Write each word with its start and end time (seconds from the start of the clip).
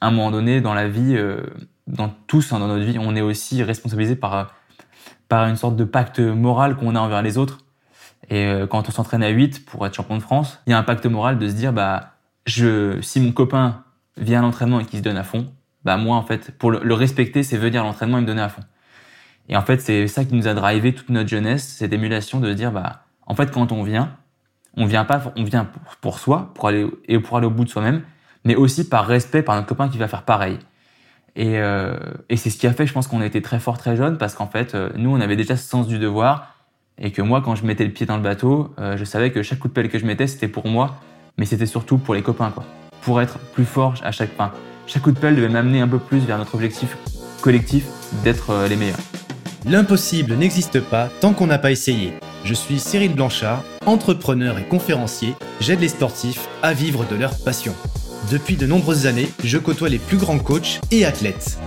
à 0.00 0.08
un 0.08 0.10
moment 0.10 0.30
donné 0.30 0.60
dans 0.60 0.74
la 0.74 0.88
vie, 0.88 1.16
euh, 1.16 1.42
dans 1.86 2.08
tous 2.26 2.52
hein, 2.52 2.58
dans 2.58 2.68
notre 2.68 2.84
vie, 2.84 2.98
on 2.98 3.16
est 3.16 3.22
aussi 3.22 3.62
responsabilisé 3.62 4.16
par 4.16 4.54
par 5.28 5.46
une 5.48 5.56
sorte 5.56 5.76
de 5.76 5.84
pacte 5.84 6.20
moral 6.20 6.76
qu'on 6.76 6.94
a 6.94 7.00
envers 7.00 7.22
les 7.22 7.38
autres. 7.38 7.58
Et 8.28 8.46
euh, 8.46 8.66
quand 8.66 8.88
on 8.88 8.92
s'entraîne 8.92 9.22
à 9.22 9.28
8 9.28 9.66
pour 9.66 9.86
être 9.86 9.94
champion 9.94 10.16
de 10.16 10.22
France, 10.22 10.60
il 10.66 10.70
y 10.70 10.72
a 10.72 10.78
un 10.78 10.82
pacte 10.82 11.06
moral 11.06 11.38
de 11.38 11.48
se 11.48 11.54
dire 11.54 11.72
bah 11.72 12.14
je 12.44 13.00
si 13.00 13.20
mon 13.20 13.32
copain 13.32 13.84
vient 14.16 14.40
à 14.40 14.42
l'entraînement 14.42 14.80
et 14.80 14.84
qu'il 14.84 14.98
se 14.98 15.04
donne 15.04 15.16
à 15.16 15.24
fond, 15.24 15.46
bah 15.84 15.96
moi 15.96 16.16
en 16.16 16.22
fait 16.22 16.56
pour 16.58 16.70
le, 16.70 16.94
respecter, 16.94 17.42
c'est 17.42 17.56
venir 17.56 17.82
à 17.82 17.84
l'entraînement 17.84 18.18
et 18.18 18.20
me 18.22 18.26
donner 18.26 18.42
à 18.42 18.48
fond. 18.48 18.62
Et 19.48 19.56
en 19.56 19.62
fait, 19.62 19.80
c'est 19.80 20.08
ça 20.08 20.24
qui 20.24 20.34
nous 20.34 20.48
a 20.48 20.54
drivé 20.54 20.92
toute 20.92 21.08
notre 21.08 21.28
jeunesse, 21.28 21.64
cette 21.78 21.92
émulation 21.92 22.40
de 22.40 22.50
se 22.50 22.56
dire 22.56 22.72
bah 22.72 23.04
en 23.26 23.34
fait 23.34 23.50
quand 23.50 23.70
on 23.72 23.82
vient, 23.82 24.16
on 24.76 24.86
vient 24.86 25.04
pas 25.04 25.32
on 25.36 25.44
vient 25.44 25.68
pour, 26.00 26.18
soi, 26.18 26.50
pour 26.54 26.68
aller 26.68 26.86
et 27.06 27.18
pour 27.20 27.36
aller 27.36 27.46
au 27.46 27.50
bout 27.50 27.64
de 27.64 27.70
soi-même, 27.70 28.02
mais 28.46 28.54
aussi 28.54 28.88
par 28.88 29.06
respect 29.06 29.42
par 29.42 29.56
notre 29.56 29.66
copain 29.66 29.88
qui 29.88 29.98
va 29.98 30.06
faire 30.06 30.22
pareil. 30.22 30.58
Et, 31.34 31.58
euh, 31.58 31.96
et 32.30 32.36
c'est 32.36 32.48
ce 32.48 32.56
qui 32.56 32.68
a 32.68 32.72
fait, 32.72 32.86
je 32.86 32.92
pense, 32.92 33.08
qu'on 33.08 33.20
a 33.20 33.26
été 33.26 33.42
très 33.42 33.58
fort 33.58 33.76
très 33.76 33.96
jeune, 33.96 34.16
parce 34.18 34.34
qu'en 34.34 34.46
fait, 34.46 34.74
euh, 34.74 34.88
nous, 34.96 35.10
on 35.10 35.20
avait 35.20 35.34
déjà 35.34 35.56
ce 35.56 35.68
sens 35.68 35.88
du 35.88 35.98
devoir, 35.98 36.54
et 36.96 37.10
que 37.10 37.20
moi, 37.20 37.42
quand 37.42 37.56
je 37.56 37.66
mettais 37.66 37.84
le 37.84 37.90
pied 37.90 38.06
dans 38.06 38.16
le 38.16 38.22
bateau, 38.22 38.72
euh, 38.78 38.96
je 38.96 39.04
savais 39.04 39.32
que 39.32 39.42
chaque 39.42 39.58
coup 39.58 39.68
de 39.68 39.72
pelle 39.72 39.90
que 39.90 39.98
je 39.98 40.06
mettais, 40.06 40.28
c'était 40.28 40.46
pour 40.46 40.68
moi, 40.68 40.94
mais 41.36 41.44
c'était 41.44 41.66
surtout 41.66 41.98
pour 41.98 42.14
les 42.14 42.22
copains, 42.22 42.50
quoi. 42.50 42.64
Pour 43.02 43.20
être 43.20 43.38
plus 43.52 43.64
fort 43.64 43.94
à 44.04 44.12
chaque 44.12 44.34
fin. 44.34 44.52
Chaque 44.86 45.02
coup 45.02 45.12
de 45.12 45.18
pelle 45.18 45.34
devait 45.34 45.48
m'amener 45.48 45.80
un 45.80 45.88
peu 45.88 45.98
plus 45.98 46.20
vers 46.20 46.38
notre 46.38 46.54
objectif 46.54 46.96
collectif 47.42 47.84
d'être 48.22 48.66
les 48.68 48.76
meilleurs. 48.76 48.98
L'impossible 49.64 50.34
n'existe 50.34 50.80
pas 50.80 51.08
tant 51.20 51.32
qu'on 51.32 51.48
n'a 51.48 51.58
pas 51.58 51.72
essayé. 51.72 52.12
Je 52.44 52.54
suis 52.54 52.78
Cyril 52.78 53.14
Blanchard, 53.14 53.62
entrepreneur 53.84 54.58
et 54.58 54.64
conférencier. 54.64 55.34
J'aide 55.60 55.80
les 55.80 55.88
sportifs 55.88 56.48
à 56.62 56.72
vivre 56.72 57.04
de 57.10 57.16
leur 57.16 57.32
passion. 57.44 57.74
Depuis 58.30 58.56
de 58.56 58.66
nombreuses 58.66 59.06
années, 59.06 59.28
je 59.44 59.58
côtoie 59.58 59.88
les 59.88 59.98
plus 59.98 60.16
grands 60.16 60.38
coachs 60.38 60.80
et 60.90 61.04
athlètes. 61.04 61.58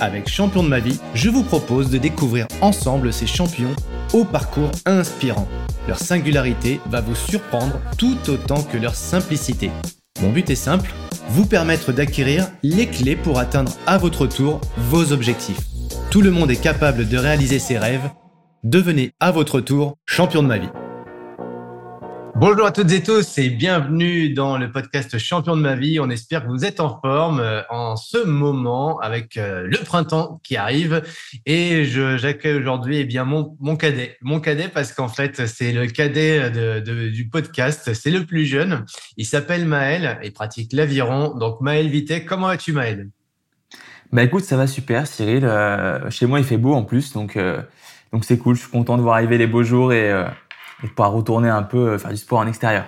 Avec 0.00 0.28
Champion 0.28 0.62
de 0.62 0.68
ma 0.68 0.80
vie, 0.80 0.98
je 1.14 1.30
vous 1.30 1.44
propose 1.44 1.90
de 1.90 1.98
découvrir 1.98 2.48
ensemble 2.62 3.12
ces 3.12 3.26
champions 3.26 3.74
au 4.12 4.24
parcours 4.24 4.70
inspirant. 4.86 5.46
Leur 5.86 5.98
singularité 5.98 6.80
va 6.90 7.00
vous 7.00 7.14
surprendre 7.14 7.80
tout 7.96 8.16
autant 8.28 8.62
que 8.62 8.76
leur 8.76 8.94
simplicité. 8.94 9.70
Mon 10.20 10.30
but 10.30 10.50
est 10.50 10.56
simple, 10.56 10.92
vous 11.28 11.46
permettre 11.46 11.92
d'acquérir 11.92 12.48
les 12.62 12.86
clés 12.86 13.16
pour 13.16 13.38
atteindre 13.38 13.72
à 13.86 13.98
votre 13.98 14.26
tour 14.26 14.60
vos 14.76 15.12
objectifs. 15.12 15.60
Tout 16.10 16.22
le 16.22 16.32
monde 16.32 16.50
est 16.50 16.60
capable 16.60 17.08
de 17.08 17.16
réaliser 17.16 17.60
ses 17.60 17.78
rêves. 17.78 18.10
Devenez 18.64 19.12
à 19.20 19.30
votre 19.30 19.60
tour 19.60 19.96
champion 20.06 20.42
de 20.42 20.48
ma 20.48 20.58
vie. 20.58 20.68
Bonjour 22.36 22.64
à 22.64 22.72
toutes 22.72 22.90
et 22.92 23.02
tous 23.02 23.38
et 23.38 23.50
bienvenue 23.50 24.30
dans 24.30 24.56
le 24.56 24.70
podcast 24.70 25.18
Champion 25.18 25.56
de 25.56 25.60
ma 25.60 25.74
vie. 25.74 26.00
On 26.00 26.08
espère 26.08 26.44
que 26.44 26.48
vous 26.48 26.64
êtes 26.64 26.80
en 26.80 27.00
forme 27.00 27.40
euh, 27.40 27.62
en 27.68 27.96
ce 27.96 28.24
moment 28.24 28.98
avec 29.00 29.36
euh, 29.36 29.66
le 29.66 29.76
printemps 29.78 30.40
qui 30.42 30.56
arrive. 30.56 31.02
Et 31.44 31.84
j'accueille 31.84 32.58
aujourd'hui 32.58 32.98
eh 32.98 33.04
bien 33.04 33.24
mon, 33.24 33.56
mon 33.60 33.76
cadet. 33.76 34.16
Mon 34.22 34.40
cadet 34.40 34.68
parce 34.68 34.92
qu'en 34.92 35.08
fait, 35.08 35.46
c'est 35.46 35.72
le 35.72 35.86
cadet 35.86 36.50
de, 36.50 37.08
du 37.08 37.28
podcast. 37.28 37.92
C'est 37.92 38.10
le 38.10 38.24
plus 38.24 38.46
jeune. 38.46 38.84
Il 39.16 39.26
s'appelle 39.26 39.66
Maël 39.66 40.18
et 40.22 40.30
pratique 40.30 40.72
l'aviron. 40.72 41.34
Donc 41.36 41.60
Maël 41.60 41.88
Vité, 41.88 42.24
comment 42.24 42.46
vas-tu 42.46 42.72
Maël? 42.72 43.08
Bah 44.12 44.22
écoute, 44.22 44.44
ça 44.44 44.56
va 44.56 44.66
super 44.66 45.06
Cyril. 45.06 45.44
Euh, 45.44 46.10
chez 46.10 46.26
moi, 46.26 46.38
il 46.38 46.44
fait 46.44 46.58
beau 46.58 46.74
en 46.74 46.84
plus. 46.84 47.12
Donc 47.12 47.38
donc 48.12 48.24
c'est 48.24 48.38
cool. 48.38 48.56
Je 48.56 48.62
suis 48.62 48.70
content 48.70 48.96
de 48.96 49.02
voir 49.02 49.16
arriver 49.16 49.36
les 49.36 49.46
beaux 49.46 49.62
jours 49.62 49.92
et 49.92 50.10
et 50.82 50.86
de 50.86 50.92
pouvoir 50.92 51.12
retourner 51.12 51.48
un 51.48 51.62
peu 51.62 51.90
euh, 51.90 51.98
faire 51.98 52.10
du 52.10 52.16
sport 52.16 52.38
en 52.38 52.46
extérieur. 52.46 52.86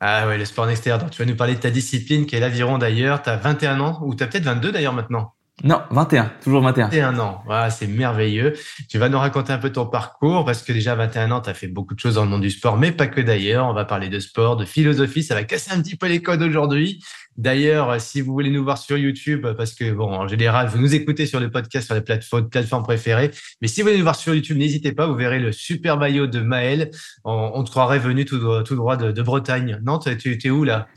Ah 0.00 0.26
ouais, 0.26 0.36
le 0.36 0.44
sport 0.44 0.64
en 0.64 0.68
extérieur. 0.68 0.98
Donc, 0.98 1.10
tu 1.10 1.22
vas 1.22 1.28
nous 1.28 1.36
parler 1.36 1.54
de 1.54 1.60
ta 1.60 1.70
discipline 1.70 2.26
qui 2.26 2.34
est 2.34 2.40
l'aviron 2.40 2.78
d'ailleurs. 2.78 3.22
Tu 3.22 3.30
as 3.30 3.36
21 3.36 3.80
ans 3.80 4.00
ou 4.02 4.14
tu 4.14 4.24
as 4.24 4.26
peut-être 4.26 4.44
22 4.44 4.72
d'ailleurs 4.72 4.94
maintenant? 4.94 5.34
Non, 5.64 5.80
21, 5.90 6.32
toujours 6.42 6.60
21. 6.62 6.86
21 6.86 7.18
ans, 7.20 7.42
voilà, 7.44 7.70
c'est 7.70 7.86
merveilleux. 7.86 8.54
Tu 8.88 8.98
vas 8.98 9.08
nous 9.08 9.18
raconter 9.18 9.52
un 9.52 9.58
peu 9.58 9.70
ton 9.70 9.86
parcours 9.86 10.44
parce 10.44 10.62
que 10.62 10.72
déjà 10.72 10.96
21 10.96 11.30
ans, 11.30 11.40
tu 11.40 11.50
as 11.50 11.54
fait 11.54 11.68
beaucoup 11.68 11.94
de 11.94 12.00
choses 12.00 12.16
dans 12.16 12.24
le 12.24 12.30
monde 12.30 12.40
du 12.40 12.50
sport, 12.50 12.76
mais 12.76 12.90
pas 12.90 13.06
que 13.06 13.20
d'ailleurs. 13.20 13.68
On 13.68 13.72
va 13.72 13.84
parler 13.84 14.08
de 14.08 14.18
sport, 14.18 14.56
de 14.56 14.64
philosophie, 14.64 15.22
ça 15.22 15.34
va 15.34 15.44
casser 15.44 15.70
un 15.70 15.80
petit 15.80 15.94
peu 15.94 16.08
les 16.08 16.20
codes 16.20 16.42
aujourd'hui. 16.42 17.00
D'ailleurs, 17.38 18.00
si 18.00 18.20
vous 18.20 18.32
voulez 18.32 18.50
nous 18.50 18.62
voir 18.62 18.76
sur 18.78 18.98
YouTube, 18.98 19.46
parce 19.56 19.74
que 19.74 19.90
bon, 19.92 20.12
en 20.12 20.28
général, 20.28 20.68
vous 20.68 20.78
nous 20.78 20.94
écoutez 20.94 21.24
sur 21.24 21.40
le 21.40 21.50
podcast, 21.50 21.86
sur 21.86 21.94
les 21.94 22.02
plateformes, 22.02 22.48
plateformes 22.48 22.82
préférées, 22.82 23.30
mais 23.62 23.68
si 23.68 23.80
vous 23.80 23.86
voulez 23.86 23.98
nous 23.98 24.04
voir 24.04 24.16
sur 24.16 24.34
YouTube, 24.34 24.58
n'hésitez 24.58 24.92
pas, 24.92 25.06
vous 25.06 25.14
verrez 25.14 25.38
le 25.38 25.50
super 25.50 25.96
maillot 25.96 26.26
de 26.26 26.40
Maël. 26.40 26.90
On, 27.24 27.64
te 27.64 27.70
croirait 27.70 27.98
venu 27.98 28.24
tout, 28.24 28.38
droit 28.38 28.96
de, 28.96 29.22
Bretagne. 29.22 29.80
Non, 29.82 29.98
tu 29.98 30.10
es 30.44 30.50
où 30.50 30.64
là? 30.64 30.88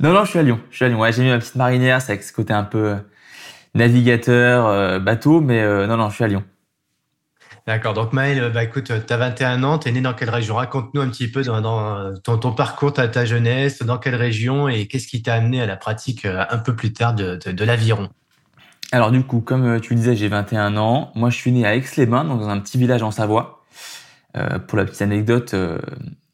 Non, 0.00 0.12
non, 0.12 0.24
je 0.24 0.30
suis 0.30 0.38
à 0.38 0.42
Lyon. 0.42 0.60
Je 0.70 0.76
suis 0.76 0.84
à 0.84 0.88
Lyon. 0.88 1.00
Ouais, 1.00 1.12
j'ai 1.12 1.22
mis 1.22 1.30
ma 1.30 1.38
petite 1.38 1.56
marinière, 1.56 2.00
c'est 2.02 2.12
avec 2.12 2.24
ce 2.24 2.32
côté 2.32 2.52
un 2.52 2.64
peu 2.64 2.96
navigateur, 3.74 4.66
euh, 4.66 4.98
bateau, 4.98 5.40
mais 5.40 5.62
euh, 5.62 5.86
non, 5.86 5.96
non, 5.96 6.10
je 6.10 6.14
suis 6.14 6.24
à 6.24 6.28
Lyon. 6.28 6.44
D'accord. 7.68 7.92
Donc, 7.92 8.14
Maël, 8.14 8.50
bah, 8.50 8.64
écoute, 8.64 8.90
tu 9.06 9.12
as 9.12 9.16
21 9.18 9.62
ans, 9.62 9.78
tu 9.78 9.90
es 9.90 9.92
né 9.92 10.00
dans 10.00 10.14
quelle 10.14 10.30
région? 10.30 10.54
Raconte-nous 10.54 11.02
un 11.02 11.08
petit 11.10 11.28
peu 11.30 11.42
dans, 11.42 12.14
ton, 12.22 12.52
parcours, 12.52 12.94
ta, 12.94 13.24
jeunesse, 13.26 13.82
dans 13.82 13.98
quelle 13.98 14.14
région 14.14 14.70
et 14.70 14.86
qu'est-ce 14.86 15.06
qui 15.06 15.20
t'a 15.20 15.34
amené 15.34 15.60
à 15.60 15.66
la 15.66 15.76
pratique 15.76 16.24
euh, 16.24 16.46
un 16.48 16.56
peu 16.56 16.74
plus 16.74 16.94
tard 16.94 17.12
de, 17.12 17.64
l'aviron? 17.64 18.08
Alors, 18.90 19.10
du 19.10 19.22
coup, 19.22 19.42
comme 19.42 19.82
tu 19.82 19.92
le 19.92 20.00
disais, 20.00 20.16
j'ai 20.16 20.28
21 20.28 20.78
ans. 20.78 21.12
Moi, 21.14 21.28
je 21.28 21.36
suis 21.36 21.52
né 21.52 21.66
à 21.66 21.76
Aix-les-Bains, 21.76 22.24
dans 22.24 22.48
un 22.48 22.58
petit 22.58 22.78
village 22.78 23.02
en 23.02 23.10
Savoie. 23.10 23.66
pour 24.66 24.78
la 24.78 24.86
petite 24.86 25.02
anecdote, 25.02 25.54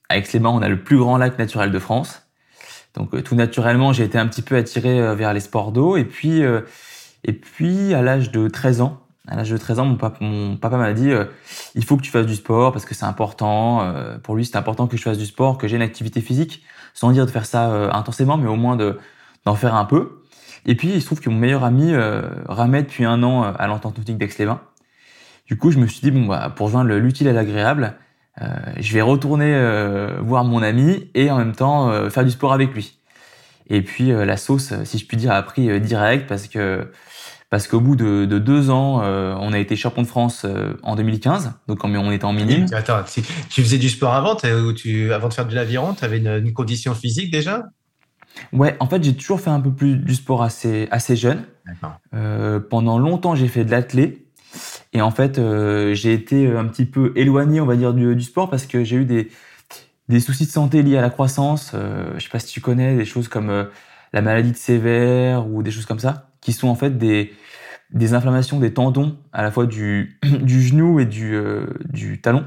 à 0.09 0.17
Aix-les-Bains, 0.17 0.50
on 0.50 0.62
a 0.62 0.69
le 0.69 0.84
plus 0.84 0.99
grand 0.99 1.17
lac 1.17 1.37
naturel 1.37 1.73
de 1.73 1.78
France. 1.81 2.28
Donc, 2.94 3.25
tout 3.25 3.34
naturellement, 3.34 3.93
j'ai 3.93 4.05
été 4.05 4.19
un 4.19 4.28
petit 4.28 4.43
peu 4.43 4.55
attiré 4.55 5.17
vers 5.17 5.34
les 5.34 5.41
sports 5.41 5.73
d'eau. 5.73 5.97
Et 5.97 6.05
puis, 6.05 6.43
et 7.25 7.33
puis, 7.33 7.93
à 7.93 8.03
l'âge 8.03 8.31
de 8.31 8.47
13 8.47 8.83
ans, 8.83 9.03
à 9.27 9.37
l'âge 9.37 9.51
de 9.51 9.57
13 9.57 9.79
ans, 9.79 9.87
mon 9.87 10.57
papa, 10.57 10.77
m'a 10.77 10.93
dit 10.93 11.11
euh, 11.11 11.25
il 11.75 11.85
faut 11.85 11.97
que 11.97 12.03
tu 12.03 12.11
fasses 12.11 12.27
du 12.27 12.35
sport 12.35 12.73
parce 12.73 12.85
que 12.85 12.95
c'est 12.95 13.07
important. 13.07 13.83
Euh, 13.83 14.19
pour 14.19 14.37
lui, 14.37 14.45
c'est 14.45 14.57
important 14.57 14.87
que 14.87 14.97
je 14.97 15.03
fasse 15.03 15.19
du 15.19 15.27
sport, 15.27 15.57
que 15.57 15.67
j'ai 15.67 15.77
une 15.77 15.83
activité 15.83 16.21
physique, 16.21 16.62
sans 16.93 17.11
dire 17.11 17.25
de 17.25 17.31
faire 17.31 17.47
ça 17.47 17.71
euh, 17.71 17.91
intensément, 17.91 18.37
mais 18.37 18.49
au 18.49 18.57
moins 18.57 18.77
de 18.77 18.99
d'en 19.47 19.55
faire 19.55 19.75
un 19.75 19.85
peu. 19.85 20.23
Et 20.67 20.75
puis, 20.75 20.89
il 20.95 21.01
se 21.01 21.07
trouve 21.07 21.21
que 21.21 21.29
mon 21.29 21.39
meilleur 21.39 21.65
ami 21.65 21.93
ramait 22.49 22.83
depuis 22.83 23.05
un 23.05 23.23
an 23.23 23.43
à 23.43 23.67
l'entente 23.67 23.99
nautique 23.99 24.17
d'Aix-les-Bains. 24.17 24.62
Du 25.47 25.59
coup, 25.59 25.71
je 25.71 25.79
me 25.79 25.87
suis 25.87 26.01
dit 26.01 26.11
bon 26.11 26.25
bah 26.25 26.51
pour 26.56 26.71
joindre 26.71 26.91
l'utile 26.95 27.29
à 27.29 27.35
l'agréable, 27.35 27.95
je 28.41 28.95
vais 28.95 29.03
retourner 29.03 29.53
voir 30.23 30.45
mon 30.45 30.62
ami 30.62 31.11
et 31.12 31.31
en 31.31 31.37
même 31.37 31.55
temps 31.55 32.09
faire 32.09 32.25
du 32.25 32.31
sport 32.31 32.55
avec 32.55 32.73
lui. 32.73 32.99
Et 33.69 33.83
puis 33.83 34.12
la 34.12 34.39
sauce, 34.39 34.73
si 34.85 34.97
je 34.97 35.06
puis 35.06 35.19
dire, 35.19 35.33
a 35.33 35.43
pris 35.43 35.79
direct 35.79 36.27
parce 36.27 36.49
que 36.49 36.89
parce 37.54 37.69
qu'au 37.69 37.78
bout 37.78 37.94
de, 37.94 38.26
deux 38.26 38.69
ans, 38.70 39.03
euh, 39.04 39.32
on 39.38 39.53
a 39.53 39.60
été 39.60 39.76
champion 39.76 40.03
de 40.03 40.09
France 40.09 40.42
euh, 40.44 40.72
en 40.82 40.97
2015, 40.97 41.53
donc 41.69 41.84
on 41.84 42.10
était 42.10 42.25
en 42.25 42.32
minime. 42.32 42.66
Attends, 42.72 43.04
tu 43.04 43.62
faisais 43.62 43.78
du 43.78 43.88
sport 43.91 44.12
avant, 44.12 44.34
ou 44.34 44.72
tu, 44.72 45.12
avant 45.12 45.28
de 45.28 45.34
faire 45.34 45.47
de 45.47 45.54
l'aviron, 45.54 45.94
tu 45.94 46.04
avais 46.04 46.19
une, 46.19 46.53
condition 46.53 46.97
physique 46.97 47.31
déjà? 47.31 47.62
Ouais, 48.53 48.76
en 48.81 48.88
fait, 48.88 49.04
j'ai 49.04 49.14
toujours 49.14 49.41
fait 49.41 49.50
un 49.50 49.60
peu 49.60 49.70
plus 49.70 49.94
du 49.94 50.16
sport 50.16 50.43
assez, 50.43 50.88
assez 50.91 51.14
jeune. 51.14 51.44
Euh, 52.12 52.59
pendant 52.59 52.98
longtemps, 52.98 53.37
j'ai 53.37 53.47
fait 53.47 53.64
de 53.64 53.70
l'athlé. 53.70 54.26
Et 54.93 55.00
en 55.00 55.12
fait, 55.12 55.41
j'ai 55.93 56.12
été 56.12 56.48
un 56.56 56.64
petit 56.64 56.87
peu 56.87 57.12
éloigné, 57.14 57.60
on 57.60 57.66
va 57.66 57.76
dire, 57.76 57.94
du, 57.94 58.20
sport 58.22 58.50
parce 58.50 58.66
que 58.66 58.82
j'ai 58.82 58.97
eu 58.97 59.04
des, 59.04 59.31
des 60.09 60.19
soucis 60.19 60.47
de 60.47 60.50
santé 60.50 60.82
liés 60.82 60.97
à 60.98 61.03
la 61.03 61.10
croissance. 61.10 61.70
je 61.72 62.20
sais 62.20 62.31
pas 62.31 62.41
si 62.41 62.53
tu 62.53 62.60
connais 62.60 62.97
des 62.97 63.04
choses 63.04 63.28
comme 63.28 63.69
la 64.12 64.22
maladie 64.22 64.50
de 64.50 64.56
sévère 64.56 65.47
ou 65.47 65.62
des 65.62 65.70
choses 65.70 65.87
comme 65.87 66.00
ça, 66.00 66.31
qui 66.41 66.53
sont 66.53 66.66
en 66.66 66.75
fait 66.75 66.98
des, 66.98 67.32
des 67.94 68.12
inflammations 68.12 68.59
des 68.59 68.75
tendons 68.75 69.16
à 69.32 69.43
la 69.43 69.50
fois 69.50 69.66
du, 69.66 70.19
du 70.22 70.60
genou 70.60 71.00
et 71.00 71.06
du, 71.06 71.34
euh, 71.34 71.66
du 71.88 72.21
talon, 72.21 72.44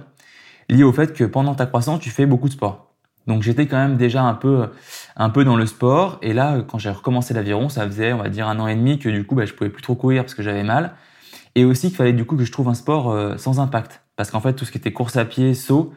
liées 0.69 0.83
au 0.83 0.93
fait 0.93 1.13
que 1.13 1.23
pendant 1.23 1.55
ta 1.55 1.65
croissance, 1.65 2.01
tu 2.01 2.09
fais 2.09 2.25
beaucoup 2.25 2.49
de 2.49 2.53
sport. 2.53 2.93
Donc 3.25 3.43
j'étais 3.43 3.65
quand 3.65 3.77
même 3.77 3.97
déjà 3.97 4.23
un 4.23 4.33
peu, 4.33 4.69
un 5.15 5.29
peu 5.29 5.43
dans 5.43 5.57
le 5.57 5.65
sport. 5.65 6.19
Et 6.21 6.33
là, 6.33 6.61
quand 6.61 6.77
j'ai 6.77 6.89
recommencé 6.89 7.33
l'aviron, 7.33 7.67
ça 7.69 7.85
faisait, 7.85 8.13
on 8.13 8.19
va 8.19 8.29
dire, 8.29 8.47
un 8.47 8.59
an 8.59 8.67
et 8.67 8.75
demi 8.75 8.99
que 8.99 9.09
du 9.09 9.25
coup, 9.25 9.35
bah, 9.35 9.45
je 9.45 9.53
pouvais 9.53 9.69
plus 9.69 9.81
trop 9.81 9.95
courir 9.95 10.23
parce 10.23 10.33
que 10.33 10.43
j'avais 10.43 10.63
mal. 10.63 10.93
Et 11.55 11.65
aussi 11.65 11.87
qu'il 11.87 11.97
fallait 11.97 12.13
du 12.13 12.23
coup 12.25 12.37
que 12.37 12.45
je 12.45 12.51
trouve 12.51 12.69
un 12.69 12.73
sport 12.73 13.11
euh, 13.11 13.35
sans 13.37 13.59
impact. 13.59 14.01
Parce 14.15 14.31
qu'en 14.31 14.39
fait, 14.39 14.53
tout 14.53 14.63
ce 14.63 14.71
qui 14.71 14.77
était 14.77 14.93
course 14.93 15.17
à 15.17 15.25
pied, 15.25 15.53
saut, 15.53 15.93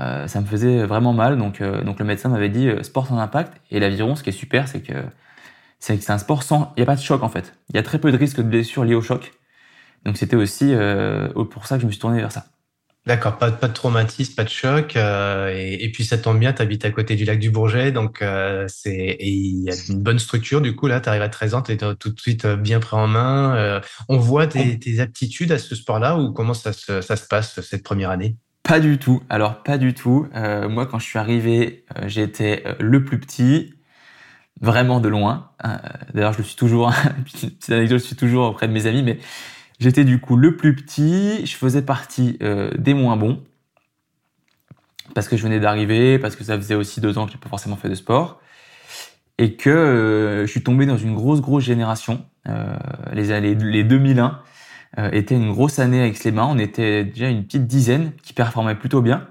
euh, 0.00 0.28
ça 0.28 0.40
me 0.40 0.46
faisait 0.46 0.84
vraiment 0.86 1.12
mal. 1.12 1.36
Donc, 1.38 1.62
donc 1.62 1.98
le 1.98 2.04
médecin 2.04 2.28
m'avait 2.28 2.48
dit 2.48 2.70
sport 2.82 3.06
sans 3.06 3.18
impact. 3.18 3.60
Et 3.70 3.80
l'aviron, 3.80 4.14
ce 4.14 4.22
qui 4.22 4.30
est 4.30 4.32
super, 4.32 4.68
c'est 4.68 4.80
que 4.80 4.94
c'est 5.80 5.96
que 5.96 6.04
c'est 6.04 6.12
un 6.12 6.18
sport 6.18 6.42
sans, 6.42 6.72
il 6.76 6.80
n'y 6.80 6.82
a 6.84 6.86
pas 6.86 6.96
de 6.96 7.00
choc 7.00 7.22
en 7.22 7.28
fait. 7.28 7.54
Il 7.70 7.76
y 7.76 7.78
a 7.78 7.82
très 7.82 7.98
peu 7.98 8.12
de 8.12 8.16
risques 8.16 8.36
de 8.36 8.42
blessures 8.42 8.84
liées 8.84 8.94
au 8.94 9.02
choc. 9.02 9.32
Donc 10.04 10.16
c'était 10.16 10.36
aussi 10.36 10.72
euh, 10.72 11.28
pour 11.50 11.66
ça 11.66 11.76
que 11.76 11.82
je 11.82 11.86
me 11.86 11.90
suis 11.90 12.00
tourné 12.00 12.20
vers 12.20 12.32
ça. 12.32 12.46
D'accord, 13.06 13.38
pas, 13.38 13.50
pas 13.50 13.68
de 13.68 13.72
traumatisme, 13.72 14.34
pas 14.34 14.44
de 14.44 14.50
choc, 14.50 14.94
euh, 14.94 15.48
et, 15.56 15.84
et, 15.84 15.90
puis 15.90 16.04
ça 16.04 16.18
tombe 16.18 16.38
bien, 16.38 16.52
tu 16.52 16.60
habites 16.60 16.84
à 16.84 16.90
côté 16.90 17.16
du 17.16 17.24
lac 17.24 17.38
du 17.38 17.50
Bourget, 17.50 17.92
donc 17.92 18.20
euh, 18.20 18.66
c'est 18.68 18.94
et 18.94 19.26
il 19.26 19.62
y 19.62 19.70
a 19.70 19.74
une 19.88 20.02
bonne 20.02 20.18
structure 20.18 20.60
du 20.60 20.76
coup 20.76 20.86
là, 20.86 21.00
tu 21.00 21.08
arrives 21.08 21.22
à 21.22 21.30
13 21.30 21.54
ans, 21.54 21.62
tu 21.62 21.72
es 21.72 21.78
tout 21.78 22.10
de 22.10 22.20
suite 22.20 22.46
bien 22.46 22.78
pris 22.78 22.96
en 22.96 23.06
main. 23.06 23.56
Euh, 23.56 23.80
on 24.10 24.18
voit 24.18 24.46
tes, 24.46 24.78
tes, 24.78 25.00
aptitudes 25.00 25.50
à 25.50 25.58
ce 25.58 25.74
sport-là 25.74 26.18
ou 26.18 26.32
comment 26.32 26.52
ça 26.52 26.74
se, 26.74 27.00
ça 27.00 27.16
se 27.16 27.26
passe 27.26 27.62
cette 27.62 27.82
première 27.82 28.10
année? 28.10 28.36
Pas 28.64 28.80
du 28.80 28.98
tout. 28.98 29.22
Alors 29.30 29.62
pas 29.62 29.78
du 29.78 29.94
tout. 29.94 30.28
moi 30.34 30.84
quand 30.84 30.98
je 30.98 31.06
suis 31.06 31.18
arrivé, 31.18 31.86
j'étais 32.06 32.64
le 32.78 33.02
plus 33.02 33.18
petit, 33.18 33.72
vraiment 34.60 35.00
de 35.00 35.08
loin. 35.08 35.50
Euh, 35.64 35.76
d'ailleurs, 36.14 36.32
je 36.32 36.38
le 36.38 36.44
suis 36.44 36.56
toujours, 36.56 36.92
petite 37.24 37.70
anecdote, 37.70 37.98
je 37.98 38.04
suis 38.04 38.16
toujours 38.16 38.48
auprès 38.48 38.68
de 38.68 38.72
mes 38.72 38.86
amis, 38.86 39.02
mais 39.02 39.18
j'étais 39.78 40.04
du 40.04 40.20
coup 40.20 40.36
le 40.36 40.56
plus 40.56 40.74
petit, 40.74 41.44
je 41.46 41.56
faisais 41.56 41.82
partie 41.82 42.36
euh, 42.42 42.70
des 42.78 42.94
moins 42.94 43.16
bons, 43.16 43.42
parce 45.14 45.28
que 45.28 45.36
je 45.36 45.42
venais 45.42 45.60
d'arriver, 45.60 46.18
parce 46.18 46.36
que 46.36 46.44
ça 46.44 46.56
faisait 46.56 46.74
aussi 46.74 47.00
deux 47.00 47.18
ans 47.18 47.26
que 47.26 47.32
j'ai 47.32 47.38
pas 47.38 47.48
forcément 47.48 47.76
fait 47.76 47.88
de 47.88 47.94
sport, 47.94 48.40
et 49.38 49.56
que 49.56 49.70
euh, 49.70 50.46
je 50.46 50.50
suis 50.50 50.62
tombé 50.62 50.86
dans 50.86 50.98
une 50.98 51.14
grosse, 51.14 51.40
grosse 51.40 51.64
génération. 51.64 52.24
les, 53.12 53.32
années 53.32 53.54
les 53.54 53.84
2001 53.84 54.40
était 55.12 55.36
une 55.36 55.52
grosse 55.52 55.78
année 55.78 56.00
avec 56.00 56.22
les 56.24 56.32
mains, 56.32 56.46
on 56.46 56.58
était 56.58 57.04
déjà 57.04 57.28
une 57.28 57.44
petite 57.44 57.66
dizaine 57.66 58.12
qui 58.22 58.32
performait 58.34 58.74
plutôt 58.74 59.00
bien 59.00 59.28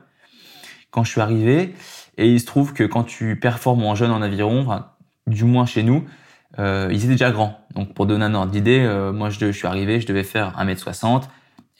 quand 0.90 1.04
je 1.04 1.12
suis 1.12 1.22
arrivé. 1.22 1.76
Et 2.18 2.28
il 2.28 2.40
se 2.40 2.46
trouve 2.46 2.74
que 2.74 2.84
quand 2.84 3.04
tu 3.04 3.40
performes 3.40 3.84
en 3.84 3.96
jeune 3.96 4.12
en 4.12 4.22
aviron, 4.22 4.64
du 5.30 5.46
moins 5.46 5.66
chez 5.66 5.84
nous, 5.84 6.06
euh, 6.58 6.90
ils 6.92 6.98
étaient 6.98 7.10
déjà 7.10 7.32
grands. 7.32 7.66
Donc 7.76 7.94
pour 7.94 8.06
donner 8.06 8.26
un 8.26 8.34
ordre 8.34 8.52
d'idée, 8.52 8.80
euh, 8.80 9.12
moi 9.12 9.30
je, 9.30 9.52
suis 9.52 9.68
arrivé, 9.68 10.02
je 10.02 10.08
devais 10.08 10.24
faire 10.24 10.58
1m60 10.60 11.24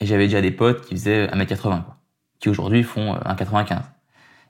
et 0.00 0.06
j'avais 0.06 0.26
déjà 0.26 0.40
des 0.40 0.52
potes 0.52 0.86
qui 0.86 0.94
faisaient 0.94 1.26
1m80, 1.26 1.60
quoi, 1.84 1.96
qui 2.38 2.48
aujourd'hui 2.48 2.82
font 2.82 3.16
1m95. 3.16 3.72
Euh, 3.72 3.76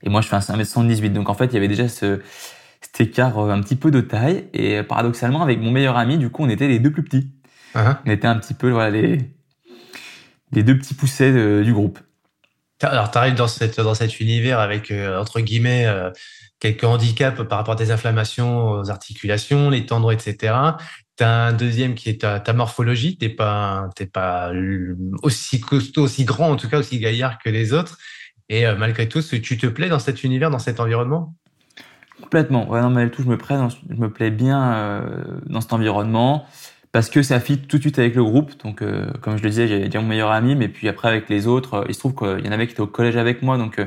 et 0.03 0.09
moi 0.09 0.21
je 0.21 0.29
fais 0.29 0.37
1m78. 0.37 1.13
Donc 1.13 1.29
en 1.29 1.35
fait 1.35 1.47
il 1.47 1.55
y 1.55 1.57
avait 1.57 1.69
déjà 1.69 1.89
ce, 1.89 2.21
cet 2.81 3.01
écart 3.01 3.39
un 3.39 3.61
petit 3.61 3.77
peu 3.77 3.91
de 3.91 4.01
taille. 4.01 4.45
Et 4.53 4.83
paradoxalement 4.83 5.43
avec 5.43 5.61
mon 5.61 5.71
meilleur 5.71 5.97
ami, 5.97 6.19
du 6.19 6.31
coup 6.31 6.45
on 6.45 6.49
était 6.49 6.69
les 6.69 6.79
deux 6.79 6.93
plus 6.93 7.03
petits. 7.03 7.33
Uh-huh. 7.75 7.97
On 8.05 8.11
était 8.11 8.27
un 8.27 8.37
petit 8.37 8.55
peu 8.55 8.71
voilà, 8.71 8.91
les, 8.91 9.19
les 10.53 10.63
deux 10.63 10.77
petits 10.77 10.95
poussets 10.95 11.63
du 11.63 11.73
groupe. 11.73 11.99
Alors, 12.83 13.11
tu 13.11 13.19
arrives 13.19 13.35
dans, 13.35 13.47
cette, 13.47 13.79
dans 13.79 13.95
cet 13.95 14.21
univers 14.21 14.59
avec, 14.59 14.91
entre 14.91 15.41
guillemets, 15.41 15.87
quelques 16.61 16.85
handicaps 16.85 17.43
par 17.49 17.59
rapport 17.59 17.75
à 17.75 17.77
tes 17.77 17.91
inflammations 17.91 18.71
aux 18.71 18.91
articulations, 18.91 19.71
les 19.71 19.87
tendons, 19.87 20.11
etc. 20.11 20.55
Tu 21.17 21.25
as 21.25 21.47
un 21.47 21.53
deuxième 21.53 21.95
qui 21.95 22.11
est 22.11 22.21
ta, 22.21 22.53
morphologie. 22.53 23.17
Tu 23.17 23.31
pas, 23.31 23.89
pas 24.13 24.53
aussi 25.23 25.61
costaud, 25.61 26.03
aussi 26.03 26.25
grand, 26.25 26.51
en 26.51 26.57
tout 26.57 26.69
cas 26.69 26.79
aussi 26.79 26.99
gaillard 26.99 27.39
que 27.39 27.49
les 27.49 27.73
autres. 27.73 27.99
Et 28.51 28.67
euh, 28.67 28.77
malgré 28.77 29.09
tout, 29.09 29.23
tu 29.23 29.59
te 29.59 29.67
plais 29.67 29.89
dans 29.89 29.99
cet 29.99 30.23
univers, 30.23 30.51
dans 30.51 30.59
cet 30.59 30.81
environnement? 30.81 31.35
Complètement. 32.21 32.69
Ouais, 32.69 32.83
non, 32.83 32.91
malgré 32.91 33.11
tout, 33.11 33.23
je 33.23 33.29
me 33.29 33.39
plais, 33.39 33.57
je 33.89 33.97
me 33.97 34.11
plais 34.11 34.31
bien 34.31 34.75
euh, 34.75 35.41
dans 35.47 35.63
cet 35.63 35.73
environnement 35.73 36.47
parce 36.93 37.09
que 37.09 37.23
ça 37.23 37.39
fit 37.39 37.59
tout 37.59 37.77
de 37.77 37.83
suite 37.83 37.99
avec 37.99 38.15
le 38.17 38.25
groupe. 38.25 38.61
Donc, 38.63 38.83
euh, 38.83 39.11
comme 39.23 39.39
je 39.39 39.45
le 39.45 39.51
disais, 39.51 39.69
j'ai 39.69 39.85
déjà 39.85 40.01
mon 40.01 40.09
meilleur 40.09 40.33
ami, 40.33 40.57
mais 40.57 40.69
puis 40.69 40.89
après 40.89 41.09
avec 41.09 41.31
les 41.31 41.47
autres, 41.47 41.87
il 41.89 41.95
se 41.95 42.01
trouve 42.01 42.15
qu'il 42.15 42.45
y 42.45 42.49
en 42.49 42.53
avait 42.53 42.67
qui 42.67 42.73
étaient 42.73 42.81
au 42.81 42.89
collège 42.89 43.17
avec 43.17 43.41
moi, 43.41 43.57
donc 43.57 43.81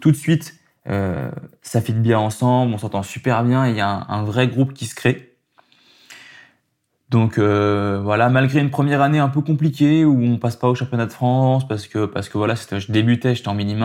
tout 0.00 0.12
de 0.12 0.16
suite, 0.16 0.54
euh, 0.88 1.30
ça 1.62 1.80
fit 1.80 1.92
bien 1.92 2.18
ensemble, 2.18 2.74
on 2.74 2.78
s'entend 2.78 3.02
super 3.02 3.42
bien, 3.42 3.66
il 3.68 3.76
y 3.76 3.80
a 3.80 4.06
un, 4.08 4.24
vrai 4.24 4.48
groupe 4.48 4.74
qui 4.74 4.86
se 4.86 4.94
crée. 4.94 5.36
Donc 7.08 7.38
euh, 7.38 8.00
voilà, 8.02 8.28
malgré 8.28 8.60
une 8.60 8.70
première 8.70 9.00
année 9.00 9.18
un 9.18 9.28
peu 9.28 9.40
compliquée 9.40 10.04
où 10.04 10.20
on 10.22 10.38
passe 10.38 10.56
pas 10.56 10.68
au 10.68 10.74
championnat 10.74 11.06
de 11.06 11.12
France 11.12 11.66
parce 11.68 11.86
que 11.86 12.06
parce 12.06 12.28
que 12.28 12.38
voilà, 12.38 12.54
je 12.54 12.90
débutais, 12.90 13.34
j'étais 13.34 13.48
en 13.48 13.54
mini. 13.54 13.76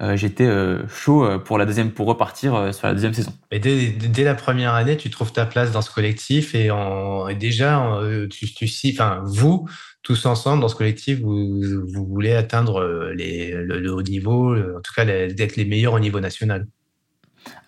Euh, 0.00 0.16
j'étais 0.16 0.48
chaud 0.88 1.26
pour 1.40 1.58
la 1.58 1.66
deuxième 1.66 1.90
pour 1.90 2.06
repartir 2.06 2.72
sur 2.74 2.86
la 2.86 2.94
deuxième 2.94 3.14
saison. 3.14 3.32
Et 3.50 3.58
dès, 3.58 3.88
dès, 3.90 4.24
la 4.24 4.34
première 4.34 4.74
année, 4.74 4.96
tu 4.96 5.10
trouves 5.10 5.32
ta 5.32 5.44
place 5.44 5.72
dans 5.72 5.82
ce 5.82 5.90
collectif 5.90 6.54
et, 6.54 6.70
en, 6.70 7.28
et 7.28 7.34
déjà 7.34 8.00
tu, 8.30 8.46
tu 8.52 8.68
enfin 8.92 9.22
vous 9.24 9.68
tous 10.02 10.26
ensemble 10.26 10.60
dans 10.60 10.68
ce 10.68 10.74
collectif, 10.74 11.20
vous, 11.20 11.62
voulez 11.86 12.32
atteindre 12.32 12.80
euh, 12.80 13.14
les, 13.14 13.52
le, 13.52 13.92
haut 13.92 14.02
niveau, 14.02 14.52
euh, 14.52 14.76
en 14.78 14.80
tout 14.80 14.92
cas 14.94 15.04
d'être 15.04 15.56
les 15.56 15.64
meilleurs 15.64 15.94
au 15.94 16.00
niveau 16.00 16.20
national 16.20 16.66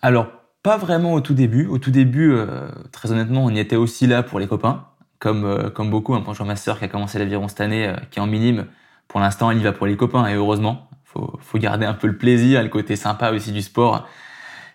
Alors, 0.01 0.27
pas 0.61 0.77
vraiment 0.77 1.13
au 1.13 1.21
tout 1.21 1.33
début. 1.33 1.65
Au 1.67 1.77
tout 1.77 1.91
début, 1.91 2.33
euh, 2.33 2.67
très 2.91 3.11
honnêtement, 3.11 3.45
on 3.45 3.49
y 3.49 3.59
était 3.59 3.77
aussi 3.77 4.05
là 4.05 4.21
pour 4.21 4.39
les 4.39 4.47
copains, 4.47 4.87
comme, 5.19 5.71
comme 5.73 5.89
beaucoup. 5.89 6.13
Hein, 6.13 6.23
je 6.33 6.43
ma 6.43 6.55
sœur 6.55 6.79
qui 6.79 6.85
a 6.85 6.87
commencé 6.87 7.19
l'aviron 7.19 7.47
cette 7.47 7.61
année, 7.61 7.93
qui 8.11 8.19
est 8.19 8.21
en 8.21 8.27
minime. 8.27 8.65
Pour 9.07 9.19
l'instant, 9.19 9.51
elle 9.51 9.59
y 9.59 9.63
va 9.63 9.71
pour 9.71 9.87
les 9.87 9.95
copains, 9.95 10.27
et 10.27 10.33
heureusement. 10.33 10.89
Faut, 11.03 11.39
faut 11.39 11.57
garder 11.59 11.85
un 11.85 11.93
peu 11.93 12.07
le 12.07 12.17
plaisir, 12.17 12.61
le 12.61 12.67
côté 12.67 12.97
sympa 12.97 13.31
aussi 13.31 13.53
du 13.53 13.61
sport. 13.61 14.05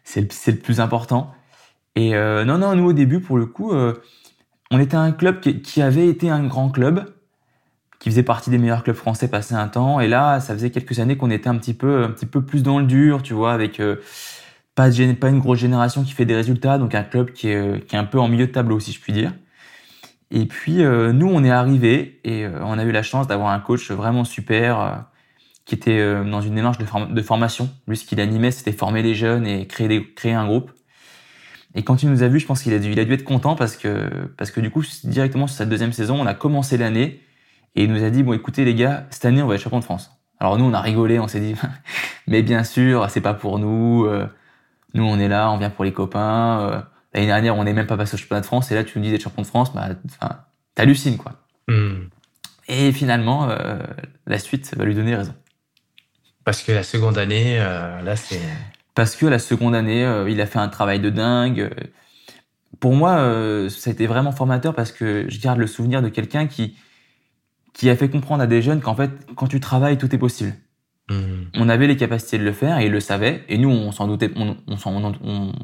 C'est 0.05 0.23
le, 0.23 0.53
le 0.53 0.59
plus 0.59 0.81
important. 0.81 1.35
Et 1.97 2.13
non, 2.13 2.57
non, 2.57 2.75
nous 2.77 2.87
au 2.87 2.93
début, 2.95 3.21
pour 3.21 3.37
le 3.37 3.45
coup, 3.45 3.75
on 4.71 4.79
était 4.79 4.97
un 4.97 5.13
club 5.13 5.41
qui 5.41 5.83
avait 5.83 6.09
été 6.09 6.31
un 6.31 6.47
grand 6.47 6.71
club, 6.71 7.05
qui 8.01 8.09
faisait 8.09 8.23
partie 8.23 8.51
des 8.51 8.59
meilleurs 8.59 8.83
clubs 8.83 8.97
français 8.97 9.29
passé 9.29 9.55
un 9.55 9.69
temps. 9.69 10.01
Et 10.01 10.09
là, 10.09 10.41
ça 10.41 10.55
faisait 10.55 10.71
quelques 10.71 10.99
années 10.99 11.17
qu'on 11.17 11.31
était 11.31 11.49
un 11.49 11.57
petit 11.57 11.75
peu, 11.75 12.03
un 12.03 12.09
petit 12.09 12.27
peu 12.27 12.43
plus 12.43 12.63
dans 12.63 12.81
le 12.81 12.87
dur, 12.87 13.23
tu 13.23 13.35
vois, 13.35 13.53
avec 13.53 13.79
euh, 13.79 13.97
pas, 14.75 14.89
pas 15.21 15.29
une 15.29 15.39
grosse 15.39 15.59
génération 15.59 16.03
qui 16.03 16.13
fait 16.13 16.25
des 16.25 16.35
résultats, 16.35 16.79
donc 16.79 16.95
un 16.95 17.05
club 17.05 17.33
qui 17.33 17.49
est, 17.49 17.57
euh, 17.57 17.79
qui 17.79 17.95
est 17.95 17.99
un 17.99 18.05
peu 18.05 18.19
en 18.19 18.27
milieu 18.27 18.47
de 18.47 18.53
tableau, 18.53 18.81
si 18.81 18.93
je 18.93 19.01
puis 19.01 19.13
dire. 19.13 19.35
Et 20.31 20.47
puis 20.47 20.83
euh, 20.83 21.13
nous, 21.13 21.29
on 21.29 21.45
est 21.45 21.51
arrivé 21.51 22.21
et 22.25 22.47
on 22.63 22.79
a 22.79 22.85
eu 22.85 22.93
la 22.93 23.03
chance 23.03 23.27
d'avoir 23.27 23.51
un 23.51 23.61
coach 23.61 23.91
vraiment 23.91 24.25
super 24.25 25.05
qui 25.67 25.75
était 25.75 26.25
dans 26.25 26.41
une 26.41 26.55
démarche 26.55 26.79
de, 26.79 27.23
formation. 27.23 27.69
Lui, 27.87 27.97
ce 27.97 28.05
qu'il 28.05 28.21
animait, 28.21 28.51
c'était 28.51 28.73
former 28.73 29.03
les 29.03 29.15
jeunes 29.15 29.47
et 29.47 29.67
créer, 29.67 29.89
des, 29.89 30.05
créer 30.05 30.33
un 30.33 30.47
groupe. 30.47 30.73
Et 31.75 31.83
quand 31.85 32.03
il 32.03 32.11
nous 32.11 32.23
a 32.23 32.29
vus, 32.29 32.41
je 32.41 32.47
pense 32.47 32.63
qu'il 32.63 32.73
a, 32.73 32.79
dû, 32.79 32.91
il 32.91 32.99
a 32.99 33.05
dû 33.05 33.13
être 33.13 33.25
content 33.25 33.55
parce 33.55 33.77
que, 33.77 34.09
parce 34.37 34.51
que 34.51 34.61
du 34.61 34.71
coup, 34.71 34.83
directement 35.05 35.47
sur 35.47 35.57
cette 35.57 35.69
deuxième 35.69 35.93
saison, 35.93 36.21
on 36.21 36.27
a 36.27 36.35
commencé 36.35 36.77
l'année 36.77 37.21
et 37.77 37.85
il 37.85 37.93
nous 37.93 38.03
a 38.03 38.11
dit, 38.11 38.23
bon, 38.23 38.33
écoutez, 38.33 38.65
les 38.65 38.75
gars, 38.75 39.07
cette 39.11 39.25
année, 39.25 39.43
on 39.43 39.47
va 39.47 39.55
être 39.55 39.61
champion 39.61 39.79
de 39.79 39.85
France. 39.85 40.11
Alors 40.41 40.59
nous, 40.59 40.65
on 40.65 40.73
a 40.73 40.81
rigolé, 40.81 41.19
on 41.19 41.29
s'est 41.29 41.41
dit, 41.41 41.55
mais 42.27 42.43
bien 42.43 42.65
sûr, 42.65 43.09
c'est 43.11 43.21
pas 43.21 43.35
pour 43.35 43.59
nous. 43.59 44.07
Euh, 44.07 44.27
nous, 44.95 45.05
on 45.05 45.19
est 45.19 45.29
là, 45.29 45.51
on 45.53 45.59
vient 45.59 45.71
pour 45.71 45.85
les 45.85 45.93
copains. 45.93 46.61
Euh, 46.61 46.81
l'année 47.15 47.27
dernière, 47.27 47.57
on 47.57 47.65
n'est 47.65 47.73
même 47.73 47.87
pas 47.87 47.97
passé 47.97 48.15
au 48.15 48.19
championnat 48.19 48.41
de 48.41 48.47
France. 48.47 48.73
Et 48.73 48.75
là, 48.75 48.83
tu 48.83 48.99
nous 48.99 49.05
dis 49.05 49.11
d'être 49.11 49.23
champion 49.23 49.43
de 49.43 49.47
France, 49.47 49.73
bah, 49.75 49.89
t'hallucines, 50.75 51.19
quoi. 51.19 51.33
Hmm. 51.69 52.09
Et 52.67 52.93
finalement, 52.93 53.49
euh, 53.51 53.79
la 54.27 54.39
suite 54.39 54.75
va 54.77 54.85
lui 54.85 54.95
donner 54.95 55.15
raison. 55.15 55.35
Parce 56.45 56.63
que 56.63 56.73
la 56.73 56.83
seconde 56.83 57.19
année, 57.19 57.59
là, 57.59 58.17
c'est... 58.17 58.41
Parce 58.95 59.15
que 59.15 59.27
la 59.27 59.39
seconde 59.39 59.75
année, 59.75 60.03
il 60.29 60.41
a 60.41 60.47
fait 60.47 60.59
un 60.59 60.69
travail 60.69 60.99
de 61.01 61.11
dingue. 61.11 61.71
Pour 62.81 62.95
moi, 62.95 63.17
ça 63.69 63.91
a 63.91 63.93
été 63.93 64.07
vraiment 64.07 64.33
formateur 64.33 64.75
parce 64.75 64.91
que 64.91 65.27
je 65.29 65.41
garde 65.41 65.59
le 65.59 65.67
souvenir 65.67 66.03
de 66.03 66.09
quelqu'un 66.09 66.47
qui, 66.47 66.77
qui 67.81 67.89
a 67.89 67.97
fait 67.97 68.11
comprendre 68.11 68.43
à 68.43 68.47
des 68.47 68.61
jeunes 68.61 68.83
qu'en 68.83 68.95
fait, 68.95 69.11
quand 69.37 69.47
tu 69.47 69.59
travailles, 69.59 69.97
tout 69.97 70.15
est 70.15 70.19
possible. 70.19 70.53
Mmh. 71.09 71.15
On 71.55 71.71
avait 71.71 71.87
les 71.87 71.97
capacités 71.97 72.37
de 72.37 72.45
le 72.45 72.53
faire 72.53 72.79
et 72.79 72.85
ils 72.85 72.93
le 72.93 73.01
savaient. 73.01 73.43
Et 73.49 73.57
nous, 73.57 73.71
on 73.71 73.91
s'en 73.91 74.07
doutait, 74.07 74.31
on, 74.37 74.55
on 74.67 74.77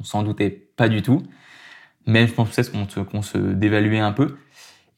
s'en 0.03 0.23
doutait 0.23 0.49
pas 0.49 0.89
du 0.89 1.03
tout. 1.03 1.23
Même, 2.07 2.27
je 2.27 2.33
pense 2.33 2.59
qu'on 2.71 3.05
qu'on 3.05 3.21
se 3.21 3.37
dévaluait 3.37 3.99
un 3.99 4.13
peu. 4.13 4.39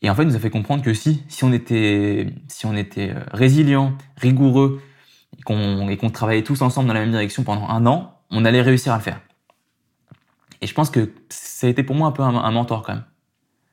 Et 0.01 0.09
en 0.09 0.15
fait, 0.15 0.23
il 0.23 0.29
nous 0.29 0.37
a 0.37 0.39
fait 0.39 0.49
comprendre 0.49 0.85
que 0.85 0.95
si, 0.95 1.25
si 1.27 1.43
on 1.43 1.53
était, 1.53 2.29
si 2.47 2.67
on 2.67 2.77
était 2.77 3.13
résilient, 3.33 3.99
rigoureux, 4.17 4.81
et 5.37 5.43
qu'on, 5.43 5.89
et 5.89 5.97
qu'on 5.97 6.11
travaillait 6.11 6.45
tous 6.45 6.63
ensemble 6.63 6.87
dans 6.87 6.95
la 6.95 7.01
même 7.01 7.11
direction 7.11 7.43
pendant 7.43 7.69
un 7.69 7.85
an, 7.87 8.15
on 8.31 8.45
allait 8.45 8.63
réussir 8.63 8.93
à 8.93 8.99
le 8.99 9.03
faire. 9.03 9.21
Et 10.61 10.69
je 10.69 10.75
pense 10.75 10.89
que 10.89 11.11
ça 11.31 11.67
a 11.67 11.71
été 11.71 11.83
pour 11.83 11.97
moi 11.97 12.07
un 12.07 12.13
peu 12.13 12.23
un 12.23 12.51
mentor 12.53 12.85
quand 12.85 12.95
même. 12.95 13.05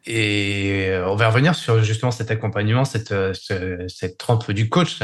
Et 0.08 0.88
euh, 0.90 1.10
on 1.10 1.16
va 1.16 1.30
revenir 1.30 1.56
sur 1.56 1.84
justement 1.84 2.12
cet 2.12 2.30
accompagnement, 2.30 2.86
cette, 2.86 3.12
euh, 3.12 3.34
cette 3.88 4.18
trempe 4.18 4.52
du 4.52 4.70
coach. 4.70 5.00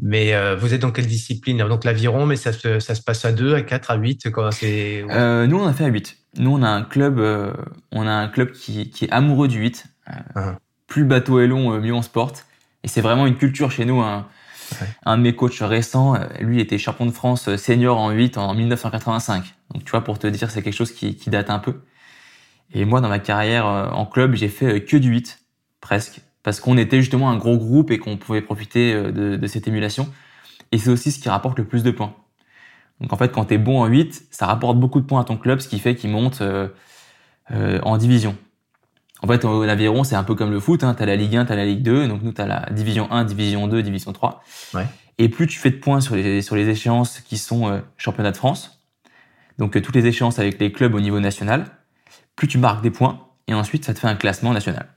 Mais 0.00 0.34
euh, 0.34 0.56
vous 0.56 0.72
êtes 0.72 0.80
dans 0.80 0.90
quelle 0.90 1.06
discipline? 1.06 1.58
Donc 1.68 1.84
l'aviron, 1.84 2.24
mais 2.24 2.36
ça 2.36 2.52
se, 2.52 2.80
ça 2.80 2.94
se 2.94 3.02
passe 3.02 3.24
à 3.24 3.32
2, 3.32 3.54
à 3.54 3.62
4, 3.62 3.90
à 3.90 3.96
8 3.96 4.30
quoi, 4.30 4.50
euh, 4.62 5.46
Nous, 5.46 5.58
on 5.58 5.66
a 5.66 5.72
fait 5.72 5.84
à 5.84 5.88
8. 5.88 6.16
Nous, 6.38 6.50
on 6.50 6.62
a 6.62 6.68
un 6.68 6.82
club, 6.82 7.20
on 7.92 8.06
a 8.06 8.12
un 8.12 8.28
club 8.28 8.52
qui, 8.52 8.90
qui 8.90 9.06
est 9.06 9.10
amoureux 9.10 9.48
du 9.48 9.58
8. 9.58 9.84
Uh-huh. 10.08 10.56
Plus 10.86 11.02
le 11.02 11.08
bateau 11.08 11.40
est 11.40 11.46
long, 11.46 11.78
mieux 11.80 11.94
on 11.94 12.02
se 12.02 12.08
porte. 12.08 12.46
Et 12.84 12.88
c'est 12.88 13.00
vraiment 13.00 13.26
une 13.26 13.36
culture 13.36 13.70
chez 13.70 13.84
nous. 13.84 14.00
Un, 14.00 14.26
un 15.04 15.18
de 15.18 15.22
mes 15.22 15.34
coachs 15.34 15.58
récents, 15.60 16.14
lui, 16.40 16.60
était 16.60 16.78
champion 16.78 17.06
de 17.06 17.10
France 17.10 17.54
senior 17.56 17.98
en 17.98 18.10
8 18.10 18.38
en 18.38 18.54
1985. 18.54 19.54
Donc 19.74 19.84
tu 19.84 19.90
vois, 19.90 20.04
pour 20.04 20.18
te 20.18 20.26
dire, 20.26 20.50
c'est 20.50 20.62
quelque 20.62 20.76
chose 20.76 20.92
qui, 20.92 21.16
qui 21.16 21.28
date 21.28 21.50
un 21.50 21.58
peu. 21.58 21.80
Et 22.72 22.84
moi, 22.84 23.00
dans 23.00 23.08
ma 23.08 23.18
carrière 23.18 23.66
euh, 23.66 23.88
en 23.88 24.06
club, 24.06 24.34
j'ai 24.34 24.48
fait 24.48 24.76
euh, 24.76 24.80
que 24.80 24.96
du 24.96 25.10
8, 25.10 25.40
presque, 25.80 26.20
parce 26.42 26.60
qu'on 26.60 26.76
était 26.76 27.00
justement 27.00 27.30
un 27.30 27.36
gros 27.36 27.56
groupe 27.56 27.90
et 27.90 27.98
qu'on 27.98 28.16
pouvait 28.16 28.42
profiter 28.42 28.92
euh, 28.92 29.10
de, 29.10 29.36
de, 29.36 29.46
cette 29.46 29.66
émulation. 29.68 30.08
Et 30.72 30.78
c'est 30.78 30.90
aussi 30.90 31.10
ce 31.10 31.18
qui 31.18 31.28
rapporte 31.28 31.58
le 31.58 31.64
plus 31.64 31.82
de 31.82 31.90
points. 31.90 32.14
Donc 33.00 33.12
en 33.12 33.16
fait, 33.16 33.32
quand 33.32 33.46
tu 33.46 33.54
es 33.54 33.58
bon 33.58 33.80
en 33.80 33.86
8, 33.86 34.26
ça 34.30 34.46
rapporte 34.46 34.78
beaucoup 34.78 35.00
de 35.00 35.06
points 35.06 35.20
à 35.20 35.24
ton 35.24 35.36
club, 35.36 35.60
ce 35.60 35.68
qui 35.68 35.78
fait 35.78 35.94
qu'il 35.94 36.10
monte 36.10 36.42
euh, 36.42 36.68
en 37.82 37.96
division. 37.96 38.36
En 39.22 39.26
fait, 39.26 39.44
l'aviron, 39.44 40.04
c'est 40.04 40.14
un 40.14 40.24
peu 40.24 40.34
comme 40.34 40.50
le 40.50 40.60
foot. 40.60 40.84
Hein. 40.84 40.94
Tu 40.94 41.02
as 41.02 41.06
la 41.06 41.16
Ligue 41.16 41.36
1, 41.36 41.46
tu 41.46 41.52
as 41.52 41.56
la 41.56 41.64
Ligue 41.64 41.82
2. 41.82 42.06
Donc 42.06 42.22
nous, 42.22 42.32
tu 42.32 42.40
as 42.40 42.46
la 42.46 42.68
Division 42.70 43.10
1, 43.10 43.24
Division 43.24 43.66
2, 43.66 43.82
Division 43.82 44.12
3. 44.12 44.42
Ouais. 44.74 44.86
Et 45.18 45.28
plus 45.28 45.46
tu 45.46 45.58
fais 45.58 45.70
de 45.70 45.76
points 45.76 46.00
sur 46.00 46.14
les, 46.14 46.42
sur 46.42 46.54
les 46.54 46.68
échéances 46.68 47.20
qui 47.20 47.38
sont 47.38 47.68
euh, 47.68 47.80
championnat 47.96 48.30
de 48.30 48.36
France, 48.36 48.80
donc 49.58 49.80
toutes 49.82 49.96
les 49.96 50.06
échéances 50.06 50.38
avec 50.38 50.60
les 50.60 50.70
clubs 50.70 50.94
au 50.94 51.00
niveau 51.00 51.18
national, 51.18 51.66
plus 52.38 52.48
tu 52.48 52.56
marques 52.56 52.82
des 52.82 52.90
points, 52.90 53.20
et 53.48 53.54
ensuite 53.54 53.84
ça 53.84 53.92
te 53.92 53.98
fait 53.98 54.06
un 54.06 54.14
classement 54.14 54.52
national. 54.52 54.88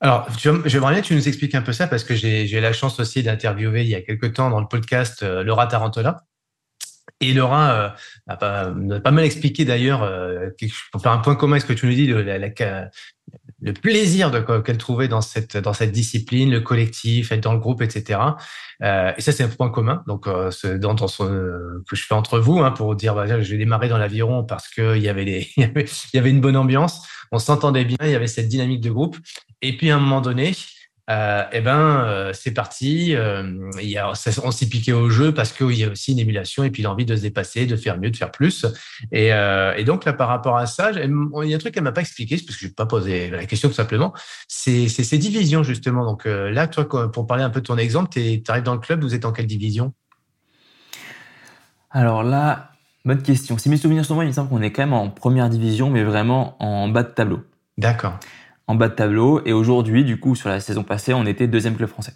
Alors, 0.00 0.28
j'aimerais 0.38 0.92
bien 0.92 1.02
que 1.02 1.06
tu 1.06 1.14
nous 1.14 1.28
expliques 1.28 1.54
un 1.54 1.62
peu 1.62 1.72
ça 1.72 1.86
parce 1.86 2.04
que 2.04 2.14
j'ai 2.14 2.50
eu 2.50 2.60
la 2.60 2.72
chance 2.72 3.00
aussi 3.00 3.22
d'interviewer 3.22 3.82
il 3.82 3.88
y 3.88 3.94
a 3.94 4.02
quelques 4.02 4.34
temps 4.34 4.50
dans 4.50 4.60
le 4.60 4.66
podcast 4.66 5.22
euh, 5.22 5.42
Laura 5.42 5.66
Tarantola. 5.66 6.24
Et 7.20 7.32
Laura 7.32 7.72
euh, 7.72 7.88
a, 8.26 8.36
pas, 8.36 9.10
mal 9.10 9.24
expliqué 9.24 9.64
d'ailleurs, 9.64 10.02
euh, 10.02 10.50
pour 10.92 11.00
faire 11.00 11.12
un 11.12 11.18
point 11.18 11.34
commun, 11.34 11.58
ce 11.58 11.64
que 11.64 11.72
tu 11.72 11.86
nous 11.86 11.94
dis, 11.94 12.06
le, 12.06 12.22
le 13.60 13.72
plaisir 13.72 14.30
qu'elle 14.64 14.76
trouvait 14.76 15.08
dans 15.08 15.20
cette 15.22 15.56
dans 15.56 15.72
cette 15.72 15.92
discipline, 15.92 16.50
le 16.50 16.60
collectif, 16.60 17.32
être 17.32 17.42
dans 17.42 17.54
le 17.54 17.58
groupe, 17.58 17.80
etc. 17.80 18.20
Euh, 18.82 19.12
et 19.16 19.20
ça, 19.20 19.32
c'est 19.32 19.44
un 19.44 19.48
point 19.48 19.70
commun. 19.70 20.02
Donc, 20.06 20.26
euh, 20.26 20.50
que 20.50 21.96
je 21.96 22.04
fais 22.04 22.14
entre 22.14 22.38
vous 22.38 22.58
hein, 22.58 22.70
pour 22.70 22.94
dire, 22.96 23.14
bah, 23.14 23.26
je 23.26 23.50
vais 23.50 23.58
démarrer 23.58 23.88
dans 23.88 23.98
l'aviron 23.98 24.44
parce 24.44 24.68
que 24.68 24.96
il 24.96 25.02
y 25.02 25.08
avait 25.08 25.48
il 25.56 25.70
y 26.14 26.18
avait 26.18 26.30
une 26.30 26.40
bonne 26.40 26.56
ambiance, 26.56 27.06
on 27.32 27.38
s'entendait 27.38 27.84
bien, 27.84 27.96
il 28.02 28.10
y 28.10 28.14
avait 28.14 28.26
cette 28.26 28.48
dynamique 28.48 28.82
de 28.82 28.90
groupe. 28.90 29.16
Et 29.62 29.76
puis 29.76 29.90
à 29.90 29.96
un 29.96 30.00
moment 30.00 30.20
donné, 30.20 30.52
euh, 31.08 31.44
eh 31.52 31.60
ben 31.60 32.04
euh, 32.04 32.32
c'est 32.32 32.52
parti. 32.52 33.14
Euh, 33.14 33.70
il 33.80 33.88
y 33.88 33.98
a, 33.98 34.12
on 34.42 34.50
s'est 34.50 34.66
piqué 34.66 34.92
au 34.92 35.08
jeu 35.08 35.32
parce 35.32 35.52
qu'il 35.52 35.72
y 35.72 35.84
a 35.84 35.90
aussi 35.90 36.12
une 36.12 36.18
émulation 36.18 36.64
et 36.64 36.70
puis 36.70 36.82
l'envie 36.82 37.04
de 37.04 37.14
se 37.14 37.22
dépasser, 37.22 37.66
de 37.66 37.76
faire 37.76 37.98
mieux, 37.98 38.10
de 38.10 38.16
faire 38.16 38.30
plus. 38.30 38.66
Et, 39.12 39.28
et 39.28 39.84
donc 39.84 40.04
là, 40.04 40.12
par 40.12 40.28
rapport 40.28 40.56
à 40.56 40.66
ça, 40.66 40.90
il 40.92 41.48
y 41.48 41.52
a 41.52 41.56
un 41.56 41.58
truc 41.58 41.74
qu'elle 41.74 41.84
m'a 41.84 41.92
pas 41.92 42.00
expliqué, 42.00 42.36
parce 42.36 42.56
que 42.56 42.62
je 42.62 42.66
vais 42.68 42.74
pas 42.74 42.86
posé 42.86 43.30
la 43.30 43.46
question 43.46 43.68
tout 43.68 43.74
simplement. 43.74 44.12
C'est 44.48 44.88
ces 44.88 45.18
divisions 45.18 45.62
justement. 45.62 46.04
Donc 46.04 46.24
là, 46.24 46.66
toi, 46.66 47.10
pour 47.10 47.26
parler 47.26 47.44
un 47.44 47.50
peu 47.50 47.60
de 47.60 47.66
ton 47.66 47.78
exemple, 47.78 48.10
tu 48.10 48.42
arrives 48.48 48.64
dans 48.64 48.74
le 48.74 48.80
club, 48.80 49.02
vous 49.02 49.14
êtes 49.14 49.24
en 49.24 49.32
quelle 49.32 49.46
division? 49.46 49.92
Alors 51.90 52.22
là, 52.22 52.72
bonne 53.04 53.22
question. 53.22 53.56
Si 53.58 53.68
mes 53.68 53.76
souvenirs 53.76 54.04
sont 54.04 54.16
bons, 54.16 54.22
il 54.22 54.28
me 54.28 54.32
semble 54.32 54.50
qu'on 54.50 54.62
est 54.62 54.72
quand 54.72 54.82
même 54.82 54.92
en 54.92 55.08
première 55.08 55.48
division, 55.48 55.88
mais 55.88 56.04
vraiment 56.04 56.56
en 56.62 56.88
bas 56.88 57.04
de 57.04 57.08
tableau. 57.08 57.40
D'accord 57.78 58.18
en 58.66 58.74
bas 58.74 58.88
de 58.88 58.94
tableau. 58.94 59.42
Et 59.44 59.52
aujourd'hui, 59.52 60.04
du 60.04 60.18
coup, 60.18 60.34
sur 60.34 60.48
la 60.48 60.60
saison 60.60 60.82
passée, 60.82 61.14
on 61.14 61.26
était 61.26 61.46
deuxième 61.46 61.76
club 61.76 61.88
français. 61.88 62.14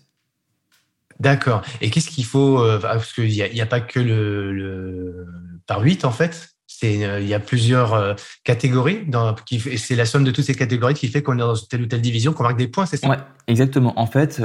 D'accord. 1.20 1.62
Et 1.80 1.90
qu'est-ce 1.90 2.08
qu'il 2.08 2.24
faut 2.24 2.58
euh, 2.58 2.78
Parce 2.78 3.12
qu'il 3.12 3.28
n'y 3.28 3.60
a, 3.60 3.62
a, 3.62 3.66
pas 3.66 3.80
que 3.80 4.00
le, 4.00 5.26
par 5.66 5.82
8 5.82 6.04
en 6.04 6.10
fait. 6.10 6.48
C'est 6.66 7.04
euh, 7.04 7.20
il 7.20 7.28
y 7.28 7.34
a 7.34 7.40
plusieurs 7.40 7.92
euh, 7.92 8.14
catégories. 8.42 9.04
Dans, 9.06 9.36
c'est 9.76 9.96
la 9.96 10.06
somme 10.06 10.24
de 10.24 10.30
toutes 10.30 10.46
ces 10.46 10.54
catégories 10.54 10.94
qui 10.94 11.08
fait 11.08 11.22
qu'on 11.22 11.34
est 11.34 11.40
dans 11.40 11.54
telle 11.54 11.82
ou 11.82 11.86
telle 11.86 12.00
division, 12.00 12.32
qu'on 12.32 12.44
marque 12.44 12.56
des 12.56 12.68
points, 12.68 12.86
c'est 12.86 12.96
ça? 12.96 13.28
Exactement. 13.48 13.92
En 14.00 14.06
fait, 14.06 14.40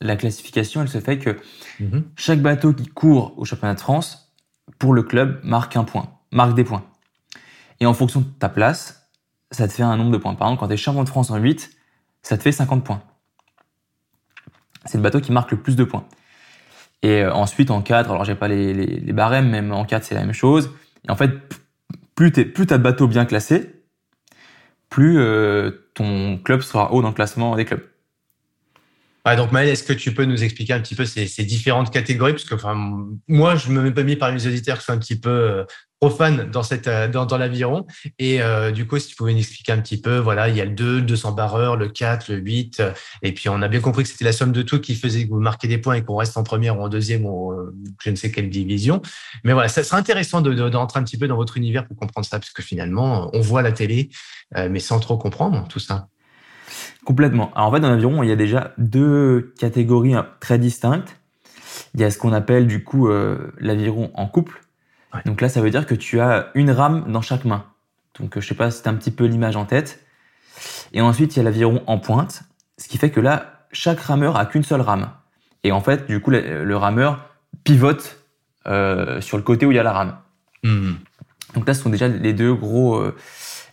la 0.00 0.16
classification, 0.16 0.82
elle 0.82 0.88
se 0.88 1.00
fait 1.00 1.18
que 1.18 1.36
mhm. 1.80 2.04
chaque 2.16 2.40
bateau 2.40 2.72
qui 2.72 2.86
court 2.86 3.34
au 3.36 3.44
championnat 3.44 3.74
de 3.74 3.80
France 3.80 4.32
pour 4.78 4.94
le 4.94 5.02
club 5.02 5.40
marque 5.42 5.76
un 5.76 5.84
point, 5.84 6.10
marque 6.30 6.54
des 6.54 6.64
points. 6.64 6.84
Et 7.80 7.86
en 7.86 7.94
fonction 7.94 8.20
de 8.20 8.26
ta 8.38 8.48
place, 8.48 8.99
ça 9.50 9.66
te 9.68 9.72
fait 9.72 9.82
un 9.82 9.96
nombre 9.96 10.12
de 10.12 10.16
points. 10.16 10.34
Par 10.34 10.48
exemple, 10.48 10.60
quand 10.60 10.68
tu 10.68 10.74
es 10.74 10.76
champion 10.76 11.04
de 11.04 11.08
France 11.08 11.30
en 11.30 11.36
8, 11.36 11.70
ça 12.22 12.36
te 12.36 12.42
fait 12.42 12.52
50 12.52 12.84
points. 12.84 13.02
C'est 14.84 14.98
le 14.98 15.02
bateau 15.02 15.20
qui 15.20 15.32
marque 15.32 15.50
le 15.50 15.58
plus 15.58 15.76
de 15.76 15.84
points. 15.84 16.06
Et 17.02 17.22
euh, 17.22 17.32
ensuite, 17.32 17.70
en 17.70 17.82
4, 17.82 18.10
alors 18.10 18.24
j'ai 18.24 18.34
pas 18.34 18.48
les, 18.48 19.12
barèmes, 19.12 19.48
même 19.48 19.72
en 19.72 19.84
4, 19.84 20.04
c'est 20.04 20.14
la 20.14 20.22
même 20.22 20.32
chose. 20.32 20.70
Et 21.06 21.10
en 21.10 21.16
fait, 21.16 21.32
plus 22.14 22.32
tu 22.32 22.50
plus 22.50 22.66
as 22.70 22.78
de 22.78 22.82
bateaux 22.82 23.08
bien 23.08 23.24
classés, 23.24 23.82
plus 24.88 25.18
euh, 25.18 25.70
ton 25.94 26.38
club 26.38 26.60
sera 26.60 26.92
haut 26.92 27.02
dans 27.02 27.08
le 27.08 27.14
classement 27.14 27.56
des 27.56 27.64
clubs. 27.64 27.82
Ouais, 29.26 29.36
donc 29.36 29.52
Maël, 29.52 29.68
est-ce 29.68 29.84
que 29.84 29.92
tu 29.92 30.14
peux 30.14 30.24
nous 30.24 30.42
expliquer 30.42 30.72
un 30.72 30.80
petit 30.80 30.94
peu 30.94 31.04
ces, 31.04 31.26
ces 31.26 31.44
différentes 31.44 31.90
catégories? 31.90 32.32
Parce 32.32 32.44
que 32.44 32.54
enfin, 32.54 32.74
moi, 33.28 33.54
je 33.56 33.70
me 33.70 33.82
mets 33.82 33.92
pas 33.92 34.02
mis 34.02 34.16
par 34.16 34.30
les 34.30 34.46
auditeurs 34.46 34.78
qui 34.78 34.84
sont 34.84 34.92
un 34.92 34.98
petit 34.98 35.18
peu 35.18 35.30
euh, 35.30 35.64
profane 36.00 36.50
dans 36.50 36.62
cette 36.62 36.88
euh, 36.88 37.06
dans, 37.08 37.26
dans 37.26 37.36
l'aviron. 37.36 37.86
Et 38.18 38.42
euh, 38.42 38.70
du 38.72 38.86
coup, 38.86 38.98
si 38.98 39.08
tu 39.08 39.16
pouvais 39.16 39.32
nous 39.32 39.40
expliquer 39.40 39.72
un 39.72 39.80
petit 39.80 40.00
peu, 40.00 40.16
voilà, 40.16 40.48
il 40.48 40.56
y 40.56 40.60
a 40.60 40.64
le 40.64 40.72
2, 40.72 40.96
le 40.96 41.02
200 41.02 41.32
barreur, 41.32 41.76
le 41.76 41.88
4, 41.88 42.28
le 42.28 42.36
8. 42.38 42.80
Euh, 42.80 42.92
et 43.22 43.32
puis, 43.32 43.48
on 43.50 43.60
a 43.60 43.68
bien 43.68 43.80
compris 43.80 44.04
que 44.04 44.08
c'était 44.08 44.24
la 44.24 44.32
somme 44.32 44.52
de 44.52 44.62
tout 44.62 44.80
qui 44.80 44.94
faisait 44.94 45.24
que 45.24 45.28
vous 45.30 45.40
marquez 45.40 45.68
des 45.68 45.78
points 45.78 45.94
et 45.94 46.02
qu'on 46.02 46.16
reste 46.16 46.36
en 46.38 46.42
première 46.42 46.78
ou 46.78 46.82
en 46.82 46.88
deuxième 46.88 47.26
ou 47.26 47.54
je 48.02 48.10
ne 48.10 48.16
sais 48.16 48.32
quelle 48.32 48.48
division. 48.48 49.02
Mais 49.44 49.52
voilà, 49.52 49.68
ça 49.68 49.84
serait 49.84 49.98
intéressant 49.98 50.40
de, 50.40 50.54
de, 50.54 50.62
un 50.62 51.02
petit 51.04 51.18
peu 51.18 51.28
dans 51.28 51.36
votre 51.36 51.58
univers 51.58 51.86
pour 51.86 51.96
comprendre 51.96 52.26
ça, 52.26 52.38
parce 52.38 52.52
que 52.52 52.62
finalement, 52.62 53.30
on 53.34 53.40
voit 53.40 53.60
la 53.60 53.72
télé, 53.72 54.08
mais 54.56 54.80
sans 54.80 54.98
trop 54.98 55.18
comprendre 55.18 55.68
tout 55.68 55.78
ça. 55.78 56.08
Complètement. 57.04 57.50
Alors 57.54 57.68
en 57.68 57.72
fait, 57.72 57.80
dans 57.80 57.90
l'aviron, 57.90 58.22
il 58.22 58.28
y 58.28 58.32
a 58.32 58.36
déjà 58.36 58.72
deux 58.78 59.54
catégories 59.58 60.14
hein, 60.14 60.26
très 60.40 60.58
distinctes. 60.58 61.16
Il 61.94 62.00
y 62.00 62.04
a 62.04 62.10
ce 62.10 62.18
qu'on 62.18 62.32
appelle 62.32 62.66
du 62.66 62.84
coup 62.84 63.08
l'aviron 63.58 64.10
en 64.14 64.26
couple, 64.26 64.60
donc 65.26 65.40
là, 65.40 65.48
ça 65.48 65.60
veut 65.60 65.70
dire 65.70 65.86
que 65.86 65.94
tu 65.94 66.20
as 66.20 66.50
une 66.54 66.70
rame 66.70 67.10
dans 67.10 67.22
chaque 67.22 67.44
main. 67.44 67.64
Donc 68.18 68.38
je 68.38 68.46
sais 68.46 68.54
pas 68.54 68.70
si 68.70 68.82
tu 68.82 68.88
un 68.88 68.94
petit 68.94 69.10
peu 69.10 69.24
l'image 69.24 69.56
en 69.56 69.64
tête. 69.64 70.04
Et 70.92 71.00
ensuite, 71.00 71.36
il 71.36 71.38
y 71.38 71.40
a 71.40 71.42
l'aviron 71.42 71.82
en 71.86 71.98
pointe, 71.98 72.42
ce 72.76 72.88
qui 72.88 72.98
fait 72.98 73.10
que 73.10 73.20
là, 73.20 73.66
chaque 73.72 74.00
rameur 74.00 74.36
a 74.36 74.46
qu'une 74.46 74.62
seule 74.62 74.80
rame. 74.80 75.10
Et 75.62 75.72
en 75.72 75.80
fait, 75.80 76.06
du 76.06 76.20
coup, 76.20 76.30
le, 76.30 76.76
rameur 76.76 77.28
pivote 77.64 78.18
euh, 78.66 79.20
sur 79.20 79.36
le 79.36 79.42
côté 79.42 79.66
où 79.66 79.72
il 79.72 79.76
y 79.76 79.78
a 79.78 79.82
la 79.82 79.92
rame. 79.92 80.16
Hmm. 80.62 80.94
Donc 81.54 81.66
là, 81.66 81.74
ce 81.74 81.82
sont 81.82 81.90
déjà 81.90 82.08
les 82.08 82.32
deux 82.32 82.54
gros, 82.54 82.96
euh, 82.96 83.16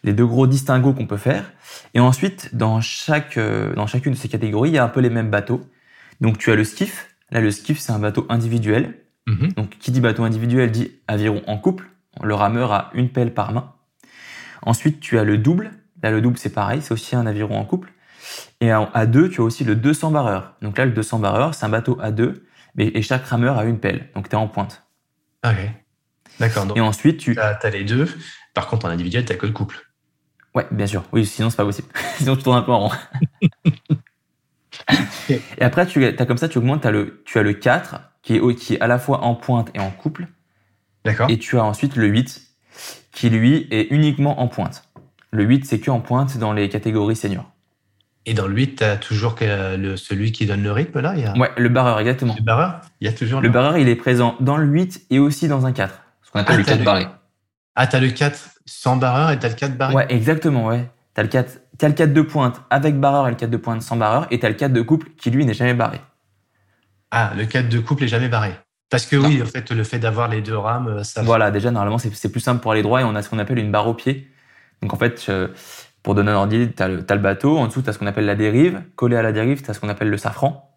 les 0.07 0.13
deux 0.13 0.25
gros 0.25 0.47
distinguos 0.47 0.93
qu'on 0.93 1.05
peut 1.05 1.17
faire. 1.17 1.51
Et 1.93 1.99
ensuite, 1.99 2.55
dans 2.55 2.81
chaque, 2.81 3.37
euh, 3.37 3.75
dans 3.75 3.85
chacune 3.87 4.13
de 4.13 4.17
ces 4.17 4.29
catégories, 4.29 4.69
il 4.69 4.73
y 4.73 4.77
a 4.77 4.83
un 4.83 4.89
peu 4.89 5.01
les 5.01 5.09
mêmes 5.09 5.29
bateaux. 5.29 5.61
Donc 6.21 6.37
tu 6.37 6.51
as 6.51 6.55
le 6.55 6.63
skiff. 6.63 7.15
Là, 7.29 7.41
le 7.41 7.51
skiff, 7.51 7.79
c'est 7.79 7.91
un 7.91 7.99
bateau 7.99 8.25
individuel. 8.29 8.95
Mhm. 9.27 9.51
Donc, 9.53 9.69
qui 9.77 9.91
dit 9.91 9.99
bateau 9.99 10.23
individuel 10.23 10.71
dit 10.71 10.91
aviron 11.07 11.43
en 11.45 11.57
couple. 11.57 11.89
Le 12.23 12.33
rameur 12.33 12.71
a 12.71 12.89
une 12.93 13.09
pelle 13.09 13.33
par 13.33 13.51
main. 13.51 13.73
Ensuite, 14.61 15.01
tu 15.01 15.19
as 15.19 15.25
le 15.25 15.37
double. 15.37 15.71
Là, 16.01 16.11
le 16.11 16.21
double, 16.21 16.37
c'est 16.37 16.53
pareil, 16.53 16.81
c'est 16.81 16.93
aussi 16.93 17.15
un 17.15 17.25
aviron 17.25 17.59
en 17.59 17.65
couple. 17.65 17.91
Et 18.61 18.71
à 18.71 19.05
deux, 19.05 19.29
tu 19.29 19.41
as 19.41 19.43
aussi 19.43 19.63
le 19.63 19.75
200 19.75 20.11
barreur. 20.11 20.55
Donc 20.61 20.77
là, 20.77 20.85
le 20.85 20.91
200 20.91 21.19
barreur, 21.19 21.53
c'est 21.53 21.65
un 21.65 21.69
bateau 21.69 21.97
à 22.01 22.11
deux, 22.11 22.45
et 22.77 23.01
chaque 23.01 23.25
rameur 23.25 23.57
a 23.57 23.65
une 23.65 23.79
pelle. 23.79 24.09
Donc 24.15 24.29
tu 24.29 24.35
es 24.35 24.39
en 24.39 24.47
pointe. 24.47 24.83
Ok. 25.45 25.55
D'accord. 26.39 26.67
Et 26.75 26.81
ensuite, 26.81 27.19
tu. 27.19 27.37
as, 27.39 27.69
les 27.69 27.83
deux. 27.83 28.07
Par 28.53 28.67
contre, 28.67 28.85
en 28.85 28.89
individuel, 28.89 29.25
tu 29.25 29.35
que 29.37 29.45
le 29.45 29.53
couple. 29.53 29.86
Ouais, 30.57 30.65
bien 30.71 30.87
sûr. 30.87 31.03
Oui, 31.11 31.23
sinon, 31.23 31.51
c'est 31.51 31.57
pas 31.57 31.65
possible. 31.65 31.87
sinon, 32.17 32.35
tu 32.35 32.41
tournes 32.41 32.57
un 32.57 32.63
peu 32.63 32.71
en 32.71 32.87
rond. 32.87 32.91
et 35.29 35.61
après, 35.61 35.85
tu 35.85 36.03
as 36.03 36.25
comme 36.25 36.39
ça, 36.39 36.49
tu 36.49 36.57
augmentes, 36.57 36.83
as 36.83 36.89
le, 36.89 37.21
tu 37.25 37.37
as 37.37 37.43
le 37.43 37.53
4 37.53 38.01
qui 38.23 38.37
est, 38.37 38.55
qui 38.55 38.73
est 38.73 38.81
à 38.81 38.87
la 38.87 38.97
fois 38.97 39.23
en 39.23 39.35
pointe 39.35 39.69
et 39.75 39.79
en 39.79 39.91
couple. 39.91 40.25
D'accord. 41.05 41.29
Et 41.29 41.37
tu 41.37 41.59
as 41.59 41.63
ensuite 41.63 41.95
le 41.95 42.07
8, 42.07 42.41
qui 43.11 43.29
lui 43.29 43.67
est 43.69 43.91
uniquement 43.91 44.41
en 44.41 44.47
pointe. 44.47 44.89
Le 45.29 45.43
8, 45.43 45.63
c'est 45.65 45.79
que 45.79 45.91
en 45.91 45.99
pointe 45.99 46.39
dans 46.39 46.53
les 46.53 46.69
catégories 46.69 47.15
seniors. 47.15 47.51
Et 48.25 48.33
dans 48.33 48.47
le 48.47 48.55
8, 48.55 48.77
tu 48.77 48.83
as 48.83 48.97
toujours 48.97 49.35
le, 49.39 49.95
celui 49.95 50.31
qui 50.31 50.47
donne 50.47 50.63
le 50.63 50.71
rythme, 50.71 51.01
là 51.01 51.13
il 51.15 51.39
Ouais, 51.39 51.51
le 51.55 51.69
barreur, 51.69 51.99
exactement. 51.99 52.33
Le 52.35 52.43
barreur 52.43 52.81
Il 52.99 53.05
y 53.05 53.09
a 53.11 53.13
toujours 53.13 53.41
le, 53.41 53.49
barreur, 53.49 53.77
il 53.77 53.89
est 53.89 53.95
présent 53.95 54.35
dans 54.39 54.57
le 54.57 54.65
8 54.65 55.05
et 55.11 55.19
aussi 55.19 55.47
dans 55.47 55.67
un 55.67 55.71
4. 55.71 55.93
Ce 56.23 56.31
qu'on 56.31 56.39
appelle 56.39 56.55
ah, 56.55 56.57
le 56.57 56.63
4 56.63 56.83
barré. 56.83 57.07
Ah, 57.75 57.85
t'as 57.85 57.99
le 57.99 58.09
4 58.09 58.56
sans 58.67 58.97
barreur 58.97 59.31
et 59.31 59.39
t'as 59.39 59.49
le 59.49 59.55
4 59.55 59.75
barré 59.75 59.95
Ouais, 59.95 60.05
exactement, 60.09 60.67
ouais. 60.67 60.87
T'as 61.15 61.23
le 61.23 61.29
4, 61.29 61.59
as 61.81 61.87
le 61.87 61.93
4 61.95 62.13
de 62.13 62.21
pointe 62.21 62.61
avec 62.69 62.99
barreur 62.99 63.27
et 63.27 63.31
le 63.31 63.37
4 63.37 63.49
de 63.49 63.57
pointe 63.57 63.81
sans 63.81 63.95
barreur, 63.95 64.27
et 64.29 64.37
t'as 64.37 64.49
le 64.49 64.55
4 64.55 64.71
de 64.71 64.81
couple 64.81 65.07
qui 65.17 65.31
lui 65.31 65.45
n'est 65.45 65.55
jamais 65.55 65.73
barré. 65.73 65.99
Ah, 67.11 67.31
le 67.37 67.45
cadre 67.45 67.69
de 67.69 67.79
couple 67.79 68.03
est 68.03 68.07
jamais 68.07 68.27
barré. 68.27 68.53
Parce 68.89 69.05
que 69.05 69.15
oui, 69.15 69.41
en 69.41 69.45
fait, 69.45 69.71
le 69.71 69.83
fait 69.83 69.99
d'avoir 69.99 70.27
les 70.29 70.41
deux 70.41 70.57
rames, 70.57 70.87
euh, 70.87 71.03
ça. 71.03 71.21
Voilà, 71.21 71.51
déjà, 71.51 71.71
normalement, 71.71 71.97
c'est 71.97 72.31
plus 72.31 72.39
simple 72.39 72.61
pour 72.61 72.71
aller 72.71 72.81
droit 72.81 73.01
et 73.01 73.03
on 73.03 73.15
a 73.15 73.21
ce 73.21 73.29
qu'on 73.29 73.39
appelle 73.39 73.59
une 73.59 73.71
barre 73.71 73.87
au 73.87 73.93
pied. 73.93 74.29
Donc, 74.81 74.93
en 74.93 74.97
fait, 74.97 75.25
euh, 75.29 75.49
pour 76.03 76.15
donner 76.15 76.31
un 76.31 76.35
ordre 76.35 76.53
tu 76.53 76.83
as, 76.83 76.87
le 76.87 77.21
bateau, 77.21 77.57
en 77.57 77.67
dessous, 77.67 77.81
tu 77.81 77.89
as 77.89 77.93
ce 77.93 77.99
qu'on 77.99 78.07
appelle 78.07 78.25
la 78.25 78.35
dérive. 78.35 78.81
Collé 78.95 79.17
à 79.17 79.21
la 79.21 79.31
dérive, 79.31 79.61
tu 79.61 79.69
as 79.69 79.73
ce 79.73 79.79
qu'on 79.79 79.89
appelle 79.89 80.09
le 80.09 80.17
safran. 80.17 80.73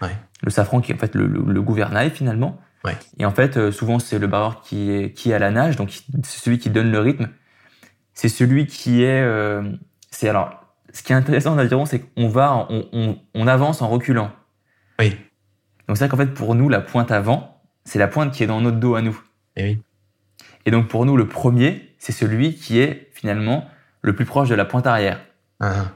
Ouais. 0.00 0.16
Le 0.42 0.50
safran 0.50 0.80
qui 0.80 0.92
est 0.92 0.94
en 0.94 0.98
fait 0.98 1.14
le, 1.14 1.62
gouvernail, 1.62 2.10
finalement. 2.10 2.58
Ouais. 2.84 2.96
Et 3.18 3.24
en 3.24 3.30
fait, 3.30 3.56
euh, 3.56 3.72
souvent, 3.72 3.98
c'est 3.98 4.18
le 4.18 4.26
barreur 4.26 4.60
qui 4.60 4.90
est, 4.90 5.12
qui 5.12 5.30
est 5.30 5.34
à 5.34 5.38
la 5.38 5.50
nage, 5.50 5.76
donc 5.76 5.90
c'est 6.22 6.38
celui 6.38 6.58
qui 6.58 6.70
donne 6.70 6.90
le 6.90 6.98
rythme. 6.98 7.28
C'est 8.12 8.28
celui 8.28 8.66
qui 8.66 9.02
est. 9.02 9.26
c'est 10.10 10.28
alors, 10.28 10.64
ce 10.92 11.02
qui 11.02 11.12
est 11.12 11.16
intéressant 11.16 11.50
dans 11.50 11.56
l'aviron, 11.56 11.86
c'est 11.86 12.00
qu'on 12.00 12.28
va, 12.28 12.68
on, 12.70 12.86
on, 12.92 13.18
on 13.34 13.46
avance 13.48 13.82
en 13.82 13.88
reculant. 13.88 14.30
Oui. 15.00 15.16
Donc 15.88 15.96
c'est 15.96 16.04
vrai 16.04 16.08
qu'en 16.08 16.16
fait, 16.16 16.32
pour 16.32 16.54
nous, 16.54 16.68
la 16.68 16.80
pointe 16.80 17.10
avant, 17.10 17.60
c'est 17.84 17.98
la 17.98 18.08
pointe 18.08 18.32
qui 18.32 18.42
est 18.42 18.46
dans 18.46 18.60
notre 18.60 18.78
dos 18.78 18.94
à 18.94 19.02
nous. 19.02 19.20
Et 19.56 19.62
eh 19.62 19.64
oui. 19.64 19.82
Et 20.66 20.70
donc 20.70 20.88
pour 20.88 21.04
nous, 21.04 21.16
le 21.16 21.28
premier, 21.28 21.94
c'est 21.98 22.12
celui 22.12 22.54
qui 22.54 22.78
est 22.78 23.10
finalement 23.12 23.68
le 24.02 24.14
plus 24.14 24.24
proche 24.24 24.48
de 24.48 24.54
la 24.54 24.64
pointe 24.64 24.86
arrière. 24.86 25.20
Ah. 25.60 25.86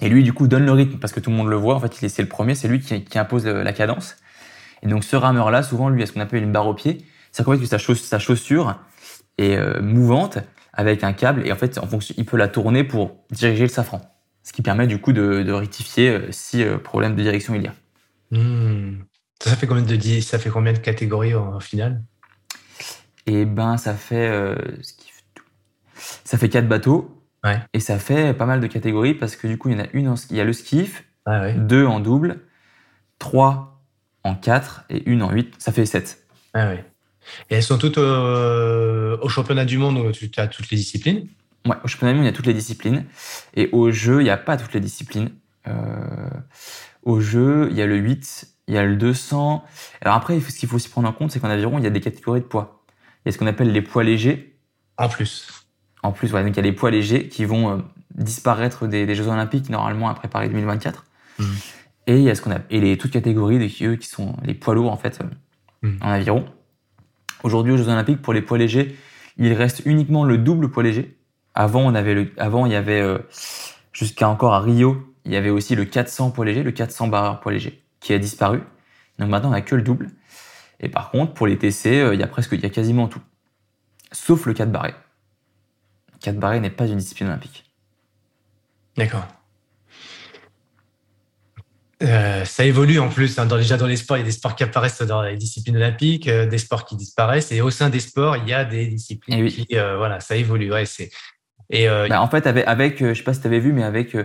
Et 0.00 0.08
lui, 0.08 0.22
du 0.22 0.32
coup, 0.32 0.46
donne 0.46 0.64
le 0.64 0.72
rythme 0.72 0.98
parce 0.98 1.12
que 1.12 1.20
tout 1.20 1.30
le 1.30 1.36
monde 1.36 1.48
le 1.48 1.56
voit. 1.56 1.74
En 1.74 1.80
fait, 1.80 2.08
c'est 2.08 2.22
le 2.22 2.28
premier, 2.28 2.54
c'est 2.54 2.68
lui 2.68 2.80
qui, 2.80 3.18
impose 3.18 3.46
la 3.46 3.72
cadence. 3.72 4.16
Et 4.82 4.88
donc 4.88 5.04
ce 5.04 5.16
rameur-là, 5.16 5.62
souvent, 5.62 5.88
lui, 5.88 6.02
a 6.02 6.06
ce 6.06 6.12
qu'on 6.12 6.20
appelle 6.20 6.42
une 6.42 6.52
barre 6.52 6.66
au 6.66 6.74
pied. 6.74 7.04
C'est 7.32 7.44
qu'en 7.44 7.52
fait, 7.52 7.58
que 7.58 7.66
sa, 7.66 7.78
sa 7.78 8.18
chaussure 8.18 8.78
est 9.38 9.56
euh, 9.56 9.80
mouvante 9.82 10.38
avec 10.76 11.02
un 11.02 11.12
câble 11.12 11.46
et 11.46 11.52
en 11.52 11.56
fait, 11.56 11.78
en 11.78 11.86
fonction, 11.86 12.14
il 12.18 12.24
peut 12.24 12.36
la 12.36 12.48
tourner 12.48 12.84
pour 12.84 13.24
diriger 13.30 13.64
le 13.64 13.70
safran. 13.70 14.00
Ce 14.42 14.52
qui 14.52 14.62
permet 14.62 14.86
du 14.86 15.00
coup 15.00 15.12
de, 15.12 15.50
rectifier 15.50 16.10
euh, 16.10 16.28
si 16.30 16.62
euh, 16.62 16.78
problème 16.78 17.16
de 17.16 17.22
direction 17.22 17.54
il 17.54 17.62
y 17.62 17.66
a. 17.66 17.74
Hmm. 18.30 19.04
Ça 19.42 19.56
fait 19.56 19.66
combien 19.66 19.82
de 19.82 20.20
ça 20.20 20.38
fait 20.38 20.50
combien 20.50 20.72
de 20.72 20.78
catégories 20.78 21.34
au, 21.34 21.60
final 21.60 22.02
Eh 23.26 23.44
ben, 23.44 23.76
ça 23.76 23.94
fait 23.94 24.28
euh, 24.28 24.54
ça 26.24 26.38
fait 26.38 26.48
quatre 26.48 26.68
bateaux. 26.68 27.12
Et 27.72 27.78
ça 27.78 28.00
fait 28.00 28.34
pas 28.34 28.44
mal 28.44 28.58
de 28.58 28.66
catégories 28.66 29.14
parce 29.14 29.36
que 29.36 29.46
du 29.46 29.56
coup, 29.56 29.68
il 29.68 29.78
y 29.78 29.80
en 29.80 29.84
a 29.84 29.86
une, 29.92 30.16
il 30.30 30.36
y 30.36 30.40
a 30.40 30.44
le 30.44 30.52
skiff, 30.52 31.04
ah 31.26 31.52
deux 31.52 31.86
en 31.86 32.00
double, 32.00 32.40
trois 33.20 33.75
en 34.26 34.34
quatre 34.34 34.84
et 34.90 35.08
une 35.08 35.22
en 35.22 35.30
huit. 35.30 35.54
Ça 35.58 35.72
fait 35.72 35.86
sept. 35.86 36.26
Ah 36.54 36.68
ouais. 36.68 36.84
Et 37.50 37.56
elles 37.56 37.62
sont 37.62 37.78
toutes 37.78 37.98
au 37.98 39.28
championnat 39.28 39.64
du 39.64 39.78
monde 39.78 39.98
où 39.98 40.12
tu 40.12 40.30
as 40.36 40.46
toutes 40.46 40.70
les 40.70 40.76
disciplines? 40.76 41.28
Ouais, 41.66 41.76
au 41.82 41.88
championnat 41.88 42.12
du 42.12 42.18
monde, 42.18 42.26
il 42.26 42.30
y 42.30 42.32
a 42.32 42.36
toutes 42.36 42.46
les 42.46 42.54
disciplines. 42.54 43.04
Et 43.54 43.68
au 43.72 43.90
jeu, 43.90 44.20
il 44.20 44.24
n'y 44.24 44.30
a 44.30 44.36
pas 44.36 44.56
toutes 44.56 44.74
les 44.74 44.80
disciplines. 44.80 45.30
au 47.02 47.20
jeu, 47.20 47.68
il 47.70 47.76
y 47.76 47.82
a 47.82 47.86
le 47.86 47.96
8, 47.96 48.56
il 48.68 48.74
y 48.74 48.78
a 48.78 48.84
le 48.84 48.96
200. 48.96 49.64
Alors 50.00 50.14
après, 50.14 50.38
ce 50.40 50.58
qu'il 50.58 50.68
faut 50.68 50.76
aussi 50.76 50.88
prendre 50.88 51.08
en 51.08 51.12
compte, 51.12 51.30
c'est 51.30 51.40
qu'en 51.40 51.50
aviron, 51.50 51.78
il 51.78 51.84
y 51.84 51.86
a 51.86 51.90
des 51.90 52.00
catégories 52.00 52.40
de 52.40 52.46
poids. 52.46 52.84
Il 53.24 53.28
y 53.28 53.30
a 53.30 53.32
ce 53.32 53.38
qu'on 53.38 53.46
appelle 53.46 53.72
les 53.72 53.82
poids 53.82 54.04
légers. 54.04 54.56
En 54.98 55.08
plus. 55.08 55.66
En 56.02 56.12
plus, 56.12 56.28
voilà, 56.30 56.46
donc 56.46 56.54
il 56.54 56.58
y 56.58 56.60
a 56.60 56.62
les 56.62 56.72
poids 56.72 56.90
légers 56.90 57.28
qui 57.28 57.44
vont 57.44 57.70
euh, 57.70 57.82
disparaître 58.14 58.86
des, 58.86 59.12
Jeux 59.14 59.26
Olympiques 59.28 59.68
normalement 59.68 60.08
après 60.08 60.28
Paris 60.28 60.48
2024. 60.48 61.04
Mmh. 61.38 61.44
Et 62.06 62.16
il 62.18 62.22
y 62.22 62.30
a 62.30 62.34
ce 62.34 62.42
qu'on 62.42 62.52
a 62.52 62.60
et 62.70 62.80
les 62.80 62.96
toutes 62.98 63.10
catégories 63.10 63.58
de 63.58 63.86
eux 63.86 63.96
qui 63.96 64.06
sont 64.06 64.36
les 64.44 64.54
poids 64.54 64.74
lourds 64.74 64.92
en 64.92 64.96
fait 64.96 65.20
mmh. 65.82 65.90
en 66.00 66.08
aviron. 66.08 66.44
Aujourd'hui 67.42 67.72
aux 67.72 67.76
Jeux 67.76 67.88
Olympiques 67.88 68.22
pour 68.22 68.32
les 68.32 68.42
poids 68.42 68.58
légers, 68.58 68.96
il 69.36 69.52
reste 69.52 69.82
uniquement 69.84 70.24
le 70.24 70.38
double 70.38 70.70
poids 70.70 70.82
léger. 70.82 71.16
Avant 71.54 71.80
on 71.80 71.94
avait 71.94 72.14
le, 72.14 72.32
avant 72.38 72.66
il 72.66 72.72
y 72.72 72.76
avait 72.76 73.00
euh, 73.00 73.18
jusqu'à 73.92 74.28
encore 74.28 74.54
à 74.54 74.60
Rio, 74.60 75.14
il 75.24 75.32
y 75.32 75.36
avait 75.36 75.50
aussi 75.50 75.74
le 75.74 75.84
400 75.84 76.30
poids 76.30 76.44
léger, 76.44 76.62
le 76.62 76.72
400 76.72 77.08
barreur 77.08 77.40
poids 77.40 77.52
léger 77.52 77.82
qui 78.00 78.12
a 78.12 78.18
disparu. 78.18 78.62
Donc 79.18 79.28
maintenant, 79.28 79.48
on 79.48 79.52
n'a 79.52 79.62
que 79.62 79.74
le 79.74 79.82
double. 79.82 80.10
Et 80.80 80.88
par 80.88 81.10
contre, 81.10 81.34
pour 81.34 81.46
les 81.46 81.58
TC, 81.58 81.86
euh, 81.86 82.14
il 82.14 82.20
y 82.20 82.22
a 82.22 82.26
presque, 82.26 82.52
il 82.52 82.60
y 82.60 82.66
a 82.66 82.70
quasiment 82.70 83.08
tout. 83.08 83.22
Sauf 84.12 84.46
le 84.46 84.54
4 84.54 84.70
barré. 84.70 84.94
4 86.20 86.38
barré 86.38 86.60
n'est 86.60 86.70
pas 86.70 86.86
une 86.86 86.98
discipline 86.98 87.28
olympique. 87.28 87.64
D'accord. 88.96 89.26
Euh, 92.02 92.44
ça 92.44 92.64
évolue 92.64 92.98
en 92.98 93.08
plus. 93.08 93.38
Hein. 93.38 93.46
déjà 93.46 93.76
dans 93.76 93.86
les 93.86 93.96
sports, 93.96 94.18
il 94.18 94.20
y 94.20 94.22
a 94.22 94.26
des 94.26 94.32
sports 94.32 94.54
qui 94.54 94.62
apparaissent 94.62 95.00
dans 95.02 95.22
les 95.22 95.36
disciplines 95.36 95.76
olympiques, 95.76 96.28
euh, 96.28 96.46
des 96.46 96.58
sports 96.58 96.84
qui 96.84 96.96
disparaissent, 96.96 97.52
et 97.52 97.62
au 97.62 97.70
sein 97.70 97.88
des 97.88 98.00
sports, 98.00 98.36
il 98.36 98.48
y 98.48 98.52
a 98.52 98.64
des 98.64 98.86
disciplines 98.86 99.46
eh 99.46 99.48
qui, 99.48 99.66
voilà, 99.74 100.20
ça 100.20 100.36
évolue. 100.36 100.72
Ouais, 100.72 100.84
c'est. 100.84 101.10
Et 101.70 101.88
bah, 101.88 102.22
en 102.22 102.28
fait, 102.28 102.46
avec, 102.46 102.64
avec 102.66 102.98
je 103.00 103.14
sais 103.14 103.24
pas 103.24 103.34
si 103.34 103.40
tu 103.40 103.46
avais 103.46 103.58
vu, 103.58 103.72
mais 103.72 103.82
avec 103.82 104.16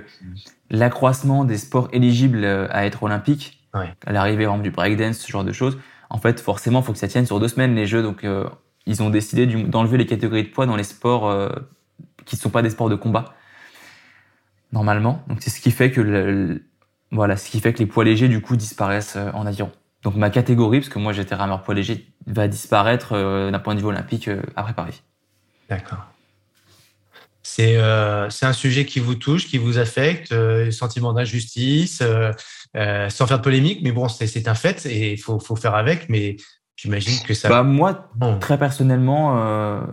l'accroissement 0.70 1.44
des 1.44 1.58
sports 1.58 1.90
éligibles 1.92 2.46
à 2.46 2.86
être 2.86 3.04
olympiques, 3.04 3.62
Ouais. 3.74 3.94
À 4.06 4.12
l'arrivée, 4.12 4.48
du 4.62 4.72
breakdance, 4.72 5.18
ce 5.18 5.32
genre 5.32 5.44
de 5.44 5.52
choses. 5.52 5.78
En 6.10 6.18
fait, 6.18 6.40
forcément, 6.40 6.82
il 6.82 6.86
faut 6.86 6.94
que 6.94 7.00
ça 7.00 7.08
tienne 7.08 7.26
sur 7.26 7.40
deux 7.40 7.48
semaines 7.48 7.76
les 7.76 7.86
jeux. 7.86 8.04
Donc, 8.04 8.24
euh, 8.24 8.46
ils 8.86 9.02
ont 9.02 9.10
décidé 9.10 9.46
d'enlever 9.46 9.98
les 9.98 10.06
catégories 10.06 10.44
de 10.44 10.50
poids 10.50 10.66
dans 10.66 10.76
les 10.76 10.84
sports 10.84 11.30
euh, 11.30 11.50
qui 12.26 12.36
ne 12.36 12.42
sont 12.42 12.50
pas 12.50 12.62
des 12.62 12.70
sports 12.70 12.90
de 12.90 12.96
combat. 12.96 13.34
Normalement. 14.74 15.24
Donc, 15.28 15.42
c'est 15.42 15.50
ce 15.50 15.62
qui 15.62 15.72
fait 15.72 15.92
que 15.92 16.02
le, 16.02 16.64
voilà, 17.12 17.38
ce 17.38 17.50
qui 17.50 17.60
fait 17.60 17.74
que 17.74 17.80
les 17.80 17.86
poids 17.86 18.04
légers, 18.04 18.30
du 18.30 18.42
coup, 18.42 18.56
disparaissent 18.56 19.16
euh, 19.16 19.32
en 19.34 19.46
aviron. 19.46 19.72
Donc, 20.04 20.16
ma 20.16 20.30
catégorie, 20.30 20.80
parce 20.80 20.90
que 20.90 21.00
moi, 21.00 21.14
j'étais 21.14 21.36
rameur 21.36 21.62
poids 21.62 21.76
léger, 21.76 22.08
va 22.26 22.48
disparaître 22.48 23.14
d'un 23.52 23.60
point 23.60 23.76
de 23.76 23.80
vue 23.82 23.86
olympique 23.86 24.32
après 24.56 24.74
Paris. 24.74 25.04
D'accord. 25.70 26.12
C'est 27.44 27.78
euh, 27.78 28.30
un 28.44 28.54
sujet 28.54 28.86
qui 28.86 29.00
vous 29.00 29.16
touche, 29.16 29.48
qui 29.48 29.58
vous 29.58 29.78
affecte, 29.78 30.32
euh, 30.32 30.70
sentiment 30.70 31.12
d'injustice, 31.12 32.02
euh, 32.02 33.10
sans 33.10 33.28
faire 33.28 33.40
de 33.40 33.44
polémique, 33.44 33.80
mais 33.84 33.92
bon, 33.92 34.08
c'est 34.08 34.48
un 34.48 34.54
fait 34.54 34.86
et 34.86 35.14
il 35.14 35.18
faut, 35.18 35.40
faut, 35.40 35.56
faire 35.56 35.76
avec, 35.76 36.08
mais 36.08 36.38
j'imagine 36.76 37.20
que 37.26 37.34
ça... 37.34 37.50
Bah, 37.50 37.64
moi, 37.64 38.10
très 38.40 38.58
personnellement, 38.58 39.84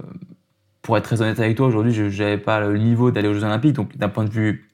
pour 0.82 0.96
être 0.98 1.04
très 1.04 1.22
honnête 1.22 1.40
avec 1.40 1.56
toi, 1.56 1.66
aujourd'hui, 1.66 1.92
je 1.92 2.22
n'avais 2.22 2.38
pas 2.38 2.60
le 2.60 2.78
niveau 2.78 3.10
d'aller 3.10 3.28
aux 3.28 3.34
Jeux 3.34 3.44
Olympiques, 3.44 3.72
donc 3.72 3.96
d'un 3.96 4.08
point 4.08 4.24
de 4.24 4.30
vue 4.30 4.68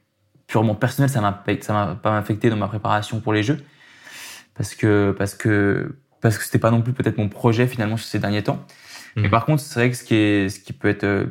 purement 0.47 0.75
personnel, 0.75 1.11
ça 1.11 1.21
m'a 1.21 1.33
pas 1.33 2.19
affecté 2.19 2.51
dans 2.51 2.57
ma 2.57 2.69
préparation 2.69 3.21
pour 3.21 3.33
les 3.33 3.43
Jeux, 3.43 3.65
parce 4.55 4.75
que 4.75 5.15
parce 5.17 5.35
que 5.35 5.97
parce 6.21 6.39
que 6.39 6.45
c'était 6.45 6.59
pas 6.59 6.71
non 6.71 6.83
plus 6.83 6.93
peut-être 6.93 7.19
mon 7.19 7.29
projet 7.29 7.67
finalement 7.67 7.97
ces 7.97 8.19
derniers 8.19 8.43
temps. 8.43 8.65
Mais 9.17 9.29
mmh. 9.29 9.31
par 9.31 9.47
contre, 9.47 9.63
c'est 9.63 9.79
vrai 9.79 9.91
que 9.91 9.97
ce 9.97 10.05
qui 10.05 10.15
est 10.15 10.49
ce 10.49 10.61
qui 10.61 10.73
peut 10.73 10.89
être 10.89 11.29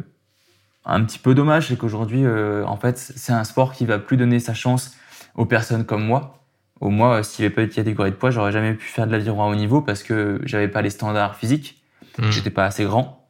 un 0.86 1.04
petit 1.04 1.20
peu 1.20 1.34
dommage, 1.34 1.68
c'est 1.70 1.78
qu'aujourd'hui, 1.78 2.26
euh, 2.26 2.66
en 2.66 2.78
fait, 2.78 2.98
c'est 2.98 3.34
un 3.34 3.44
sport 3.44 3.74
qui 3.74 3.86
va 3.86 4.00
plus 4.00 4.18
donner 4.18 4.40
sa 4.40 4.54
chance 4.54 4.96
aux 5.36 5.46
personnes 5.46 5.86
comme 5.86 6.04
moi. 6.04 6.40
Au 6.82 6.90
moi, 6.90 7.20
euh, 7.20 7.24
s'il 7.24 7.44
n'y 7.44 7.48
avait 7.48 7.56
pas 7.56 7.62
eu 7.64 7.68
de 7.68 7.74
catégorie 7.74 8.12
de 8.12 8.16
poids, 8.16 8.32
j'aurais 8.32 8.52
jamais 8.52 8.74
pu 8.74 8.86
faire 8.86 9.08
de 9.08 9.12
l'aviron 9.12 9.44
à 9.44 9.48
haut 9.48 9.56
niveau 9.56 9.82
parce 9.82 10.04
que 10.04 10.42
j'avais 10.44 10.68
pas 10.68 10.82
les 10.82 10.90
standards 10.90 11.36
physiques, 11.36 11.82
mmh. 12.18 12.32
j'étais 12.32 12.50
pas 12.50 12.66
assez 12.66 12.84
grand, 12.84 13.26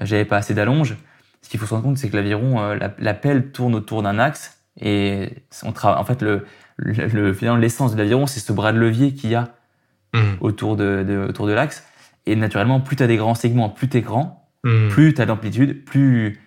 j'avais 0.00 0.26
pas 0.26 0.36
assez 0.36 0.54
d'allonge. 0.54 0.96
Ce 1.42 1.48
qu'il 1.48 1.58
faut 1.58 1.66
se 1.66 1.72
rendre 1.72 1.84
compte, 1.84 1.98
c'est 1.98 2.10
que 2.10 2.16
l'aviron, 2.16 2.60
euh, 2.60 2.76
la, 2.98 3.14
pelle 3.14 3.50
tourne 3.50 3.74
autour 3.74 4.02
d'un 4.02 4.18
axe 4.18 4.59
et 4.80 5.44
on 5.62 5.72
travaille. 5.72 6.00
En 6.00 6.04
fait, 6.04 6.22
le, 6.22 6.46
le, 6.78 7.56
l'essence 7.56 7.92
de 7.92 7.98
l'aviron, 7.98 8.26
c'est 8.26 8.40
ce 8.40 8.52
bras 8.52 8.72
de 8.72 8.78
levier 8.78 9.14
qu'il 9.14 9.30
y 9.30 9.34
a 9.34 9.48
mmh. 10.14 10.18
autour 10.40 10.76
de, 10.76 11.04
de, 11.06 11.26
autour 11.28 11.46
de 11.46 11.52
l'axe. 11.52 11.84
Et 12.26 12.36
naturellement, 12.36 12.80
plus 12.80 12.96
tu 12.96 13.02
as 13.02 13.06
des 13.06 13.16
grands 13.16 13.34
segments, 13.34 13.68
plus 13.68 13.88
tu 13.88 13.98
es 13.98 14.00
grand, 14.00 14.48
mmh. 14.64 14.88
plus 14.88 15.14
tu 15.14 15.20
as 15.20 15.26
d'amplitude, 15.26 15.84
plus 15.84 16.40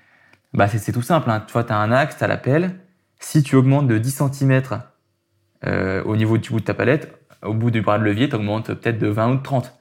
bah 0.54 0.68
c'est 0.68 0.92
tout 0.92 1.02
simple. 1.02 1.30
Hein. 1.30 1.44
Tu 1.46 1.54
vois, 1.54 1.64
tu 1.64 1.74
as 1.74 1.78
un 1.78 1.92
axe, 1.92 2.18
tu 2.18 2.24
as 2.24 2.28
la 2.28 2.38
pelle. 2.38 2.76
Si 3.20 3.42
tu 3.44 3.56
augmentes 3.56 3.88
de 3.88 3.98
10 3.98 4.24
cm 4.32 4.62
euh, 5.66 6.04
au 6.04 6.16
niveau 6.16 6.38
du 6.38 6.50
bout 6.50 6.60
de 6.60 6.66
ta 6.66 6.74
palette, 6.74 7.18
au 7.42 7.54
bout 7.54 7.72
du 7.72 7.82
bras 7.82 7.98
de 7.98 8.04
levier, 8.04 8.30
tu 8.30 8.36
augmentes 8.36 8.74
peut-être 8.74 9.00
de 9.00 9.08
20 9.08 9.32
ou 9.32 9.36
de 9.38 9.42
30. 9.42 9.74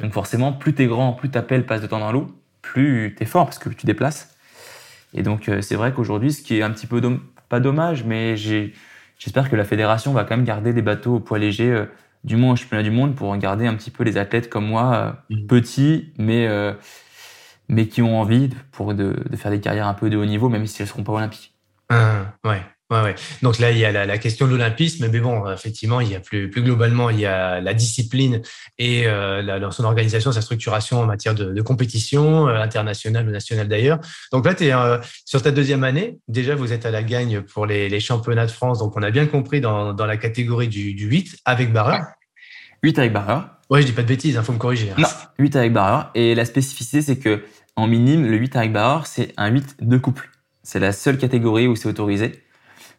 Donc 0.00 0.12
forcément, 0.12 0.52
plus 0.52 0.74
tu 0.74 0.82
es 0.82 0.86
grand, 0.86 1.12
plus 1.12 1.30
ta 1.30 1.42
pelle 1.42 1.66
passe 1.66 1.80
de 1.80 1.86
temps 1.86 1.98
dans 1.98 2.12
l'eau, 2.12 2.28
plus 2.60 3.14
tu 3.16 3.22
es 3.22 3.26
fort 3.26 3.46
parce 3.46 3.58
que 3.58 3.68
tu 3.70 3.86
déplaces. 3.86 4.36
Et 5.14 5.22
donc 5.22 5.48
euh, 5.48 5.60
c'est 5.60 5.74
vrai 5.74 5.92
qu'aujourd'hui, 5.92 6.32
ce 6.32 6.42
qui 6.42 6.58
est 6.58 6.62
un 6.62 6.70
petit 6.70 6.86
peu 6.86 7.00
pas 7.52 7.60
dommage, 7.60 8.04
mais 8.04 8.34
j'espère 8.34 9.50
que 9.50 9.56
la 9.56 9.64
fédération 9.64 10.14
va 10.14 10.24
quand 10.24 10.38
même 10.38 10.46
garder 10.46 10.72
des 10.72 10.80
bateaux 10.80 11.16
au 11.16 11.20
poids 11.20 11.38
léger 11.38 11.70
euh, 11.70 11.84
du 12.24 12.36
moins 12.36 12.54
au 12.54 12.56
championnat 12.56 12.82
du 12.82 12.90
monde 12.90 13.14
pour 13.14 13.36
garder 13.36 13.66
un 13.66 13.74
petit 13.74 13.90
peu 13.90 14.04
les 14.04 14.16
athlètes 14.16 14.48
comme 14.48 14.64
moi, 14.64 14.94
euh, 15.30 15.36
mmh. 15.36 15.46
petits, 15.48 16.12
mais 16.16 16.48
mais 17.68 17.88
qui 17.88 18.00
ont 18.00 18.18
envie 18.18 18.48
pour 18.70 18.94
de, 18.94 19.22
de, 19.28 19.36
faire 19.36 19.50
des 19.50 19.60
carrières 19.60 19.86
un 19.86 19.92
peu 19.92 20.08
de 20.08 20.16
haut 20.16 20.24
niveau, 20.24 20.48
même 20.48 20.66
si 20.66 20.80
elles 20.80 20.86
ne 20.86 20.92
seront 20.92 21.04
pas 21.04 21.12
olympiques. 21.12 21.54
Ah, 21.90 22.32
ouais. 22.42 22.62
Ouais, 22.92 23.00
ouais. 23.00 23.14
Donc 23.40 23.58
là, 23.58 23.70
il 23.70 23.78
y 23.78 23.86
a 23.86 23.90
la, 23.90 24.04
la, 24.04 24.18
question 24.18 24.46
de 24.46 24.50
l'olympisme, 24.50 25.08
mais 25.10 25.20
bon, 25.20 25.50
effectivement, 25.50 26.02
il 26.02 26.10
y 26.10 26.14
a 26.14 26.20
plus, 26.20 26.50
plus 26.50 26.60
globalement, 26.60 27.08
il 27.08 27.20
y 27.20 27.24
a 27.24 27.58
la 27.58 27.72
discipline 27.72 28.42
et 28.76 29.06
euh, 29.06 29.40
la, 29.40 29.70
son 29.70 29.84
organisation, 29.84 30.30
sa 30.30 30.42
structuration 30.42 31.00
en 31.00 31.06
matière 31.06 31.34
de, 31.34 31.54
de 31.54 31.62
compétition 31.62 32.48
euh, 32.48 32.60
internationale 32.60 33.26
ou 33.26 33.30
nationale 33.30 33.66
d'ailleurs. 33.66 33.98
Donc 34.30 34.44
là, 34.44 34.54
tu 34.54 34.64
es 34.64 34.74
euh, 34.74 34.98
sur 35.24 35.40
ta 35.40 35.52
deuxième 35.52 35.84
année. 35.84 36.18
Déjà, 36.28 36.54
vous 36.54 36.74
êtes 36.74 36.84
à 36.84 36.90
la 36.90 37.02
gagne 37.02 37.40
pour 37.40 37.64
les, 37.64 37.88
les, 37.88 38.00
championnats 38.00 38.44
de 38.44 38.50
France. 38.50 38.80
Donc, 38.80 38.94
on 38.94 39.02
a 39.02 39.10
bien 39.10 39.24
compris 39.24 39.62
dans, 39.62 39.94
dans 39.94 40.06
la 40.06 40.18
catégorie 40.18 40.68
du, 40.68 40.92
du 40.92 41.06
8 41.06 41.38
avec 41.46 41.72
barreur. 41.72 42.02
8 42.82 42.98
avec 42.98 43.14
barreur. 43.14 43.48
Ouais, 43.70 43.80
je 43.80 43.86
dis 43.86 43.92
pas 43.92 44.02
de 44.02 44.08
bêtises, 44.08 44.34
il 44.34 44.36
hein, 44.36 44.42
faut 44.42 44.52
me 44.52 44.58
corriger. 44.58 44.92
Non, 44.98 45.08
8 45.38 45.56
avec 45.56 45.72
barreur. 45.72 46.10
Et 46.14 46.34
la 46.34 46.44
spécificité, 46.44 47.00
c'est 47.00 47.18
que 47.18 47.42
en 47.74 47.86
minime, 47.86 48.26
le 48.26 48.36
8 48.36 48.56
avec 48.56 48.72
barreur, 48.74 49.06
c'est 49.06 49.32
un 49.38 49.48
8 49.48 49.76
de 49.80 49.96
couple. 49.96 50.28
C'est 50.62 50.78
la 50.78 50.92
seule 50.92 51.16
catégorie 51.16 51.68
où 51.68 51.74
c'est 51.74 51.88
autorisé. 51.88 52.42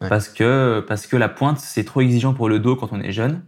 Parce 0.08 0.28
que, 0.28 0.84
parce 0.86 1.06
que 1.06 1.16
la 1.16 1.28
pointe, 1.28 1.58
c'est 1.60 1.84
trop 1.84 2.00
exigeant 2.00 2.34
pour 2.34 2.48
le 2.48 2.58
dos 2.58 2.76
quand 2.76 2.88
on 2.92 3.00
est 3.00 3.12
jeune. 3.12 3.42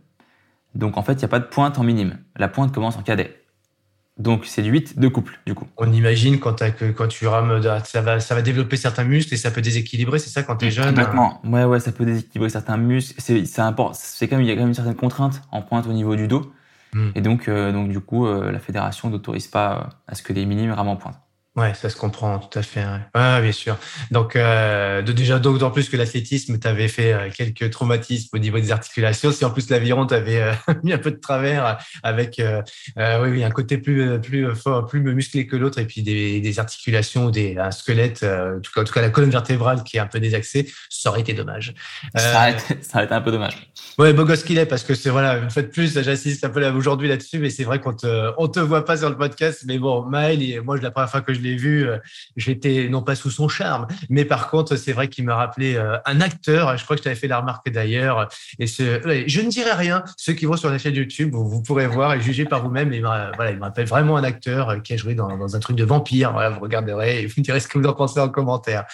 Donc, 0.75 0.97
en 0.97 1.03
fait, 1.03 1.15
il 1.15 1.19
n'y 1.19 1.25
a 1.25 1.29
pas 1.29 1.39
de 1.39 1.47
pointe 1.47 1.79
en 1.79 1.85
minime. 1.85 2.19
La 2.37 2.49
pointe 2.49 2.73
commence 2.73 2.97
en 2.97 3.03
cadet. 3.03 3.43
Donc, 4.19 4.47
c'est 4.47 4.63
du 4.63 4.71
8 4.71 4.99
de 4.99 5.09
couple, 5.09 5.39
du 5.47 5.55
coup. 5.55 5.67
On 5.77 5.93
imagine 5.93 6.39
quand, 6.39 6.57
que, 6.75 6.91
quand 6.91 7.09
tu 7.09 7.27
rames, 7.27 7.61
ça 7.85 8.01
va, 8.01 8.19
ça 8.19 8.35
va 8.35 8.41
développer 8.41 8.77
certains 8.77 9.05
muscles 9.05 9.35
et 9.35 9.37
ça 9.37 9.51
peut 9.51 9.61
déséquilibrer, 9.61 10.19
c'est 10.19 10.31
ça, 10.31 10.43
quand 10.43 10.57
tu 10.57 10.67
es 10.67 10.71
jeune? 10.71 10.95
Complètement. 10.95 11.41
Ouais, 11.45 11.65
ouais, 11.65 11.81
ça 11.81 11.93
peut 11.93 12.07
déséquilibrer 12.07 12.49
certains 12.49 12.79
muscles. 12.79 13.15
C'est, 13.19 13.45
c'est 13.45 13.61
important. 13.61 13.93
C'est 13.95 14.27
quand 14.27 14.37
même, 14.37 14.45
il 14.45 14.49
y 14.49 14.51
a 14.51 14.55
quand 14.55 14.61
même 14.61 14.69
une 14.69 14.75
certaine 14.75 14.95
contrainte 14.95 15.43
en 15.53 15.61
pointe 15.61 15.87
au 15.87 15.93
niveau 15.93 16.17
du 16.17 16.29
dos. 16.29 16.51
Hmm. 16.95 17.11
Et 17.15 17.21
donc, 17.21 17.49
euh, 17.49 17.73
donc, 17.73 17.91
du 17.91 18.01
coup, 18.01 18.27
euh, 18.27 18.51
la 18.51 18.59
fédération 18.59 19.11
n'autorise 19.11 19.49
pas 19.49 19.77
euh, 19.77 19.95
à 20.09 20.15
ce 20.15 20.23
que 20.23 20.33
les 20.33 20.47
minimes 20.47 20.73
rament 20.73 20.93
en 20.93 20.97
pointe. 20.97 21.21
Ouais, 21.57 21.73
ça 21.73 21.89
se 21.89 21.97
comprend 21.97 22.39
tout 22.39 22.59
à 22.59 22.63
fait. 22.63 22.85
Ouais, 23.15 23.41
bien 23.41 23.53
sûr. 23.53 23.79
Donc, 24.11 24.37
euh, 24.37 25.01
de, 25.01 25.11
déjà, 25.13 25.39
d'autant 25.39 25.71
plus 25.71 25.89
que 25.89 25.97
l'athlétisme, 25.97 26.59
tu 26.59 26.69
avais 26.69 26.87
fait 26.87 27.15
euh, 27.15 27.31
quelques 27.35 27.71
traumatismes 27.71 28.29
au 28.37 28.39
niveau 28.39 28.59
des 28.59 28.73
articulations. 28.73 29.33
Si 29.33 29.43
en 29.43 29.49
plus 29.49 29.71
l'aviron, 29.71 30.05
tu 30.05 30.13
avais 30.13 30.43
euh, 30.43 30.53
mis 30.83 30.93
un 30.93 30.99
peu 30.99 31.11
de 31.11 31.17
travers 31.17 31.79
avec, 32.03 32.39
euh, 32.41 32.61
oui, 32.99 33.31
oui, 33.31 33.43
un 33.43 33.51
côté 33.51 33.79
plus, 33.79 34.21
plus 34.21 34.55
fort, 34.55 34.85
plus 34.85 35.01
musclé 35.01 35.47
que 35.47 35.57
l'autre, 35.57 35.79
et 35.79 35.87
puis 35.87 36.03
des, 36.03 36.43
des 36.43 36.59
articulations, 36.59 37.31
des, 37.31 37.57
un 37.57 37.71
squelette, 37.71 38.23
en 38.23 38.61
tout, 38.61 38.73
cas, 38.75 38.83
en, 38.83 38.85
tout 38.85 38.93
cas, 38.93 39.01
la 39.01 39.09
colonne 39.09 39.31
vertébrale 39.31 39.83
qui 39.83 39.97
est 39.97 40.01
un 40.01 40.07
peu 40.07 40.21
désaxée, 40.21 40.71
ça 40.91 41.09
aurait 41.09 41.23
été 41.23 41.33
dommage. 41.33 41.73
ça, 42.15 42.35
aurait 42.35 42.53
été, 42.53 43.15
un 43.15 43.21
peu 43.23 43.31
dommage. 43.33 43.71
Ouais, 43.99 44.13
beau 44.13 44.27
gosse 44.27 44.45
qu'il 44.45 44.59
est, 44.59 44.67
parce 44.67 44.85
que 44.85 44.95
c'est 44.95 45.09
voilà, 45.09 45.39
une 45.39 45.51
fois 45.51 45.63
de 45.63 45.69
plus, 45.69 45.99
j'assiste 45.99 46.45
un 46.45 46.51
peu 46.51 46.67
aujourd'hui 46.69 47.09
là-dessus, 47.09 47.39
mais 47.39 47.49
c'est 47.49 47.65
vrai 47.65 47.81
qu'on 47.81 47.95
te, 47.95 48.33
on 48.37 48.47
te 48.47 48.61
voit 48.61 48.85
pas 48.85 48.99
sur 48.99 49.09
le 49.09 49.17
podcast. 49.17 49.63
Mais 49.67 49.79
bon, 49.79 50.03
Maël, 50.03 50.39
moi, 50.63 50.77
la 50.77 50.91
première 50.91 51.11
fois 51.11 51.23
que 51.23 51.33
je 51.33 51.46
l'ai 51.47 51.57
vu, 51.57 51.87
j'étais 52.37 52.89
non 52.89 53.03
pas 53.03 53.15
sous 53.15 53.31
son 53.31 53.49
charme, 53.49 53.87
mais 54.11 54.25
par 54.25 54.51
contre, 54.51 54.77
c'est 54.77 54.93
vrai 54.93 55.09
qu'il 55.09 55.25
me 55.25 55.33
rappelait 55.33 55.77
un 55.79 56.21
acteur. 56.21 56.77
Je 56.77 56.85
crois 56.85 56.97
que 56.97 57.01
je 57.01 57.05
t'avais 57.05 57.17
fait 57.17 57.29
la 57.29 57.41
remarque 57.41 57.71
d'ailleurs. 57.71 58.29
Et 58.59 58.67
ce, 58.67 59.01
je 59.27 59.41
ne 59.41 59.49
dirai 59.49 59.73
rien. 59.73 60.05
Ceux 60.17 60.33
qui 60.33 60.47
vont 60.47 60.57
sur 60.57 60.71
la 60.71 60.79
chaîne 60.79 60.95
YouTube, 60.95 61.31
vous, 61.33 61.63
pourrez 61.63 61.87
voir 61.87 62.15
et 62.15 62.21
juger 62.21 62.45
par 62.45 62.63
vous-même. 62.63 62.93
Il, 62.93 63.03
me 63.03 63.09
rappelle 63.61 63.87
vraiment 63.87 64.17
un 64.17 64.25
acteur 64.25 64.83
qui 64.83 64.95
a 64.95 64.97
joué 64.97 65.15
dans, 65.15 65.57
un 65.57 65.61
truc 65.61 65.77
de 65.77 65.85
vampire. 65.85 66.33
Vous 66.55 66.61
regarderez 66.61 67.23
et 67.23 67.27
vous 67.27 67.35
me 67.39 67.43
direz 67.43 67.61
ce 67.61 67.69
que 67.69 67.79
vous 67.79 67.87
en 67.87 67.93
pensez 67.93 68.21
en 68.21 68.29
commentaire. 68.29 68.85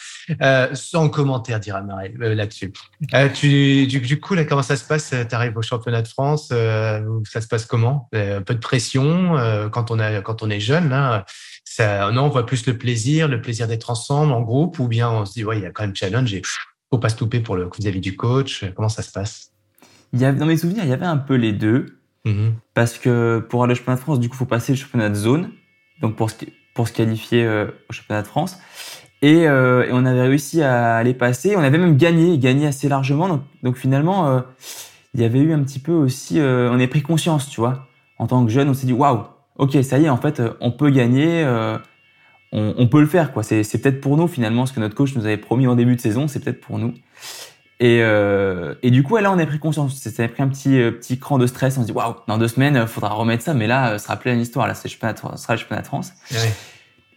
sans 0.74 1.08
commentaire, 1.08 1.60
dira 1.60 1.82
Marie 1.82 2.14
là-dessus. 2.18 2.72
du, 3.00 4.20
coup, 4.20 4.34
là, 4.34 4.44
comment 4.44 4.62
ça 4.62 4.76
se 4.76 4.84
passe 4.84 5.14
Tu 5.28 5.34
arrives 5.34 5.56
au 5.56 5.62
championnat 5.62 6.02
de 6.02 6.08
France. 6.08 6.48
ça 6.48 7.40
se 7.40 7.48
passe 7.48 7.66
comment? 7.66 8.08
Un 8.12 8.42
peu 8.42 8.54
de 8.54 8.60
pression 8.60 9.36
quand 9.70 9.90
on 9.90 9.98
a 9.98 10.20
quand 10.20 10.42
on 10.42 10.50
est 10.50 10.60
jeune. 10.60 10.92
Ça, 11.74 12.10
non, 12.12 12.24
on 12.24 12.28
voit 12.28 12.44
plus 12.44 12.66
le 12.66 12.76
plaisir, 12.76 13.28
le 13.28 13.40
plaisir 13.40 13.66
d'être 13.66 13.88
ensemble 13.88 14.32
en 14.32 14.42
groupe, 14.42 14.78
ou 14.78 14.88
bien 14.88 15.10
on 15.10 15.24
se 15.24 15.32
dit 15.32 15.44
ouais, 15.44 15.56
il 15.56 15.62
y 15.62 15.66
a 15.66 15.70
quand 15.70 15.84
même 15.84 15.96
challenge 15.96 16.34
et 16.34 16.42
faut 16.90 16.98
pas 16.98 17.08
se 17.08 17.18
louper 17.18 17.40
pour 17.40 17.56
le 17.56 17.70
vis-à-vis 17.78 18.00
du 18.00 18.14
coach. 18.14 18.64
Comment 18.76 18.90
ça 18.90 19.00
se 19.00 19.10
passe? 19.10 19.52
Il 20.12 20.20
y 20.20 20.26
avait, 20.26 20.38
Dans 20.38 20.44
mes 20.44 20.58
souvenirs, 20.58 20.84
il 20.84 20.90
y 20.90 20.92
avait 20.92 21.06
un 21.06 21.16
peu 21.16 21.34
les 21.34 21.52
deux. 21.52 21.98
Mm-hmm. 22.26 22.52
Parce 22.74 22.98
que 22.98 23.38
pour 23.48 23.64
aller 23.64 23.72
au 23.72 23.74
championnat 23.74 23.96
de 23.96 24.02
France, 24.02 24.20
du 24.20 24.28
coup, 24.28 24.36
faut 24.36 24.44
passer 24.44 24.72
le 24.72 24.78
championnat 24.78 25.08
de 25.08 25.14
zone, 25.14 25.50
donc 26.02 26.14
pour 26.14 26.30
se, 26.30 26.36
pour 26.74 26.86
se 26.88 26.92
qualifier 26.92 27.44
euh, 27.44 27.68
au 27.88 27.94
championnat 27.94 28.20
de 28.20 28.26
France. 28.26 28.58
Et, 29.22 29.48
euh, 29.48 29.86
et, 29.86 29.92
on 29.92 30.04
avait 30.04 30.22
réussi 30.22 30.62
à 30.62 31.02
les 31.02 31.14
passer. 31.14 31.56
On 31.56 31.60
avait 31.60 31.78
même 31.78 31.96
gagné, 31.96 32.38
gagné 32.38 32.66
assez 32.66 32.88
largement. 32.90 33.28
Donc, 33.28 33.42
donc 33.62 33.76
finalement, 33.76 34.28
euh, 34.28 34.40
il 35.14 35.22
y 35.22 35.24
avait 35.24 35.38
eu 35.38 35.54
un 35.54 35.62
petit 35.62 35.78
peu 35.78 35.92
aussi, 35.92 36.38
on 36.40 36.78
a 36.78 36.86
pris 36.86 37.00
conscience, 37.00 37.48
tu 37.48 37.60
vois. 37.60 37.86
En 38.18 38.26
tant 38.26 38.44
que 38.44 38.50
jeune, 38.50 38.68
on 38.68 38.74
s'est 38.74 38.86
dit 38.86 38.92
waouh, 38.92 39.24
ok, 39.62 39.78
ça 39.82 39.98
y 39.98 40.04
est, 40.04 40.08
en 40.08 40.16
fait, 40.16 40.42
on 40.60 40.70
peut 40.70 40.90
gagner, 40.90 41.44
on, 42.52 42.74
on, 42.76 42.86
peut 42.88 43.00
le 43.00 43.06
faire, 43.06 43.32
quoi. 43.32 43.42
C'est 43.42 43.62
peut-être 43.82 44.00
pour 44.00 44.16
nous 44.16 44.28
finalement 44.28 44.66
ce 44.66 44.72
que 44.72 44.80
notre 44.80 44.94
coach 44.94 45.14
nous 45.14 45.24
avait 45.24 45.38
promis 45.38 45.66
en 45.66 45.74
début 45.74 45.96
de 45.96 46.00
saison, 46.00 46.28
c'est 46.28 46.40
peut-être 46.40 46.60
pour 46.60 46.78
nous. 46.78 46.94
Et, 47.80 47.98
euh, 48.02 48.74
et 48.82 48.90
du 48.90 49.02
coup, 49.02 49.16
là, 49.16 49.32
on 49.32 49.38
a 49.38 49.46
pris 49.46 49.58
conscience. 49.58 49.96
Ça 49.96 50.22
a 50.22 50.28
pris 50.28 50.42
un 50.42 50.48
petit 50.48 50.78
petit 50.92 51.18
cran 51.18 51.38
de 51.38 51.48
stress. 51.48 51.78
On 51.78 51.82
se 51.82 51.86
dit 51.86 51.92
waouh, 51.92 52.14
dans 52.28 52.38
deux 52.38 52.46
semaines, 52.46 52.78
il 52.80 52.86
faudra 52.86 53.10
remettre 53.10 53.42
ça. 53.42 53.54
Mais 53.54 53.66
là, 53.66 53.98
ça 53.98 54.04
sera 54.04 54.16
plus 54.16 54.32
une 54.32 54.40
histoire. 54.40 54.68
Là, 54.68 54.74
c'est 54.74 54.88
ce 54.88 54.96
sera 54.96 55.54
le 55.54 55.58
championnat 55.58 55.82
de 55.82 55.86
France. 55.86 56.12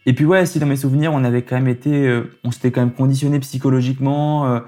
Et 0.06 0.12
puis 0.12 0.24
ouais, 0.24 0.46
si 0.46 0.60
dans 0.60 0.66
mes 0.66 0.76
souvenirs, 0.76 1.12
on 1.12 1.24
avait 1.24 1.42
quand 1.42 1.56
même 1.56 1.68
été, 1.68 1.90
euh, 1.90 2.30
on 2.44 2.52
s'était 2.52 2.70
quand 2.70 2.80
même 2.80 2.92
conditionné 2.92 3.40
psychologiquement, 3.40 4.46
euh, 4.46 4.60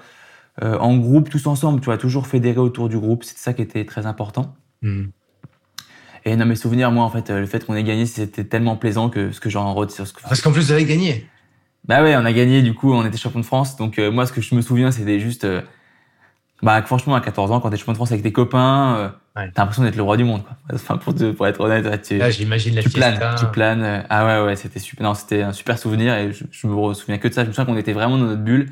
euh, 0.63 0.77
en 0.79 0.97
groupe, 0.99 1.31
tous 1.31 1.47
ensemble, 1.47 1.81
tu 1.81 1.87
vois, 1.87 1.97
toujours 1.97 2.27
fédéré 2.27 2.59
autour 2.59 2.89
du 2.89 2.99
groupe. 2.99 3.23
C'était 3.23 3.41
ça 3.41 3.53
qui 3.55 3.63
était 3.63 3.85
très 3.85 4.07
important. 4.07 4.57
Hmm. 4.83 5.07
Et 6.25 6.37
dans 6.37 6.47
mes 6.47 6.57
souvenirs, 6.57 6.91
moi, 6.91 7.05
en 7.05 7.11
fait, 7.11 7.31
le 7.31 7.47
fait 7.47 7.65
qu'on 7.65 7.75
ait 7.75 7.85
gagné, 7.85 8.07
c'était 8.07 8.45
tellement 8.45 8.77
plaisant 8.77 9.09
que 9.09 9.33
ce 9.33 9.41
que 9.41 9.51
j'en 9.51 9.75
retire. 9.75 10.07
Ce 10.07 10.13
que... 10.13 10.23
Parce 10.23 10.41
qu'en 10.41 10.53
plus, 10.53 10.63
vous 10.63 10.73
avez 10.73 10.85
gagné. 10.85 11.27
Bah 11.87 12.03
ouais, 12.03 12.17
on 12.17 12.25
a 12.25 12.33
gagné. 12.33 12.63
Du 12.63 12.75
coup, 12.75 12.93
on 12.93 13.05
était 13.05 13.17
champion 13.17 13.41
de 13.41 13.45
France. 13.45 13.77
Donc 13.77 13.99
moi, 13.99 14.27
ce 14.27 14.33
que 14.33 14.41
je 14.41 14.55
me 14.55 14.61
souviens, 14.61 14.91
c'était 14.91 15.21
juste 15.21 15.47
bah, 16.63 16.83
franchement, 16.83 17.15
à 17.15 17.21
14 17.21 17.53
ans, 17.53 17.61
quand 17.61 17.71
t'es 17.71 17.77
champion 17.77 17.93
de 17.93 17.99
France 17.99 18.11
avec 18.11 18.25
tes 18.25 18.33
copains, 18.33 18.97
euh, 18.97 19.09
t'as 19.55 19.63
l'impression 19.63 19.85
d'être 19.85 19.97
le 19.97 20.03
roi 20.03 20.17
du 20.17 20.25
monde, 20.25 20.43
quoi. 20.43 20.57
Enfin, 20.75 20.97
pour, 20.97 21.15
pour 21.15 21.47
être 21.47 21.61
honnête, 21.61 22.03
tu, 22.03 22.21
ah, 22.21 22.31
j'imagine 22.31 22.75
la 22.75 22.83
tu 22.83 22.91
planes, 22.91 23.37
tu 23.39 23.47
planes. 23.47 23.83
Euh, 23.83 24.03
ah 24.11 24.27
ouais, 24.27 24.47
ouais, 24.47 24.57
c'était 24.57 24.81
super. 24.81 25.07
Non, 25.07 25.15
c'était 25.15 25.43
un 25.43 25.53
super 25.53 25.79
souvenir 25.79 26.15
et 26.15 26.33
je, 26.33 26.67
me 26.67 26.95
souviens 26.95 27.19
que 27.19 27.29
de 27.29 27.33
ça. 27.33 27.45
Je 27.45 27.49
me 27.49 27.53
souviens 27.53 27.67
qu'on 27.73 27.79
était 27.79 27.93
vraiment 27.93 28.19
dans 28.19 28.25
notre 28.25 28.43
bulle, 28.43 28.71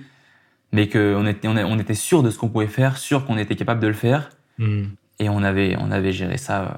mais 0.72 0.88
qu'on 0.88 1.26
était, 1.26 1.46
on, 1.46 1.78
était 1.78 1.94
sûr 1.94 2.24
de 2.24 2.30
ce 2.30 2.38
qu'on 2.38 2.48
pouvait 2.48 2.66
faire, 2.66 2.98
sûr 2.98 3.24
qu'on 3.24 3.38
était 3.38 3.54
capable 3.54 3.80
de 3.80 3.86
le 3.86 3.94
faire. 3.94 4.30
Hmm. 4.58 4.86
Et 5.20 5.28
on 5.28 5.42
avait, 5.44 5.76
on 5.78 5.92
avait 5.92 6.12
géré 6.12 6.38
ça 6.38 6.62
euh, 6.62 6.68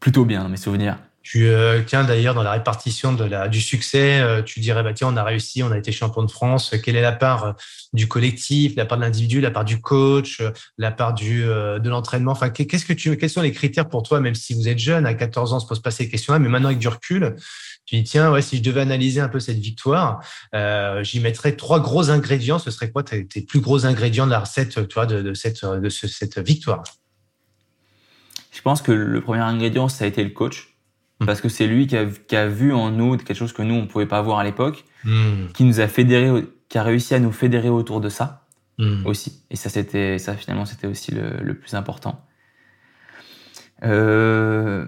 plutôt 0.00 0.24
bien 0.24 0.48
mes 0.48 0.56
souvenirs. 0.56 0.98
Tu 1.26 1.48
euh, 1.48 1.82
tiens 1.84 2.04
d'ailleurs 2.04 2.36
dans 2.36 2.44
la 2.44 2.52
répartition 2.52 3.12
de 3.12 3.48
du 3.48 3.60
succès, 3.60 4.20
euh, 4.20 4.42
tu 4.42 4.60
dirais 4.60 4.84
bah 4.84 4.92
tiens 4.92 5.08
on 5.08 5.16
a 5.16 5.24
réussi, 5.24 5.60
on 5.64 5.72
a 5.72 5.76
été 5.76 5.90
champion 5.90 6.22
de 6.22 6.30
France. 6.30 6.72
Quelle 6.84 6.94
est 6.94 7.02
la 7.02 7.10
part 7.10 7.44
euh, 7.44 7.52
du 7.92 8.06
collectif, 8.06 8.74
la 8.76 8.86
part 8.86 8.96
de 8.96 9.02
l'individu, 9.02 9.40
la 9.40 9.50
part 9.50 9.64
du 9.64 9.80
coach, 9.80 10.40
la 10.78 10.92
part 10.92 11.14
du 11.14 11.42
de 11.42 11.88
l'entraînement? 11.88 12.30
Enfin 12.30 12.50
qu'est-ce 12.50 12.84
que 12.84 12.92
quels 12.92 13.28
sont 13.28 13.42
les 13.42 13.50
critères 13.50 13.88
pour 13.88 14.04
toi, 14.04 14.20
même 14.20 14.36
si 14.36 14.54
vous 14.54 14.68
êtes 14.68 14.78
jeune 14.78 15.04
à 15.04 15.14
14 15.14 15.52
ans, 15.52 15.56
on 15.56 15.60
se 15.60 15.66
pose 15.66 15.82
pas 15.82 15.90
ces 15.90 16.08
questions-là, 16.08 16.38
mais 16.38 16.48
maintenant 16.48 16.68
avec 16.68 16.78
du 16.78 16.86
recul, 16.86 17.34
tu 17.86 17.96
dis 17.96 18.04
tiens 18.04 18.30
ouais 18.30 18.40
si 18.40 18.58
je 18.58 18.62
devais 18.62 18.82
analyser 18.82 19.20
un 19.20 19.28
peu 19.28 19.40
cette 19.40 19.58
victoire, 19.58 20.20
j'y 21.02 21.18
mettrais 21.18 21.56
trois 21.56 21.80
gros 21.80 22.08
ingrédients. 22.08 22.60
Ce 22.60 22.70
serait 22.70 22.92
quoi 22.92 23.02
tes, 23.02 23.24
plus 23.24 23.58
gros 23.58 23.84
ingrédients 23.84 24.26
de 24.26 24.30
la 24.30 24.38
recette, 24.38 24.86
toi 24.86 25.06
de 25.06 25.34
cette 25.34 25.64
de 25.64 25.88
cette 25.88 26.38
victoire? 26.38 26.84
Je 28.56 28.62
pense 28.62 28.82
que 28.82 28.92
le 28.92 29.20
premier 29.20 29.40
ingrédient 29.40 29.88
ça 29.88 30.04
a 30.04 30.08
été 30.08 30.24
le 30.24 30.30
coach 30.30 30.76
Hmm. 31.20 31.24
parce 31.24 31.40
que 31.40 31.48
c'est 31.48 31.66
lui 31.66 31.86
qui 31.86 31.96
a, 31.96 32.04
qui 32.04 32.36
a, 32.36 32.46
vu 32.46 32.74
en 32.74 32.90
nous 32.90 33.16
quelque 33.16 33.34
chose 33.34 33.54
que 33.54 33.62
nous 33.62 33.74
on 33.74 33.86
pouvait 33.86 34.06
pas 34.06 34.20
voir 34.20 34.38
à 34.38 34.44
l'époque, 34.44 34.84
hmm. 35.04 35.46
qui 35.54 35.64
nous 35.64 35.80
a 35.80 35.88
fédéré, 35.88 36.44
qui 36.68 36.76
a 36.76 36.82
réussi 36.82 37.14
à 37.14 37.18
nous 37.18 37.32
fédérer 37.32 37.70
autour 37.70 38.02
de 38.02 38.10
ça 38.10 38.44
hmm. 38.78 39.06
aussi. 39.06 39.42
Et 39.50 39.56
ça 39.56 39.70
c'était 39.70 40.18
ça 40.18 40.34
finalement 40.34 40.66
c'était 40.66 40.86
aussi 40.86 41.12
le, 41.12 41.38
le, 41.40 41.54
plus 41.54 41.72
important. 41.74 42.22
Euh, 43.82 44.86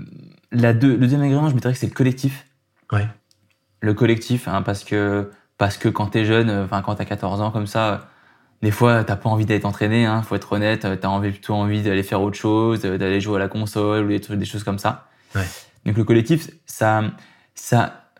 la 0.52 0.74
deux, 0.74 0.92
le 0.92 0.98
deuxième 0.98 1.22
ingrédient, 1.22 1.48
je 1.48 1.54
me 1.54 1.60
dirais 1.60 1.72
que 1.72 1.78
c'est 1.78 1.88
le 1.88 1.94
collectif. 1.94 2.46
Ouais. 2.92 3.06
Le 3.80 3.94
collectif, 3.94 4.48
hein, 4.48 4.60
parce 4.60 4.84
que 4.84 5.30
parce 5.56 5.78
que 5.78 5.88
quand 5.88 6.08
t'es 6.08 6.26
jeune, 6.26 6.50
enfin 6.50 6.82
quand 6.82 6.96
t'as 6.96 7.06
14 7.06 7.40
ans 7.40 7.50
comme 7.50 7.66
ça, 7.66 8.10
des 8.62 8.70
fois 8.70 9.04
t'as 9.04 9.16
pas 9.16 9.28
envie 9.28 9.46
d'être 9.46 9.64
entraîné, 9.64 10.04
hein, 10.06 10.22
faut 10.22 10.34
être 10.34 10.52
honnête, 10.52 10.86
t'as 11.00 11.08
envie 11.08 11.30
plutôt 11.30 11.54
envie 11.54 11.82
d'aller 11.82 12.02
faire 12.02 12.20
autre 12.22 12.36
chose, 12.36 12.82
d'aller 12.82 13.20
jouer 13.20 13.36
à 13.36 13.38
la 13.38 13.48
console 13.48 14.06
ou 14.06 14.08
des 14.08 14.20
trucs, 14.20 14.38
des 14.38 14.44
choses 14.44 14.64
comme 14.64 14.78
ça. 14.78 15.06
Ouais. 15.34 15.46
Donc 15.86 15.96
le 15.96 16.04
collectif, 16.04 16.50
ça, 16.66 17.02
ça, 17.54 18.10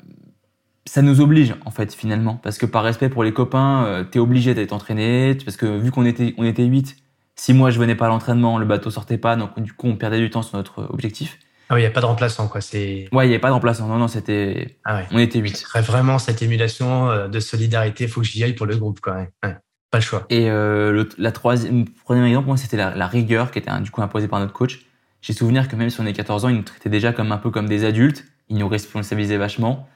ça 0.87 1.03
nous 1.03 1.21
oblige 1.21 1.55
en 1.65 1.71
fait 1.71 1.95
finalement, 1.95 2.35
parce 2.43 2.59
que 2.59 2.67
par 2.67 2.85
respect 2.85 3.09
pour 3.09 3.25
les 3.25 3.33
copains, 3.33 3.85
euh, 3.85 4.05
t'es 4.05 4.19
obligé 4.19 4.55
d'être 4.55 4.73
entraîné, 4.73 5.37
parce 5.45 5.57
que 5.57 5.67
vu 5.67 5.91
qu'on 5.91 6.05
était, 6.05 6.35
on 6.39 6.45
était 6.45 6.65
8, 6.65 6.97
si 7.37 7.53
moi 7.55 7.71
je 7.71 7.79
venais 7.79 7.95
pas 7.95 8.07
à 8.07 8.09
l'entraînement, 8.09 8.59
le 8.59 8.67
bateau 8.67 8.91
sortait 8.91 9.19
pas, 9.19 9.37
donc 9.37 9.59
du 9.61 9.73
coup 9.73 9.89
on 9.89 9.97
perdait 9.97 10.19
du 10.19 10.31
temps 10.31 10.43
sur 10.43 10.57
notre 10.57 10.89
objectif. 10.91 11.39
Ah 11.71 11.75
oui, 11.75 11.81
il 11.81 11.85
n'y 11.85 11.89
a 11.89 11.91
pas 11.91 12.01
de 12.01 12.07
remplaçant, 12.07 12.49
quoi. 12.49 12.63
C'est... 12.63 13.09
Ouais, 13.13 13.27
il 13.27 13.31
n'y 13.31 13.37
a 13.37 13.39
pas 13.39 13.49
de 13.49 13.53
remplaçant. 13.53 13.87
Non, 13.89 13.99
non, 13.99 14.09
c'était. 14.09 14.79
Ah 14.85 14.97
ouais. 14.97 15.07
On 15.11 15.19
était 15.19 15.39
8. 15.39 15.55
Ce 15.55 15.79
vraiment 15.81 16.19
cette 16.19 16.41
émulation 16.41 17.11
euh, 17.11 17.29
de 17.29 17.41
solidarité. 17.41 18.05
Il 18.05 18.11
faut 18.11 18.23
que 18.23 18.27
j'y 18.27 18.43
aille 18.43 18.55
pour 18.55 18.65
le 18.65 18.77
groupe, 18.77 19.01
quoi. 19.01 19.27
Ouais. 19.45 19.57
Pas 19.91 19.99
le 19.99 20.03
choix. 20.03 20.27
Et 20.29 20.51
euh, 20.51 20.93
le, 20.93 21.09
la 21.17 21.33
troisième, 21.33 21.87
premier 22.05 22.27
exemple, 22.27 22.47
moi, 22.47 22.57
c'était 22.57 22.77
la, 22.77 22.95
la, 22.95 23.07
rigueur 23.07 23.51
qui 23.51 23.59
était 23.59 23.71
du 23.81 23.91
coup 23.91 24.03
imposée 24.03 24.29
par 24.29 24.39
notre 24.39 24.53
coach. 24.53 24.87
J'ai 25.23 25.33
souvenir 25.33 25.69
que 25.69 25.77
même 25.77 25.91
si 25.91 26.01
on 26.01 26.07
est 26.07 26.13
14 26.13 26.45
ans, 26.45 26.49
ils 26.49 26.57
nous 26.57 26.63
traitaient 26.63 26.91
déjà 26.91 27.13
comme 27.13 27.33
un 27.33 27.39
peu 27.39 27.51
comme 27.51 27.69
des 27.69 27.85
adultes. 27.85 28.25
Ils 28.49 28.59
nous 28.59 28.69
responsabilisaient 28.69 29.39
vachement. 29.39 29.89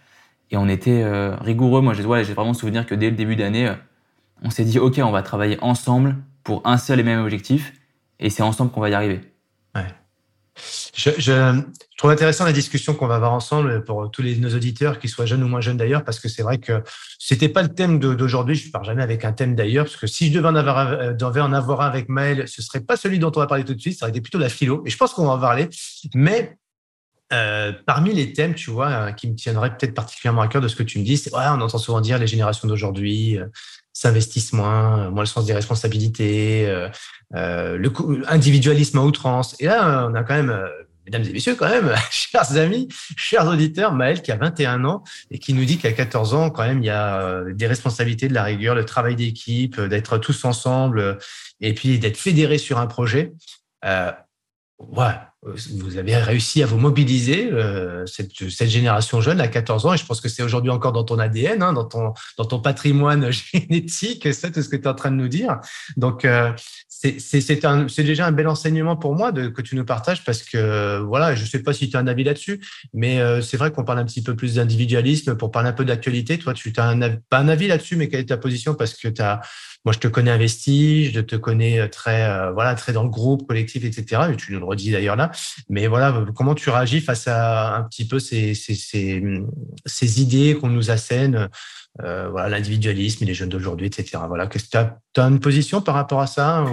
Et 0.51 0.57
on 0.57 0.69
était 0.69 1.03
euh, 1.03 1.37
rigoureux. 1.37 1.81
Moi, 1.83 1.95
j'ai 1.95 2.05
ouais, 2.05 2.23
vraiment 2.23 2.55
souvenir 2.55 2.87
que 2.87 2.95
dès 2.95 3.11
le 3.11 3.17
début 3.17 3.37
d'année, 3.37 3.69
euh, 3.69 3.75
on 4.43 4.51
s'est 4.51 4.65
dit, 4.65 4.79
OK, 4.79 4.99
on 5.03 5.11
va 5.11 5.23
travailler 5.23 5.59
ensemble 5.63 6.17
pour 6.43 6.63
un 6.67 6.79
seul 6.79 7.01
et 7.01 7.03
même 7.03 7.21
objectif. 7.21 7.73
Et 8.19 8.31
c'est 8.31 8.43
ensemble 8.43 8.71
qu'on 8.71 8.81
va 8.81 8.91
y 8.91 8.95
arriver. 8.95 9.32
Je, 10.95 11.63
trouve 11.97 12.11
intéressant 12.11 12.45
la 12.45 12.53
discussion 12.53 12.95
qu'on 12.95 13.07
va 13.07 13.15
avoir 13.15 13.33
ensemble 13.33 13.85
pour 13.85 14.11
tous 14.11 14.23
les, 14.23 14.37
nos 14.37 14.55
auditeurs, 14.55 14.99
qu'ils 14.99 15.11
soient 15.11 15.25
jeunes 15.25 15.43
ou 15.43 15.49
moins 15.49 15.61
jeunes 15.61 15.77
d'ailleurs, 15.77 16.05
parce 16.05 16.21
que 16.21 16.29
c'est 16.29 16.43
vrai 16.43 16.59
que 16.59 16.83
c'était 17.19 17.49
pas 17.49 17.63
le 17.63 17.69
thème 17.69 17.99
d'aujourd'hui. 17.99 18.55
Je 18.55 18.67
ne 18.67 18.73
pars 18.73 18.85
jamais 18.85 19.03
avec 19.03 19.25
un 19.25 19.33
thème 19.33 19.55
d'ailleurs, 19.55 19.87
parce 19.87 19.97
que 19.97 20.07
si 20.07 20.29
je 20.29 20.33
devais 20.35 20.49
en 20.49 20.55
avoir, 20.55 20.79
euh, 20.79 21.15
en 21.21 21.53
avoir 21.53 21.81
un 21.81 21.87
avec 21.87 22.09
Maël, 22.09 22.47
ce 22.49 22.61
serait 22.61 22.81
pas 22.81 22.97
celui 22.97 23.19
dont 23.19 23.33
on 23.35 23.41
va 23.41 23.47
parler 23.47 23.65
tout 23.65 23.75
de 23.75 23.81
suite, 23.81 23.99
ça 23.99 24.07
aurait 24.07 24.11
été 24.11 24.21
plutôt 24.21 24.39
la 24.39 24.49
philo. 24.49 24.83
Et 24.85 24.91
je 24.91 24.97
pense 24.97 25.15
qu'on 25.15 25.25
va 25.25 25.33
en 25.33 25.39
parler. 25.39 25.69
Mais 26.15 26.57
euh, 27.33 27.73
parmi 27.87 28.13
les 28.13 28.33
thèmes, 28.35 28.55
tu 28.55 28.71
vois, 28.71 28.91
euh, 28.91 29.13
qui 29.13 29.31
me 29.31 29.35
tiendraient 29.35 29.75
peut-être 29.77 29.95
particulièrement 29.95 30.43
à 30.43 30.49
cœur 30.49 30.61
de 30.61 30.69
ce 30.69 30.77
que 30.77 30.83
tu 30.83 30.99
me 30.99 31.05
dis, 31.05 31.17
c'est 31.17 31.35
ouais, 31.35 31.45
on 31.49 31.61
entend 31.63 31.79
souvent 31.79 32.03
dire 32.03 32.19
les 32.19 32.27
générations 32.27 32.69
d'aujourd'hui 32.69 33.39
euh, 33.39 33.47
s'investissent 33.93 34.53
moins, 34.53 35.11
moins 35.11 35.23
le 35.23 35.29
sens 35.29 35.47
des 35.47 35.53
responsabilités, 35.53 36.67
euh, 37.35 37.77
le 37.77 37.93
individualisme 38.29 38.99
à 38.99 39.03
outrance. 39.03 39.57
Et 39.61 39.67
là, 39.67 40.09
on 40.11 40.15
a 40.15 40.23
quand 40.23 40.35
même, 40.35 40.57
mesdames 41.05 41.23
et 41.25 41.33
messieurs, 41.33 41.55
quand 41.55 41.69
même, 41.69 41.95
chers 42.11 42.57
amis, 42.57 42.89
chers 43.17 43.47
auditeurs, 43.47 43.93
Maël 43.93 44.23
qui 44.23 44.33
a 44.33 44.37
21 44.37 44.85
ans 44.85 45.03
et 45.31 45.39
qui 45.39 45.55
nous 45.55 45.65
dit 45.65 45.79
qu'à 45.79 45.93
14 45.93 46.35
ans, 46.35 46.51
quand 46.51 46.65
même, 46.65 46.83
il 46.83 46.87
y 46.87 46.91
a 46.91 47.43
des 47.53 47.67
responsabilités, 47.67 48.29
de 48.29 48.35
la 48.35 48.45
rigueur, 48.45 48.75
le 48.75 48.85
travail 48.85 49.17
d'équipe, 49.17 49.81
d'être 49.81 50.19
tous 50.19 50.45
ensemble 50.45 51.19
et 51.61 51.75
puis 51.75 51.99
d'être 51.99 52.17
fédérés 52.17 52.59
sur 52.59 52.79
un 52.79 52.87
projet. 52.87 53.33
Euh, 53.85 54.13
ouais, 54.79 55.15
vous 55.43 55.99
avez 55.99 56.17
réussi 56.17 56.63
à 56.63 56.67
vous 56.67 56.79
mobiliser, 56.79 57.51
euh, 57.53 58.07
cette, 58.07 58.49
cette, 58.49 58.69
génération 58.69 59.21
jeune 59.21 59.41
à 59.41 59.49
14 59.49 59.87
ans, 59.87 59.95
et 59.95 59.97
je 59.97 60.07
pense 60.07 60.21
que 60.21 60.29
c'est 60.29 60.43
aujourd'hui 60.43 60.71
encore 60.71 60.93
dans 60.93 61.03
ton 61.03 61.19
ADN, 61.19 61.63
hein, 61.63 61.73
dans, 61.73 61.85
ton, 61.85 62.15
dans 62.39 62.45
ton 62.45 62.61
patrimoine 62.61 63.31
génétique, 63.53 64.33
c'est 64.33 64.53
tout 64.53 64.63
ce 64.63 64.69
que 64.69 64.77
tu 64.77 64.83
es 64.83 64.87
en 64.87 64.95
train 64.95 65.11
de 65.11 65.17
nous 65.17 65.29
dire. 65.29 65.59
Donc, 65.97 66.25
euh, 66.25 66.53
c'est 66.89 68.05
déjà 68.05 68.27
un 68.27 68.33
bel 68.33 68.47
enseignement 68.47 68.95
pour 68.97 69.17
moi 69.17 69.33
de, 69.33 69.49
que 69.49 69.61
tu 69.63 69.75
nous 69.75 69.85
partages 69.85 70.25
parce 70.25 70.45
que, 70.45 71.01
voilà, 71.01 71.35
je 71.35 71.43
ne 71.43 71.49
sais 71.49 71.61
pas 71.61 71.73
si 71.73 71.91
tu 71.91 71.97
as 71.97 72.01
un 72.01 72.07
avis 72.07 72.23
là-dessus, 72.23 72.61
mais 72.95 73.21
euh, 73.21 73.41
c'est 73.41 73.57
vrai 73.57 73.73
qu'on 73.73 73.85
parle 73.85 73.99
un 73.99 74.05
petit 74.05 74.23
peu 74.23 74.37
plus 74.37 74.55
d'individualisme 74.55 75.37
pour 75.37 75.51
parler 75.51 75.71
un 75.71 75.73
peu 75.73 75.85
d'actualité. 75.85 76.39
Toi, 76.39 76.55
tu 76.55 76.73
as 76.77 76.89
un, 76.89 77.01
pas 77.17 77.39
un 77.39 77.49
avis 77.49 77.67
là-dessus, 77.67 77.97
mais 77.97 78.09
quelle 78.09 78.21
est 78.21 78.27
ta 78.27 78.37
position? 78.37 78.75
Parce 78.75 78.95
que 78.95 79.09
tu 79.09 79.21
as 79.21 79.41
moi, 79.85 79.93
je 79.93 79.99
te 79.99 80.07
connais 80.07 80.31
investi, 80.31 81.11
je 81.11 81.21
te 81.21 81.35
connais 81.35 81.81
euh, 81.81 81.89
très, 81.89 82.23
euh, 82.23 82.53
voilà, 82.53 82.77
très 82.77 82.93
dans 82.93 83.03
le 83.03 83.09
groupe, 83.09 83.49
collectif, 83.49 83.85
etc. 83.85 84.23
Et 84.33 84.37
tu 84.37 84.53
nous 84.53 84.61
le 84.61 84.65
redis 84.65 84.93
d'ailleurs 84.93 85.17
là. 85.17 85.32
Mais 85.69 85.87
voilà, 85.87 86.25
comment 86.35 86.55
tu 86.55 86.71
réagis 86.71 87.01
face 87.01 87.29
à 87.29 87.77
un 87.77 87.83
petit 87.85 88.07
peu 88.07 88.19
ces, 88.19 88.55
ces, 88.55 88.75
ces, 88.75 90.23
idées 90.23 90.57
qu'on 90.61 90.69
nous 90.69 90.91
assène, 90.91 91.49
euh, 92.03 92.29
voilà, 92.31 92.49
l'individualisme, 92.49 93.25
les 93.25 93.35
jeunes 93.35 93.49
d'aujourd'hui, 93.49 93.87
etc. 93.87 94.19
Voilà, 94.27 94.47
tu 94.47 94.59
as, 94.77 95.23
une 95.23 95.41
position 95.41 95.81
par 95.81 95.95
rapport 95.95 96.21
à 96.21 96.27
ça 96.27 96.65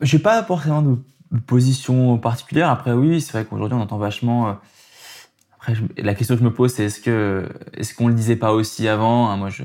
Je 0.00 0.16
n'ai 0.16 0.22
pas 0.22 0.42
forcément 0.42 0.82
de 0.82 0.98
position 1.46 2.18
particulière. 2.18 2.70
Après, 2.70 2.92
oui, 2.92 3.20
c'est 3.20 3.32
vrai 3.32 3.44
qu'aujourd'hui, 3.44 3.76
on 3.78 3.82
entend 3.82 3.98
vachement. 3.98 4.48
Euh, 4.48 4.52
après, 5.56 5.74
la 5.96 6.14
question 6.14 6.34
que 6.34 6.40
je 6.40 6.44
me 6.44 6.52
pose, 6.52 6.72
c'est 6.72 6.84
est-ce 6.84 7.00
que 7.00 7.48
est-ce 7.72 7.94
qu'on 7.94 8.08
le 8.08 8.14
disait 8.14 8.36
pas 8.36 8.52
aussi 8.52 8.86
avant? 8.88 9.30
Hein, 9.30 9.36
Moi, 9.36 9.50
je, 9.50 9.64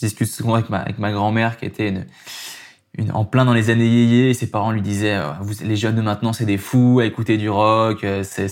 discute 0.00 0.28
souvent 0.28 0.54
avec 0.54 0.98
ma 0.98 1.12
grand-mère 1.12 1.56
qui 1.56 1.64
était 1.64 1.88
une, 1.88 2.04
une, 2.94 3.12
en 3.12 3.24
plein 3.24 3.44
dans 3.44 3.54
les 3.54 3.70
années 3.70 3.88
yéyé. 3.88 4.34
Ses 4.34 4.50
parents 4.50 4.72
lui 4.72 4.82
disaient 4.82 5.16
euh, 5.16 5.32
vous, 5.40 5.54
les 5.64 5.76
jeunes 5.76 5.96
de 5.96 6.02
maintenant, 6.02 6.32
c'est 6.32 6.46
des 6.46 6.58
fous 6.58 7.00
à 7.00 7.04
écouter 7.04 7.36
du 7.36 7.50
rock, 7.50 8.04
euh, 8.04 8.22
c'est 8.22 8.48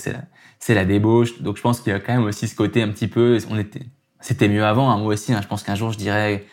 c'est 0.58 0.74
la 0.74 0.84
débauche. 0.84 1.42
Donc, 1.42 1.56
je 1.56 1.62
pense 1.62 1.80
qu'il 1.80 1.92
y 1.92 1.96
a 1.96 2.00
quand 2.00 2.14
même 2.14 2.24
aussi 2.24 2.48
ce 2.48 2.56
côté 2.56 2.82
un 2.82 2.88
petit 2.88 3.08
peu. 3.08 3.38
On 3.50 3.58
était, 3.58 3.82
c'était 4.20 4.48
mieux 4.48 4.64
avant. 4.64 4.90
Hein, 4.90 4.98
moi 4.98 5.14
aussi, 5.14 5.32
hein, 5.32 5.40
je 5.42 5.48
pense 5.48 5.62
qu'un 5.62 5.74
jour, 5.74 5.92
je 5.92 5.98
dirais 5.98 6.44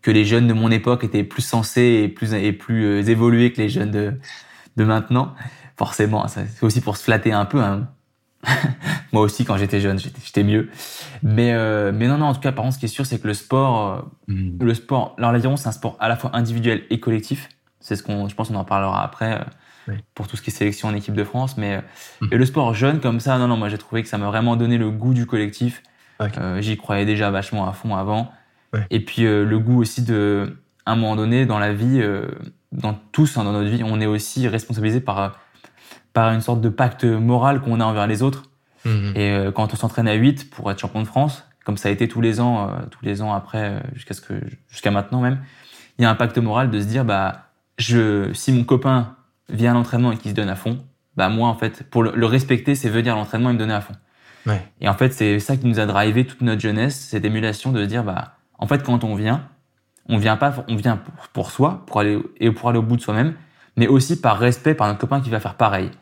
que 0.00 0.10
les 0.10 0.24
jeunes 0.24 0.46
de 0.46 0.52
mon 0.52 0.70
époque 0.70 1.04
étaient 1.04 1.24
plus 1.24 1.42
sensés 1.42 2.02
et 2.04 2.08
plus 2.08 2.32
et 2.34 2.52
plus 2.52 3.08
évolués 3.08 3.52
que 3.52 3.60
les 3.60 3.68
jeunes 3.68 3.90
de 3.90 4.14
de 4.76 4.84
maintenant. 4.84 5.34
Forcément, 5.76 6.26
c'est 6.28 6.62
aussi 6.62 6.80
pour 6.80 6.96
se 6.96 7.04
flatter 7.04 7.32
un 7.32 7.44
peu. 7.44 7.60
Hein. 7.60 7.88
Moi 9.12 9.22
aussi, 9.22 9.44
quand 9.44 9.56
j'étais 9.56 9.80
jeune, 9.80 9.98
j'étais 9.98 10.44
mieux. 10.44 10.68
Mais, 11.22 11.52
euh, 11.52 11.92
mais 11.94 12.08
non, 12.08 12.18
non, 12.18 12.26
en 12.26 12.34
tout 12.34 12.40
cas, 12.40 12.52
par 12.52 12.64
contre, 12.64 12.74
ce 12.74 12.80
qui 12.80 12.86
est 12.86 12.88
sûr, 12.88 13.06
c'est 13.06 13.20
que 13.20 13.26
le 13.26 13.34
sport, 13.34 14.06
euh, 14.28 14.32
mm. 14.34 14.64
le 14.64 14.74
sport, 14.74 15.16
l'aviron, 15.18 15.56
c'est 15.56 15.68
un 15.68 15.72
sport 15.72 15.96
à 16.00 16.08
la 16.08 16.16
fois 16.16 16.30
individuel 16.34 16.84
et 16.90 17.00
collectif. 17.00 17.48
C'est 17.80 17.96
ce 17.96 18.02
qu'on, 18.02 18.28
je 18.28 18.34
pense 18.34 18.48
qu'on 18.48 18.56
en 18.56 18.64
parlera 18.64 19.02
après 19.02 19.40
euh, 19.88 19.94
pour 20.14 20.28
tout 20.28 20.36
ce 20.36 20.42
qui 20.42 20.50
est 20.50 20.52
sélection 20.52 20.88
en 20.88 20.94
équipe 20.94 21.14
de 21.14 21.24
France. 21.24 21.56
Mais 21.56 21.82
mm. 22.20 22.28
et 22.32 22.36
le 22.36 22.44
sport 22.44 22.74
jeune 22.74 23.00
comme 23.00 23.20
ça, 23.20 23.38
non, 23.38 23.48
non, 23.48 23.56
moi 23.56 23.68
j'ai 23.68 23.78
trouvé 23.78 24.02
que 24.02 24.08
ça 24.08 24.18
m'a 24.18 24.26
vraiment 24.26 24.56
donné 24.56 24.78
le 24.78 24.90
goût 24.90 25.14
du 25.14 25.26
collectif. 25.26 25.82
J'y 26.58 26.76
croyais 26.76 27.06
déjà 27.06 27.30
vachement 27.30 27.68
à 27.68 27.72
fond 27.72 27.94
avant. 27.94 28.32
Et 28.90 29.00
puis 29.04 29.22
le 29.22 29.58
goût 29.58 29.80
aussi 29.80 30.02
de, 30.02 30.58
à 30.84 30.92
un 30.92 30.96
moment 30.96 31.14
donné 31.14 31.46
dans 31.46 31.60
la 31.60 31.72
vie, 31.72 32.02
dans 32.72 32.94
tous 33.12 33.36
hein, 33.36 33.44
dans 33.44 33.52
notre 33.52 33.70
vie, 33.70 33.82
on 33.84 34.00
est 34.00 34.06
aussi 34.06 34.48
responsabilisé 34.48 35.00
par 35.00 35.38
par 36.18 36.32
une 36.32 36.40
sorte 36.40 36.60
de 36.60 36.68
pacte 36.68 37.04
moral 37.04 37.60
qu'on 37.60 37.78
a 37.78 37.84
envers 37.84 38.08
les 38.08 38.24
autres. 38.24 38.50
Mhm. 38.84 39.12
Et 39.14 39.30
euh, 39.30 39.52
quand 39.52 39.72
on 39.72 39.76
s'entraîne 39.76 40.08
à 40.08 40.14
8 40.14 40.50
pour 40.50 40.68
être 40.68 40.80
champion 40.80 41.00
de 41.00 41.06
France, 41.06 41.44
comme 41.64 41.76
ça 41.76 41.90
a 41.90 41.92
été 41.92 42.08
tous 42.08 42.20
les 42.20 42.40
ans, 42.40 42.70
euh, 42.70 42.72
tous 42.90 43.04
les 43.04 43.22
ans 43.22 43.32
après, 43.32 43.70
euh, 43.70 43.80
jusqu'à 43.94 44.14
ce 44.14 44.20
que 44.20 44.34
jusqu'à 44.68 44.90
maintenant 44.90 45.20
même, 45.20 45.38
il 45.96 46.02
y 46.02 46.04
a 46.06 46.10
un 46.10 46.16
pacte 46.16 46.36
moral 46.38 46.72
de 46.72 46.80
se 46.80 46.86
dire 46.86 47.04
bah 47.04 47.50
je 47.78 48.32
si 48.32 48.50
mon 48.50 48.64
copain 48.64 49.14
vient 49.48 49.70
à 49.70 49.74
l'entraînement 49.74 50.10
et 50.10 50.16
qu'il 50.16 50.32
se 50.32 50.34
donne 50.34 50.48
à 50.48 50.56
fond, 50.56 50.84
bah 51.16 51.28
moi 51.28 51.48
en 51.48 51.54
fait 51.54 51.88
pour 51.88 52.02
le, 52.02 52.26
respecter 52.26 52.74
c'est 52.74 52.88
venir 52.88 53.12
à 53.12 53.16
l'entraînement 53.16 53.50
et 53.50 53.52
me 53.52 53.58
donner 53.58 53.74
à 53.74 53.80
fond. 53.80 53.94
Ouais. 54.44 54.60
Et 54.80 54.88
en 54.88 54.94
fait 54.94 55.12
c'est 55.12 55.38
ça 55.38 55.56
qui 55.56 55.68
nous 55.68 55.78
a 55.78 55.86
drivé 55.86 56.24
toute 56.24 56.40
notre 56.40 56.60
jeunesse, 56.60 56.98
cette 56.98 57.24
émulation 57.24 57.70
de 57.70 57.80
se 57.84 57.88
dire 57.88 58.02
bah 58.02 58.34
en 58.58 58.66
fait 58.66 58.82
quand 58.82 59.04
on 59.04 59.14
vient, 59.14 59.46
on 60.08 60.18
vient 60.18 60.36
pas, 60.36 60.64
on 60.66 60.74
vient 60.74 60.96
pour, 60.96 61.28
pour 61.28 61.50
soi, 61.52 61.84
pour 61.86 62.00
aller 62.00 62.18
et 62.40 62.50
pour 62.50 62.70
aller 62.70 62.80
au 62.80 62.82
bout 62.82 62.96
de 62.96 63.02
soi-même, 63.02 63.34
mais 63.76 63.86
aussi 63.86 64.20
par 64.20 64.36
respect 64.40 64.74
par 64.74 64.88
notre 64.88 64.98
copain 64.98 65.20
qui 65.20 65.30
va 65.30 65.38
faire 65.38 65.54
pareil. 65.54 65.92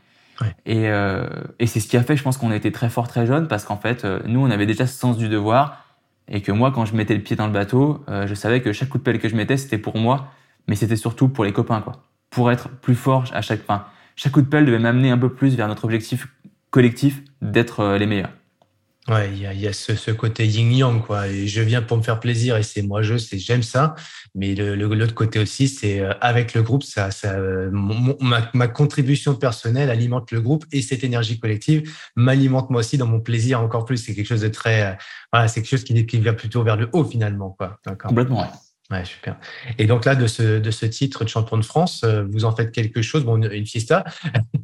Et, 0.66 0.88
euh, 0.88 1.26
et 1.58 1.66
c'est 1.66 1.80
ce 1.80 1.88
qui 1.88 1.96
a 1.96 2.02
fait, 2.02 2.16
je 2.16 2.22
pense, 2.22 2.36
qu'on 2.36 2.50
a 2.50 2.56
été 2.56 2.72
très 2.72 2.88
fort 2.88 3.08
très 3.08 3.26
jeune, 3.26 3.48
parce 3.48 3.64
qu'en 3.64 3.76
fait, 3.76 4.04
euh, 4.04 4.20
nous, 4.26 4.40
on 4.40 4.50
avait 4.50 4.66
déjà 4.66 4.86
ce 4.86 4.98
sens 4.98 5.16
du 5.16 5.28
devoir, 5.28 5.84
et 6.28 6.40
que 6.42 6.52
moi, 6.52 6.72
quand 6.72 6.84
je 6.84 6.94
mettais 6.94 7.14
le 7.14 7.22
pied 7.22 7.36
dans 7.36 7.46
le 7.46 7.52
bateau, 7.52 8.04
euh, 8.08 8.26
je 8.26 8.34
savais 8.34 8.60
que 8.60 8.72
chaque 8.72 8.88
coup 8.88 8.98
de 8.98 9.02
pelle 9.02 9.18
que 9.18 9.28
je 9.28 9.36
mettais, 9.36 9.56
c'était 9.56 9.78
pour 9.78 9.96
moi, 9.96 10.28
mais 10.68 10.74
c'était 10.74 10.96
surtout 10.96 11.28
pour 11.28 11.44
les 11.44 11.52
copains, 11.52 11.80
quoi. 11.80 12.02
Pour 12.30 12.50
être 12.50 12.68
plus 12.68 12.96
fort 12.96 13.24
à 13.32 13.40
chaque 13.40 13.62
fin. 13.62 13.84
Chaque 14.16 14.32
coup 14.32 14.42
de 14.42 14.48
pelle 14.48 14.66
devait 14.66 14.78
m'amener 14.78 15.10
un 15.10 15.18
peu 15.18 15.32
plus 15.32 15.56
vers 15.56 15.68
notre 15.68 15.84
objectif 15.84 16.28
collectif 16.70 17.22
d'être 17.42 17.80
euh, 17.80 17.98
les 17.98 18.06
meilleurs. 18.06 18.32
Ouais, 19.08 19.30
il 19.32 19.40
y 19.40 19.46
a, 19.46 19.54
y 19.54 19.68
a 19.68 19.72
ce, 19.72 19.94
ce, 19.94 20.10
côté 20.10 20.46
yin-yang, 20.46 21.00
quoi. 21.00 21.28
Je 21.28 21.60
viens 21.60 21.80
pour 21.80 21.96
me 21.96 22.02
faire 22.02 22.18
plaisir 22.18 22.56
et 22.56 22.64
c'est 22.64 22.82
moi 22.82 23.02
je, 23.02 23.16
c'est 23.16 23.38
j'aime 23.38 23.62
ça. 23.62 23.94
Mais 24.34 24.56
le, 24.56 24.74
l'autre 24.74 25.14
côté 25.14 25.38
aussi, 25.38 25.68
c'est 25.68 26.00
euh, 26.00 26.12
avec 26.20 26.54
le 26.54 26.62
groupe, 26.62 26.82
ça, 26.82 27.12
ça 27.12 27.36
ma, 27.70 28.50
ma, 28.52 28.66
contribution 28.66 29.36
personnelle 29.36 29.90
alimente 29.90 30.32
le 30.32 30.40
groupe 30.40 30.64
et 30.72 30.82
cette 30.82 31.04
énergie 31.04 31.38
collective 31.38 31.88
m'alimente 32.16 32.68
moi 32.70 32.80
aussi 32.80 32.98
dans 32.98 33.06
mon 33.06 33.20
plaisir 33.20 33.60
encore 33.60 33.84
plus. 33.84 33.98
C'est 33.98 34.14
quelque 34.14 34.26
chose 34.26 34.40
de 34.40 34.48
très, 34.48 34.82
euh, 34.82 34.94
voilà, 35.32 35.46
c'est 35.46 35.62
quelque 35.62 35.70
chose 35.70 35.84
qui, 35.84 36.06
qui 36.06 36.18
vient 36.18 36.34
plutôt 36.34 36.64
vers 36.64 36.76
le 36.76 36.88
haut 36.92 37.04
finalement, 37.04 37.50
quoi. 37.50 37.78
Complètement. 38.02 38.40
Ouais. 38.40 38.48
Ouais, 38.90 39.04
super. 39.04 39.36
Et 39.78 39.86
donc 39.86 40.04
là, 40.04 40.14
de 40.14 40.28
ce, 40.28 40.60
de 40.60 40.70
ce 40.70 40.86
titre 40.86 41.24
de 41.24 41.28
champion 41.28 41.56
de 41.56 41.64
France, 41.64 42.02
euh, 42.04 42.24
vous 42.30 42.44
en 42.44 42.54
faites 42.54 42.70
quelque 42.70 43.02
chose, 43.02 43.24
bon, 43.24 43.36
une 43.42 43.66
fiesta. 43.66 44.04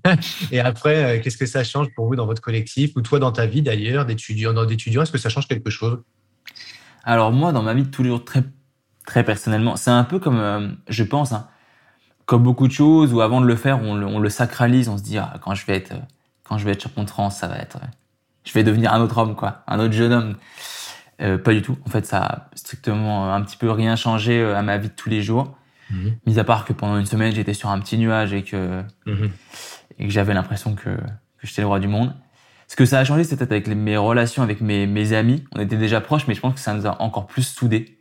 et 0.53 0.61
après, 0.61 1.19
euh, 1.19 1.21
qu'est-ce 1.23 1.37
que 1.37 1.47
ça 1.47 1.65
change 1.65 1.89
pour 1.95 2.07
vous 2.07 2.15
dans 2.15 2.27
votre 2.27 2.41
collectif 2.41 2.93
ou 2.95 3.03
toi 3.03 3.19
dans 3.19 3.33
ta 3.33 3.47
vie 3.47 3.63
d'ailleurs, 3.63 4.07
d'étudiant, 4.07 4.53
d'étudiant, 4.65 5.03
est-ce 5.03 5.11
que 5.11 5.19
ça 5.19 5.29
change 5.29 5.49
quelque 5.49 5.71
chose? 5.71 5.99
Alors 7.03 7.33
moi, 7.33 7.51
dans 7.51 7.63
ma 7.63 7.75
vie 7.75 7.83
de 7.83 7.89
tous 7.89 8.05
les 8.05 8.11
jours, 8.11 8.25
très, 8.25 8.45
très 9.07 9.25
personnellement, 9.25 9.75
c'est 9.75 9.91
un 9.91 10.05
peu 10.05 10.21
comme, 10.21 10.39
euh, 10.39 10.69
je 10.89 11.03
pense, 11.03 11.33
hein, 11.33 11.49
comme 12.25 12.45
beaucoup 12.45 12.69
de 12.69 12.73
choses 12.73 13.13
où 13.13 13.21
avant 13.23 13.41
de 13.41 13.47
le 13.47 13.57
faire, 13.57 13.83
on 13.83 14.19
le, 14.21 14.29
sacralise, 14.29 14.89
on 14.89 14.99
se 14.99 15.03
dit, 15.03 15.19
ah, 15.19 15.35
quand 15.43 15.57
je 15.57 15.67
vais 15.67 15.77
être, 15.77 15.95
quand 16.45 16.59
je 16.59 16.65
vais 16.65 16.73
être 16.73 16.83
champion 16.83 17.03
de 17.03 17.11
France, 17.11 17.39
ça 17.39 17.49
va 17.49 17.59
être, 17.59 17.79
je 18.45 18.53
vais 18.53 18.63
devenir 18.63 18.93
un 18.93 19.01
autre 19.01 19.19
homme, 19.19 19.35
quoi, 19.35 19.65
un 19.67 19.81
autre 19.81 19.95
jeune 19.95 20.13
homme. 20.13 20.37
Euh, 21.21 21.39
pas 21.39 21.53
du 21.53 21.63
tout. 21.63 21.77
En 21.87 21.91
fait, 21.91 22.07
ça 22.07 22.23
a 22.23 22.51
strictement 22.55 23.33
un 23.33 23.43
petit 23.43 23.57
peu 23.57 23.71
rien 23.71 23.97
changé 23.97 24.41
euh, 24.41 24.57
à 24.57 24.63
ma 24.63 24.79
vie 24.79 24.89
de 24.89 24.95
tous 24.95 25.09
les 25.09 25.23
jours. 25.23 25.57
Mhm. 25.91 26.13
Mis 26.27 26.39
à 26.39 26.45
part 26.45 26.65
que 26.65 26.73
pendant 26.73 26.99
une 26.99 27.07
semaine, 27.07 27.33
j'étais 27.35 27.55
sur 27.55 27.69
un 27.69 27.79
petit 27.81 27.99
nuage 27.99 28.33
et 28.33 28.43
que, 28.43 28.83
mhm. 29.07 29.31
et 29.99 30.07
que 30.07 30.13
j'avais 30.13 30.35
l'impression 30.35 30.75
que, 30.75 30.91
que 30.91 31.47
j'étais 31.47 31.63
le 31.63 31.69
roi 31.69 31.81
du 31.81 31.89
monde. 31.89 32.15
Ce 32.67 32.77
que 32.77 32.87
ça 32.87 32.99
a 32.99 33.05
changé, 33.05 33.25
c'était 33.25 33.45
avec 33.45 33.69
mes 33.69 33.97
relations 33.97 34.43
avec 34.43 34.63
mes, 34.63 34.87
mes 34.87 35.13
amis. 35.13 35.45
On 35.55 35.61
était 35.61 35.77
déjà 35.77 36.01
proches, 36.01 36.27
mais 36.27 36.35
je 36.35 36.41
pense 36.41 36.55
que 36.55 36.61
ça 36.61 36.73
nous 36.73 36.87
a 36.87 37.01
encore 37.03 37.27
plus 37.27 37.43
soudés. 37.43 37.99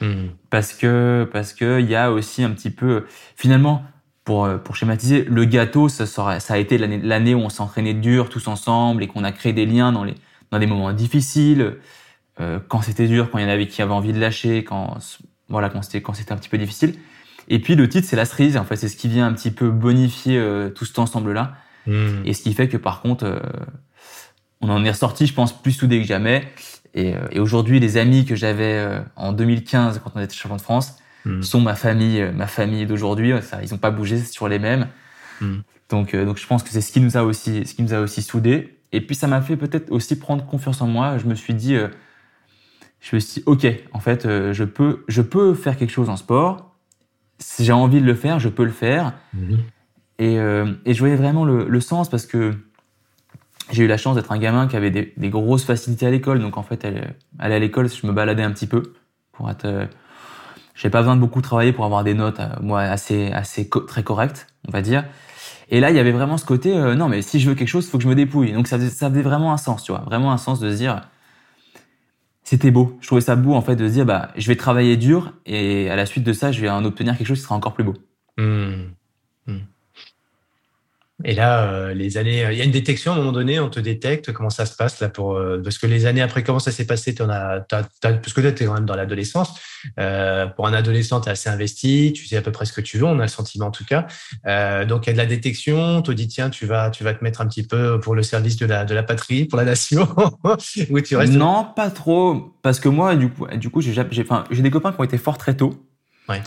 Mhm. 0.00 0.30
Parce 0.48 0.72
que, 0.72 1.28
parce 1.30 1.52
que 1.52 1.80
il 1.80 1.88
y 1.88 1.94
a 1.94 2.10
aussi 2.10 2.42
un 2.42 2.50
petit 2.50 2.70
peu, 2.70 3.04
finalement, 3.36 3.82
pour, 4.24 4.48
pour 4.64 4.74
schématiser, 4.74 5.24
le 5.24 5.44
gâteau, 5.44 5.90
ça, 5.90 6.06
ça 6.06 6.54
a 6.54 6.56
été 6.56 6.78
l'année 6.78 7.34
où 7.34 7.40
on 7.40 7.50
s'entraînait 7.50 7.92
dur 7.92 8.30
tous 8.30 8.48
ensemble 8.48 9.02
et 9.02 9.06
qu'on 9.06 9.22
a 9.22 9.32
créé 9.32 9.52
des 9.52 9.66
liens 9.66 9.92
dans 9.92 10.02
les, 10.02 10.14
dans 10.50 10.58
des 10.58 10.66
moments 10.66 10.94
difficiles. 10.94 11.76
Euh, 12.40 12.58
quand 12.66 12.82
c'était 12.82 13.06
dur, 13.06 13.30
quand 13.30 13.38
il 13.38 13.42
y 13.42 13.44
en 13.44 13.50
avait 13.50 13.68
qui 13.68 13.80
avaient 13.82 13.92
envie 13.92 14.12
de 14.12 14.18
lâcher, 14.18 14.64
quand 14.64 14.98
voilà, 15.48 15.68
quand 15.68 15.82
c'était 15.82 16.02
quand 16.02 16.14
c'était 16.14 16.32
un 16.32 16.36
petit 16.36 16.48
peu 16.48 16.58
difficile. 16.58 16.94
Et 17.48 17.58
puis 17.60 17.74
le 17.74 17.88
titre, 17.88 18.08
c'est 18.08 18.16
la 18.16 18.24
cerise. 18.24 18.56
En 18.56 18.64
fait, 18.64 18.76
c'est 18.76 18.88
ce 18.88 18.96
qui 18.96 19.08
vient 19.08 19.26
un 19.26 19.32
petit 19.32 19.50
peu 19.50 19.70
bonifier 19.70 20.38
euh, 20.38 20.70
tout 20.70 20.84
cet 20.84 20.98
ensemble-là. 20.98 21.54
Hmm. 21.86 22.22
Et 22.24 22.32
ce 22.32 22.42
qui 22.42 22.54
fait 22.54 22.68
que 22.68 22.76
par 22.76 23.02
contre, 23.02 23.24
euh, 23.24 23.38
on 24.60 24.70
en 24.70 24.84
est 24.84 24.90
ressorti, 24.90 25.26
je 25.26 25.34
pense, 25.34 25.52
plus 25.52 25.72
soudé 25.72 26.00
que 26.00 26.06
jamais. 26.06 26.48
Et, 26.94 27.14
et 27.32 27.40
aujourd'hui, 27.40 27.80
les 27.80 27.96
amis 27.96 28.24
que 28.24 28.36
j'avais 28.36 29.02
en 29.16 29.32
2015 29.32 30.00
quand 30.02 30.12
on 30.14 30.20
était 30.20 30.34
champion 30.34 30.56
de 30.56 30.62
France 30.62 30.96
hmm. 31.24 31.42
sont 31.42 31.60
ma 31.60 31.74
famille, 31.74 32.24
ma 32.34 32.46
famille 32.46 32.86
d'aujourd'hui. 32.86 33.32
Ils 33.62 33.70
n'ont 33.70 33.78
pas 33.78 33.90
bougé, 33.90 34.16
c'est 34.18 34.32
sur 34.32 34.48
les 34.48 34.58
mêmes. 34.58 34.88
Hmm. 35.40 35.58
Donc, 35.90 36.16
donc 36.16 36.38
je 36.38 36.46
pense 36.46 36.62
que 36.62 36.70
c'est 36.70 36.80
ce 36.80 36.92
qui 36.92 37.00
nous 37.00 37.16
a 37.16 37.22
aussi, 37.22 37.66
ce 37.66 37.74
qui 37.74 37.82
nous 37.82 37.94
a 37.94 38.00
aussi 38.00 38.22
soudés. 38.22 38.78
Et 38.92 39.00
puis 39.00 39.16
ça 39.16 39.26
m'a 39.26 39.42
fait 39.42 39.56
peut-être 39.56 39.90
aussi 39.90 40.18
prendre 40.18 40.46
confiance 40.46 40.80
en 40.80 40.86
moi. 40.86 41.18
Je 41.18 41.26
me 41.26 41.34
suis 41.34 41.52
dit, 41.52 41.76
je 43.04 43.16
me 43.16 43.20
suis 43.20 43.42
dit, 43.42 43.42
ok, 43.44 43.66
en 43.92 44.00
fait, 44.00 44.24
euh, 44.24 44.54
je 44.54 44.64
peux, 44.64 45.04
je 45.08 45.20
peux 45.20 45.52
faire 45.52 45.76
quelque 45.76 45.90
chose 45.90 46.08
en 46.08 46.16
sport. 46.16 46.74
Si 47.38 47.62
j'ai 47.62 47.72
envie 47.72 48.00
de 48.00 48.06
le 48.06 48.14
faire, 48.14 48.40
je 48.40 48.48
peux 48.48 48.64
le 48.64 48.70
faire. 48.70 49.12
Mhm. 49.34 49.58
Et, 50.18 50.38
euh, 50.38 50.72
et, 50.86 50.94
je 50.94 51.00
voyais 51.00 51.16
vraiment 51.16 51.44
le, 51.44 51.66
le 51.68 51.80
sens 51.80 52.08
parce 52.08 52.24
que 52.24 52.54
j'ai 53.70 53.84
eu 53.84 53.86
la 53.86 53.98
chance 53.98 54.14
d'être 54.14 54.32
un 54.32 54.38
gamin 54.38 54.68
qui 54.68 54.76
avait 54.76 54.90
des, 54.90 55.12
des 55.18 55.28
grosses 55.28 55.64
facilités 55.64 56.06
à 56.06 56.10
l'école. 56.10 56.40
Donc 56.40 56.56
en 56.56 56.62
fait, 56.62 56.82
aller, 56.86 57.02
aller 57.38 57.54
à 57.54 57.58
l'école, 57.58 57.90
je 57.90 58.06
me 58.06 58.12
baladais 58.12 58.42
un 58.42 58.52
petit 58.52 58.66
peu 58.66 58.94
pour 59.32 59.50
être. 59.50 59.66
Euh, 59.66 59.86
j'ai 60.74 60.88
pas 60.88 61.00
besoin 61.00 61.14
de 61.14 61.20
beaucoup 61.20 61.42
travailler 61.42 61.72
pour 61.72 61.84
avoir 61.84 62.04
des 62.04 62.14
notes, 62.14 62.40
moi, 62.60 62.80
assez, 62.80 63.30
assez 63.32 63.68
très 63.86 64.02
correctes, 64.02 64.46
on 64.66 64.72
va 64.72 64.80
dire. 64.80 65.04
Et 65.68 65.78
là, 65.78 65.90
il 65.90 65.96
y 65.96 66.00
avait 66.00 66.10
vraiment 66.10 66.36
ce 66.36 66.44
côté, 66.44 66.74
non, 66.96 67.08
mais 67.08 67.22
si 67.22 67.38
je 67.38 67.48
veux 67.48 67.54
quelque 67.54 67.68
chose, 67.68 67.86
il 67.86 67.90
faut 67.90 67.98
que 67.98 68.02
je 68.02 68.08
me 68.08 68.16
dépouille. 68.16 68.52
Donc 68.52 68.66
ça 68.66 68.80
ça 68.80 69.08
faisait 69.08 69.22
vraiment 69.22 69.52
un 69.52 69.56
sens, 69.56 69.84
tu 69.84 69.92
vois, 69.92 70.00
vraiment 70.00 70.32
un 70.32 70.36
sens 70.36 70.58
de 70.58 70.68
se 70.68 70.76
dire, 70.76 71.02
c'était 72.44 72.70
beau. 72.70 72.96
Je 73.00 73.06
trouvais 73.06 73.22
ça 73.22 73.36
beau 73.36 73.54
en 73.54 73.62
fait 73.62 73.74
de 73.74 73.88
se 73.88 73.94
dire 73.94 74.06
bah 74.06 74.30
je 74.36 74.46
vais 74.46 74.56
travailler 74.56 74.96
dur 74.96 75.32
et 75.46 75.90
à 75.90 75.96
la 75.96 76.06
suite 76.06 76.24
de 76.24 76.32
ça 76.32 76.52
je 76.52 76.60
vais 76.60 76.68
en 76.68 76.84
obtenir 76.84 77.16
quelque 77.16 77.26
chose 77.26 77.38
qui 77.38 77.44
sera 77.44 77.56
encore 77.56 77.74
plus 77.74 77.84
beau. 77.84 77.94
Mmh. 78.36 78.92
Mmh. 79.46 79.56
Et 81.22 81.34
là, 81.34 81.70
euh, 81.70 81.94
les 81.94 82.16
années, 82.16 82.44
il 82.50 82.58
y 82.58 82.60
a 82.60 82.64
une 82.64 82.72
détection 82.72 83.12
à 83.12 83.14
un 83.14 83.18
moment 83.18 83.30
donné, 83.30 83.60
on 83.60 83.70
te 83.70 83.78
détecte. 83.78 84.32
Comment 84.32 84.50
ça 84.50 84.66
se 84.66 84.74
passe 84.74 84.98
là 84.98 85.08
pour 85.08 85.36
euh, 85.36 85.60
parce 85.62 85.78
que 85.78 85.86
les 85.86 86.06
années 86.06 86.22
après, 86.22 86.42
comment 86.42 86.58
ça 86.58 86.72
s'est 86.72 86.86
passé 86.86 87.14
en 87.20 87.30
as, 87.30 87.60
parce 88.00 88.32
que 88.32 88.40
tu 88.40 88.48
es 88.48 88.66
quand 88.66 88.74
même 88.74 88.84
dans 88.84 88.96
l'adolescence. 88.96 89.54
Euh, 90.00 90.46
pour 90.46 90.66
un 90.66 90.72
adolescent, 90.72 91.20
tu 91.20 91.28
es 91.28 91.32
assez 91.32 91.48
investi, 91.48 92.12
tu 92.16 92.26
sais 92.26 92.36
à 92.36 92.42
peu 92.42 92.50
près 92.50 92.64
ce 92.64 92.72
que 92.72 92.80
tu 92.80 92.98
veux. 92.98 93.04
On 93.04 93.20
a 93.20 93.22
le 93.22 93.28
sentiment 93.28 93.66
en 93.66 93.70
tout 93.70 93.84
cas. 93.84 94.06
donc 94.86 95.06
il 95.06 95.10
y 95.10 95.10
a 95.10 95.12
de 95.12 95.18
la 95.18 95.26
détection. 95.26 95.78
On 95.78 96.02
te 96.02 96.10
dit 96.10 96.26
tiens, 96.26 96.50
tu 96.50 96.66
vas, 96.66 96.90
tu 96.90 97.04
vas 97.04 97.14
te 97.14 97.22
mettre 97.22 97.40
un 97.40 97.46
petit 97.46 97.64
peu 97.64 98.00
pour 98.00 98.16
le 98.16 98.24
service 98.24 98.56
de 98.56 98.66
la 98.66 98.84
de 98.84 98.94
la 98.94 99.04
patrie, 99.04 99.44
pour 99.44 99.58
la 99.58 99.64
nation. 99.64 100.08
Ou 100.90 101.00
tu 101.00 101.16
restes. 101.16 101.32
Non, 101.32 101.64
pas 101.76 101.90
trop, 101.90 102.56
parce 102.62 102.80
que 102.80 102.88
moi, 102.88 103.14
du 103.14 103.28
coup, 103.28 103.46
du 103.54 103.70
coup, 103.70 103.80
j'ai 103.80 103.94
des 103.94 104.70
copains 104.70 104.92
qui 104.92 105.00
ont 105.00 105.04
été 105.04 105.18
forts 105.18 105.38
très 105.38 105.56
tôt. 105.56 105.86
Ouais. 106.28 106.42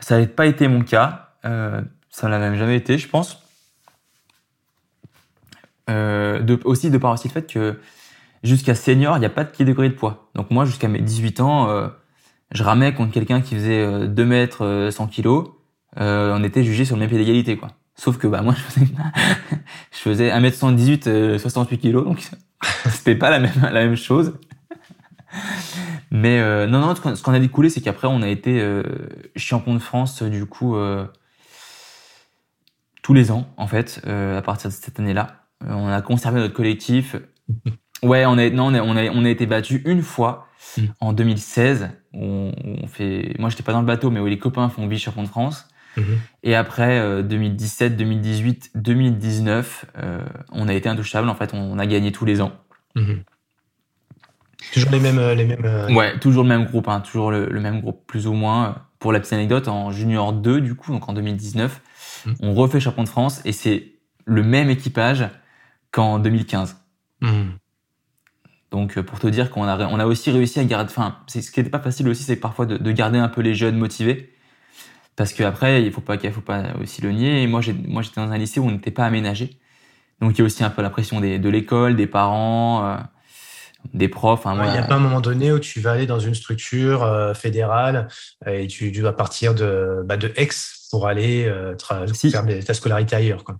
Ça 0.00 0.20
n'a 0.20 0.26
pas 0.26 0.44
été 0.44 0.68
mon 0.68 0.82
cas. 0.82 1.30
ça 1.42 2.28
n'a 2.28 2.38
même 2.38 2.56
jamais 2.56 2.76
été, 2.76 2.98
je 2.98 3.08
pense. 3.08 3.45
Euh, 5.88 6.40
de, 6.40 6.58
aussi 6.64 6.90
de 6.90 6.98
par 6.98 7.12
aussi 7.12 7.28
le 7.28 7.32
fait 7.32 7.50
que 7.50 7.78
jusqu'à 8.42 8.74
senior, 8.74 9.16
il 9.16 9.20
n'y 9.20 9.26
a 9.26 9.30
pas 9.30 9.44
de 9.44 9.50
catégorie 9.56 9.90
de 9.90 9.94
poids. 9.94 10.30
Donc 10.34 10.50
moi, 10.50 10.64
jusqu'à 10.64 10.88
mes 10.88 11.00
18 11.00 11.40
ans, 11.40 11.68
euh, 11.68 11.88
je 12.52 12.62
ramais 12.62 12.94
contre 12.94 13.12
quelqu'un 13.12 13.40
qui 13.40 13.54
faisait 13.54 14.08
2 14.08 14.24
mètres 14.24 14.88
100 14.90 15.06
kilos. 15.08 15.48
on 15.96 16.44
était 16.44 16.64
jugé 16.64 16.84
sur 16.84 16.96
le 16.96 17.00
même 17.00 17.08
pied 17.08 17.18
d'égalité, 17.18 17.56
quoi. 17.56 17.68
Sauf 17.94 18.18
que 18.18 18.26
bah 18.26 18.42
moi, 18.42 18.54
je 18.56 18.62
faisais, 18.62 18.86
je 19.92 19.98
faisais 19.98 20.30
1 20.30 20.40
mètre 20.40 20.56
78, 20.56 21.38
68 21.38 21.78
kilos, 21.78 22.04
donc 22.04 22.28
c'était 22.90 23.16
pas 23.16 23.30
la 23.30 23.40
même 23.40 23.52
la 23.62 23.84
même 23.84 23.96
chose. 23.96 24.34
Mais 26.10 26.40
euh, 26.40 26.66
non, 26.66 26.80
non, 26.80 26.94
ce 26.94 27.22
qu'on 27.22 27.32
a 27.32 27.38
découlé, 27.38 27.70
c'est 27.70 27.80
qu'après, 27.80 28.08
on 28.08 28.22
a 28.22 28.28
été 28.28 28.60
euh, 28.60 28.82
champion 29.34 29.74
de 29.74 29.78
France, 29.78 30.22
du 30.22 30.46
coup, 30.46 30.76
euh, 30.76 31.06
tous 33.02 33.14
les 33.14 33.30
ans, 33.30 33.46
en 33.56 33.66
fait, 33.66 34.00
à 34.06 34.42
partir 34.42 34.70
de 34.70 34.74
cette 34.74 34.98
année-là. 34.98 35.45
On 35.64 35.88
a 35.88 36.02
conservé 36.02 36.40
notre 36.40 36.54
collectif. 36.54 37.16
Ouais, 38.02 38.26
on 38.26 38.38
a, 38.38 38.50
non, 38.50 38.66
on 38.66 38.74
a, 38.74 38.82
on 38.82 38.96
a, 38.96 39.08
on 39.10 39.24
a 39.24 39.30
été 39.30 39.46
battu 39.46 39.82
une 39.86 40.02
fois 40.02 40.48
mm. 40.76 40.82
en 41.00 41.12
2016. 41.12 41.90
On, 42.12 42.52
on 42.64 42.86
fait, 42.86 43.34
moi, 43.38 43.50
j'étais 43.50 43.62
pas 43.62 43.72
dans 43.72 43.80
le 43.80 43.86
bateau, 43.86 44.10
mais 44.10 44.20
où 44.20 44.26
les 44.26 44.38
copains 44.38 44.68
font 44.68 44.86
vice-champion 44.86 45.22
de 45.22 45.28
France. 45.28 45.68
Mm-hmm. 45.96 46.02
Et 46.42 46.54
après 46.54 47.22
2017, 47.22 47.96
2018, 47.96 48.72
2019, 48.74 49.86
on 50.52 50.68
a 50.68 50.74
été 50.74 50.88
intouchable. 50.88 51.28
En 51.28 51.34
fait, 51.34 51.52
on, 51.54 51.78
a 51.78 51.86
gagné 51.86 52.12
tous 52.12 52.24
les 52.24 52.40
ans. 52.40 52.52
Mm-hmm. 52.96 53.22
Toujours 54.72 54.90
les 54.90 55.00
mêmes, 55.00 55.20
les 55.32 55.44
mêmes. 55.44 55.64
Euh, 55.64 55.92
ouais, 55.92 56.18
toujours 56.18 56.42
le 56.42 56.48
même 56.48 56.64
groupe, 56.66 56.88
hein, 56.88 57.00
toujours 57.00 57.30
le, 57.30 57.48
même 57.60 57.80
groupe, 57.80 58.06
plus 58.06 58.26
ou 58.26 58.32
moins. 58.32 58.82
Pour 58.98 59.12
la 59.12 59.20
petite 59.20 59.34
anecdote, 59.34 59.68
en 59.68 59.90
junior 59.90 60.32
2, 60.32 60.60
du 60.60 60.74
coup, 60.74 60.90
donc 60.90 61.08
en 61.08 61.12
2019, 61.12 61.80
mmh. 62.24 62.32
on 62.40 62.54
refait 62.54 62.80
champion 62.80 63.04
de 63.04 63.08
France 63.08 63.42
et 63.44 63.52
c'est 63.52 63.92
le 64.24 64.42
même 64.42 64.70
équipage 64.70 65.28
qu'en 65.96 66.18
2015. 66.18 66.76
Mmh. 67.22 67.28
Donc, 68.70 68.98
euh, 68.98 69.02
pour 69.02 69.18
te 69.18 69.26
dire 69.26 69.50
qu'on 69.50 69.64
a, 69.64 69.86
on 69.86 69.98
a 69.98 70.04
aussi 70.04 70.30
réussi 70.30 70.60
à 70.60 70.64
garder. 70.64 70.90
Enfin, 70.90 71.16
ce 71.26 71.38
qui 71.50 71.58
n'était 71.58 71.70
pas 71.70 71.80
facile 71.80 72.06
aussi, 72.08 72.22
c'est 72.22 72.36
parfois 72.36 72.66
de, 72.66 72.92
garder 72.92 73.18
un 73.18 73.28
peu 73.28 73.40
les 73.40 73.54
jeunes 73.54 73.78
motivés. 73.78 74.34
Parce 75.16 75.32
qu'après, 75.32 75.82
il 75.82 75.90
faut 75.90 76.02
pas, 76.02 76.18
faut 76.18 76.42
pas 76.42 76.64
aussi 76.82 77.00
le 77.00 77.12
nier. 77.12 77.42
Et 77.42 77.46
moi, 77.46 77.62
j'étais 77.62 78.20
dans 78.20 78.30
un 78.30 78.36
lycée 78.36 78.60
où 78.60 78.66
on 78.66 78.72
n'était 78.72 78.90
pas 78.90 79.06
aménagé. 79.06 79.58
Donc, 80.20 80.32
il 80.36 80.40
y 80.40 80.42
a 80.42 80.44
aussi 80.44 80.62
un 80.62 80.68
peu 80.68 80.82
la 80.82 80.90
pression 80.90 81.18
des, 81.20 81.38
de 81.38 81.48
l'école, 81.48 81.96
des 81.96 82.06
parents. 82.06 82.84
Euh, 82.84 82.96
des 83.94 84.08
profs. 84.08 84.42
Il 84.44 84.70
n'y 84.70 84.78
a 84.78 84.82
pas 84.82 84.94
un 84.94 85.00
moment 85.00 85.20
donné 85.20 85.52
où 85.52 85.58
tu 85.58 85.80
vas 85.80 85.92
aller 85.92 86.06
dans 86.06 86.18
une 86.18 86.34
structure 86.34 87.02
euh, 87.02 87.34
fédérale 87.34 88.08
euh, 88.46 88.58
et 88.58 88.66
tu, 88.66 88.92
tu, 88.92 89.02
vas 89.02 89.12
partir 89.12 89.54
de, 89.54 90.02
bah, 90.04 90.16
de 90.16 90.32
Aix 90.36 90.48
pour 90.90 91.06
aller 91.06 91.46
euh, 91.46 91.74
faire 91.78 92.44
ta 92.64 92.74
scolarité 92.74 93.16
ailleurs. 93.16 93.44
Quoi. 93.44 93.58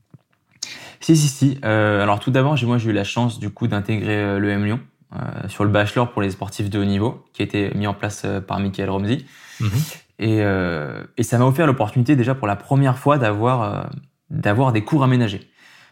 Si, 1.01 1.17
si, 1.17 1.29
si. 1.29 1.59
alors 1.63 2.21
tout 2.21 2.31
d'abord, 2.31 2.57
moi 2.65 2.79
j'ai 2.79 2.91
eu 2.91 2.93
la 2.93 3.05
chance 3.05 3.39
du 3.39 3.51
coup 3.51 3.69
d'intégrer 3.69 4.39
le 4.39 4.51
M 4.51 4.65
Lyon 4.65 4.81
sur 5.47 5.65
le 5.65 5.71
bachelor 5.71 6.11
pour 6.11 6.23
les 6.23 6.31
sportifs 6.31 6.71
de 6.71 6.79
haut 6.79 6.85
niveau 6.85 7.25
qui 7.33 7.43
a 7.43 7.45
été 7.45 7.71
mis 7.75 7.87
en 7.87 7.95
place 7.95 8.27
par 8.47 8.59
Michael 8.61 8.91
Romsey. 8.91 9.19
Mhm. 9.61 9.71
Et, 10.19 10.39
et, 10.39 11.23
ça 11.23 11.39
m'a 11.39 11.45
offert 11.45 11.67
l'opportunité 11.67 12.17
déjà 12.17 12.35
pour 12.35 12.47
la 12.47 12.57
première 12.57 12.99
fois 12.99 13.19
d'avoir 13.19 13.91
d'avoir 14.31 14.73
des 14.73 14.83
cours 14.83 15.05
aménagés. 15.05 15.49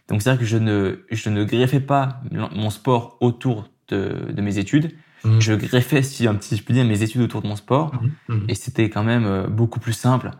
Donc 0.08 0.22
c'est-à-dire 0.22 0.40
que 0.40 0.46
je 0.46 0.58
ne, 0.58 1.04
je 1.10 1.30
ne 1.30 1.44
greffais 1.44 1.80
pas 1.80 2.20
mon 2.30 2.70
sport 2.70 3.16
autour 3.20 3.68
de, 3.88 4.40
mes 4.40 4.58
études. 4.58 4.92
Mmh. 5.24 5.40
Je 5.40 5.54
greffais, 5.54 6.02
si, 6.02 6.26
un 6.26 6.34
petit, 6.34 6.56
je 6.56 6.62
peux 6.62 6.74
dire, 6.74 6.84
mes 6.84 7.02
études 7.02 7.22
autour 7.22 7.40
de 7.40 7.48
mon 7.48 7.56
sport. 7.56 7.94
Mmh. 7.94 8.34
Mmh. 8.34 8.44
Et 8.48 8.54
c'était 8.54 8.90
quand 8.90 9.04
même 9.04 9.24
euh, 9.24 9.46
beaucoup 9.46 9.80
plus 9.80 9.94
simple. 9.94 10.30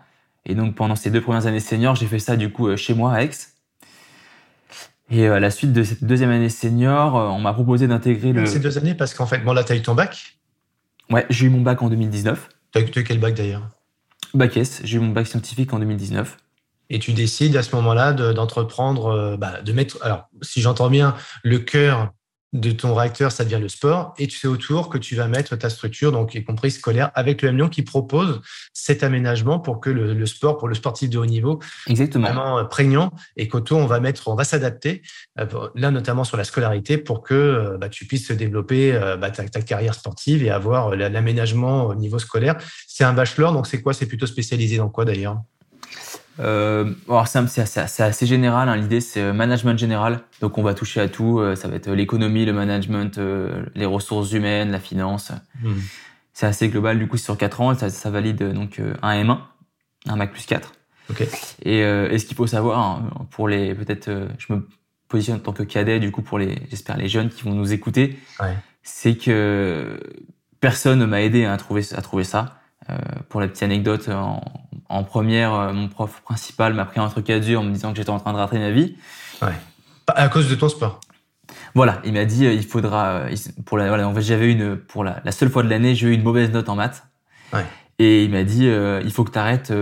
Et 0.45 0.55
donc, 0.55 0.75
pendant 0.75 0.95
ces 0.95 1.11
deux 1.11 1.23
premières 1.23 1.47
années 1.47 1.61
senior, 1.61 1.95
j'ai 1.95 2.07
fait 2.07 2.19
ça, 2.19 2.37
du 2.37 2.53
coup, 2.53 2.69
euh, 2.69 2.77
chez 2.77 2.93
moi, 2.93 3.15
à 3.15 3.23
Aix. 3.23 3.31
Et 5.11 5.27
euh, 5.27 5.35
à 5.35 5.41
la 5.41 5.51
suite 5.51 5.73
de 5.73 5.83
cette 5.83 6.05
deuxième 6.05 6.31
année 6.31 6.49
senior, 6.49 7.15
on 7.15 7.39
m'a 7.39 7.53
proposé 7.53 7.87
d'intégrer 7.87 8.33
le. 8.33 8.47
Ces 8.47 8.61
deux 8.61 8.79
années, 8.79 8.95
parce 8.95 9.15
qu'en 9.15 9.27
fait, 9.27 9.39
bon, 9.39 9.53
là, 9.53 9.65
tu 9.65 9.73
as 9.73 9.77
eu 9.77 9.83
ton 9.83 9.95
bac? 9.95 10.39
Ouais, 11.11 11.27
j'ai 11.29 11.47
eu 11.47 11.51
mon 11.51 11.61
bac 11.61 11.83
en 11.83 11.89
2019. 11.89 12.49
Tu 12.73 12.79
as 12.79 12.83
eu 12.83 12.87
quel 12.87 13.19
bac 13.19 13.35
d'ailleurs? 13.35 13.69
Bac 14.33 14.57
S, 14.57 14.81
j'ai 14.85 14.97
eu 14.97 15.01
mon 15.01 15.13
bac 15.13 15.27
scientifique 15.27 15.73
en 15.73 15.79
2019. 15.79 16.39
Et 16.91 16.99
tu 16.99 17.13
décides 17.13 17.57
à 17.57 17.63
ce 17.63 17.75
moment-là 17.77 18.13
d'entreprendre, 18.13 19.37
bah, 19.37 19.63
de 19.63 19.73
mettre, 19.73 19.99
alors 20.03 20.29
si 20.43 20.61
j'entends 20.61 20.91
bien, 20.91 21.15
le 21.43 21.59
cœur 21.59 22.13
de 22.55 22.71
ton 22.71 22.95
réacteur, 22.95 23.33
ça 23.33 23.45
devient 23.45 23.59
le 23.61 23.69
sport, 23.69 24.15
et 24.17 24.29
tu 24.29 24.39
sais 24.39 24.47
autour 24.47 24.89
que 24.89 24.97
tu 24.97 25.17
vas 25.17 25.27
mettre 25.27 25.57
ta 25.57 25.69
structure, 25.69 26.13
donc 26.13 26.37
y 26.37 26.45
compris 26.45 26.71
scolaire, 26.71 27.11
avec 27.15 27.43
le 27.43 27.49
M 27.49 27.57
Lyon 27.57 27.69
qui 27.69 27.83
propose 27.83 28.41
cet 28.73 29.03
aménagement 29.03 29.59
pour 29.59 29.81
que 29.81 29.91
le, 29.91 30.25
sport, 30.27 30.57
pour 30.57 30.69
le 30.69 30.77
sportif 30.77 31.11
de 31.11 31.19
haut 31.19 31.27
niveau, 31.27 31.59
Exactement. 31.89 32.29
vraiment 32.29 32.59
euh, 32.61 32.65
prégnant, 32.65 33.11
et 33.37 33.49
qu'autour 33.49 33.81
on 33.81 33.87
va 33.87 33.99
mettre, 33.99 34.29
on 34.29 34.37
va 34.37 34.45
s'adapter, 34.45 35.03
euh, 35.41 35.47
là 35.75 35.91
notamment 35.91 36.23
sur 36.23 36.37
la 36.37 36.45
scolarité, 36.45 36.97
pour 36.97 37.25
que 37.25 37.35
euh, 37.35 37.77
bah, 37.77 37.89
tu 37.89 38.07
puisses 38.07 38.31
développer 38.31 38.93
bah, 39.21 39.31
ta, 39.31 39.45
carrière 39.63 39.95
sportive 39.95 40.45
et 40.45 40.51
avoir 40.51 40.95
l'aménagement 40.95 41.87
au 41.87 41.95
niveau 41.95 42.19
scolaire. 42.21 42.57
C'est 42.87 43.05
un 43.05 43.13
bachelor, 43.13 43.53
donc 43.53 43.67
c'est 43.67 43.83
quoi? 43.83 43.93
C'est 43.95 44.07
plutôt 44.07 44.27
spécialisé 44.27 44.77
dans 44.77 44.89
quoi 44.89 45.05
d'ailleurs? 45.05 45.39
Euh, 46.41 46.93
alors 47.09 47.29
c'est 47.29 47.39
assez, 47.39 47.81
assez, 48.03 48.27
général. 48.27 48.69
Hein. 48.69 48.77
L'idée 48.77 49.01
c'est 49.01 49.21
euh, 49.21 49.33
management 49.33 49.79
général. 49.79 50.21
Donc 50.41 50.59
on 50.59 50.63
va 50.63 50.75
toucher 50.75 51.01
à 51.01 51.09
tout. 51.09 51.39
Euh, 51.39 51.55
ça 51.57 51.69
va 51.69 51.77
être 51.77 51.91
l'économie, 51.91 52.45
le 52.45 52.53
management, 52.53 53.21
les 53.75 53.87
ressources 53.87 54.33
humaines, 54.33 54.71
la 54.71 54.81
finance. 54.81 55.33
Hmm. 55.63 55.75
C'est 56.33 56.47
assez 56.47 56.69
global. 56.69 56.99
Du 56.99 57.07
coup 57.07 57.17
sur 57.17 57.37
4 57.37 57.61
ans, 57.61 57.75
ça, 57.75 57.91
ça 57.91 58.11
valide 58.11 58.53
donc 58.53 58.81
un 59.03 59.23
M1, 59.23 59.39
un 60.09 60.17
Mac 60.17 60.33
plus 60.33 60.47
4. 60.47 60.73
Okay. 61.11 61.29
Et, 61.63 61.81
et, 61.81 62.19
ce 62.19 62.25
qu'il 62.25 62.35
faut 62.35 62.47
savoir 62.47 62.81
hein, 62.81 63.27
pour 63.31 63.47
les 63.47 63.75
peut-être, 63.75 64.11
je 64.39 64.53
me 64.53 64.67
positionne 65.09 65.37
en 65.37 65.41
tant 65.41 65.53
que 65.53 65.63
cadet 65.63 66.01
du 66.01 66.11
coup 66.11 66.23
pour 66.23 66.39
les, 66.39 66.63
j'espère 66.71 66.97
les 66.97 67.09
jeunes 67.09 67.29
qui 67.29 67.43
vont 67.43 67.53
nous 67.53 67.75
écouter, 67.75 68.19
ouais. 68.41 68.57
c'est 68.83 69.15
que 69.17 70.01
personne 70.61 70.99
ne 70.99 71.05
m'a 71.05 71.21
aidé 71.21 71.45
à 71.45 71.57
trouver 71.59 71.83
à 71.95 72.01
trouver 72.01 72.25
ça. 72.25 72.59
Euh, 72.91 72.97
pour 73.31 73.41
la 73.41 73.49
petite 73.49 73.63
anecdote, 73.63 74.09
en, 74.11 74.43
en 74.91 75.05
première, 75.05 75.55
euh, 75.55 75.73
mon 75.73 75.89
prof 75.89 76.21
principal 76.23 76.75
m'a 76.75 76.85
pris 76.85 77.01
un 77.01 77.09
truc 77.09 77.31
à 77.31 77.41
dur 77.41 77.61
en 77.61 77.65
me 77.65 77.73
disant 77.73 77.91
que 77.93 77.97
j'étais 77.97 78.11
en 78.11 78.19
train 78.19 78.33
de 78.33 78.39
rater 78.39 78.59
ma 78.59 78.71
vie. 78.71 78.97
Ouais. 79.41 79.55
À 80.09 80.29
cause 80.29 80.51
de 80.51 80.55
ton 80.55 80.69
sport. 80.69 81.01
Voilà, 81.75 82.03
il 82.05 82.13
m'a 82.13 82.27
dit 82.27 82.45
euh, 82.45 82.53
il 82.53 82.65
faudra 82.65 83.23
pour 83.65 83.79
la 83.79 83.89
voilà 83.89 84.07
en 84.07 84.15
fait 84.15 84.21
j'avais 84.21 84.53
une 84.53 84.77
pour 84.77 85.03
la, 85.03 85.23
la 85.25 85.33
seule 85.33 85.51
fois 85.51 85.63
de 85.63 85.69
l'année 85.69 85.95
j'ai 85.95 86.09
eu 86.09 86.13
une 86.13 86.23
mauvaise 86.23 86.51
note 86.53 86.69
en 86.69 86.75
maths. 86.75 87.07
Ouais. 87.53 87.65
Et 87.99 88.25
il 88.25 88.31
m'a 88.31 88.45
dit 88.45 88.67
il 88.67 89.11
faut 89.11 89.25
que 89.25 89.31
tu 89.31 89.39
arrêtes 89.39 89.73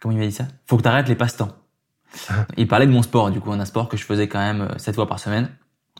comment 0.00 0.14
il 0.14 0.18
m'a 0.18 0.26
dit 0.26 0.32
ça? 0.32 0.44
Il 0.44 0.68
faut 0.68 0.78
que 0.78 0.82
tu 0.82 0.88
arrêtes 0.88 1.08
les 1.08 1.14
passe-temps. 1.14 1.50
Ah. 2.30 2.46
Il 2.56 2.68
parlait 2.68 2.86
de 2.86 2.92
mon 2.92 3.02
sport 3.02 3.30
du 3.30 3.40
coup, 3.40 3.52
un 3.52 3.64
sport 3.64 3.88
que 3.88 3.96
je 3.96 4.04
faisais 4.04 4.28
quand 4.28 4.38
même 4.38 4.68
sept 4.78 4.94
fois 4.94 5.06
par 5.06 5.18
semaine 5.18 5.50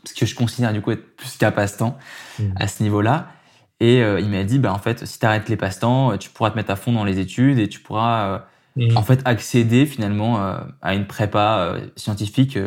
parce 0.02 0.14
que 0.14 0.26
je 0.26 0.34
considère 0.34 0.72
du 0.72 0.80
coup 0.80 0.90
être 0.90 1.16
plus 1.16 1.36
qu'un 1.36 1.50
passe-temps 1.50 1.98
mmh. 2.38 2.44
à 2.56 2.66
ce 2.66 2.82
niveau-là. 2.82 3.28
Et 3.84 4.02
euh, 4.02 4.18
il 4.18 4.30
m'a 4.30 4.44
dit, 4.44 4.58
bah, 4.58 4.72
en 4.72 4.78
fait, 4.78 5.04
si 5.04 5.18
tu 5.18 5.26
arrêtes 5.26 5.50
les 5.50 5.58
passe-temps, 5.58 6.12
euh, 6.12 6.16
tu 6.16 6.30
pourras 6.30 6.50
te 6.50 6.56
mettre 6.56 6.70
à 6.70 6.76
fond 6.76 6.90
dans 6.90 7.04
les 7.04 7.18
études 7.18 7.58
et 7.58 7.68
tu 7.68 7.80
pourras 7.80 8.42
euh, 8.78 8.86
mmh. 8.88 8.96
en 8.96 9.02
fait 9.02 9.20
accéder 9.26 9.84
finalement 9.84 10.38
à 10.80 10.94
une 10.94 11.06
prépa 11.06 11.76
scientifique 11.94 12.58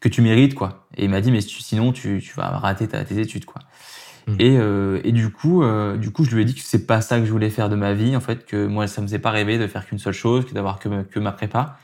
que 0.00 0.08
tu 0.08 0.20
mérites. 0.20 0.56
quoi. 0.56 0.88
Et 0.96 1.04
il 1.04 1.10
m'a 1.10 1.20
dit, 1.20 1.30
mais 1.30 1.40
sinon, 1.40 1.92
tu, 1.92 2.20
tu 2.20 2.34
vas 2.34 2.48
rater 2.48 2.88
ta, 2.88 3.04
tes 3.04 3.20
études. 3.20 3.44
quoi. 3.44 3.62
Mmh. 4.26 4.34
Et, 4.40 5.08
et 5.08 5.12
du 5.12 5.30
coup, 5.30 5.62
du 5.96 6.10
coup, 6.10 6.24
je 6.24 6.34
lui 6.34 6.42
ai 6.42 6.44
dit 6.44 6.54
que 6.56 6.62
c'est 6.62 6.84
pas 6.84 7.00
ça 7.00 7.20
que 7.20 7.24
je 7.24 7.30
voulais 7.30 7.50
faire 7.50 7.68
de 7.68 7.76
ma 7.76 7.92
vie, 7.92 8.16
en 8.16 8.20
fait, 8.20 8.44
que 8.44 8.66
moi, 8.66 8.88
ça 8.88 9.02
me 9.02 9.06
faisait 9.06 9.20
pas 9.20 9.30
rêver 9.30 9.56
de 9.56 9.68
faire 9.68 9.86
qu'une 9.86 10.00
seule 10.00 10.14
chose, 10.14 10.46
que 10.46 10.52
d'avoir 10.52 10.80
que, 10.80 11.02
que 11.02 11.20
ma 11.20 11.30
prépa 11.30 11.78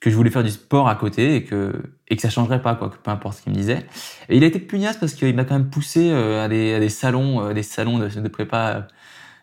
que 0.00 0.10
je 0.10 0.16
voulais 0.16 0.30
faire 0.30 0.42
du 0.42 0.50
sport 0.50 0.88
à 0.88 0.94
côté 0.94 1.36
et 1.36 1.44
que 1.44 1.72
et 2.10 2.16
que 2.16 2.22
ça 2.22 2.30
changerait 2.30 2.60
pas 2.60 2.74
quoi, 2.74 2.90
que 2.90 2.96
peu 2.96 3.10
importe 3.10 3.38
ce 3.38 3.42
qu'il 3.42 3.52
me 3.52 3.56
disait. 3.56 3.86
Et 4.28 4.36
il 4.36 4.44
a 4.44 4.46
été 4.46 4.58
pugnace 4.58 4.96
parce 4.96 5.14
qu'il 5.14 5.34
m'a 5.36 5.44
quand 5.44 5.54
même 5.54 5.70
poussé 5.70 6.10
euh, 6.10 6.44
à 6.44 6.48
des, 6.48 6.74
à 6.74 6.80
des 6.80 6.88
salons, 6.88 7.40
euh, 7.40 7.52
des 7.54 7.62
salons 7.62 7.98
de, 7.98 8.28
prépa, 8.28 8.88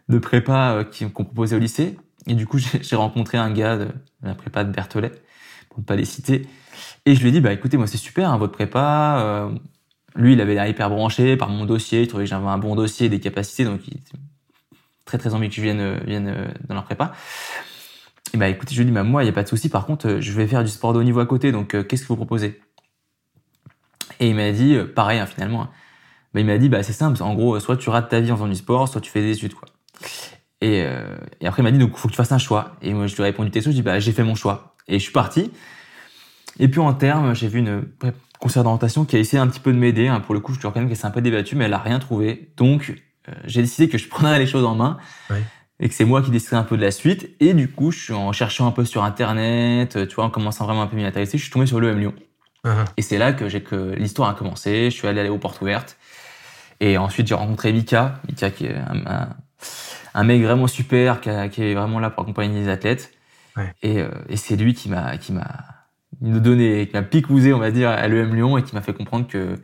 de 0.09 0.19
prépa 0.19 0.73
euh, 0.73 0.83
qu'on 0.83 1.23
proposait 1.23 1.55
au 1.55 1.59
lycée. 1.59 1.97
Et 2.27 2.33
du 2.33 2.45
coup, 2.45 2.57
j'ai 2.81 2.95
rencontré 2.95 3.37
un 3.37 3.51
gars 3.51 3.77
de, 3.77 3.87
la 4.21 4.35
prépa 4.35 4.65
de 4.65 4.71
Berthollet, 4.71 5.11
pour 5.69 5.79
ne 5.79 5.85
pas 5.85 5.95
les 5.95 6.03
citer. 6.03 6.45
Et 7.05 7.15
je 7.15 7.21
lui 7.21 7.29
ai 7.29 7.31
dit, 7.31 7.39
bah 7.39 7.53
écoutez, 7.53 7.77
moi 7.77 7.87
c'est 7.87 7.97
super, 7.97 8.29
hein, 8.29 8.37
votre 8.37 8.51
prépa. 8.51 9.49
lui, 10.15 10.33
il 10.33 10.41
avait 10.41 10.55
l'air 10.55 10.67
hyper 10.67 10.89
branché 10.89 11.37
par 11.37 11.49
mon 11.49 11.65
dossier, 11.65 12.01
il 12.01 12.07
trouvait 12.07 12.25
que 12.25 12.29
j'avais 12.29 12.45
un 12.45 12.57
bon 12.57 12.75
dossier, 12.75 13.07
des 13.07 13.21
capacités, 13.21 13.63
donc 13.63 13.87
il 13.87 14.01
très 15.05 15.17
très 15.17 15.33
envie 15.33 15.47
que 15.47 15.55
je 15.55 15.61
vienne, 15.61 15.99
vienne 16.05 16.53
dans 16.67 16.75
leur 16.75 16.83
prépa. 16.83 17.13
Et 18.33 18.37
bah 18.37 18.49
écoutez, 18.49 18.75
je 18.75 18.79
lui 18.81 18.85
dis, 18.85 18.91
bah, 18.91 19.03
moi, 19.03 19.23
il 19.23 19.25
n'y 19.25 19.29
a 19.29 19.33
pas 19.33 19.43
de 19.43 19.47
souci. 19.47 19.69
Par 19.69 19.85
contre, 19.85 20.07
euh, 20.07 20.21
je 20.21 20.31
vais 20.33 20.47
faire 20.47 20.63
du 20.63 20.69
sport 20.69 20.93
de 20.93 20.99
haut 20.99 21.03
niveau 21.03 21.19
à 21.19 21.25
côté. 21.25 21.51
Donc, 21.51 21.73
euh, 21.73 21.83
qu'est-ce 21.83 22.03
que 22.03 22.07
vous 22.07 22.15
proposez? 22.15 22.59
Et 24.19 24.29
il 24.29 24.35
m'a 24.35 24.51
dit, 24.51 24.75
euh, 24.75 24.85
pareil, 24.85 25.19
hein, 25.19 25.25
finalement. 25.25 25.69
Bah, 26.33 26.41
il 26.41 26.45
m'a 26.45 26.57
dit, 26.57 26.69
bah, 26.69 26.83
c'est 26.83 26.93
simple. 26.93 27.21
En 27.23 27.33
gros, 27.35 27.59
soit 27.59 27.77
tu 27.77 27.89
rates 27.89 28.09
ta 28.09 28.19
vie 28.19 28.31
en 28.31 28.35
faisant 28.35 28.47
du 28.47 28.55
sport, 28.55 28.87
soit 28.87 29.01
tu 29.01 29.11
fais 29.11 29.21
des 29.21 29.31
études, 29.31 29.53
quoi. 29.53 29.67
Et, 30.59 30.83
après, 31.45 31.61
il 31.61 31.65
m'a 31.65 31.71
dit, 31.71 31.77
donc, 31.77 31.95
faut 31.97 32.07
que 32.07 32.13
tu 32.13 32.17
fasses 32.17 32.31
un 32.31 32.39
choix. 32.39 32.75
Et 32.81 32.93
moi, 32.93 33.07
je 33.07 33.15
lui 33.15 33.21
ai 33.21 33.25
répondu, 33.25 33.51
t'es? 33.51 33.61
Je 33.61 33.69
dis, 33.69 33.83
bah, 33.83 33.99
j'ai 33.99 34.11
fait 34.11 34.23
mon 34.23 34.35
choix. 34.35 34.75
Et 34.87 34.97
je 34.97 35.03
suis 35.03 35.11
parti. 35.11 35.51
Et 36.59 36.67
puis, 36.67 36.79
en 36.79 36.93
terme, 36.93 37.35
j'ai 37.35 37.47
vu 37.47 37.59
une 37.59 37.83
conseillère 38.39 38.63
d'orientation 38.63 39.05
qui 39.05 39.15
a 39.15 39.19
essayé 39.19 39.39
un 39.39 39.47
petit 39.47 39.59
peu 39.59 39.71
de 39.71 39.77
m'aider. 39.77 40.07
Hein. 40.07 40.19
Pour 40.19 40.33
le 40.33 40.39
coup, 40.39 40.53
je 40.53 40.59
te 40.59 40.65
reconnais 40.65 40.87
qu'elle 40.87 40.97
s'est 40.97 41.05
un 41.05 41.11
peu 41.11 41.21
débattue, 41.21 41.55
mais 41.55 41.65
elle 41.65 41.73
a 41.73 41.79
rien 41.79 41.99
trouvé. 41.99 42.51
Donc, 42.57 42.95
j'ai 43.43 43.61
décidé 43.61 43.87
que 43.87 43.97
je 43.97 44.07
prendrais 44.07 44.39
les 44.39 44.47
choses 44.47 44.65
en 44.65 44.73
main. 44.73 44.97
Ouais 45.29 45.43
et 45.79 45.89
que 45.89 45.93
c'est 45.93 46.05
moi 46.05 46.21
qui 46.21 46.31
déciderai 46.31 46.57
un 46.57 46.63
peu 46.63 46.77
de 46.77 46.81
la 46.81 46.91
suite. 46.91 47.29
Et 47.39 47.53
du 47.53 47.69
coup, 47.69 47.91
je 47.91 47.99
suis 47.99 48.13
en 48.13 48.31
cherchant 48.31 48.67
un 48.67 48.71
peu 48.71 48.85
sur 48.85 49.03
Internet, 49.03 50.07
tu 50.07 50.15
vois, 50.15 50.25
en 50.25 50.29
commençant 50.29 50.65
vraiment 50.65 50.81
un 50.81 50.87
peu 50.87 50.95
à 50.95 50.99
m'y 50.99 51.05
intéresser, 51.05 51.37
je 51.37 51.43
suis 51.43 51.51
tombé 51.51 51.65
sur 51.65 51.79
le 51.79 51.89
M 51.89 51.99
Lyon. 51.99 52.13
Uh-huh. 52.65 52.85
Et 52.97 53.01
c'est 53.01 53.17
là 53.17 53.33
que 53.33 53.47
j'ai 53.47 53.61
que 53.61 53.93
l'histoire 53.95 54.29
a 54.29 54.33
commencé. 54.33 54.85
Je 54.85 54.95
suis 54.95 55.07
allé 55.07 55.29
aux 55.29 55.37
portes 55.37 55.61
ouvertes. 55.61 55.97
Et 56.79 56.97
ensuite, 56.97 57.27
j'ai 57.27 57.35
rencontré 57.35 57.71
Mika. 57.73 58.19
Mika, 58.27 58.51
qui 58.51 58.65
est 58.65 58.75
un, 60.13 60.23
mec 60.23 60.41
vraiment 60.41 60.67
super, 60.67 61.21
qui, 61.21 61.29
est 61.29 61.73
vraiment 61.73 61.99
là 61.99 62.09
pour 62.09 62.23
accompagner 62.23 62.61
les 62.61 62.69
athlètes. 62.69 63.13
Et, 63.81 64.01
euh, 64.01 64.09
et 64.29 64.37
c'est 64.37 64.55
lui 64.55 64.75
qui 64.75 64.87
m'a, 64.87 65.17
qui 65.17 65.33
m'a 65.33 65.47
donné, 66.21 66.87
qui 66.87 66.93
m'a 66.93 67.01
picousé, 67.01 67.53
on 67.53 67.59
va 67.59 67.71
dire, 67.71 67.89
à 67.89 68.07
l'EM 68.07 68.35
Lyon 68.35 68.57
et 68.57 68.63
qui 68.63 68.75
m'a 68.75 68.81
fait 68.81 68.93
comprendre 68.93 69.27
que, 69.27 69.55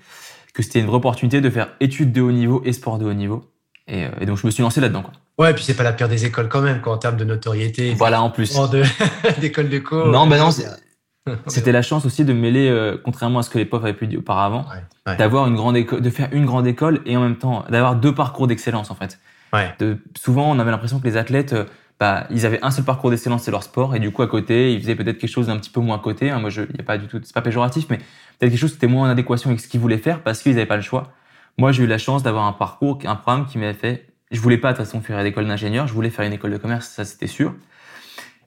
que 0.53 0.63
c'était 0.63 0.79
une 0.79 0.87
vraie 0.87 0.97
opportunité 0.97 1.41
de 1.41 1.49
faire 1.49 1.69
études 1.79 2.11
de 2.11 2.21
haut 2.21 2.31
niveau 2.31 2.61
et 2.65 2.73
sport 2.73 2.97
de 2.97 3.05
haut 3.05 3.13
niveau. 3.13 3.52
Et, 3.87 4.05
euh, 4.05 4.09
et 4.21 4.25
donc, 4.25 4.37
je 4.37 4.45
me 4.45 4.51
suis 4.51 4.63
lancé 4.63 4.81
là-dedans. 4.81 5.03
Ouais, 5.37 5.51
et 5.51 5.53
puis 5.53 5.63
c'est 5.63 5.73
pas 5.73 5.83
la 5.83 5.93
pire 5.93 6.09
des 6.09 6.25
écoles 6.25 6.47
quand 6.47 6.61
même, 6.61 6.81
quoi, 6.81 6.93
en 6.93 6.97
termes 6.97 7.17
de 7.17 7.25
notoriété. 7.25 7.93
Voilà, 7.95 8.21
en 8.21 8.29
plus. 8.29 8.55
D'école 9.41 9.69
de, 9.69 9.79
co. 9.79 10.11
Non, 10.11 10.27
ben 10.27 10.37
non, 10.37 10.49
c'était 11.47 11.71
la 11.71 11.81
chance 11.81 12.05
aussi 12.05 12.25
de 12.25 12.33
mêler, 12.33 12.69
euh, 12.69 12.97
contrairement 13.03 13.39
à 13.39 13.43
ce 13.43 13.49
que 13.49 13.57
les 13.57 13.65
profs 13.65 13.83
avaient 13.83 13.93
pu 13.93 14.07
dire 14.07 14.19
auparavant, 14.19 14.65
d'avoir 15.05 15.47
une 15.47 15.55
grande 15.55 15.77
école, 15.77 16.01
de 16.01 16.09
faire 16.09 16.29
une 16.33 16.45
grande 16.45 16.67
école 16.67 17.01
et 17.05 17.15
en 17.15 17.21
même 17.21 17.37
temps 17.37 17.65
d'avoir 17.69 17.95
deux 17.95 18.13
parcours 18.13 18.47
d'excellence 18.47 18.91
en 18.91 18.95
fait. 18.95 19.19
Ouais. 19.53 19.73
De, 19.79 19.97
souvent, 20.17 20.51
on 20.51 20.59
avait 20.59 20.71
l'impression 20.71 20.99
que 20.99 21.05
les 21.05 21.15
athlètes, 21.15 21.53
euh, 21.53 21.65
bah, 21.99 22.27
ils 22.29 22.45
avaient 22.45 22.59
un 22.61 22.71
seul 22.71 22.83
parcours 22.83 23.09
d'excellence, 23.09 23.43
c'est 23.43 23.51
leur 23.51 23.63
sport, 23.63 23.95
et 23.95 23.99
du 23.99 24.11
coup 24.11 24.21
à 24.21 24.27
côté, 24.27 24.73
ils 24.73 24.81
faisaient 24.81 24.95
peut-être 24.95 25.17
quelque 25.17 25.29
chose 25.29 25.47
d'un 25.47 25.57
petit 25.57 25.69
peu 25.69 25.79
moins 25.79 25.95
à 25.95 25.99
côté. 25.99 26.29
Hein. 26.29 26.39
Moi, 26.39 26.49
je, 26.49 26.61
y 26.61 26.79
a 26.79 26.83
pas 26.83 26.97
du 26.97 27.07
tout, 27.07 27.19
c'est 27.23 27.33
pas 27.33 27.41
péjoratif, 27.41 27.85
mais 27.89 27.97
peut-être 27.97 28.51
quelque 28.51 28.57
chose 28.57 28.71
qui 28.71 28.77
était 28.77 28.87
moins 28.87 29.07
en 29.07 29.11
adéquation 29.11 29.49
avec 29.49 29.61
ce 29.61 29.67
qu'ils 29.67 29.79
voulaient 29.79 29.97
faire 29.97 30.21
parce 30.21 30.41
qu'ils 30.41 30.53
n'avaient 30.53 30.65
pas 30.65 30.75
le 30.75 30.81
choix. 30.81 31.13
Moi, 31.57 31.71
j'ai 31.71 31.83
eu 31.83 31.87
la 31.87 31.97
chance 31.97 32.23
d'avoir 32.23 32.45
un 32.45 32.53
parcours, 32.53 32.99
un 33.05 33.15
programme 33.15 33.45
qui 33.45 33.57
m'avait 33.57 33.73
fait. 33.73 34.07
Je 34.31 34.39
voulais 34.39 34.57
pas 34.57 34.73
de 34.73 34.77
toute 34.77 34.85
façon 34.85 35.01
faire 35.01 35.19
une 35.19 35.25
école 35.25 35.47
d'ingénieur, 35.47 35.87
je 35.87 35.93
voulais 35.93 36.09
faire 36.09 36.25
une 36.25 36.33
école 36.33 36.51
de 36.51 36.57
commerce, 36.57 36.89
ça 36.89 37.05
c'était 37.05 37.27
sûr. 37.27 37.53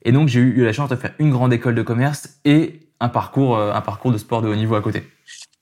Et 0.02 0.10
donc 0.10 0.28
j'ai 0.28 0.40
eu 0.40 0.64
la 0.64 0.72
chance 0.72 0.90
de 0.90 0.96
faire 0.96 1.14
une 1.20 1.30
grande 1.30 1.52
école 1.52 1.76
de 1.76 1.82
commerce 1.82 2.40
et 2.44 2.80
un 2.98 3.08
parcours, 3.08 3.56
euh, 3.56 3.72
un 3.72 3.80
parcours 3.80 4.10
de 4.10 4.18
sport 4.18 4.42
de 4.42 4.48
haut 4.48 4.56
niveau 4.56 4.74
à 4.74 4.82
côté. 4.82 5.04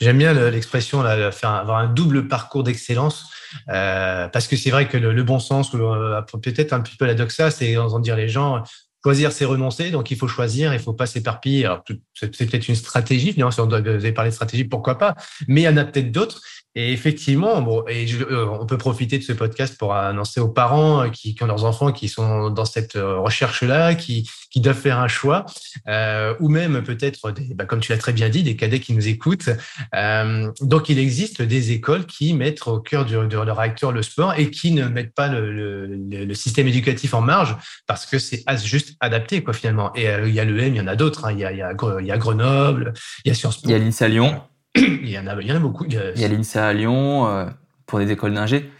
J'aime 0.01 0.18
bien 0.18 0.32
l'expression 0.51 1.03
là, 1.03 1.30
faire 1.30 1.51
avoir 1.51 1.78
un 1.78 1.86
double 1.86 2.26
parcours 2.26 2.64
d'excellence 2.64 3.30
euh, 3.68 4.28
parce 4.28 4.49
que 4.49 4.57
c'est 4.57 4.70
vrai 4.70 4.88
que 4.88 4.97
le, 4.97 5.22
bon 5.22 5.38
sens 5.38 5.74
euh, 5.74 6.20
peut-être 6.42 6.72
un 6.72 6.80
petit 6.80 6.97
peu 6.97 7.05
la 7.05 7.14
doxa, 7.14 7.51
c'est 7.51 7.76
en 7.76 7.99
dire 7.99 8.16
les 8.16 8.28
gens 8.28 8.62
choisir 9.05 9.32
c'est 9.32 9.45
renoncer, 9.45 9.90
donc 9.90 10.11
il 10.11 10.16
faut 10.16 10.28
choisir, 10.28 10.72
il 10.72 10.80
faut 10.80 10.95
pas 10.95 11.05
s'éparpiller. 11.05 11.70
C'est 12.14 12.30
peut-être 12.30 12.68
une 12.68 12.74
stratégie, 12.74 13.34
si 13.34 13.61
on 13.61 13.66
doit, 13.66 13.82
parlé 14.14 14.30
de 14.30 14.34
stratégie, 14.34 14.64
pourquoi 14.64 14.97
pas, 14.97 15.14
mais 15.47 15.61
il 15.61 15.64
y 15.64 15.68
en 15.68 15.76
a 15.76 15.84
peut-être 15.84 16.11
d'autres. 16.11 16.40
Et 16.77 16.93
effectivement, 16.93 17.62
bon, 17.62 17.85
et 17.89 18.05
euh, 18.12 18.47
on 18.61 18.66
peut 18.66 18.79
profiter 18.79 19.18
de 19.18 19.22
ce 19.22 19.33
podcast 19.33 19.79
pour 19.79 19.95
annoncer 19.95 20.41
aux 20.41 20.49
parents 20.49 21.03
euh, 21.03 21.09
qui, 21.09 21.37
qui 21.37 21.43
ont 21.45 21.47
leurs 21.47 21.64
enfants 21.64 21.93
qui 21.93 22.09
sont 22.09 22.51
dans 22.51 22.64
cette 22.64 22.97
euh, 22.97 23.18
recherche-là, 23.20 23.95
qui, 23.95 24.29
qui 24.51 24.61
doivent 24.61 24.79
faire 24.79 24.99
un 24.99 25.07
choix, 25.07 25.47
euh, 25.87 26.35
ou 26.41 26.49
même 26.49 26.83
peut-être, 26.83 27.33
bah, 27.55 27.64
comme 27.64 27.79
tu 27.79 27.93
l'as 27.93 27.99
très 27.99 28.12
bien 28.12 28.29
dit, 28.29 28.43
des 28.43 28.57
cadets 28.57 28.81
qui 28.81 28.93
nous 28.93 29.07
écoutent. 29.07 29.51
Euh, 29.95 30.51
donc, 30.62 30.89
il 30.89 30.99
existe 30.99 31.43
des 31.43 31.70
écoles 31.70 32.07
qui 32.07 32.35
mettent 32.35 32.66
au 32.66 32.81
cœur 32.81 33.05
de, 33.05 33.16
leur 33.16 33.61
acteur 33.61 33.93
le 33.93 34.03
sport 34.03 34.35
et 34.37 34.51
qui 34.51 34.72
ne 34.72 34.87
mettent 34.87 35.14
pas 35.14 35.29
le, 35.29 35.53
le, 35.53 35.87
le 36.25 36.35
système 36.35 36.66
éducatif 36.66 37.14
en 37.14 37.20
marge 37.20 37.57
parce 37.87 38.05
que 38.05 38.18
c'est 38.18 38.43
juste 38.64 38.97
adapté, 38.99 39.45
quoi, 39.45 39.55
finalement. 39.55 39.95
Et 39.95 40.07
il 40.27 40.35
y 40.35 40.41
a 40.41 40.45
l'EM, 40.45 40.75
il 40.75 40.77
y 40.77 40.81
en 40.81 40.89
a 40.89 40.97
d'autres. 40.97 41.25
Hein. 41.27 41.33
Il, 41.33 41.39
y 41.39 41.45
a, 41.45 41.53
y 41.53 41.62
a 41.62 42.18
Grenoble, 42.18 42.95
il 43.25 43.29
y 43.29 43.31
a 43.31 43.35
Sciences 43.35 43.59
Po. 43.59 43.68
Il 43.68 43.70
y 43.70 43.75
a 43.75 43.79
l'INSA 43.79 44.09
Lyon 44.09 44.43
il, 44.75 45.09
y 45.09 45.18
en 45.18 45.27
a, 45.27 45.41
il 45.41 45.47
y 45.47 45.53
en 45.53 45.57
a 45.57 45.61
beaucoup. 45.61 45.85
Il 45.87 45.93
y 45.93 46.25
a, 46.25 46.29
l'INSA 46.29 46.68
à 46.68 46.72
Lyon 46.72 47.29
euh, 47.29 47.47
pour 47.87 47.99
des 47.99 48.11
écoles 48.11 48.35
d'ingé. 48.35 48.70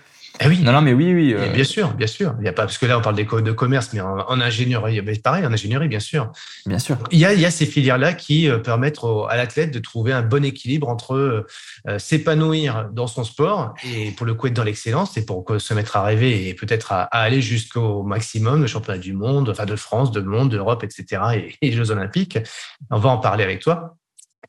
Eh 0.41 0.49
oui. 0.49 0.59
Non, 0.63 0.73
non, 0.73 0.81
mais 0.81 0.93
oui, 0.93 1.15
oui. 1.15 1.33
Euh... 1.33 1.49
Bien 1.53 1.63
sûr, 1.63 1.95
bien 1.95 2.09
sûr. 2.09 2.35
Il 2.41 2.45
y 2.45 2.49
a 2.49 2.53
pas 2.53 2.65
parce 2.65 2.77
que 2.77 2.87
là 2.87 2.99
on 2.99 3.01
parle 3.01 3.15
d'école 3.15 3.45
de 3.45 3.53
commerce, 3.53 3.91
mais 3.93 4.01
en, 4.01 4.19
en 4.19 4.41
ingénierie, 4.41 5.01
pareil, 5.19 5.47
en 5.47 5.53
ingénierie, 5.53 5.87
bien 5.87 6.01
sûr. 6.01 6.33
Bien 6.67 6.81
sûr. 6.81 6.99
Il 7.13 7.21
y 7.21 7.25
a, 7.25 7.33
il 7.35 7.41
y 7.41 7.47
a 7.47 7.53
ces 7.53 7.67
filières-là 7.67 8.15
qui 8.15 8.49
euh, 8.49 8.59
permettent 8.59 8.99
à 9.29 9.37
l'athlète 9.37 9.71
de 9.71 9.79
trouver 9.79 10.13
un 10.13 10.23
bon 10.23 10.45
équilibre 10.45 10.89
entre 10.89 11.47
euh, 11.87 11.99
s'épanouir 11.99 12.89
dans 12.93 13.07
son 13.07 13.23
sport 13.23 13.75
et 13.85 14.11
pour 14.11 14.27
le 14.27 14.35
coup 14.35 14.49
être 14.49 14.55
dans 14.55 14.65
l'excellence 14.65 15.17
et 15.17 15.25
pour 15.25 15.45
se 15.57 15.75
mettre 15.75 15.97
à 15.97 16.03
rêver 16.03 16.49
et 16.49 16.55
peut-être 16.55 16.91
à, 16.91 17.03
à, 17.03 17.21
aller 17.21 17.41
jusqu'au 17.41 18.03
maximum, 18.03 18.63
le 18.63 18.67
championnat 18.67 18.99
du 18.99 19.13
monde, 19.13 19.51
enfin 19.51 19.67
de 19.67 19.77
France, 19.77 20.11
de 20.11 20.21
monde, 20.21 20.51
d'Europe, 20.51 20.83
etc. 20.83 21.23
Et, 21.35 21.55
et 21.63 21.71
les 21.71 21.77
Jeux 21.77 21.93
Olympiques. 21.93 22.39
On 22.91 22.99
va 22.99 23.11
en 23.11 23.19
parler 23.19 23.45
avec 23.45 23.61
toi 23.61 23.97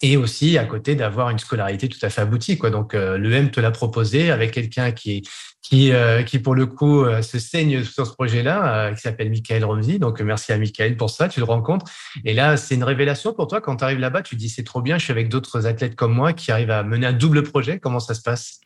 et 0.02 0.18
aussi 0.18 0.58
à 0.58 0.66
côté 0.66 0.96
d'avoir 0.96 1.30
une 1.30 1.40
scolarité 1.40 1.90
tout 1.90 2.00
à 2.02 2.10
fait 2.10 2.22
aboutie. 2.22 2.58
Quoi. 2.58 2.70
Donc 2.70 2.94
euh, 2.94 3.18
l'EM 3.18 3.52
te 3.52 3.60
l'a 3.60 3.72
proposé 3.72 4.32
avec 4.32 4.52
quelqu'un 4.52 4.92
qui, 4.92 5.28
qui, 5.62 5.92
euh, 5.92 6.24
qui 6.24 6.40
pour 6.40 6.56
le 6.56 6.66
coup 6.66 7.04
euh, 7.04 7.22
se 7.22 7.40
saigne 7.40 7.84
sur 7.84 8.06
ce 8.06 8.12
projet-là, 8.14 8.94
qui 8.94 9.02
s'appelle 9.02 9.30
Michael 9.30 9.66
Romzi. 9.66 10.00
Donc 10.00 10.22
merci 10.22 10.52
à 10.52 10.58
Michael 10.58 10.98
pour 10.98 11.10
ça, 11.10 11.28
tu 11.28 11.40
le 11.40 11.46
rencontres. 11.46 11.86
Et 12.24 12.34
là, 12.34 12.58
c'est 12.58 12.76
une 12.76 12.84
révélation 12.84 13.34
pour 13.34 13.48
toi 13.48 13.62
quand 13.62 13.78
tu 13.78 13.84
arrives 13.84 14.00
là-bas, 14.00 14.22
tu 14.22 14.36
dis 14.36 14.50
c'est 14.50 14.64
trop 14.64 14.82
bien, 14.82 14.98
je 14.98 15.04
suis 15.04 15.12
avec 15.12 15.30
d'autres 15.30 15.68
athlètes 15.68 15.96
comme 15.96 16.14
moi 16.14 16.34
qui 16.34 16.52
arrivent 16.52 16.72
à 16.72 16.84
mener 16.84 17.08
un 17.08 17.14
double 17.14 17.44
projet. 17.44 17.80
Comment 17.80 18.00
ça 18.00 18.14
se 18.14 18.22
passe? 18.22 18.60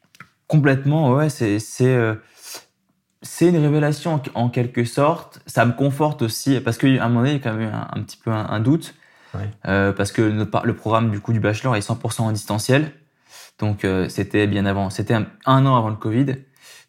Complètement, 0.48 1.14
ouais, 1.14 1.30
c'est 1.30 1.60
c'est 3.22 3.50
une 3.50 3.58
révélation 3.58 4.22
en, 4.34 4.50
quelque 4.50 4.86
sorte. 4.86 5.42
Ça 5.46 5.66
me 5.66 5.74
conforte 5.74 6.22
aussi 6.22 6.60
parce 6.62 6.78
qu'à 6.78 6.88
un 6.88 7.10
moment 7.10 7.20
donné, 7.20 7.32
il 7.32 7.34
y 7.34 7.40
a 7.40 7.44
quand 7.44 7.54
même 7.54 7.74
un 7.74 8.02
petit 8.02 8.16
peu 8.16 8.32
un 8.32 8.60
doute 8.62 8.96
euh, 9.68 9.92
parce 9.92 10.12
que 10.12 10.22
le, 10.22 10.50
le, 10.64 10.76
programme 10.76 11.12
du 11.12 11.20
coup 11.20 11.34
du 11.34 11.40
bachelor 11.40 11.76
est 11.76 11.88
100% 11.88 12.22
en 12.22 12.32
distanciel. 12.32 12.92
Donc 13.60 13.84
euh, 13.84 14.10
c'était 14.10 14.48
bien 14.48 14.66
avant, 14.66 14.90
c'était 14.90 15.14
un, 15.14 15.26
an 15.46 15.76
avant 15.76 15.90
le 15.90 15.96
Covid. 15.96 16.36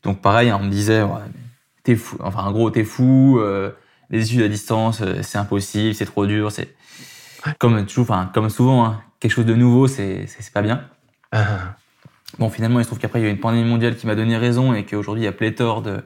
Donc 0.03 0.23
pareil, 0.23 0.53
on 0.53 0.61
me 0.61 0.71
disait, 0.71 1.03
ouais, 1.03 1.21
t'es 1.83 1.97
fou. 1.97 2.17
Enfin, 2.21 2.45
en 2.45 2.53
gros, 2.53 2.71
t'es 2.71 2.85
fou. 2.85 3.39
Euh, 3.39 3.73
les 4.09 4.25
études 4.25 4.43
à 4.43 4.49
distance, 4.49 5.03
c'est 5.23 5.39
impossible, 5.39 5.95
c'est 5.95 6.07
trop 6.07 6.27
dur. 6.27 6.51
C'est 6.51 6.75
comme 7.59 7.87
toujours, 7.87 8.03
enfin 8.03 8.31
comme 8.33 8.51
souvent, 8.51 8.85
hein, 8.85 9.03
quelque 9.21 9.33
chose 9.33 9.47
de 9.47 9.55
nouveau, 9.55 9.87
c'est 9.87 10.27
c'est 10.27 10.53
pas 10.53 10.63
bien. 10.63 10.85
Ah. 11.33 11.77
Bon, 12.39 12.49
finalement, 12.49 12.81
il 12.81 12.85
se 12.85 12.89
trouve 12.89 12.99
qu'après 12.99 13.21
il 13.21 13.23
y 13.23 13.27
a 13.27 13.29
eu 13.29 13.33
une 13.33 13.41
pandémie 13.41 13.69
mondiale 13.69 13.97
qui 13.97 14.07
m'a 14.07 14.15
donné 14.15 14.37
raison 14.37 14.73
et 14.73 14.85
qu'aujourd'hui 14.85 15.23
il 15.23 15.27
y 15.27 15.29
a 15.29 15.33
pléthore 15.33 15.83
de 15.83 16.03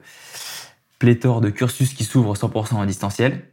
pléthore 0.99 1.41
de 1.41 1.49
cursus 1.49 1.93
qui 1.93 2.03
s'ouvrent 2.03 2.35
100% 2.35 2.75
en 2.75 2.85
distanciel 2.85 3.43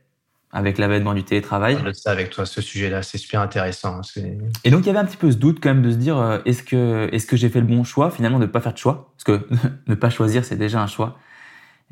avec 0.52 0.76
l'avènement 0.76 1.14
du 1.14 1.24
télétravail. 1.24 1.78
Je 1.84 1.92
ça 1.92 2.10
avec 2.10 2.30
toi, 2.30 2.44
ce 2.44 2.60
sujet-là, 2.60 3.02
c'est 3.02 3.16
super 3.16 3.40
intéressant. 3.40 4.00
Hein, 4.00 4.22
Et 4.64 4.70
donc 4.70 4.82
il 4.82 4.86
y 4.86 4.90
avait 4.90 4.98
un 4.98 5.04
petit 5.06 5.16
peu 5.16 5.30
ce 5.30 5.36
doute 5.36 5.58
quand 5.62 5.70
même 5.70 5.82
de 5.82 5.90
se 5.90 5.96
dire 5.96 6.18
euh, 6.18 6.38
est-ce 6.44 6.62
que 6.62 7.08
est-ce 7.10 7.26
que 7.26 7.36
j'ai 7.36 7.48
fait 7.48 7.60
le 7.60 7.66
bon 7.66 7.84
choix 7.84 8.10
finalement 8.10 8.38
de 8.38 8.44
ne 8.44 8.50
pas 8.50 8.60
faire 8.60 8.74
de 8.74 8.78
choix? 8.78 9.14
Parce 9.16 9.24
que 9.24 9.46
ne 9.86 9.94
pas 9.94 10.10
choisir 10.10 10.44
c'est 10.44 10.56
déjà 10.56 10.82
un 10.82 10.86
choix. 10.86 11.18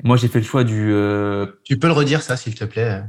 Moi 0.03 0.15
j'ai 0.15 0.27
fait 0.27 0.39
le 0.39 0.45
choix 0.45 0.63
du. 0.63 0.91
Euh... 0.93 1.47
Tu 1.63 1.77
peux 1.79 1.87
le 1.87 1.93
redire 1.93 2.21
ça 2.21 2.37
s'il 2.37 2.53
te 2.53 2.65
plaît. 2.65 3.03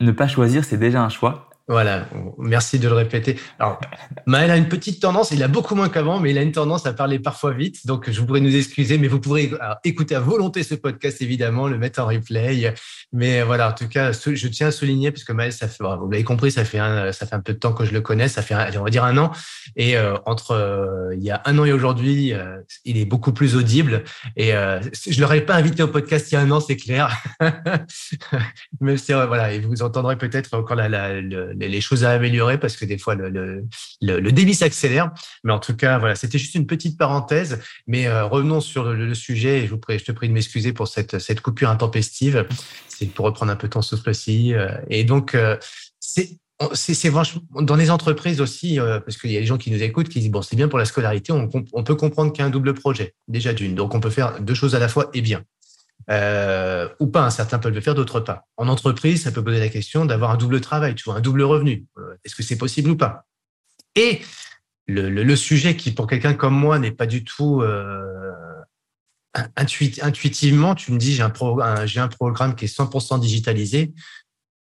Ne 0.00 0.12
pas 0.12 0.28
choisir 0.28 0.64
c'est 0.64 0.78
déjà 0.78 1.02
un 1.02 1.08
choix. 1.08 1.50
Voilà, 1.66 2.06
merci 2.36 2.78
de 2.78 2.88
le 2.88 2.94
répéter. 2.94 3.38
Alors, 3.58 3.80
Maël 4.26 4.50
a 4.50 4.56
une 4.58 4.68
petite 4.68 5.00
tendance, 5.00 5.30
il 5.30 5.42
a 5.42 5.48
beaucoup 5.48 5.74
moins 5.74 5.88
qu'avant, 5.88 6.20
mais 6.20 6.30
il 6.30 6.36
a 6.36 6.42
une 6.42 6.52
tendance 6.52 6.84
à 6.84 6.92
parler 6.92 7.18
parfois 7.18 7.52
vite. 7.52 7.86
Donc, 7.86 8.10
je 8.10 8.20
pourrais 8.20 8.40
nous 8.40 8.54
excuser, 8.54 8.98
mais 8.98 9.08
vous 9.08 9.18
pourrez 9.18 9.50
écouter 9.82 10.14
à 10.14 10.20
volonté 10.20 10.62
ce 10.62 10.74
podcast, 10.74 11.22
évidemment, 11.22 11.66
le 11.66 11.78
mettre 11.78 12.02
en 12.02 12.06
replay. 12.06 12.74
Mais 13.14 13.42
voilà, 13.42 13.70
en 13.70 13.72
tout 13.72 13.88
cas, 13.88 14.12
je 14.12 14.48
tiens 14.48 14.66
à 14.66 14.70
souligner, 14.72 15.10
puisque 15.10 15.30
Maël, 15.30 15.54
ça 15.54 15.66
fait, 15.66 15.82
vous 15.82 16.10
l'avez 16.10 16.24
compris, 16.24 16.50
ça 16.50 16.66
fait, 16.66 16.78
un, 16.78 17.12
ça 17.12 17.24
fait 17.24 17.34
un 17.34 17.40
peu 17.40 17.54
de 17.54 17.58
temps 17.58 17.72
que 17.72 17.86
je 17.86 17.92
le 17.92 18.02
connais, 18.02 18.28
ça 18.28 18.42
fait, 18.42 18.54
on 18.76 18.84
va 18.84 18.90
dire, 18.90 19.04
un 19.04 19.16
an. 19.16 19.32
Et 19.76 19.96
euh, 19.96 20.16
entre 20.26 20.50
euh, 20.52 21.14
il 21.16 21.22
y 21.22 21.30
a 21.30 21.40
un 21.46 21.58
an 21.58 21.64
et 21.64 21.72
aujourd'hui, 21.72 22.34
euh, 22.34 22.58
il 22.84 22.98
est 22.98 23.04
beaucoup 23.06 23.32
plus 23.32 23.56
audible. 23.56 24.04
Et 24.36 24.50
je 24.50 25.16
ne 25.16 25.20
l'aurais 25.20 25.40
pas 25.40 25.54
invité 25.54 25.82
au 25.82 25.88
podcast 25.88 26.30
il 26.30 26.34
y 26.34 26.38
a 26.38 26.40
un 26.40 26.50
an, 26.50 26.60
c'est 26.60 26.76
clair. 26.76 27.22
mais 28.80 28.96
c'est 28.96 29.14
voilà, 29.14 29.52
et 29.52 29.60
vous 29.60 29.82
entendrez 29.82 30.16
peut-être 30.16 30.54
encore 30.54 30.76
la, 30.76 30.88
la, 30.88 31.22
les 31.58 31.80
choses 31.80 32.04
à 32.04 32.10
améliorer 32.10 32.58
parce 32.58 32.76
que 32.76 32.84
des 32.84 32.98
fois 32.98 33.14
le, 33.14 34.32
débit 34.32 34.54
s'accélère. 34.54 35.12
Mais 35.42 35.52
en 35.52 35.58
tout 35.58 35.76
cas, 35.76 35.98
voilà, 35.98 36.14
c'était 36.14 36.38
juste 36.38 36.54
une 36.54 36.66
petite 36.66 36.98
parenthèse. 36.98 37.60
Mais 37.86 38.06
euh, 38.06 38.24
revenons 38.24 38.60
sur 38.60 38.84
le, 38.84 39.14
sujet. 39.14 39.64
Et 39.64 39.66
je, 39.66 40.04
te 40.04 40.12
prie 40.12 40.28
de 40.28 40.32
m'excuser 40.32 40.72
pour 40.72 40.88
cette, 40.88 41.18
cette 41.18 41.40
coupure 41.40 41.70
intempestive. 41.70 42.46
C'est 42.88 43.06
pour 43.06 43.26
reprendre 43.26 43.52
un 43.52 43.56
peu 43.56 43.68
ton 43.68 43.82
souffle-ci. 43.82 44.54
Euh, 44.54 44.68
et 44.88 45.04
donc, 45.04 45.34
euh, 45.34 45.56
c'est 46.00 46.38
c'est 46.72 47.10
dans 47.60 47.74
les 47.74 47.90
entreprises 47.90 48.40
aussi, 48.40 48.78
parce 48.78 49.16
qu'il 49.16 49.32
y 49.32 49.36
a 49.36 49.40
des 49.40 49.46
gens 49.46 49.58
qui 49.58 49.72
nous 49.72 49.82
écoutent 49.82 50.08
qui 50.08 50.20
disent 50.20 50.30
bon, 50.30 50.40
c'est 50.40 50.54
bien 50.54 50.68
pour 50.68 50.78
la 50.78 50.84
scolarité, 50.84 51.32
on, 51.32 51.50
on 51.72 51.82
peut 51.82 51.96
comprendre 51.96 52.32
qu'il 52.32 52.42
y 52.42 52.44
a 52.44 52.46
un 52.46 52.50
double 52.50 52.74
projet, 52.74 53.12
déjà 53.26 53.52
d'une. 53.52 53.74
Donc, 53.74 53.92
on 53.92 54.00
peut 54.00 54.08
faire 54.08 54.40
deux 54.40 54.54
choses 54.54 54.76
à 54.76 54.78
la 54.78 54.88
fois 54.88 55.10
et 55.14 55.20
bien. 55.20 55.42
Euh, 56.10 56.88
ou 57.00 57.06
pas. 57.06 57.30
Certains 57.30 57.58
peuvent 57.58 57.74
le 57.74 57.80
faire, 57.80 57.94
d'autres 57.94 58.20
pas. 58.20 58.46
En 58.56 58.68
entreprise, 58.68 59.22
ça 59.22 59.32
peut 59.32 59.42
poser 59.42 59.60
la 59.60 59.68
question 59.68 60.04
d'avoir 60.04 60.30
un 60.30 60.36
double 60.36 60.60
travail, 60.60 60.94
tu 60.94 61.04
vois, 61.04 61.16
un 61.16 61.20
double 61.20 61.42
revenu. 61.42 61.86
Euh, 61.98 62.16
est-ce 62.24 62.34
que 62.34 62.42
c'est 62.42 62.58
possible 62.58 62.90
ou 62.90 62.96
pas? 62.96 63.26
Et 63.96 64.20
le, 64.86 65.36
sujet 65.36 65.76
qui, 65.76 65.92
pour 65.92 66.06
quelqu'un 66.06 66.34
comme 66.34 66.54
moi, 66.54 66.78
n'est 66.78 66.90
pas 66.90 67.06
du 67.06 67.24
tout 67.24 67.62
euh, 67.62 68.02
intuitivement, 69.56 70.74
tu 70.74 70.92
me 70.92 70.98
dis 70.98 71.14
j'ai 71.14 71.22
un, 71.22 71.86
j'ai 71.86 72.00
un 72.00 72.08
programme 72.08 72.54
qui 72.54 72.66
est 72.66 72.76
100% 72.76 73.18
digitalisé. 73.20 73.94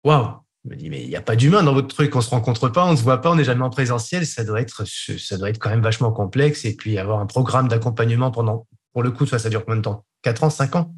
Waouh 0.04 0.40
me 0.70 0.76
dis, 0.76 0.90
mais 0.90 1.02
il 1.02 1.10
n'y 1.10 1.16
a 1.16 1.22
pas 1.22 1.36
d'humain 1.36 1.64
dans 1.64 1.74
votre 1.74 1.88
truc, 1.88 2.16
on 2.16 2.22
se 2.22 2.30
rencontre 2.30 2.70
pas, 2.70 2.86
on 2.86 2.92
ne 2.92 2.96
se 2.96 3.04
voit 3.04 3.22
pas, 3.22 3.32
on 3.32 3.36
n'est 3.36 3.44
jamais 3.44 3.64
en 3.64 3.70
présentiel, 3.70 4.26
ça 4.26 4.44
doit 4.44 4.62
être, 4.62 4.84
ça 4.86 5.38
doit 5.38 5.50
être 5.50 5.60
quand 5.60 5.70
même 5.70 5.82
vachement 5.82 6.12
complexe. 6.12 6.66
Et 6.66 6.76
puis 6.76 6.98
avoir 6.98 7.20
un 7.20 7.26
programme 7.26 7.68
d'accompagnement 7.68 8.32
pendant, 8.32 8.68
pour 8.94 9.04
le 9.04 9.12
coup, 9.12 9.26
ça, 9.26 9.40
ça 9.40 9.50
dure 9.50 9.66
combien 9.66 9.78
de 9.78 9.82
temps? 9.82 10.06
4 10.24 10.44
ans, 10.44 10.50
5 10.50 10.76
ans? 10.76 10.94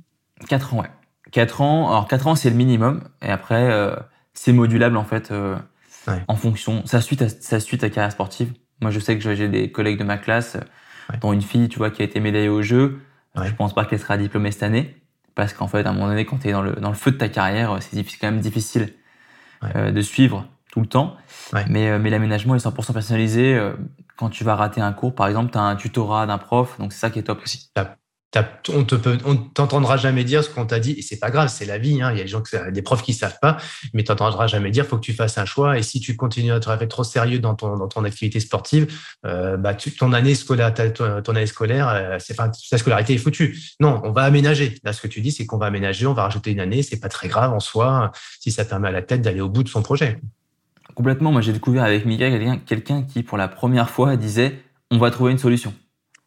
4 0.48 0.74
ans, 0.74 0.82
ouais. 0.82 0.90
4 1.32 1.62
ans. 1.62 1.90
Alors 1.90 2.08
4 2.08 2.28
ans, 2.28 2.36
c'est 2.36 2.50
le 2.50 2.56
minimum. 2.56 3.04
Et 3.22 3.30
après, 3.30 3.72
euh, 3.72 3.96
c'est 4.34 4.54
modulable 4.54 4.98
en 4.98 5.04
fait 5.04 5.32
euh, 5.32 5.58
ouais. 6.08 6.24
en 6.28 6.36
fonction. 6.36 6.86
Ça 6.86 7.02
suite 7.02 7.22
à 7.22 7.30
sa 7.30 7.60
suite 7.60 7.84
à 7.84 7.90
carrière 7.90 8.12
sportive. 8.12 8.54
Moi, 8.82 8.92
je 8.92 9.00
sais 9.00 9.18
que 9.18 9.36
j'ai 9.36 9.48
des 9.48 9.72
collègues 9.72 10.00
de 10.00 10.04
ma 10.04 10.18
classe, 10.18 10.58
dont 11.22 11.34
une 11.34 11.42
fille, 11.42 11.70
tu 11.70 11.78
vois, 11.78 11.92
qui 11.92 12.02
a 12.02 12.06
été 12.06 12.20
médaillée 12.20 12.50
au 12.50 12.64
jeu. 12.64 13.02
Je 13.36 13.44
Je 13.44 13.54
pense 13.54 13.74
pas 13.74 13.86
qu'elle 13.86 14.00
sera 14.00 14.18
diplômée 14.18 14.52
cette 14.52 14.64
année. 14.64 14.98
Parce 15.36 15.54
qu'en 15.54 15.68
fait, 15.68 15.86
à 15.86 15.92
un 15.92 15.94
moment 15.94 16.08
donné, 16.08 16.26
quand 16.26 16.40
tu 16.40 16.50
es 16.50 16.52
dans 16.52 16.64
le, 16.64 16.74
dans 16.74 16.90
le 16.90 16.96
feu 16.96 17.12
de 17.12 17.18
ta 17.18 17.30
carrière, 17.30 17.78
c'est 17.80 18.04
quand 18.20 18.32
même 18.32 18.42
difficile 18.42 18.94
euh, 19.76 19.92
de 19.92 20.02
suivre 20.02 20.48
tout 20.72 20.82
le 20.82 20.88
temps. 20.88 21.16
Mais, 21.70 22.00
mais 22.00 22.10
l'aménagement 22.10 22.56
est 22.56 22.66
100% 22.66 22.94
personnalisé. 22.94 23.72
Quand 24.18 24.30
tu 24.30 24.44
vas 24.44 24.56
rater 24.56 24.82
un 24.82 24.94
cours, 24.94 25.14
par 25.14 25.28
exemple, 25.28 25.52
tu 25.52 25.58
as 25.58 25.62
un 25.62 25.76
tutorat 25.76 26.26
d'un 26.26 26.38
prof, 26.38 26.78
donc 26.80 26.92
c'est 26.92 27.00
ça 27.00 27.10
qui 27.10 27.20
est 27.20 27.24
top 27.24 27.42
aussi 27.44 27.72
on 28.70 28.84
te 28.84 28.96
on 29.26 29.36
t'entendra 29.36 29.98
jamais 29.98 30.24
dire 30.24 30.44
ce 30.44 30.50
qu'on 30.50 30.66
t'a 30.66 30.80
dit 30.80 30.92
et 30.98 31.02
c'est 31.02 31.20
pas 31.20 31.30
grave, 31.30 31.50
c'est 31.50 31.66
la 31.66 31.78
vie. 31.78 32.02
Hein. 32.02 32.12
Il 32.12 32.18
y 32.18 32.22
a 32.22 32.24
des 32.24 32.30
gens, 32.30 32.42
profs 32.84 33.02
qui 33.02 33.14
savent 33.14 33.38
pas, 33.42 33.58
mais 33.94 34.04
t'entendras 34.04 34.48
jamais 34.48 34.72
dire 34.72 34.86
faut 34.86 34.98
que 34.98 35.02
tu 35.04 35.14
fasses 35.14 35.38
un 35.38 35.46
choix. 35.46 35.78
Et 35.78 35.84
si 35.84 36.00
tu 36.00 36.16
continues 36.16 36.54
à 36.54 36.58
être 36.58 36.86
trop 36.86 37.04
sérieux 37.04 37.40
dans 37.40 37.56
ton 37.56 38.04
activité 38.06 38.40
sportive, 38.40 38.94
euh, 39.26 39.58
bah 39.58 39.76
ton 39.98 40.14
année 40.14 40.36
scolaire, 40.36 40.74
euh, 41.90 42.18
ta 42.70 42.78
scolarité 42.78 43.14
est 43.14 43.18
foutue. 43.18 43.60
Non, 43.80 44.02
on 44.04 44.12
va 44.12 44.24
aménager. 44.24 44.76
Là, 44.84 44.94
ce 44.94 45.02
que 45.02 45.08
tu 45.08 45.22
dis, 45.22 45.32
c'est 45.32 45.46
qu'on 45.46 45.58
va 45.58 45.66
aménager, 45.66 46.06
on 46.08 46.14
va 46.14 46.24
rajouter 46.24 46.52
une 46.52 46.62
année. 46.62 46.84
C'est 46.84 47.00
pas 47.00 47.10
très 47.10 47.28
grave 47.28 47.54
en 47.54 47.60
soi 47.60 48.12
si 48.40 48.52
ça 48.52 48.64
permet 48.64 48.88
à 48.88 48.92
la 48.92 49.02
tête 49.02 49.22
d'aller 49.22 49.42
au 49.42 49.50
bout 49.50 49.64
de 49.64 49.70
son 49.70 49.82
projet. 49.82 50.20
Complètement. 50.96 51.32
Moi, 51.32 51.42
j'ai 51.42 51.54
découvert 51.54 51.84
avec 51.84 52.06
Miguel 52.06 52.32
quelqu'un 52.32 52.58
quelqu'un 52.58 53.04
qui 53.04 53.24
pour 53.24 53.38
la 53.38 53.48
première 53.48 53.90
fois 53.90 54.16
disait 54.16 54.60
on 54.90 54.98
va 54.98 55.12
trouver 55.12 55.32
une 55.32 55.38
solution. 55.38 55.74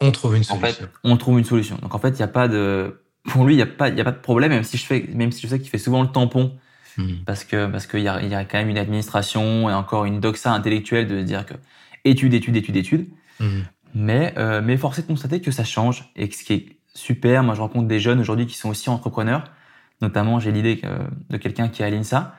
On 0.05 0.12
trouve 0.12 0.36
une 0.36 0.44
solution. 0.44 0.88
on 1.02 1.16
trouve 1.16 1.38
une 1.38 1.44
solution. 1.44 1.78
Donc 1.82 1.94
en 1.94 1.98
fait, 1.98 2.11
il 2.11 2.16
n'y 2.16 2.22
a 2.22 2.28
pas 2.28 2.48
de, 2.48 3.00
pour 3.24 3.44
lui, 3.44 3.55
il 3.55 3.57
n'y 3.57 3.62
a 3.62 3.66
pas, 3.66 3.88
il 3.88 3.96
y 3.96 4.00
a 4.00 4.05
pas 4.05 4.12
de 4.12 4.18
problème, 4.18 4.50
même 4.50 4.64
si 4.64 4.76
je 4.76 4.84
fais, 4.84 5.09
même 5.14 5.32
si 5.32 5.42
je 5.42 5.48
sais 5.48 5.59
qu'il 5.59 5.70
fait 5.70 5.78
souvent 5.78 6.02
le 6.02 6.09
tampon, 6.09 6.52
hmm. 6.98 7.24
parce 7.24 7.44
que, 7.44 7.66
parce 7.66 7.86
qu'il 7.86 8.00
y 8.00 8.09
a, 8.09 8.20
il 8.22 8.28
y 8.28 8.34
a 8.34 8.44
quand 8.44 8.59
même 8.59 8.68
une 8.68 8.78
administration 8.78 9.70
et 9.70 9.72
encore 9.72 10.05
une 10.05 10.20
doxa 10.20 10.52
intellectuelle 10.52 11.09
de 11.09 11.22
dire 11.22 11.46
que 11.46 11.55
étude, 12.05 12.34
étude, 12.34 12.57
étude, 12.57 12.76
étude. 12.76 13.09
Hmm. 13.40 13.62
Mais, 13.94 14.34
euh, 14.36 14.61
mais 14.62 14.76
force 14.76 14.98
est 14.98 15.02
de 15.02 15.07
constater 15.07 15.40
que 15.40 15.50
ça 15.50 15.64
change 15.64 16.11
et 16.16 16.28
que 16.28 16.34
ce 16.34 16.44
qui 16.44 16.52
est 16.52 16.66
super, 16.94 17.42
moi 17.42 17.55
je 17.55 17.61
rencontre 17.61 17.86
des 17.86 18.00
jeunes 18.00 18.20
aujourd'hui 18.20 18.46
qui 18.46 18.57
sont 18.57 18.68
aussi 18.68 18.90
entrepreneurs. 18.90 19.44
Notamment, 20.02 20.40
j'ai 20.40 20.50
l'idée 20.50 20.82
de 21.30 21.36
quelqu'un 21.36 21.68
qui 21.68 21.82
est 21.82 21.84
à 21.84 21.90
l'INSA 21.90 22.34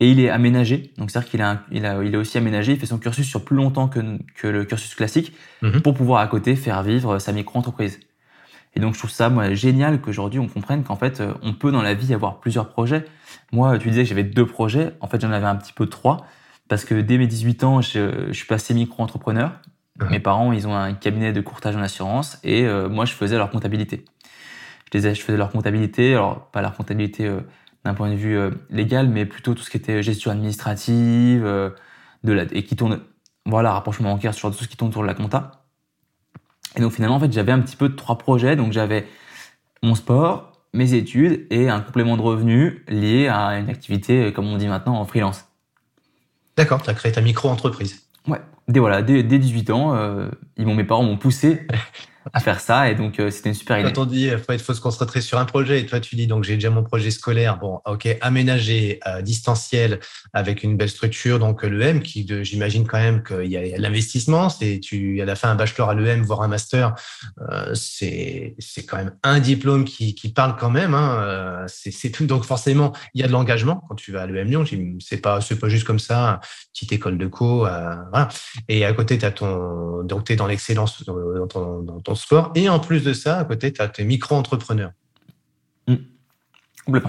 et 0.00 0.10
il 0.10 0.20
est 0.20 0.30
aménagé. 0.30 0.92
Donc, 0.96 1.10
c'est-à-dire 1.10 1.30
qu'il 1.30 1.42
a, 1.42 1.62
il 1.72 1.84
a, 1.84 2.02
il 2.02 2.14
est 2.14 2.16
aussi 2.16 2.38
aménagé. 2.38 2.72
Il 2.72 2.78
fait 2.78 2.86
son 2.86 2.98
cursus 2.98 3.26
sur 3.26 3.44
plus 3.44 3.56
longtemps 3.56 3.88
que, 3.88 4.00
que 4.36 4.46
le 4.46 4.64
cursus 4.64 4.94
classique 4.94 5.32
mhm. 5.62 5.80
pour 5.80 5.94
pouvoir 5.94 6.20
à 6.20 6.26
côté 6.28 6.54
faire 6.56 6.82
vivre 6.82 7.18
sa 7.18 7.32
micro-entreprise. 7.32 7.98
Et 8.74 8.80
donc, 8.80 8.94
je 8.94 8.98
trouve 9.00 9.10
ça, 9.10 9.28
moi, 9.28 9.54
génial 9.54 10.00
qu'aujourd'hui, 10.00 10.38
on 10.38 10.46
comprenne 10.46 10.84
qu'en 10.84 10.94
fait, 10.94 11.20
euh, 11.20 11.34
on 11.42 11.52
peut 11.52 11.72
dans 11.72 11.82
la 11.82 11.94
vie 11.94 12.14
avoir 12.14 12.38
plusieurs 12.38 12.68
projets. 12.68 13.04
Moi, 13.50 13.78
tu 13.78 13.88
disais 13.88 14.02
que 14.02 14.08
j'avais 14.08 14.24
deux 14.24 14.46
projets. 14.46 14.92
En 15.00 15.08
fait, 15.08 15.20
j'en 15.20 15.32
avais 15.32 15.46
un 15.46 15.56
petit 15.56 15.72
peu 15.72 15.86
trois. 15.86 16.26
Parce 16.68 16.84
que 16.84 16.94
dès 16.94 17.18
mes 17.18 17.26
18 17.26 17.64
ans, 17.64 17.80
je, 17.80 18.26
je 18.28 18.32
suis 18.32 18.46
passé 18.46 18.74
micro-entrepreneur. 18.74 19.52
Mhm. 19.98 20.10
Mes 20.10 20.20
parents, 20.20 20.52
ils 20.52 20.68
ont 20.68 20.76
un 20.76 20.92
cabinet 20.94 21.32
de 21.32 21.40
courtage 21.40 21.74
en 21.74 21.82
assurance 21.82 22.38
et 22.44 22.66
euh, 22.66 22.88
moi, 22.88 23.04
je 23.04 23.14
faisais 23.14 23.36
leur 23.36 23.50
comptabilité. 23.50 24.04
Je, 24.94 25.00
je 25.00 25.20
faisais 25.20 25.36
leur 25.36 25.50
comptabilité, 25.50 26.14
alors 26.14 26.46
pas 26.50 26.62
leur 26.62 26.74
comptabilité 26.74 27.26
euh, 27.26 27.40
d'un 27.84 27.94
point 27.94 28.10
de 28.10 28.14
vue 28.14 28.36
euh, 28.36 28.50
légal, 28.70 29.08
mais 29.08 29.26
plutôt 29.26 29.54
tout 29.54 29.62
ce 29.62 29.70
qui 29.70 29.76
était 29.76 30.02
gestion 30.02 30.30
administrative, 30.30 31.44
euh, 31.44 31.70
de 32.24 32.32
la, 32.32 32.44
et 32.52 32.64
qui 32.64 32.76
tourne, 32.76 33.00
voilà, 33.46 33.72
rapprochement 33.72 34.12
bancaire, 34.12 34.34
sur 34.34 34.50
tout 34.50 34.62
ce 34.62 34.68
qui 34.68 34.76
tourne 34.76 34.90
autour 34.90 35.02
de 35.02 35.06
la 35.06 35.14
compta. 35.14 35.64
Et 36.76 36.80
donc 36.80 36.92
finalement, 36.92 37.16
en 37.16 37.20
fait, 37.20 37.32
j'avais 37.32 37.52
un 37.52 37.60
petit 37.60 37.76
peu 37.76 37.88
de 37.88 37.94
trois 37.94 38.18
projets. 38.18 38.56
Donc 38.56 38.72
j'avais 38.72 39.06
mon 39.82 39.94
sport, 39.94 40.52
mes 40.74 40.94
études 40.94 41.46
et 41.50 41.68
un 41.68 41.80
complément 41.80 42.16
de 42.16 42.22
revenus 42.22 42.82
lié 42.88 43.28
à 43.28 43.58
une 43.58 43.70
activité, 43.70 44.26
euh, 44.26 44.30
comme 44.32 44.46
on 44.46 44.56
dit 44.56 44.68
maintenant, 44.68 44.98
en 44.98 45.04
freelance. 45.04 45.46
D'accord, 46.56 46.82
tu 46.82 46.90
as 46.90 46.94
créé 46.94 47.12
ta 47.12 47.20
micro-entreprise. 47.20 48.08
Ouais, 48.26 48.40
dès, 48.66 48.80
voilà, 48.80 49.00
dès, 49.00 49.22
18 49.22 49.70
ans, 49.70 49.96
ils 50.56 50.66
m'ont, 50.66 50.74
mes 50.74 50.84
parents 50.84 51.04
m'ont 51.04 51.16
poussé 51.16 51.66
à 52.32 52.40
faire 52.40 52.60
ça. 52.60 52.90
Et 52.90 52.94
donc, 52.94 53.20
euh, 53.20 53.30
c'était 53.30 53.50
une 53.50 53.54
super 53.54 53.78
idée. 53.78 53.92
Quand 53.92 54.02
on 54.02 54.06
dit 54.06 54.30
il 54.50 54.58
faut, 54.58 54.74
se 54.74 54.80
concentrer 54.80 55.20
sur 55.20 55.38
un 55.38 55.44
projet, 55.44 55.80
et 55.80 55.86
toi, 55.86 56.00
tu 56.00 56.16
dis 56.16 56.26
donc 56.26 56.44
j'ai 56.44 56.54
déjà 56.54 56.70
mon 56.70 56.82
projet 56.82 57.10
scolaire. 57.10 57.58
Bon, 57.58 57.80
ok, 57.86 58.08
aménagé, 58.20 59.00
euh, 59.06 59.22
distanciel, 59.22 60.00
avec 60.32 60.62
une 60.62 60.76
belle 60.76 60.90
structure. 60.90 61.38
Donc, 61.38 61.62
l'EM, 61.62 62.02
qui 62.02 62.26
j'imagine 62.42 62.86
quand 62.86 62.98
même 62.98 63.22
qu'il 63.22 63.46
y 63.46 63.56
a, 63.56 63.78
l'investissement. 63.78 64.48
C'est 64.48 64.80
tu 64.80 65.20
à 65.20 65.24
la 65.24 65.36
fin 65.36 65.50
un 65.50 65.54
bachelor 65.54 65.90
à 65.90 65.94
l'EM, 65.94 66.22
voire 66.22 66.42
un 66.42 66.48
master. 66.48 66.94
Euh, 67.50 67.74
c'est 67.74 68.54
c'est 68.58 68.84
quand 68.84 68.96
même 68.96 69.14
un 69.22 69.40
diplôme 69.40 69.84
qui, 69.84 70.14
qui 70.14 70.32
parle 70.32 70.56
quand 70.56 70.70
même. 70.70 70.94
Hein, 70.94 71.18
euh, 71.20 71.64
c'est 71.66 72.10
tout. 72.10 72.26
Donc, 72.26 72.44
forcément, 72.44 72.92
il 73.14 73.20
y 73.20 73.24
a 73.24 73.26
de 73.26 73.32
l'engagement 73.32 73.82
quand 73.88 73.94
tu 73.94 74.12
vas 74.12 74.22
à 74.22 74.26
l'EM 74.26 74.48
Lyon. 74.48 74.64
C'est 75.00 75.18
pas 75.18 75.40
c'est 75.40 75.58
pas 75.58 75.68
juste 75.68 75.84
comme 75.84 75.98
ça, 75.98 76.40
petite 76.72 76.92
école 76.92 77.18
de 77.18 77.26
co. 77.26 77.58
voilà. 77.58 78.28
Et 78.68 78.84
à 78.84 78.92
côté, 78.92 79.18
tu 79.18 79.24
as 79.24 79.30
ton 79.30 80.02
donc 80.04 80.24
tu 80.24 80.32
es 80.32 80.36
dans 80.36 80.46
l'excellence 80.46 81.04
dans 81.04 81.46
ton, 81.46 81.82
dans 81.82 82.00
ton 82.00 82.14
sport. 82.18 82.52
Et 82.54 82.68
en 82.68 82.80
plus 82.80 83.02
de 83.02 83.12
ça, 83.12 83.38
à 83.38 83.44
côté, 83.44 83.72
tu 83.72 83.80
as 83.80 83.88
tes 83.88 84.04
micro-entrepreneurs. 84.04 84.92
Mmh. 85.86 85.96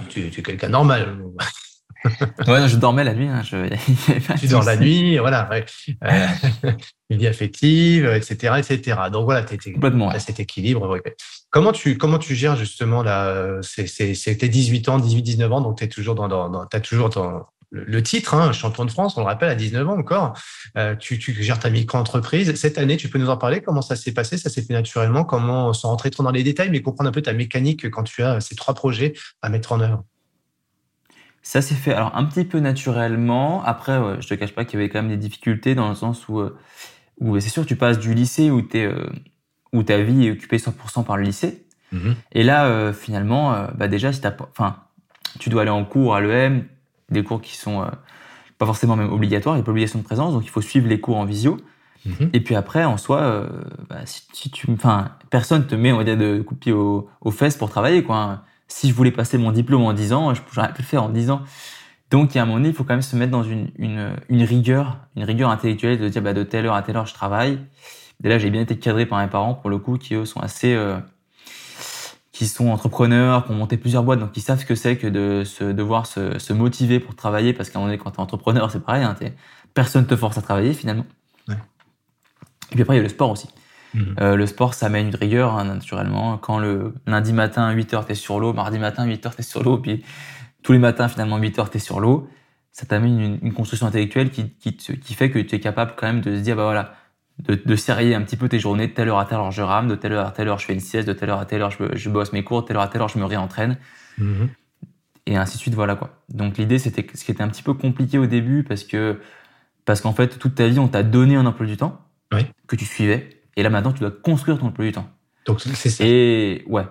Tu, 0.09 0.27
es 0.27 0.29
quelqu'un 0.29 0.69
normal. 0.69 1.17
ouais, 2.47 2.67
je 2.67 2.75
dormais 2.77 3.03
la 3.03 3.13
nuit. 3.13 3.27
Hein, 3.27 3.41
tu 4.39 4.47
dors 4.47 4.63
la 4.63 4.77
nuit, 4.77 5.17
voilà. 5.17 5.49
Ouais. 5.49 5.65
Euh, 6.03 6.71
une 7.09 7.17
vie 7.17 7.27
affective, 7.27 8.05
etc., 8.05 8.55
etc. 8.57 8.97
Donc 9.11 9.25
voilà, 9.25 9.43
tu 9.43 9.73
complètement 9.73 10.17
cet 10.19 10.39
équilibre. 10.39 10.97
Comment 11.49 11.71
tu 11.71 11.97
comment 11.97 12.19
tu 12.19 12.35
gères 12.35 12.55
justement 12.55 13.03
là 13.03 13.59
tes 13.75 14.49
18 14.49 14.89
ans, 14.89 14.99
18, 14.99 15.21
19 15.21 15.51
ans, 15.51 15.61
donc 15.61 15.77
tu 15.77 15.83
es 15.83 15.87
toujours 15.87 16.15
dans, 16.15 16.27
dans, 16.27 16.49
dans 16.49 16.65
as 16.71 16.79
toujours 16.79 17.09
dans, 17.09 17.45
le 17.71 18.01
titre, 18.01 18.33
hein, 18.33 18.51
champion 18.51 18.83
de 18.83 18.91
France, 18.91 19.15
on 19.17 19.21
le 19.21 19.27
rappelle, 19.27 19.49
à 19.49 19.55
19 19.55 19.87
ans 19.87 19.97
encore. 19.97 20.33
Euh, 20.77 20.95
tu, 20.95 21.19
gères 21.19 21.59
ta 21.59 21.69
micro-entreprise. 21.69 22.55
Cette 22.55 22.77
année, 22.77 22.97
tu 22.97 23.09
peux 23.09 23.19
nous 23.19 23.29
en 23.29 23.37
parler? 23.37 23.61
Comment 23.61 23.81
ça 23.81 23.95
s'est 23.95 24.11
passé? 24.11 24.37
Ça 24.37 24.49
s'est 24.49 24.63
fait 24.63 24.73
naturellement? 24.73 25.23
Comment, 25.23 25.71
sans 25.73 25.89
rentrer 25.89 26.09
trop 26.09 26.23
dans 26.23 26.31
les 26.31 26.43
détails, 26.43 26.71
mais 26.71 26.81
comprendre 26.81 27.09
un 27.09 27.13
peu 27.13 27.21
ta 27.21 27.33
mécanique 27.33 27.89
quand 27.91 28.03
tu 28.03 28.23
as 28.23 28.41
ces 28.41 28.55
trois 28.55 28.73
projets 28.73 29.13
à 29.41 29.49
mettre 29.49 29.71
en 29.71 29.81
œuvre? 29.81 30.03
Ça 31.43 31.61
s'est 31.61 31.75
fait 31.75 31.93
alors 31.93 32.15
un 32.15 32.25
petit 32.25 32.43
peu 32.43 32.59
naturellement. 32.59 33.63
Après, 33.63 33.99
je 34.15 34.21
je 34.21 34.27
te 34.27 34.33
cache 34.33 34.53
pas 34.53 34.65
qu'il 34.65 34.79
y 34.79 34.81
avait 34.81 34.89
quand 34.89 35.01
même 35.01 35.11
des 35.11 35.17
difficultés 35.17 35.75
dans 35.75 35.89
le 35.89 35.95
sens 35.95 36.27
où, 36.27 36.39
euh, 36.39 36.57
où 37.19 37.39
c'est 37.39 37.49
sûr, 37.49 37.65
tu 37.65 37.75
passes 37.75 37.99
du 37.99 38.13
lycée 38.15 38.49
où, 38.49 38.67
es, 38.73 38.85
euh, 38.85 39.09
où 39.73 39.83
ta 39.83 40.01
vie 40.01 40.25
est 40.25 40.31
occupée 40.31 40.57
100% 40.57 41.03
par 41.03 41.17
le 41.17 41.23
lycée. 41.23 41.67
Mm-hmm. 41.93 42.15
Et 42.33 42.43
là, 42.43 42.93
finalement, 42.93 43.67
bah 43.75 43.87
déjà, 43.87 44.13
si 44.13 44.21
enfin, 44.51 44.77
tu 45.39 45.49
dois 45.49 45.63
aller 45.63 45.71
en 45.71 45.85
cours 45.85 46.15
à 46.15 46.21
l'EM, 46.21 46.65
des 47.11 47.23
cours 47.23 47.41
qui 47.41 47.57
sont 47.57 47.81
euh, 47.81 47.87
pas 48.57 48.65
forcément 48.65 48.95
même 48.95 49.11
obligatoires, 49.11 49.55
il 49.55 49.59
n'y 49.59 49.61
a 49.61 49.65
pas 49.65 49.71
obligation 49.71 49.99
de 49.99 50.03
présence, 50.03 50.33
donc 50.33 50.43
il 50.45 50.49
faut 50.49 50.61
suivre 50.61 50.87
les 50.87 50.99
cours 50.99 51.17
en 51.17 51.25
visio. 51.25 51.57
Mhm. 52.05 52.29
Et 52.33 52.41
puis 52.41 52.55
après, 52.55 52.85
en 52.85 52.97
soi, 52.97 53.19
euh, 53.19 53.49
bah, 53.89 53.97
si, 54.05 54.49
tu, 54.51 54.71
enfin, 54.71 55.11
personne 55.29 55.67
te 55.67 55.75
met, 55.75 55.91
on 55.91 55.97
va 55.97 56.03
dire, 56.03 56.17
de 56.17 56.41
coup 56.41 56.55
de 56.55 56.59
pied 56.59 56.71
aux, 56.71 57.09
fesses 57.31 57.57
pour 57.57 57.69
travailler, 57.69 58.03
quoi. 58.03 58.43
Si 58.67 58.87
je 58.87 58.93
voulais 58.93 59.11
passer 59.11 59.37
mon 59.37 59.51
diplôme 59.51 59.83
en 59.83 59.93
10 59.93 60.13
ans, 60.13 60.33
je 60.33 60.41
pourrais 60.41 60.71
pu 60.73 60.81
le 60.81 60.87
faire 60.87 61.03
en 61.03 61.09
10 61.09 61.31
ans. 61.31 61.41
Donc, 62.11 62.33
il 62.33 62.37
y 62.37 62.39
a 62.39 62.43
un 62.43 62.45
moment 62.45 62.57
donné, 62.57 62.69
il 62.69 62.75
faut 62.75 62.83
quand 62.83 62.93
même 62.93 63.01
se 63.01 63.15
mettre 63.15 63.31
dans 63.31 63.43
une, 63.43 63.69
une, 63.77 64.13
une 64.29 64.43
rigueur, 64.43 64.97
une 65.15 65.23
rigueur 65.23 65.49
intellectuelle 65.49 65.99
de 65.99 66.07
dire, 66.07 66.21
bah, 66.21 66.33
de 66.33 66.43
telle 66.43 66.65
heure 66.65 66.75
à 66.75 66.81
telle 66.81 66.97
heure, 66.97 67.05
je 67.05 67.13
travaille. 67.13 67.59
Et 68.23 68.29
là, 68.29 68.37
j'ai 68.37 68.49
bien 68.49 68.61
été 68.61 68.77
cadré 68.77 69.05
par 69.05 69.19
mes 69.19 69.27
parents, 69.27 69.53
pour 69.53 69.69
le 69.69 69.77
coup, 69.77 69.97
qui 69.97 70.15
eux 70.15 70.25
sont 70.25 70.39
assez, 70.39 70.73
euh, 70.73 70.97
qui 72.39 72.47
sont 72.47 72.69
entrepreneurs, 72.69 73.45
qui 73.45 73.51
ont 73.51 73.55
monté 73.55 73.75
plusieurs 73.75 74.01
boîtes, 74.01 74.21
donc 74.21 74.31
qui 74.31 74.39
savent 74.39 74.61
ce 74.61 74.65
que 74.65 74.73
c'est 74.73 74.95
que 74.95 75.07
de 75.07 75.43
se, 75.43 75.65
devoir 75.65 76.05
se, 76.05 76.39
se, 76.39 76.53
motiver 76.53 77.01
pour 77.01 77.13
travailler, 77.13 77.51
parce 77.51 77.69
qu'à 77.69 77.79
un 77.79 77.81
moment 77.81 77.91
donné, 77.91 78.01
quand 78.01 78.11
tu 78.11 78.15
es 78.15 78.21
entrepreneur, 78.21 78.71
c'est 78.71 78.79
pareil, 78.79 79.03
hein, 79.03 79.13
personne 79.73 80.07
te 80.07 80.15
force 80.15 80.37
à 80.37 80.41
travailler 80.41 80.73
finalement. 80.73 81.05
Ouais. 81.49 81.55
Et 82.71 82.75
puis 82.75 82.81
après, 82.81 82.93
il 82.93 82.97
y 82.99 83.01
a 83.01 83.03
le 83.03 83.09
sport 83.09 83.31
aussi. 83.31 83.49
Mhm. 83.93 84.15
Euh, 84.21 84.35
le 84.37 84.47
sport, 84.47 84.73
ça 84.73 84.87
mène 84.87 85.07
une 85.07 85.15
rigueur, 85.15 85.57
hein, 85.57 85.65
naturellement. 85.65 86.37
Quand 86.37 86.59
le 86.59 86.93
lundi 87.07 87.33
matin, 87.33 87.63
à 87.65 87.75
8h, 87.75 88.05
tu 88.05 88.13
es 88.13 88.15
sur 88.15 88.39
l'eau, 88.39 88.53
mardi 88.53 88.79
matin, 88.79 89.05
8h, 89.05 89.35
tu 89.35 89.41
es 89.41 89.43
sur 89.43 89.61
l'eau, 89.61 89.77
puis 89.77 90.05
tous 90.63 90.71
les 90.71 90.79
matins, 90.79 91.09
finalement, 91.09 91.37
8h, 91.39 91.69
tu 91.69 91.75
es 91.75 91.79
sur 91.81 91.99
l'eau, 91.99 92.29
ça 92.71 92.85
t'amène 92.85 93.19
une, 93.19 93.39
une, 93.41 93.53
construction 93.53 93.85
intellectuelle 93.85 94.29
qui, 94.29 94.51
qui, 94.51 94.77
qui 94.77 95.13
fait 95.13 95.29
que 95.29 95.39
tu 95.39 95.55
es 95.55 95.59
capable 95.59 95.91
quand 95.97 96.07
même 96.07 96.21
de 96.21 96.37
se 96.37 96.41
dire, 96.41 96.55
bah 96.55 96.63
voilà, 96.63 96.93
de, 97.39 97.55
de 97.55 97.75
serrer 97.75 98.13
un 98.13 98.21
petit 98.21 98.35
peu 98.35 98.49
tes 98.49 98.59
journées, 98.59 98.87
de 98.87 98.93
telle 98.93 99.09
heure 99.09 99.19
à 99.19 99.25
telle 99.25 99.37
heure 99.37 99.51
je 99.51 99.61
rame, 99.61 99.87
de 99.87 99.95
telle 99.95 100.13
heure 100.13 100.27
à 100.27 100.31
telle 100.31 100.47
heure 100.47 100.59
je 100.59 100.65
fais 100.65 100.73
une 100.73 100.79
sieste, 100.79 101.07
de 101.07 101.13
telle 101.13 101.29
heure 101.29 101.39
à 101.39 101.45
telle 101.45 101.61
heure 101.61 101.71
je, 101.71 101.95
je 101.95 102.09
bosse 102.09 102.33
mes 102.33 102.43
cours, 102.43 102.61
de 102.61 102.67
telle 102.67 102.77
heure 102.77 102.83
à 102.83 102.87
telle 102.87 103.01
heure 103.01 103.09
je 103.09 103.17
me 103.17 103.25
réentraîne. 103.25 103.77
Mhm. 104.17 104.49
Et 105.25 105.37
ainsi 105.37 105.57
de 105.57 105.61
suite, 105.61 105.75
voilà 105.75 105.95
quoi. 105.95 106.09
Donc 106.29 106.57
l'idée, 106.57 106.79
c'était 106.79 107.05
ce 107.13 107.23
qui 107.23 107.31
était 107.31 107.43
un 107.43 107.49
petit 107.49 107.63
peu 107.63 107.73
compliqué 107.73 108.17
au 108.17 108.25
début 108.25 108.63
parce 108.63 108.83
que 108.83 109.19
parce 109.85 110.01
qu'en 110.01 110.13
fait, 110.13 110.39
toute 110.39 110.55
ta 110.55 110.67
vie, 110.67 110.79
on 110.79 110.87
t'a 110.87 111.03
donné 111.03 111.35
un 111.35 111.45
emploi 111.45 111.65
du 111.65 111.77
temps 111.77 112.01
que 112.67 112.75
tu 112.75 112.85
suivais. 112.85 113.41
Et 113.55 113.63
là, 113.63 113.69
maintenant, 113.69 113.91
tu 113.91 114.01
dois 114.01 114.11
construire 114.11 114.59
ton 114.59 114.67
emploi 114.67 114.85
du 114.85 114.91
temps. 114.91 115.09
Donc 115.45 115.61
c'est 115.61 115.89
ça. 115.89 116.03
Et 116.05 116.63
ouais. 116.67 116.83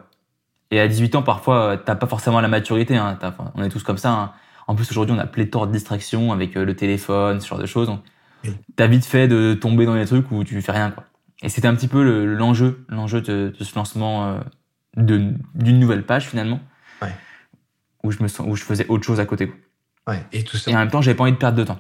Et 0.71 0.81
à 0.81 0.89
18 0.89 1.15
ans, 1.15 1.23
parfois, 1.23 1.81
t'as 1.83 1.95
pas 1.95 2.07
forcément 2.07 2.41
la 2.41 2.49
maturité. 2.49 2.97
Hein. 2.97 3.19
on 3.55 3.63
est 3.63 3.69
tous 3.69 3.83
comme 3.83 3.99
ça. 3.99 4.11
Hein. 4.11 4.33
En 4.67 4.75
plus, 4.75 4.91
aujourd'hui, 4.91 5.15
on 5.17 5.19
a 5.19 5.27
pléthore 5.27 5.67
de 5.67 5.73
distractions 5.73 6.33
avec 6.33 6.57
euh, 6.57 6.65
le 6.65 6.77
téléphone, 6.77 7.41
ce 7.41 7.49
genre 7.49 7.59
de 7.59 7.67
choses. 7.67 7.91
T'as 8.77 8.87
vite 8.87 9.05
fait 9.05 9.29
de 9.29 9.55
tomber 9.55 9.87
dans 9.87 9.95
des 9.95 10.07
trucs 10.07 10.31
où 10.31 10.45
tu 10.45 10.61
fais 10.63 10.73
rien, 10.73 10.91
quoi. 10.91 11.05
Et 11.43 11.49
c'était 11.49 11.69
un 11.69 11.75
petit 11.75 11.89
peu 11.89 12.03
l'enjeu, 12.25 12.85
l'enjeu 12.89 13.21
de, 13.21 13.53
ce 13.61 13.75
lancement 13.77 14.29
euh, 14.29 14.41
d'une 14.97 15.79
nouvelle 15.79 16.05
page 16.05 16.29
finalement, 16.29 16.61
ouais. 17.01 17.15
où 18.03 18.11
je 18.11 18.23
me 18.23 18.29
où 18.43 18.57
je 18.57 18.65
faisais 18.65 18.87
autre 18.89 19.05
chose 19.05 19.21
à 19.21 19.25
côté. 19.25 19.53
Ouais. 20.07 20.25
Et 20.33 20.43
tout 20.43 20.57
ça. 20.57 20.71
Et 20.71 20.75
en 20.75 20.79
même 20.79 20.91
temps, 20.91 21.01
j'avais 21.01 21.17
pas 21.17 21.23
envie 21.23 21.33
de 21.33 21.37
perdre 21.37 21.59
de 21.59 21.65
temps. 21.65 21.79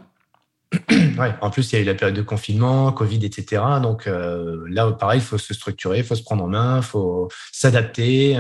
ouais, 0.91 1.35
en 1.41 1.51
plus, 1.51 1.73
il 1.73 1.77
y 1.77 1.79
a 1.79 1.83
eu 1.83 1.87
la 1.87 1.95
période 1.95 2.17
de 2.17 2.23
confinement, 2.23 2.93
Covid, 2.93 3.25
etc. 3.25 3.63
Donc 3.83 4.07
là, 4.07 4.93
pareil, 4.93 5.21
il 5.21 5.25
faut 5.25 5.39
se 5.39 5.55
structurer, 5.55 5.99
il 5.99 6.05
faut 6.05 6.15
se 6.15 6.23
prendre 6.23 6.45
en 6.45 6.49
main, 6.49 6.77
il 6.77 6.83
faut 6.85 7.29
s'adapter. 7.53 8.39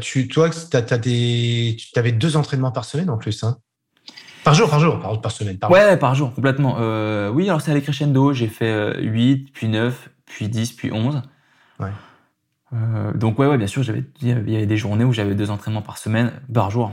tu, 0.00 0.28
toi, 0.28 0.50
tu 0.50 0.76
avais 1.96 2.12
deux 2.12 2.36
entraînements 2.36 2.70
par 2.70 2.84
semaine 2.84 3.10
en 3.10 3.16
plus. 3.16 3.42
Hein? 3.42 3.58
Par 4.44 4.54
jour, 4.54 4.68
par 4.68 4.80
jour, 4.80 4.98
par, 5.00 5.20
par 5.20 5.32
semaine. 5.32 5.58
Par 5.58 5.70
ouais, 5.70 5.96
par 5.96 6.14
jour, 6.14 6.34
complètement. 6.34 6.76
Euh, 6.78 7.30
oui, 7.30 7.48
alors 7.48 7.60
c'est 7.60 7.70
allé 7.70 7.82
crescendo. 7.82 8.32
J'ai 8.32 8.48
fait 8.48 9.00
8, 9.00 9.32
euh, 9.32 9.50
puis 9.52 9.68
9, 9.68 10.10
puis 10.26 10.48
10, 10.48 10.72
puis 10.72 10.92
11. 10.92 11.22
Ouais. 11.80 11.88
Euh, 12.74 13.12
donc 13.12 13.38
ouais, 13.38 13.46
ouais, 13.46 13.58
bien 13.58 13.66
sûr, 13.66 13.82
j'avais 13.82 14.02
il 14.22 14.28
y 14.28 14.56
avait 14.56 14.66
des 14.66 14.76
journées 14.76 15.04
où 15.04 15.12
j'avais 15.12 15.34
deux 15.34 15.50
entraînements 15.50 15.82
par 15.82 15.98
semaine, 15.98 16.32
par 16.52 16.70
jour. 16.70 16.92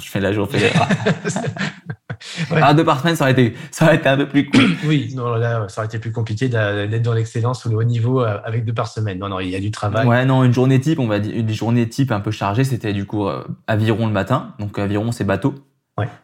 Je 0.00 0.08
fais 0.08 0.20
la 0.20 0.32
journée. 0.32 0.58
ouais. 2.50 2.60
Ah, 2.62 2.72
deux 2.72 2.84
par 2.84 3.00
semaine, 3.00 3.14
ça 3.14 3.24
aurait 3.24 3.32
été, 3.32 3.54
ça 3.70 3.84
aurait 3.84 3.96
été 3.96 4.08
un 4.08 4.16
peu 4.16 4.26
plus 4.26 4.48
cool. 4.48 4.70
oui, 4.86 5.12
non, 5.14 5.34
là, 5.34 5.68
ça 5.68 5.82
aurait 5.82 5.86
été 5.86 5.98
plus 5.98 6.12
compliqué 6.12 6.48
d'être 6.48 7.02
dans 7.02 7.12
l'excellence 7.12 7.64
ou 7.66 7.68
le 7.68 7.76
haut 7.76 7.84
niveau 7.84 8.22
euh, 8.22 8.38
avec 8.42 8.64
deux 8.64 8.72
par 8.72 8.88
semaine. 8.88 9.18
Non, 9.18 9.28
non, 9.28 9.40
il 9.40 9.50
y 9.50 9.56
a 9.56 9.60
du 9.60 9.70
travail. 9.70 10.06
Ouais, 10.06 10.24
non, 10.24 10.44
une 10.44 10.54
journée 10.54 10.80
type, 10.80 10.98
on 10.98 11.06
va 11.06 11.20
dire, 11.20 11.36
une 11.36 11.52
journée 11.52 11.86
type 11.88 12.10
un 12.10 12.20
peu 12.20 12.30
chargée, 12.30 12.64
c'était 12.64 12.94
du 12.94 13.04
coup 13.04 13.28
aviron 13.66 14.06
le 14.06 14.12
matin. 14.12 14.54
Donc 14.58 14.78
aviron, 14.78 15.12
c'est 15.12 15.24
bateau. 15.24 15.54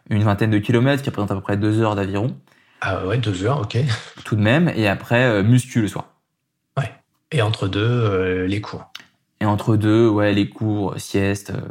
Une 0.09 0.23
vingtaine 0.23 0.51
de 0.51 0.59
kilomètres 0.59 1.03
qui 1.03 1.09
représente 1.09 1.31
à 1.31 1.35
peu 1.35 1.41
près 1.41 1.57
deux 1.57 1.81
heures 1.81 1.95
d'aviron. 1.95 2.35
Ah 2.81 3.05
ouais, 3.05 3.17
deux 3.17 3.45
heures, 3.45 3.61
ok. 3.61 3.77
Tout 4.23 4.35
de 4.35 4.41
même. 4.41 4.71
Et 4.75 4.87
après, 4.87 5.23
euh, 5.23 5.43
muscu 5.43 5.81
le 5.81 5.87
soir. 5.87 6.09
Ouais. 6.77 6.91
Et 7.31 7.41
entre 7.41 7.67
deux, 7.67 7.81
euh, 7.81 8.47
les 8.47 8.61
cours. 8.61 8.91
Et 9.41 9.45
entre 9.45 9.75
deux, 9.75 10.07
ouais, 10.07 10.33
les 10.33 10.49
cours, 10.49 10.93
sieste, 10.97 11.51
euh, 11.51 11.61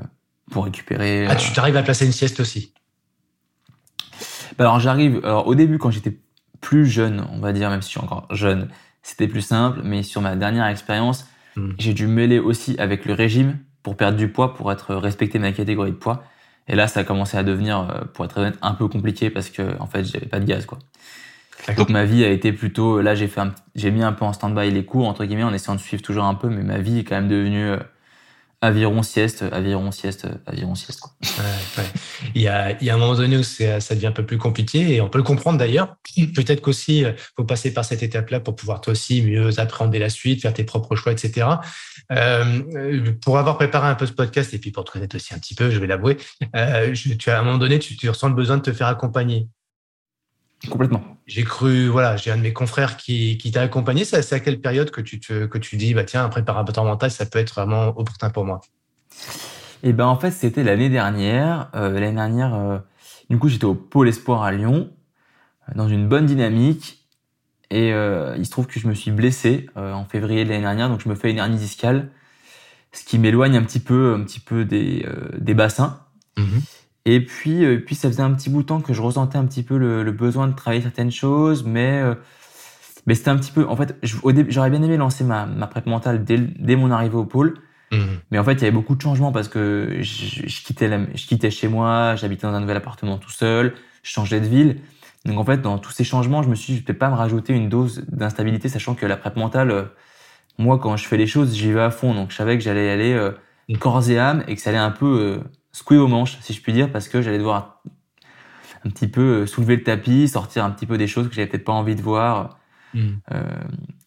pour 0.50 0.64
récupérer. 0.64 1.26
Ah, 1.28 1.36
tu 1.36 1.52
t'arrives 1.52 1.76
à 1.76 1.82
placer 1.82 2.04
une 2.04 2.12
sieste 2.12 2.40
aussi? 2.40 2.72
Bah 4.58 4.64
Alors 4.64 4.80
j'arrive. 4.80 5.20
Alors 5.24 5.46
au 5.46 5.54
début, 5.54 5.78
quand 5.78 5.90
j'étais 5.90 6.18
plus 6.60 6.86
jeune, 6.86 7.26
on 7.32 7.38
va 7.38 7.52
dire, 7.52 7.70
même 7.70 7.82
si 7.82 7.88
je 7.88 7.98
suis 7.98 8.00
encore 8.00 8.26
jeune, 8.30 8.68
c'était 9.02 9.28
plus 9.28 9.40
simple. 9.42 9.80
Mais 9.84 10.02
sur 10.02 10.20
ma 10.20 10.36
dernière 10.36 10.66
expérience, 10.66 11.26
hmm. 11.56 11.72
j'ai 11.78 11.94
dû 11.94 12.06
mêler 12.06 12.38
aussi 12.38 12.76
avec 12.78 13.04
le 13.04 13.14
régime 13.14 13.58
pour 13.82 13.96
perdre 13.96 14.16
du 14.16 14.28
poids, 14.28 14.54
pour 14.54 14.72
être 14.72 14.94
respecté 14.94 15.38
ma 15.38 15.52
catégorie 15.52 15.90
de 15.90 15.96
poids. 15.96 16.24
Et 16.68 16.74
là, 16.74 16.88
ça 16.88 17.00
a 17.00 17.04
commencé 17.04 17.36
à 17.36 17.42
devenir, 17.42 17.80
euh, 17.80 18.04
pour 18.12 18.24
être 18.24 18.38
honnête, 18.38 18.58
un 18.62 18.72
peu 18.74 18.88
compliqué 18.88 19.30
parce 19.30 19.50
que 19.50 19.78
en 19.80 19.86
fait, 19.86 20.04
j'avais 20.04 20.26
pas 20.26 20.40
de 20.40 20.46
gaz, 20.46 20.66
quoi. 20.66 20.78
Donc 21.76 21.88
ma 21.88 22.04
vie 22.04 22.24
a 22.24 22.28
été 22.28 22.52
plutôt, 22.52 23.00
là, 23.00 23.14
j'ai 23.14 23.28
fait, 23.28 23.40
j'ai 23.74 23.90
mis 23.90 24.02
un 24.02 24.12
peu 24.12 24.24
en 24.24 24.32
stand-by 24.32 24.70
les 24.70 24.84
cours 24.84 25.08
entre 25.08 25.24
guillemets, 25.24 25.44
en 25.44 25.52
essayant 25.54 25.74
de 25.74 25.80
suivre 25.80 26.02
toujours 26.02 26.24
un 26.24 26.34
peu, 26.34 26.48
mais 26.48 26.62
ma 26.62 26.78
vie 26.78 26.98
est 26.98 27.04
quand 27.04 27.14
même 27.14 27.28
devenue 27.28 27.70
euh, 27.70 27.78
aviron 28.64 29.02
sieste, 29.02 29.44
aviron 29.52 29.90
sieste, 29.90 30.26
aviron 30.46 30.74
sieste. 30.74 31.02
Il, 32.34 32.42
y 32.42 32.48
a, 32.48 32.72
il 32.80 32.86
y 32.86 32.90
a 32.90 32.94
un 32.94 32.98
moment 32.98 33.14
donné 33.14 33.36
où 33.36 33.42
ça 33.42 33.94
devient 33.94 34.06
un 34.06 34.12
peu 34.12 34.24
plus 34.24 34.38
compliqué 34.38 34.94
et 34.94 35.00
on 35.00 35.08
peut 35.08 35.18
le 35.18 35.24
comprendre 35.24 35.58
d'ailleurs. 35.58 35.96
Peut-être 36.34 36.60
qu'aussi, 36.60 37.04
euh, 37.04 37.12
faut 37.36 37.44
passer 37.44 37.72
par 37.72 37.84
cette 37.84 38.02
étape-là 38.02 38.40
pour 38.40 38.56
pouvoir 38.56 38.80
toi 38.80 38.92
aussi 38.92 39.22
mieux 39.22 39.58
appréhender 39.58 39.98
la 39.98 40.08
suite, 40.08 40.42
faire 40.42 40.54
tes 40.54 40.64
propres 40.64 40.96
choix, 40.96 41.12
etc. 41.12 41.46
Euh, 42.12 43.12
pour 43.22 43.38
avoir 43.38 43.56
préparé 43.56 43.88
un 43.88 43.94
peu 43.94 44.06
ce 44.06 44.12
podcast 44.12 44.54
et 44.54 44.58
puis 44.58 44.70
pour 44.70 44.84
te 44.84 44.92
connaître 44.92 45.16
aussi 45.16 45.34
un 45.34 45.38
petit 45.38 45.54
peu, 45.54 45.70
je 45.70 45.78
vais 45.78 45.86
l'avouer, 45.86 46.16
euh, 46.56 46.94
tu 46.94 47.30
as 47.30 47.36
à 47.36 47.40
un 47.40 47.44
moment 47.44 47.58
donné, 47.58 47.78
tu 47.78 48.08
ressens 48.08 48.28
le 48.28 48.34
besoin 48.34 48.56
de 48.56 48.62
te 48.62 48.72
faire 48.72 48.86
accompagner. 48.86 49.48
Complètement. 50.70 51.02
J'ai 51.26 51.44
cru, 51.44 51.88
voilà, 51.88 52.16
j'ai 52.16 52.30
un 52.30 52.36
de 52.36 52.42
mes 52.42 52.52
confrères 52.52 52.96
qui, 52.96 53.38
qui 53.38 53.50
t'a 53.50 53.62
accompagné. 53.62 54.04
C'est 54.04 54.32
à 54.32 54.40
quelle 54.40 54.60
période 54.60 54.90
que 54.90 55.00
tu, 55.00 55.20
te, 55.20 55.46
que 55.46 55.58
tu 55.58 55.76
dis, 55.76 55.94
bah 55.94 56.04
tiens, 56.04 56.24
un 56.24 56.28
préparateur 56.28 56.84
mental, 56.84 57.10
ça 57.10 57.26
peut 57.26 57.38
être 57.38 57.54
vraiment 57.54 57.88
opportun 57.98 58.30
pour 58.30 58.44
moi? 58.44 58.60
Eh 59.82 59.92
ben 59.92 60.06
en 60.06 60.16
fait, 60.16 60.30
c'était 60.30 60.64
l'année 60.64 60.88
dernière. 60.88 61.70
Euh, 61.74 61.98
l'année 61.98 62.16
dernière, 62.16 62.54
euh, 62.54 62.78
du 63.30 63.38
coup, 63.38 63.48
j'étais 63.48 63.64
au 63.64 63.74
Pôle 63.74 64.08
Espoir 64.08 64.42
à 64.42 64.52
Lyon, 64.52 64.90
euh, 65.68 65.72
dans 65.74 65.88
une 65.88 66.08
bonne 66.08 66.26
dynamique. 66.26 67.06
Et 67.70 67.88
il 67.88 68.46
se 68.46 68.50
trouve 68.50 68.68
que 68.68 68.78
je 68.78 68.86
me 68.86 68.94
suis 68.94 69.10
blessé 69.10 69.68
en 69.74 70.04
février 70.04 70.44
de 70.44 70.50
l'année 70.50 70.62
dernière, 70.62 70.88
donc 70.88 71.00
je 71.00 71.08
me 71.08 71.16
fais 71.16 71.30
une 71.30 71.38
hernie 71.38 71.56
discale, 71.56 72.10
ce 72.92 73.02
qui 73.04 73.18
m'éloigne 73.18 73.56
un 73.56 73.64
petit 73.64 73.80
peu, 73.80 74.14
un 74.14 74.22
petit 74.22 74.38
peu 74.38 74.64
des, 74.64 75.04
des 75.38 75.54
bassins. 75.54 75.98
Mm-hmm. 76.36 76.60
Et 77.06 77.20
puis, 77.24 77.64
euh, 77.64 77.78
puis 77.84 77.94
ça 77.94 78.08
faisait 78.08 78.22
un 78.22 78.32
petit 78.32 78.48
bout 78.48 78.62
de 78.62 78.66
temps 78.66 78.80
que 78.80 78.94
je 78.94 79.02
ressentais 79.02 79.36
un 79.36 79.44
petit 79.44 79.62
peu 79.62 79.76
le, 79.76 80.10
besoin 80.12 80.48
de 80.48 80.54
travailler 80.54 80.82
certaines 80.82 81.10
choses, 81.10 81.64
mais 81.64 82.00
euh, 82.00 82.14
mais 83.06 83.14
c'était 83.14 83.28
un 83.28 83.36
petit 83.36 83.52
peu. 83.52 83.66
En 83.68 83.76
fait, 83.76 83.94
au 84.22 84.32
début, 84.32 84.50
j'aurais 84.50 84.70
bien 84.70 84.82
aimé 84.82 84.96
lancer 84.96 85.24
ma, 85.24 85.44
ma 85.44 85.66
prep 85.66 85.86
mentale 85.86 86.24
dès, 86.24 86.38
dès 86.38 86.76
mon 86.76 86.90
arrivée 86.90 87.16
au 87.16 87.26
pôle. 87.26 87.58
Mmh. 87.92 87.98
Mais 88.30 88.38
en 88.38 88.44
fait, 88.44 88.54
il 88.54 88.60
y 88.60 88.62
avait 88.62 88.70
beaucoup 88.70 88.96
de 88.96 89.02
changements 89.02 89.32
parce 89.32 89.48
que 89.48 89.98
je, 90.00 90.46
je 90.46 90.62
quittais, 90.62 90.88
je 91.14 91.26
quittais 91.26 91.50
chez 91.50 91.68
moi, 91.68 92.16
j'habitais 92.16 92.46
dans 92.46 92.54
un 92.54 92.60
nouvel 92.60 92.78
appartement 92.78 93.18
tout 93.18 93.30
seul, 93.30 93.74
je 94.02 94.10
changeais 94.10 94.40
de 94.40 94.46
ville. 94.46 94.80
Donc 95.26 95.38
en 95.38 95.44
fait, 95.44 95.60
dans 95.60 95.78
tous 95.78 95.92
ces 95.92 96.04
changements, 96.04 96.42
je 96.42 96.48
me 96.48 96.54
suis 96.54 96.72
dit, 96.72 96.78
je 96.78 96.84
peux 96.84 96.94
pas 96.94 97.10
me 97.10 97.14
rajouter 97.14 97.52
une 97.52 97.68
dose 97.68 98.04
d'instabilité, 98.08 98.70
sachant 98.70 98.94
que 98.94 99.04
la 99.04 99.18
prep 99.18 99.36
mentale, 99.36 99.70
euh, 99.70 99.84
moi, 100.56 100.78
quand 100.78 100.96
je 100.96 101.06
fais 101.06 101.18
les 101.18 101.26
choses, 101.26 101.54
j'y 101.54 101.72
vais 101.72 101.82
à 101.82 101.90
fond. 101.90 102.14
Donc 102.14 102.30
je 102.30 102.36
savais 102.36 102.56
que 102.56 102.64
j'allais 102.64 102.90
aller 102.90 103.30
mmh. 103.68 103.76
corps 103.76 104.08
et 104.08 104.18
âme 104.18 104.42
et 104.48 104.54
que 104.54 104.62
ça 104.62 104.70
allait 104.70 104.78
un 104.78 104.90
peu 104.90 105.42
secouer 105.74 105.98
aux 105.98 106.06
manches, 106.06 106.38
si 106.40 106.54
je 106.54 106.62
puis 106.62 106.72
dire, 106.72 106.90
parce 106.90 107.08
que 107.08 107.20
j'allais 107.20 107.38
devoir 107.38 107.82
un 108.86 108.90
petit 108.90 109.08
peu 109.08 109.42
euh, 109.42 109.46
soulever 109.46 109.76
le 109.76 109.82
tapis, 109.82 110.28
sortir 110.28 110.64
un 110.64 110.70
petit 110.70 110.86
peu 110.86 110.96
des 110.96 111.08
choses 111.08 111.28
que 111.28 111.34
j'avais 111.34 111.48
peut-être 111.48 111.64
pas 111.64 111.72
envie 111.72 111.96
de 111.96 112.02
voir. 112.02 112.58
Hmm. 112.92 113.14
Euh, 113.32 113.42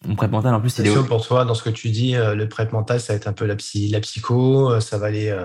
mon 0.06 0.14
prep 0.14 0.30
mental, 0.30 0.54
en 0.54 0.60
plus, 0.62 0.70
c'est 0.70 0.90
sûr 0.90 1.06
pour 1.06 1.26
toi, 1.26 1.44
dans 1.44 1.52
ce 1.52 1.62
que 1.62 1.68
tu 1.68 1.90
dis, 1.90 2.16
euh, 2.16 2.34
le 2.34 2.48
prep 2.48 2.72
mental, 2.72 3.00
ça 3.00 3.12
va 3.12 3.18
être 3.18 3.26
un 3.26 3.34
peu 3.34 3.44
la, 3.44 3.54
psy, 3.54 3.88
la 3.88 4.00
psycho, 4.00 4.80
ça 4.80 4.96
va 4.96 5.08
aller. 5.08 5.36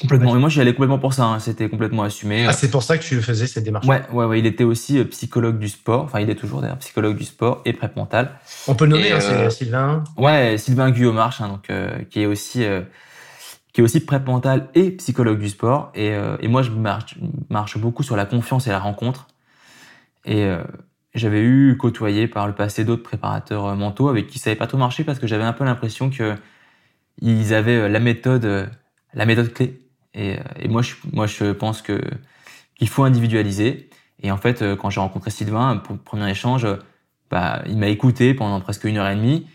complètement. 0.00 0.34
Et 0.34 0.40
moi, 0.40 0.48
j'y 0.48 0.60
allais 0.60 0.72
complètement 0.72 0.98
pour 0.98 1.14
ça. 1.14 1.26
Hein. 1.26 1.38
C'était 1.38 1.68
complètement 1.68 2.02
assumé. 2.02 2.46
Ah, 2.48 2.52
c'est 2.52 2.72
pour 2.72 2.82
ça 2.82 2.98
que 2.98 3.04
tu 3.04 3.22
faisais 3.22 3.46
cette 3.46 3.62
démarche. 3.62 3.86
Ouais, 3.86 4.02
ouais, 4.12 4.24
ouais. 4.24 4.40
Il 4.40 4.46
était 4.46 4.64
aussi 4.64 5.04
psychologue 5.04 5.60
du 5.60 5.68
sport. 5.68 6.02
Enfin, 6.02 6.18
il 6.18 6.28
est 6.30 6.34
toujours 6.34 6.62
d'ailleurs 6.62 6.78
psychologue 6.78 7.16
du 7.16 7.24
sport 7.24 7.62
et 7.64 7.74
prep 7.74 7.94
mental. 7.94 8.32
On 8.66 8.74
peut 8.74 8.86
le 8.86 8.90
nommer, 8.90 9.12
hein, 9.12 9.20
c'est 9.20 9.50
Sylvain. 9.50 10.02
Ouais, 10.16 10.58
Sylvain 10.58 10.90
Guillaume 10.90 11.18
hein, 11.18 11.30
donc 11.46 11.70
qui 12.08 12.22
est 12.22 12.26
aussi 12.26 12.64
qui 13.72 13.80
est 13.80 13.84
aussi 13.84 14.00
prep 14.00 14.26
mental 14.26 14.68
et 14.74 14.90
psychologue 14.92 15.38
du 15.38 15.48
sport. 15.48 15.92
Et, 15.94 16.10
euh, 16.10 16.36
et 16.40 16.48
moi, 16.48 16.62
je 16.62 16.70
marche, 16.70 17.78
beaucoup 17.78 18.02
sur 18.02 18.16
la 18.16 18.26
confiance 18.26 18.66
et 18.66 18.70
la 18.70 18.80
rencontre. 18.80 19.28
Et 20.24 20.44
euh, 20.44 20.62
j'avais 21.14 21.42
eu 21.42 21.76
côtoyé 21.76 22.28
par 22.28 22.46
le 22.46 22.54
passé 22.54 22.84
d'autres 22.84 23.02
préparateurs 23.02 23.66
euh, 23.66 23.74
mentaux 23.74 24.08
avec 24.08 24.26
qui 24.26 24.38
ça 24.38 24.50
n'avait 24.50 24.58
pas 24.58 24.66
trop 24.66 24.78
marché 24.78 25.04
parce 25.04 25.18
que 25.18 25.26
j'avais 25.26 25.44
un 25.44 25.52
peu 25.52 25.64
l'impression 25.64 26.10
que 26.10 26.34
ils 27.22 27.54
avaient 27.54 27.88
la 27.88 28.00
méthode, 28.00 28.70
la 29.14 29.26
méthode 29.26 29.52
clé. 29.52 29.80
Et, 30.14 30.38
et 30.58 30.68
moi, 30.68 30.82
je, 30.82 30.94
moi, 31.12 31.26
je 31.26 31.52
pense 31.52 31.82
que 31.82 32.00
qu'il 32.76 32.88
faut 32.88 33.04
individualiser. 33.04 33.90
Et 34.22 34.30
en 34.30 34.38
fait, 34.38 34.64
quand 34.76 34.90
j'ai 34.90 35.00
rencontré 35.00 35.30
Sylvain 35.30 35.76
pour 35.76 35.94
le 35.94 36.00
premier 36.00 36.30
échange, 36.30 36.66
bah, 37.30 37.62
il 37.66 37.76
m'a 37.76 37.88
écouté 37.88 38.32
pendant 38.32 38.58
presque 38.60 38.84
une 38.84 38.96
heure 38.96 39.08
et 39.08 39.16
demie 39.16 39.46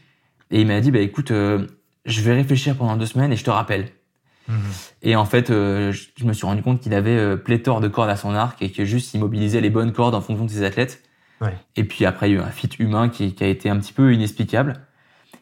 et 0.52 0.62
il 0.62 0.68
m'a 0.68 0.80
dit, 0.80 0.92
bah 0.92 1.00
écoute, 1.00 1.30
je 1.30 2.22
vais 2.22 2.34
réfléchir 2.34 2.78
pendant 2.78 2.98
deux 2.98 3.08
semaines 3.08 3.32
et 3.34 3.36
je 3.36 3.44
te 3.44 3.50
rappelle. 3.50 3.90
Et 5.02 5.16
en 5.16 5.26
fait, 5.26 5.50
euh, 5.50 5.92
je 5.92 6.26
me 6.26 6.34
suis 6.34 6.46
rendu 6.46 6.62
compte 6.62 6.82
qu'il 6.82 6.94
avait 6.94 7.18
euh, 7.18 7.36
pléthore 7.36 7.82
de 7.82 7.88
cordes 7.88 8.10
à 8.10 8.16
son 8.16 8.36
arc 8.36 8.62
et 8.62 8.72
que 8.72 8.86
juste 8.86 9.14
il 9.14 9.20
mobilisait 9.20 9.62
les 9.62 9.70
bonnes 9.70 9.92
cordes 9.92 10.16
en 10.16 10.22
fonction 10.22 10.46
de 10.46 10.52
ses 10.52 10.64
athlètes. 10.64 11.04
Ouais. 11.42 11.56
Et 11.76 11.84
puis 11.84 12.06
après, 12.06 12.30
il 12.30 12.34
y 12.34 12.38
a 12.38 12.42
eu 12.42 12.44
un 12.44 12.52
fit 12.52 12.70
humain 12.80 13.10
qui, 13.10 13.34
qui 13.34 13.44
a 13.44 13.48
été 13.48 13.70
un 13.70 13.78
petit 13.78 13.94
peu 13.94 14.14
inexplicable. 14.14 14.74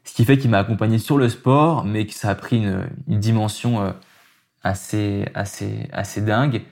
Ce 0.06 0.14
qui 0.14 0.26
fait 0.26 0.38
qu'il 0.38 0.50
m'a 0.50 0.60
accompagné 0.60 0.98
sur 1.00 1.18
le 1.18 1.30
sport, 1.30 1.86
mais 1.86 2.06
que 2.06 2.14
ça 2.14 2.30
a 2.30 2.36
pris 2.36 2.58
une, 2.58 2.88
une 3.08 3.20
dimension 3.20 3.82
euh, 3.82 3.92
assez, 4.64 5.26
assez, 5.34 5.88
assez 5.92 6.22
dingue. 6.22 6.64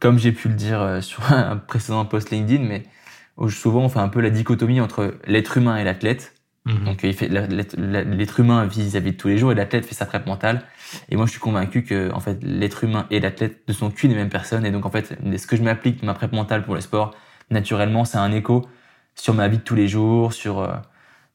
Comme 0.00 0.18
j'ai 0.18 0.32
pu 0.32 0.48
le 0.48 0.54
dire 0.54 0.98
sur 1.02 1.32
un 1.32 1.56
précédent 1.56 2.04
post 2.04 2.30
LinkedIn, 2.30 2.64
mais 2.64 2.84
souvent 3.48 3.84
on 3.84 3.88
fait 3.88 3.98
un 3.98 4.08
peu 4.08 4.20
la 4.20 4.30
dichotomie 4.30 4.80
entre 4.80 5.14
l'être 5.26 5.56
humain 5.56 5.76
et 5.76 5.84
l'athlète. 5.84 6.34
Mhm. 6.68 6.84
Donc 6.84 7.00
il 7.02 7.14
fait 7.14 7.28
l'être 7.28 8.40
humain 8.40 8.66
vis-à-vis 8.66 9.12
de 9.12 9.16
tous 9.16 9.28
les 9.28 9.38
jours 9.38 9.52
et 9.52 9.54
l'athlète 9.54 9.86
fait 9.86 9.94
sa 9.94 10.04
prep 10.04 10.26
mentale. 10.26 10.62
Et 11.08 11.16
moi 11.16 11.24
je 11.24 11.30
suis 11.30 11.40
convaincu 11.40 11.82
que 11.82 12.12
en 12.12 12.20
fait 12.20 12.38
l'être 12.42 12.84
humain 12.84 13.06
et 13.10 13.20
l'athlète 13.20 13.66
ne 13.66 13.72
sont 13.72 13.90
qu'une 13.90 14.12
et 14.12 14.14
même 14.14 14.28
personne. 14.28 14.66
Et 14.66 14.70
donc 14.70 14.84
en 14.84 14.90
fait 14.90 15.18
ce 15.36 15.46
que 15.46 15.56
je 15.56 15.62
m'applique 15.62 16.02
ma 16.02 16.12
prep 16.12 16.32
mentale 16.32 16.62
pour 16.64 16.74
le 16.74 16.82
sport, 16.82 17.16
naturellement 17.50 18.04
c'est 18.04 18.18
un 18.18 18.32
écho 18.32 18.68
sur 19.14 19.32
ma 19.32 19.48
vie 19.48 19.58
de 19.58 19.62
tous 19.62 19.74
les 19.74 19.88
jours, 19.88 20.34
sur 20.34 20.60
euh, 20.60 20.76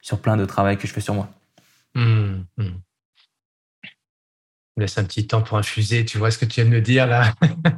sur 0.01 0.21
plein 0.21 0.37
de 0.37 0.45
travail 0.45 0.77
que 0.77 0.87
je 0.87 0.93
fais 0.93 1.01
sur 1.01 1.15
moi. 1.15 1.29
Mmh. 1.95 2.43
Laisse 4.77 4.97
un 4.97 5.03
petit 5.03 5.27
temps 5.27 5.41
pour 5.41 5.57
infuser. 5.57 6.05
Tu 6.05 6.17
vois 6.17 6.31
ce 6.31 6.37
que 6.37 6.45
tu 6.45 6.61
viens 6.61 6.69
de 6.69 6.75
me 6.75 6.81
dire 6.81 7.07
là. 7.07 7.33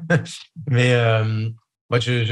Mais 0.68 0.94
euh, 0.94 1.50
moi, 1.92 2.00
je, 2.00 2.26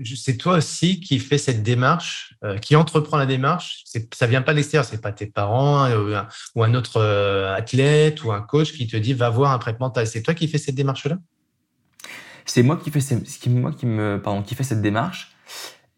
je, 0.00 0.14
c'est 0.14 0.38
toi 0.38 0.56
aussi 0.56 1.00
qui 1.00 1.18
fais 1.18 1.36
cette 1.36 1.62
démarche, 1.62 2.34
euh, 2.44 2.56
qui 2.56 2.76
entreprend 2.76 3.18
la 3.18 3.26
démarche. 3.26 3.84
Ça 4.14 4.26
vient 4.26 4.40
pas 4.40 4.52
de 4.52 4.56
l'extérieur, 4.56 4.86
c'est 4.86 5.02
pas 5.02 5.12
tes 5.12 5.26
parents 5.26 5.82
hein, 5.82 6.26
ou, 6.54 6.62
un, 6.62 6.74
autre 6.74 6.96
euh, 6.96 7.54
athlète 7.54 8.24
ou 8.24 8.32
un 8.32 8.40
coach 8.40 8.72
qui 8.72 8.86
te 8.86 8.96
dit 8.96 9.12
va 9.12 9.28
voir 9.28 9.52
un 9.52 9.58
prêt 9.58 9.76
mental. 9.78 10.06
C'est 10.06 10.22
toi 10.22 10.32
qui 10.32 10.48
fais 10.48 10.56
cette 10.56 10.76
démarche-là? 10.76 11.18
C'est 12.46 12.62
moi 12.62 12.78
qui 12.78 12.90
fais, 12.90 13.00
moi 13.48 13.72
qui 13.72 13.84
me, 13.84 14.20
pardon, 14.20 14.42
qui 14.42 14.54
fait 14.54 14.64
cette 14.64 14.80
démarche. 14.80 15.32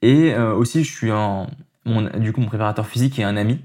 Et 0.02 0.34
euh, 0.34 0.52
aussi, 0.52 0.82
je 0.82 0.92
suis 0.92 1.12
en, 1.12 1.48
mon, 1.84 2.02
du 2.18 2.32
coup, 2.32 2.40
mon 2.40 2.48
préparateur 2.48 2.88
physique 2.88 3.16
est 3.20 3.24
un 3.24 3.36
ami 3.36 3.60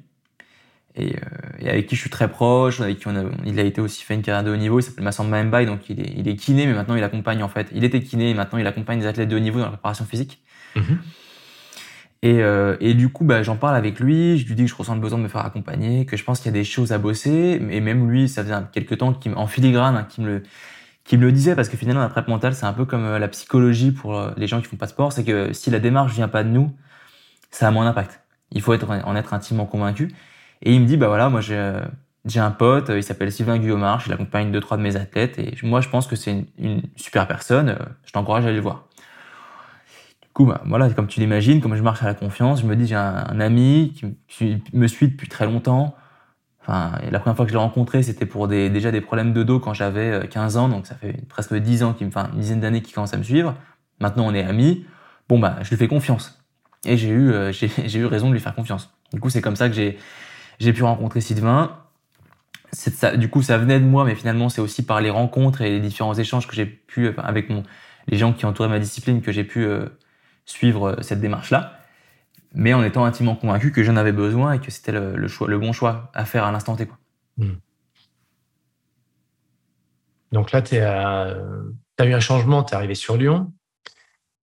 et, 0.97 1.15
euh, 1.15 1.19
et, 1.59 1.69
avec 1.69 1.87
qui 1.87 1.95
je 1.95 2.01
suis 2.01 2.09
très 2.09 2.27
proche, 2.27 2.81
avec 2.81 2.99
qui 2.99 3.07
on 3.07 3.15
a, 3.15 3.23
il 3.45 3.59
a 3.59 3.63
été 3.63 3.81
aussi 3.81 4.03
fait 4.03 4.15
une 4.15 4.21
carrière 4.21 4.43
de 4.43 4.51
haut 4.51 4.57
niveau, 4.57 4.79
il 4.79 4.83
s'appelle 4.83 5.03
Massamba 5.03 5.43
Mbaye, 5.43 5.65
donc 5.65 5.89
il 5.89 5.99
est, 6.01 6.13
il 6.17 6.27
est 6.27 6.35
kiné, 6.35 6.65
mais 6.65 6.73
maintenant 6.73 6.95
il 6.95 7.03
accompagne 7.03 7.43
en 7.43 7.49
fait, 7.49 7.67
il 7.73 7.83
était 7.83 8.01
kiné 8.01 8.31
et 8.31 8.33
maintenant 8.33 8.57
il 8.57 8.67
accompagne 8.67 8.99
des 8.99 9.05
athlètes 9.05 9.29
de 9.29 9.35
haut 9.35 9.39
niveau 9.39 9.59
dans 9.59 9.65
la 9.65 9.71
préparation 9.71 10.05
physique. 10.05 10.41
Mhm. 10.75 10.99
Et, 12.23 12.41
euh, 12.41 12.77
et 12.79 12.93
du 12.93 13.09
coup, 13.09 13.23
bah, 13.23 13.43
j'en 13.43 13.57
parle 13.57 13.75
avec 13.75 13.99
lui, 13.99 14.37
je 14.37 14.47
lui 14.47 14.55
dis 14.55 14.63
que 14.63 14.69
je 14.69 14.75
ressens 14.75 14.95
le 14.95 15.01
besoin 15.01 15.19
de 15.19 15.23
me 15.23 15.29
faire 15.29 15.45
accompagner, 15.45 16.05
que 16.05 16.17
je 16.17 16.23
pense 16.23 16.39
qu'il 16.39 16.47
y 16.47 16.49
a 16.49 16.59
des 16.59 16.63
choses 16.63 16.91
à 16.91 16.97
bosser, 16.97 17.61
et 17.69 17.79
même 17.79 18.09
lui, 18.09 18.27
ça 18.27 18.43
faisait 18.43 18.55
quelques 18.71 18.97
temps, 18.97 19.13
qu'il, 19.13 19.33
en 19.35 19.47
filigrane, 19.47 19.95
hein, 19.95 20.07
qui 20.09 20.21
me 20.21 20.27
le, 20.27 20.43
qui 21.03 21.17
me 21.17 21.25
le 21.25 21.31
disait, 21.31 21.55
parce 21.55 21.69
que 21.69 21.77
finalement, 21.77 22.01
la 22.01 22.09
prep 22.09 22.27
mentale, 22.27 22.55
c'est 22.55 22.65
un 22.65 22.73
peu 22.73 22.85
comme 22.85 23.05
euh, 23.05 23.19
la 23.19 23.27
psychologie 23.27 23.91
pour 23.91 24.17
euh, 24.17 24.31
les 24.35 24.47
gens 24.47 24.59
qui 24.61 24.67
font 24.67 24.77
pas 24.77 24.87
de 24.87 24.91
sport, 24.91 25.13
c'est 25.13 25.23
que 25.23 25.53
si 25.53 25.69
la 25.69 25.79
démarche 25.79 26.13
vient 26.13 26.27
pas 26.27 26.43
de 26.43 26.49
nous, 26.49 26.75
ça 27.51 27.67
a 27.67 27.71
moins 27.71 27.85
d'impact. 27.85 28.21
Il 28.51 28.61
faut 28.61 28.73
être, 28.73 28.89
en 28.89 29.15
être 29.15 29.33
intimement 29.33 29.65
convaincu. 29.65 30.11
Et 30.61 30.73
il 30.73 30.81
me 30.81 30.85
dit, 30.85 30.97
bah 30.97 31.07
voilà, 31.07 31.29
moi 31.29 31.41
j'ai, 31.41 31.81
j'ai 32.25 32.39
un 32.39 32.51
pote, 32.51 32.89
il 32.89 33.03
s'appelle 33.03 33.31
Sylvain 33.31 33.57
Guillaumard, 33.57 34.03
il 34.05 34.13
accompagne 34.13 34.51
deux, 34.51 34.59
trois 34.59 34.77
de 34.77 34.81
mes 34.81 34.95
athlètes, 34.95 35.39
et 35.39 35.55
moi 35.63 35.81
je 35.81 35.89
pense 35.89 36.07
que 36.07 36.15
c'est 36.15 36.45
une, 36.57 36.81
super 36.95 37.27
personne, 37.27 37.77
je 38.05 38.11
t'encourage 38.11 38.45
à 38.45 38.47
aller 38.47 38.57
le 38.57 38.63
voir 38.63 38.87
coup, 40.37 40.45
bah, 40.45 40.61
voilà, 40.65 40.87
comme 40.91 41.07
tu 41.07 41.19
l'imagines, 41.19 41.61
comme 41.61 41.75
je 41.75 41.81
marche 41.81 42.03
à 42.03 42.05
la 42.05 42.13
confiance, 42.13 42.61
je 42.61 42.67
me 42.67 42.75
dis 42.75 42.85
j'ai 42.85 42.93
un, 42.93 43.39
ami 43.39 43.95
qui, 44.29 44.61
me 44.71 44.85
suit 44.85 45.07
depuis 45.07 45.27
très 45.27 45.47
longtemps. 45.47 45.95
Enfin, 46.61 46.91
la 47.09 47.19
première 47.19 47.35
fois 47.35 47.45
que 47.45 47.49
je 47.49 47.57
l'ai 47.57 47.61
rencontré, 47.61 48.03
c'était 48.03 48.27
pour 48.27 48.47
déjà 48.47 48.91
des 48.91 49.01
problèmes 49.01 49.33
de 49.33 49.41
dos 49.41 49.59
quand 49.59 49.73
j'avais 49.73 50.27
15 50.29 50.55
euh, 50.55 50.59
ans, 50.59 50.69
donc 50.69 50.85
ça 50.85 50.93
fait 50.93 51.25
presque 51.27 51.55
10 51.55 51.81
ans, 51.81 51.95
enfin 52.03 52.29
une 52.33 52.39
dizaine 52.39 52.59
d'années 52.59 52.83
qu'il 52.83 52.93
commence 52.93 53.15
à 53.15 53.17
me 53.17 53.23
suivre. 53.23 53.55
Maintenant, 53.99 54.27
on 54.27 54.33
est 54.35 54.43
amis. 54.43 54.85
Bon 55.27 55.39
bah, 55.39 55.55
je 55.63 55.69
lui 55.71 55.77
fais 55.77 55.87
confiance. 55.87 56.39
Et 56.85 56.97
j'ai 56.97 57.09
eu, 57.09 57.31
euh, 57.31 57.51
j'ai 57.51 57.99
eu 57.99 58.05
raison 58.05 58.27
de 58.27 58.33
lui 58.33 58.39
faire 58.39 58.53
confiance. 58.53 58.93
Du 59.13 59.19
coup, 59.19 59.31
c'est 59.31 59.41
comme 59.41 59.55
ça 59.55 59.69
que 59.69 59.73
j'ai 59.73 59.97
j'ai 60.59 60.73
pu 60.73 60.83
rencontrer 60.83 61.21
Sylvain. 61.21 61.77
Ça, 62.73 63.15
du 63.15 63.29
coup, 63.29 63.41
ça 63.41 63.57
venait 63.57 63.79
de 63.79 63.85
moi, 63.85 64.03
mais 64.03 64.15
finalement, 64.15 64.49
c'est 64.49 64.61
aussi 64.61 64.85
par 64.85 65.01
les 65.01 65.09
rencontres 65.09 65.61
et 65.61 65.69
les 65.69 65.79
différents 65.79 66.13
échanges 66.13 66.47
que 66.47 66.55
j'ai 66.55 66.65
pu, 66.65 67.09
avec 67.17 67.49
mon, 67.49 67.63
les 68.07 68.17
gens 68.17 68.33
qui 68.33 68.45
entouraient 68.45 68.69
ma 68.69 68.79
discipline, 68.79 69.21
que 69.21 69.31
j'ai 69.31 69.43
pu 69.43 69.65
euh, 69.65 69.85
suivre 70.45 70.89
euh, 70.89 71.01
cette 71.01 71.21
démarche-là, 71.21 71.79
mais 72.53 72.73
en 72.73 72.83
étant 72.83 73.05
intimement 73.05 73.35
convaincu 73.35 73.71
que 73.71 73.83
j'en 73.83 73.95
avais 73.95 74.11
besoin 74.11 74.53
et 74.53 74.59
que 74.59 74.71
c'était 74.71 74.91
le, 74.91 75.27
choix, 75.27 75.47
le 75.47 75.59
bon 75.59 75.73
choix 75.73 76.11
à 76.13 76.25
faire 76.25 76.43
à 76.43 76.51
l'instant 76.51 76.75
T. 76.75 76.85
Quoi. 76.85 76.97
Hmm. 77.37 77.55
Donc 80.33 80.51
là, 80.51 80.61
tu 80.61 80.77
as 80.77 81.35
eu 81.99 82.13
un 82.13 82.19
changement, 82.19 82.63
tu 82.63 82.73
es 82.73 82.75
arrivé 82.75 82.95
sur 82.95 83.15
Lyon. 83.15 83.53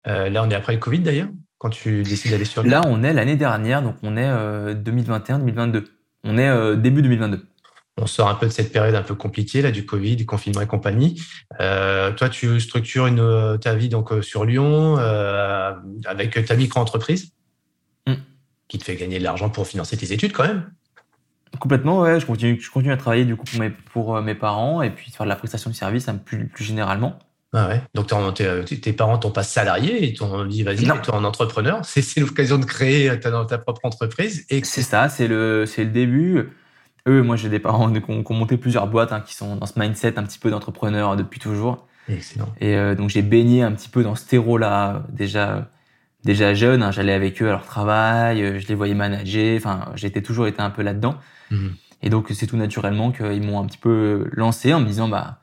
Euh, 0.07 0.29
là, 0.29 0.45
on 0.45 0.51
est 0.51 0.55
après 0.55 0.73
le 0.73 0.79
Covid 0.79 1.01
d'ailleurs, 1.01 1.29
quand 1.59 1.71
tu 1.71 2.03
décides 2.03 2.31
d'aller 2.31 2.45
sur 2.45 2.63
Lyon. 2.63 2.71
Là, 2.71 2.83
on 2.87 3.03
est 3.03 3.13
l'année 3.13 3.37
dernière, 3.37 3.83
donc 3.83 3.97
on 4.03 4.17
est 4.17 4.31
2021-2022. 4.75 5.87
Euh, 6.27 6.31
on 6.31 6.39
est 6.39 6.77
début 6.77 7.03
2022 7.03 7.47
on 7.99 8.07
sort 8.07 8.29
un 8.29 8.35
peu 8.35 8.47
de 8.47 8.53
cette 8.53 8.73
période 8.73 8.95
un 8.95 9.03
peu 9.03 9.15
compliquée 9.15 9.63
là 9.63 9.71
du 9.71 9.85
Covid, 9.85 10.17
du 10.17 10.27
confinement 10.27 10.63
et 10.63 10.67
compagnie. 10.67 11.23
Euh, 11.61 12.13
toi, 12.13 12.29
tu 12.29 12.59
structures 12.61 13.07
une, 13.07 13.59
ta 13.61 13.75
vie 13.75 13.89
donc 13.89 14.13
euh, 14.13 14.23
sur 14.23 14.45
Lyon 14.45 14.97
euh, 14.99 15.75
avec 16.07 16.45
ta 16.45 16.57
micro-entreprise 16.57 17.33
mm. 18.07 18.15
qui 18.69 18.79
te 18.79 18.85
fait 18.85 18.97
gagner 18.97 19.19
de 19.19 19.25
l'argent 19.25 19.51
pour 19.51 19.67
financer 19.67 19.97
tes 19.97 20.13
études 20.13 20.33
quand 20.33 20.45
même. 20.45 20.71
Complètement, 21.61 22.01
ouais. 22.01 22.19
Je 22.19 22.25
continue, 22.25 22.59
je 22.59 22.71
continue 22.71 22.93
à 22.93 22.97
travailler 22.97 23.27
du 23.27 23.37
coup 23.37 23.45
pour 23.45 23.61
mes, 23.61 23.71
pour 23.71 24.23
mes 24.23 24.35
parents 24.35 24.81
et 24.81 24.91
puis 24.91 25.11
faire 25.11 25.27
de 25.27 25.29
la 25.29 25.37
prestation 25.37 25.69
de 25.69 25.75
service 25.75 26.09
hein, 26.09 26.17
plus, 26.17 26.49
plus 26.49 26.65
généralement. 26.65 27.19
Ah 27.55 27.69
ouais. 27.69 27.83
Donc 27.95 28.07
tes 28.35 28.93
parents 28.93 29.19
t'ont 29.19 29.31
pas 29.31 29.43
salarié 29.43 30.07
et 30.07 30.15
t'ont 30.15 30.47
dit 30.47 30.63
vas-y, 30.63 30.85
es 30.85 30.91
un 30.91 31.25
entrepreneur. 31.25 31.81
C'est 31.85 32.21
l'occasion 32.21 32.59
de 32.59 32.65
créer 32.65 33.21
ta, 33.21 33.45
ta 33.45 33.59
propre 33.59 33.81
entreprise. 33.85 34.47
Et 34.49 34.65
c'est 34.65 34.83
ça, 34.83 35.09
c'est 35.09 35.29
le, 35.29 35.65
le 35.65 35.85
début 35.85 36.49
eux, 37.09 37.23
moi 37.23 37.37
j'ai 37.37 37.49
des 37.49 37.59
parents 37.59 37.93
qui 37.93 38.01
ont, 38.09 38.25
monté 38.31 38.57
plusieurs 38.57 38.87
boîtes, 38.87 39.13
hein, 39.13 39.21
qui 39.21 39.35
sont 39.35 39.57
dans 39.57 39.67
ce 39.67 39.79
mindset 39.79 40.19
un 40.19 40.23
petit 40.23 40.39
peu 40.39 40.51
d'entrepreneur 40.51 41.17
depuis 41.17 41.41
toujours. 41.41 41.87
Excellent. 42.09 42.53
Et 42.61 42.77
euh, 42.77 42.95
donc 42.95 43.11
j'ai 43.11 43.23
baigné 43.23 43.63
un 43.63 43.73
petit 43.73 43.89
peu 43.89 44.03
dans 44.03 44.15
ce 44.15 44.27
terreau-là 44.27 45.05
déjà 45.11 45.71
déjà 46.25 46.55
jeune. 46.55 46.83
Hein, 46.83 46.91
J'allais 46.93 47.13
avec 47.13 47.43
eux 47.43 47.49
à 47.49 47.53
leur 47.53 47.67
travail, 47.67 48.43
euh, 48.43 48.59
je 48.61 48.69
les 48.69 48.75
voyais 48.75 48.95
manager. 48.95 49.57
Enfin, 49.57 49.93
j'étais 49.97 50.23
toujours 50.23 50.47
été 50.47 50.61
un 50.61 50.71
peu 50.71 50.83
là-dedans. 50.83 51.17
Mhm. 51.51 51.75
Et 52.03 52.11
donc 52.11 52.29
c'est 52.33 52.47
tout 52.47 52.57
naturellement 52.57 53.13
qu'ils 53.13 53.43
m'ont 53.43 53.61
un 53.61 53.67
petit 53.67 53.79
peu 53.79 54.29
lancé 54.33 54.73
en 54.75 54.81
me 54.81 54.87
disant 54.87 55.09
bah 55.09 55.39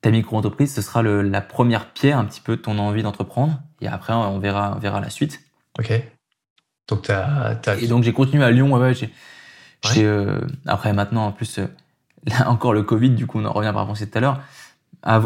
ta 0.00 0.10
micro-entreprise, 0.10 0.74
ce 0.74 0.82
sera 0.82 1.02
le, 1.02 1.22
la 1.22 1.40
première 1.40 1.90
pierre 1.92 2.18
un 2.18 2.24
petit 2.24 2.40
peu 2.40 2.56
de 2.56 2.62
ton 2.62 2.78
envie 2.78 3.02
d'entreprendre. 3.02 3.60
Et 3.80 3.88
après 3.88 4.12
on 4.12 4.38
verra 4.38 4.74
on 4.76 4.78
verra 4.78 5.00
la 5.00 5.10
suite. 5.10 5.40
Ok. 5.78 5.92
Donc 6.88 7.10
as, 7.10 7.58
as... 7.66 7.76
Et 7.78 7.86
donc 7.86 8.04
j'ai 8.04 8.12
continué 8.12 8.44
à 8.44 8.50
Lyon. 8.50 8.72
Ouais, 8.72 8.80
ouais, 8.80 8.94
euh, 9.98 10.40
après, 10.66 10.92
maintenant, 10.92 11.26
en 11.26 11.32
plus, 11.32 11.58
euh, 11.58 11.66
là 12.26 12.50
encore 12.50 12.72
le 12.72 12.82
Covid, 12.82 13.10
du 13.10 13.26
coup, 13.26 13.38
on 13.40 13.44
en 13.44 13.52
revient 13.52 13.72
par 13.72 13.88
à 13.88 13.94
tout 13.94 14.06
à 14.14 14.20
l'heure. 14.20 14.40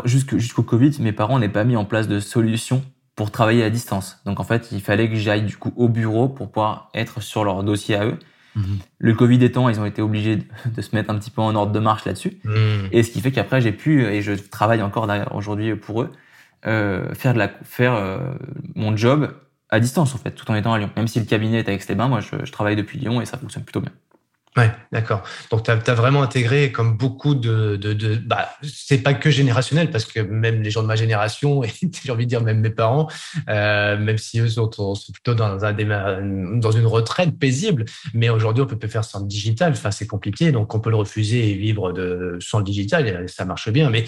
Jusqu'au 0.04 0.62
Covid, 0.62 0.96
mes 1.00 1.12
parents 1.12 1.38
n'avaient 1.38 1.52
pas 1.52 1.64
mis 1.64 1.76
en 1.76 1.84
place 1.84 2.08
de 2.08 2.20
solution 2.20 2.84
pour 3.16 3.30
travailler 3.30 3.64
à 3.64 3.70
distance. 3.70 4.20
Donc, 4.24 4.40
en 4.40 4.44
fait, 4.44 4.70
il 4.72 4.80
fallait 4.80 5.08
que 5.08 5.16
j'aille 5.16 5.42
du 5.42 5.56
coup 5.56 5.72
au 5.76 5.88
bureau 5.88 6.28
pour 6.28 6.50
pouvoir 6.50 6.90
être 6.94 7.22
sur 7.22 7.44
leur 7.44 7.62
dossier 7.62 7.96
à 7.96 8.06
eux. 8.06 8.18
Le 8.98 9.14
Covid 9.14 9.42
étant, 9.44 9.68
ils 9.68 9.80
ont 9.80 9.84
été 9.84 10.02
obligés 10.02 10.36
de, 10.66 10.82
se 10.82 10.94
mettre 10.94 11.10
un 11.10 11.18
petit 11.18 11.30
peu 11.30 11.40
en 11.40 11.54
ordre 11.54 11.72
de 11.72 11.78
marche 11.78 12.04
là-dessus. 12.04 12.38
Mhm. 12.44 12.88
Et 12.92 13.02
ce 13.02 13.10
qui 13.10 13.20
fait 13.20 13.32
qu'après, 13.32 13.60
j'ai 13.60 13.72
pu, 13.72 14.04
et 14.04 14.22
je 14.22 14.32
travaille 14.32 14.82
encore 14.82 15.08
aujourd'hui 15.32 15.74
pour 15.76 16.02
eux, 16.02 16.12
euh, 16.66 17.12
faire, 17.14 17.34
de 17.34 17.38
la, 17.38 17.48
faire 17.48 17.94
euh, 17.94 18.18
mon 18.74 18.96
job 18.96 19.34
à 19.68 19.80
distance, 19.80 20.14
en 20.14 20.18
fait, 20.18 20.32
tout 20.32 20.50
en 20.50 20.54
étant 20.54 20.72
à 20.72 20.78
Lyon. 20.78 20.90
Même 20.96 21.08
si 21.08 21.18
le 21.18 21.24
cabinet 21.24 21.60
est 21.60 21.68
à 21.68 21.72
Aix-les-Bains, 21.72 22.08
moi, 22.08 22.20
je, 22.20 22.44
je 22.44 22.52
travaille 22.52 22.76
depuis 22.76 22.98
Lyon 22.98 23.20
et 23.20 23.24
ça 23.24 23.38
fonctionne 23.38 23.64
plutôt 23.64 23.80
bien. 23.80 23.92
Ouais, 24.54 24.70
d'accord. 24.92 25.22
Donc, 25.50 25.62
tu 25.62 25.70
as, 25.70 25.94
vraiment 25.94 26.22
intégré, 26.22 26.72
comme 26.72 26.98
beaucoup 26.98 27.34
de. 27.34 27.76
de, 27.76 27.94
de 27.94 28.16
bah, 28.16 28.50
c'est 28.62 28.98
pas 28.98 29.14
que 29.14 29.30
générationnel, 29.30 29.90
parce 29.90 30.04
que 30.04 30.20
même 30.20 30.62
les 30.62 30.70
gens 30.70 30.82
de 30.82 30.88
ma 30.88 30.96
génération, 30.96 31.64
et 31.64 31.70
j'ai 32.04 32.12
envie 32.12 32.26
de 32.26 32.28
dire 32.28 32.42
même 32.42 32.60
mes 32.60 32.70
parents, 32.70 33.08
euh, 33.48 33.96
même 33.96 34.18
si 34.18 34.40
eux 34.40 34.48
sont, 34.48 34.68
plutôt 35.10 35.32
dans, 35.34 35.64
un, 35.64 35.72
dans 36.58 36.70
une 36.70 36.86
retraite 36.86 37.38
paisible, 37.38 37.86
mais 38.12 38.28
aujourd'hui, 38.28 38.62
on 38.62 38.66
peut 38.66 38.88
faire 38.88 39.04
sans 39.04 39.20
le 39.20 39.26
digital. 39.26 39.72
Enfin, 39.72 39.90
c'est 39.90 40.06
compliqué, 40.06 40.52
donc 40.52 40.74
on 40.74 40.80
peut 40.80 40.90
le 40.90 40.96
refuser 40.96 41.50
et 41.50 41.54
vivre 41.54 41.92
de, 41.92 42.36
sans 42.40 42.58
le 42.58 42.64
digital, 42.64 43.08
et 43.08 43.28
ça 43.28 43.46
marche 43.46 43.70
bien. 43.70 43.88
Mais 43.88 44.04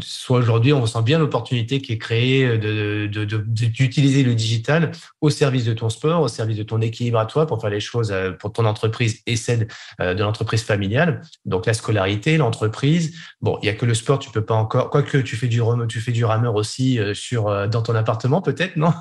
soit 0.00 0.38
aujourd'hui, 0.38 0.72
on 0.72 0.80
ressent 0.80 1.02
bien 1.02 1.20
l'opportunité 1.20 1.80
qui 1.80 1.92
est 1.92 1.98
créée 1.98 2.58
d'utiliser 2.58 4.22
de, 4.22 4.24
de, 4.24 4.30
le 4.30 4.34
digital 4.34 4.90
au 5.20 5.30
service 5.30 5.64
de 5.64 5.72
ton 5.72 5.88
sport, 5.88 6.22
au 6.22 6.28
service 6.28 6.56
de 6.56 6.64
ton 6.64 6.80
équilibre 6.80 7.20
à 7.20 7.26
toi, 7.26 7.46
pour 7.46 7.60
faire 7.60 7.70
les 7.70 7.78
choses 7.78 8.10
euh, 8.10 8.32
pour 8.32 8.52
ton 8.52 8.64
entreprise 8.64 9.22
et 9.26 9.36
celle 9.36 9.68
de 10.00 10.22
l'entreprise 10.22 10.62
familiale. 10.62 11.20
Donc 11.44 11.66
la 11.66 11.74
scolarité, 11.74 12.36
l'entreprise. 12.36 13.14
Bon, 13.40 13.58
il 13.62 13.66
y 13.66 13.68
a 13.68 13.74
que 13.74 13.86
le 13.86 13.94
sport, 13.94 14.18
tu 14.18 14.30
peux 14.30 14.44
pas 14.44 14.54
encore. 14.54 14.90
Quoique 14.90 15.18
tu 15.18 15.36
fais 15.36 15.48
du 15.48 15.60
tu 15.88 16.00
fais 16.00 16.12
du 16.12 16.24
rameur 16.24 16.54
aussi 16.54 16.98
euh, 16.98 17.14
sur 17.14 17.48
euh, 17.48 17.66
dans 17.66 17.82
ton 17.82 17.94
appartement, 17.94 18.42
peut-être, 18.42 18.76
non? 18.76 18.92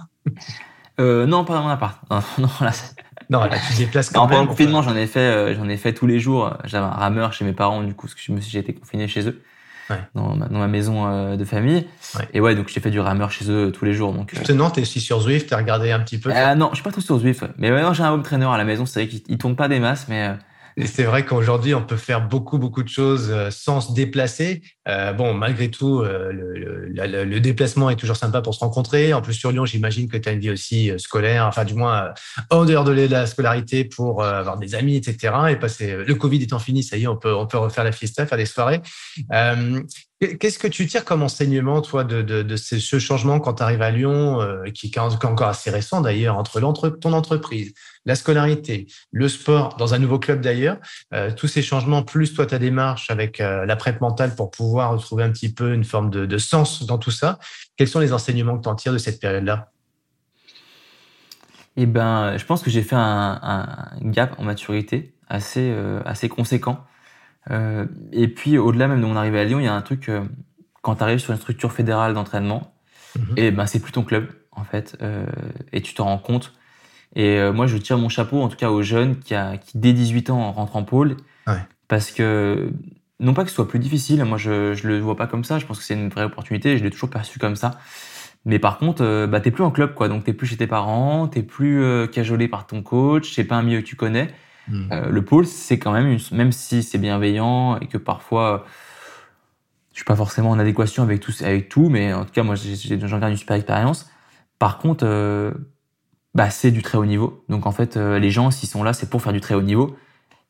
Non, 0.99 1.43
pas 1.43 1.53
dans 1.53 1.63
mon 1.63 1.69
appart. 1.69 1.99
Non, 2.09 2.21
là, 2.61 2.71
non, 3.29 3.39
là, 3.45 3.57
tu 3.67 3.77
déplaces 3.77 4.09
quand 4.09 4.27
Pendant 4.27 4.41
le 4.41 4.47
confinement, 4.47 4.81
j'en 4.81 4.95
ai 4.95 5.07
fait, 5.07 5.55
j'en 5.55 5.67
ai 5.67 5.77
fait 5.77 5.93
tous 5.93 6.07
les 6.07 6.19
jours. 6.19 6.55
J'avais 6.65 6.85
un 6.85 6.89
rameur 6.89 7.33
chez 7.33 7.45
mes 7.45 7.53
parents, 7.53 7.81
du 7.83 7.93
coup, 7.93 8.07
parce 8.07 8.13
que 8.15 8.33
j'ai 8.41 8.59
été 8.59 8.73
confiné 8.73 9.07
chez 9.07 9.27
eux. 9.27 9.41
Dans, 10.15 10.35
ma, 10.35 10.67
maison 10.67 11.35
de 11.35 11.45
famille. 11.45 11.85
Et 12.33 12.39
ouais, 12.39 12.55
donc 12.55 12.69
j'ai 12.69 12.79
fait 12.79 12.89
du 12.89 12.99
rameur 12.99 13.31
chez 13.31 13.49
eux 13.51 13.71
tous 13.71 13.85
les 13.85 13.93
jours. 13.93 14.13
Donc, 14.13 14.33
Justement, 14.33 14.71
tu 14.71 14.79
es 14.79 14.83
aussi 14.83 14.99
sur 14.99 15.19
Zwift, 15.19 15.47
tu 15.47 15.53
as 15.53 15.57
regardé 15.57 15.91
un 15.91 15.99
petit 15.99 16.19
peu? 16.19 16.31
Non, 16.55 16.69
je 16.71 16.75
suis 16.75 16.83
pas 16.83 16.91
trop 16.91 17.01
sur 17.01 17.17
Zwift. 17.19 17.43
Mais 17.57 17.71
ouais, 17.71 17.81
j'ai 17.93 18.03
un 18.03 18.11
home 18.11 18.23
trainer 18.23 18.45
à 18.45 18.57
la 18.57 18.63
maison, 18.63 18.85
c'est 18.85 19.03
vrai 19.03 19.09
qu'il 19.09 19.37
tourne 19.37 19.55
pas 19.55 19.67
des 19.67 19.79
masses, 19.79 20.07
mais 20.07 20.35
et 20.77 20.87
c'est 20.87 21.03
vrai 21.03 21.25
qu'aujourd'hui, 21.25 21.73
on 21.75 21.83
peut 21.83 21.97
faire 21.97 22.27
beaucoup, 22.27 22.57
beaucoup 22.57 22.83
de 22.83 22.89
choses 22.89 23.29
euh, 23.31 23.49
sans 23.51 23.81
se 23.81 23.93
déplacer. 23.93 24.61
Euh, 24.87 25.13
bon, 25.13 25.33
malgré 25.33 25.69
tout, 25.69 26.01
euh, 26.01 26.31
le, 26.31 26.87
le, 26.87 27.23
le, 27.23 27.39
déplacement 27.39 27.89
est 27.89 27.95
toujours 27.95 28.15
sympa 28.15 28.41
pour 28.41 28.53
se 28.53 28.59
rencontrer. 28.59 29.13
En 29.13 29.21
plus, 29.21 29.33
sur 29.33 29.51
Lyon, 29.51 29.65
j'imagine 29.65 30.09
que 30.09 30.17
tu 30.17 30.27
as 30.27 30.31
une 30.31 30.39
vie 30.39 30.51
aussi 30.51 30.91
euh, 30.91 30.97
scolaire, 30.97 31.45
enfin, 31.45 31.63
du 31.63 31.73
moins, 31.73 32.13
en 32.49 32.65
dehors 32.65 32.83
de 32.83 32.91
la 32.91 33.25
scolarité 33.25 33.85
pour 33.85 34.23
avoir 34.23 34.57
des 34.57 34.75
amis, 34.75 34.95
etc. 34.95 35.33
Et 35.49 35.55
passer, 35.55 35.95
le 36.05 36.15
Covid 36.15 36.41
étant 36.41 36.59
fini, 36.59 36.83
ça 36.83 36.97
y 36.97 37.03
est, 37.03 37.07
on 37.07 37.17
peut, 37.17 37.33
on 37.33 37.47
peut 37.47 37.57
refaire 37.57 37.83
la 37.83 37.91
fiesta, 37.91 38.25
faire 38.25 38.37
des 38.37 38.45
soirées. 38.45 38.81
Qu'est-ce 40.39 40.59
que 40.59 40.67
tu 40.67 40.87
tires 40.87 41.05
comme 41.05 41.23
enseignement, 41.23 41.81
toi, 41.81 42.03
de, 42.03 42.55
ce 42.55 42.99
changement 42.99 43.39
quand 43.39 43.55
tu 43.55 43.63
arrives 43.63 43.81
à 43.81 43.91
Lyon, 43.91 44.39
qui 44.73 44.87
est 44.87 44.97
encore 44.99 45.47
assez 45.47 45.69
récent 45.69 46.01
d'ailleurs, 46.01 46.37
entre 46.37 46.59
ton 46.89 47.13
entreprise, 47.13 47.73
la 48.05 48.15
scolarité, 48.15 48.87
le 49.11 49.27
sport, 49.27 49.75
dans 49.77 49.93
un 49.93 49.99
nouveau 49.99 50.19
club 50.19 50.41
d'ailleurs, 50.41 50.77
euh, 51.13 51.31
tous 51.31 51.47
ces 51.47 51.61
changements, 51.61 52.03
plus 52.03 52.33
toi 52.33 52.45
ta 52.45 52.59
démarche 52.59 53.09
avec 53.09 53.39
euh, 53.39 53.65
la 53.65 53.75
prête 53.75 54.01
mentale 54.01 54.35
pour 54.35 54.51
pouvoir 54.51 54.91
retrouver 54.91 55.23
un 55.23 55.31
petit 55.31 55.53
peu 55.53 55.73
une 55.73 55.83
forme 55.83 56.09
de, 56.09 56.37
sens 56.37 56.85
dans 56.85 56.97
tout 56.97 57.11
ça, 57.11 57.39
quels 57.77 57.87
sont 57.87 57.99
les 57.99 58.11
enseignements 58.11 58.57
que 58.57 58.63
tu 58.63 58.69
en 58.69 58.75
tires 58.75 58.93
de 58.93 58.97
cette 58.97 59.19
période-là? 59.19 59.71
Eh 61.75 61.85
ben, 61.85 62.37
je 62.37 62.45
pense 62.45 62.61
que 62.61 62.69
j'ai 62.69 62.83
fait 62.83 62.95
un, 62.95 63.89
gap 64.01 64.35
en 64.37 64.43
maturité 64.43 65.13
assez, 65.29 65.71
euh, 65.71 66.01
assez 66.05 66.29
conséquent. 66.29 66.83
Et 67.49 68.27
puis, 68.27 68.57
au-delà 68.57 68.87
même 68.87 69.01
de 69.01 69.05
mon 69.05 69.15
arrivée 69.15 69.39
à 69.39 69.43
Lyon, 69.43 69.59
il 69.59 69.65
y 69.65 69.67
a 69.67 69.73
un 69.73 69.81
truc, 69.81 70.09
quand 70.81 70.95
tu 70.95 71.03
arrives 71.03 71.19
sur 71.19 71.31
une 71.31 71.39
structure 71.39 71.71
fédérale 71.71 72.13
d'entraînement, 72.13 72.73
mhm. 73.17 73.33
et 73.37 73.47
eh 73.47 73.51
ben, 73.51 73.65
c'est 73.65 73.79
plus 73.79 73.91
ton 73.91 74.03
club, 74.03 74.27
en 74.51 74.63
fait, 74.63 74.97
et 75.71 75.81
tu 75.81 75.93
te 75.93 76.01
rends 76.01 76.17
compte 76.17 76.53
et 77.15 77.37
euh, 77.37 77.53
moi, 77.53 77.67
je 77.67 77.77
tire 77.77 77.97
mon 77.97 78.09
chapeau, 78.09 78.41
en 78.41 78.47
tout 78.47 78.57
cas 78.57 78.69
aux 78.69 78.81
jeunes 78.81 79.19
qui, 79.19 79.35
a, 79.35 79.57
qui 79.57 79.77
dès 79.77 79.93
18 79.93 80.29
ans 80.29 80.51
rentrent 80.51 80.75
en 80.75 80.83
pôle. 80.83 81.17
Parce 81.87 82.11
que, 82.11 82.71
non 83.19 83.33
pas 83.33 83.43
que 83.43 83.49
ce 83.49 83.55
soit 83.55 83.67
plus 83.67 83.79
difficile, 83.79 84.23
moi 84.23 84.37
je 84.37 84.71
ne 84.71 84.87
le 84.87 84.99
vois 84.99 85.15
pas 85.15 85.27
comme 85.27 85.43
ça, 85.43 85.59
je 85.59 85.65
pense 85.65 85.77
que 85.77 85.83
c'est 85.83 85.93
une 85.93 86.09
vraie 86.09 86.23
opportunité, 86.23 86.77
je 86.77 86.83
l'ai 86.83 86.89
toujours 86.89 87.09
perçu 87.09 87.37
comme 87.37 87.55
ça. 87.55 87.79
Mais 88.45 88.59
par 88.59 88.77
contre, 88.77 89.03
euh, 89.03 89.27
bah, 89.27 89.39
t'es 89.39 89.51
plus 89.51 89.63
en 89.63 89.71
club, 89.71 89.93
quoi. 89.93 90.09
Donc, 90.09 90.23
t'es 90.23 90.33
plus 90.33 90.47
chez 90.47 90.57
tes 90.57 90.67
parents, 90.67 91.27
t'es 91.27 91.43
plus 91.43 91.81
euh, 91.83 92.07
cajolé 92.07 92.47
par 92.47 92.65
ton 92.67 92.81
coach, 92.81 93.33
c'est 93.33 93.43
pas 93.43 93.55
un 93.55 93.63
milieu 93.63 93.81
que 93.81 93.85
tu 93.85 93.95
connais. 93.95 94.33
Hmm. 94.67 94.91
Euh, 94.91 95.09
le 95.09 95.25
pôle, 95.25 95.45
c'est 95.45 95.77
quand 95.77 95.91
même, 95.91 96.07
une, 96.07 96.19
même 96.31 96.51
si 96.51 96.83
c'est 96.83 96.97
bienveillant 96.97 97.77
et 97.79 97.87
que 97.87 97.97
parfois, 97.97 98.65
je 99.91 99.97
suis 99.97 100.05
pas 100.05 100.15
forcément 100.15 100.51
en 100.51 100.59
adéquation 100.59 101.03
avec 101.03 101.19
tout, 101.19 101.33
avec 101.41 101.69
tout, 101.69 101.89
mais 101.89 102.13
en 102.13 102.25
tout 102.25 102.31
cas, 102.31 102.43
moi, 102.43 102.55
j'en 102.55 103.19
garde 103.19 103.31
une 103.31 103.37
super 103.37 103.55
expérience. 103.55 104.09
Par 104.59 104.77
contre, 104.77 105.05
euh, 105.05 105.51
bah, 106.33 106.49
c'est 106.49 106.71
du 106.71 106.81
très 106.81 106.97
haut 106.97 107.05
niveau. 107.05 107.43
Donc, 107.49 107.65
en 107.65 107.71
fait, 107.71 107.97
euh, 107.97 108.19
les 108.19 108.31
gens, 108.31 108.49
s'ils 108.51 108.69
sont 108.69 108.83
là, 108.83 108.93
c'est 108.93 109.09
pour 109.09 109.21
faire 109.21 109.33
du 109.33 109.41
très 109.41 109.55
haut 109.55 109.61
niveau. 109.61 109.95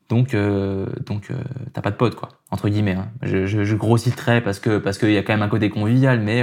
Donc, 0.08 0.34
euh, 0.34 0.86
donc, 1.06 1.30
euh, 1.30 1.36
t'as 1.72 1.82
pas 1.82 1.90
de 1.90 1.96
pote, 1.96 2.14
quoi, 2.14 2.28
entre 2.50 2.68
guillemets. 2.68 2.94
Hein. 2.94 3.08
Je, 3.22 3.46
je, 3.46 3.64
je, 3.64 3.76
grossis 3.76 4.10
le 4.10 4.16
trait 4.16 4.40
parce 4.40 4.60
que 4.60 4.78
parce 4.78 4.98
qu'il 4.98 5.12
y 5.12 5.16
a 5.16 5.22
quand 5.22 5.32
même 5.32 5.42
un 5.42 5.48
côté 5.48 5.70
convivial, 5.70 6.20
mais 6.20 6.42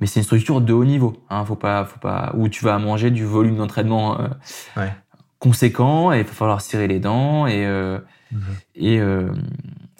mais 0.00 0.06
c'est 0.06 0.20
une 0.20 0.24
structure 0.24 0.60
de 0.60 0.72
haut 0.72 0.84
niveau. 0.84 1.22
Hein. 1.30 1.44
Faut 1.44 1.56
pas, 1.56 1.84
faut 1.84 1.98
pas 1.98 2.32
où 2.34 2.48
tu 2.48 2.64
vas 2.64 2.78
manger 2.78 3.10
du 3.10 3.24
volume 3.24 3.56
d'entraînement 3.56 4.18
ouais 4.76 4.92
conséquent 5.38 6.12
et 6.12 6.20
il 6.20 6.24
va 6.24 6.32
falloir 6.32 6.60
serrer 6.60 6.88
les 6.88 7.00
dents 7.00 7.46
et 7.46 7.66
euh, 7.66 7.98
mhm. 8.32 8.40
et 8.74 9.00
euh, 9.00 9.30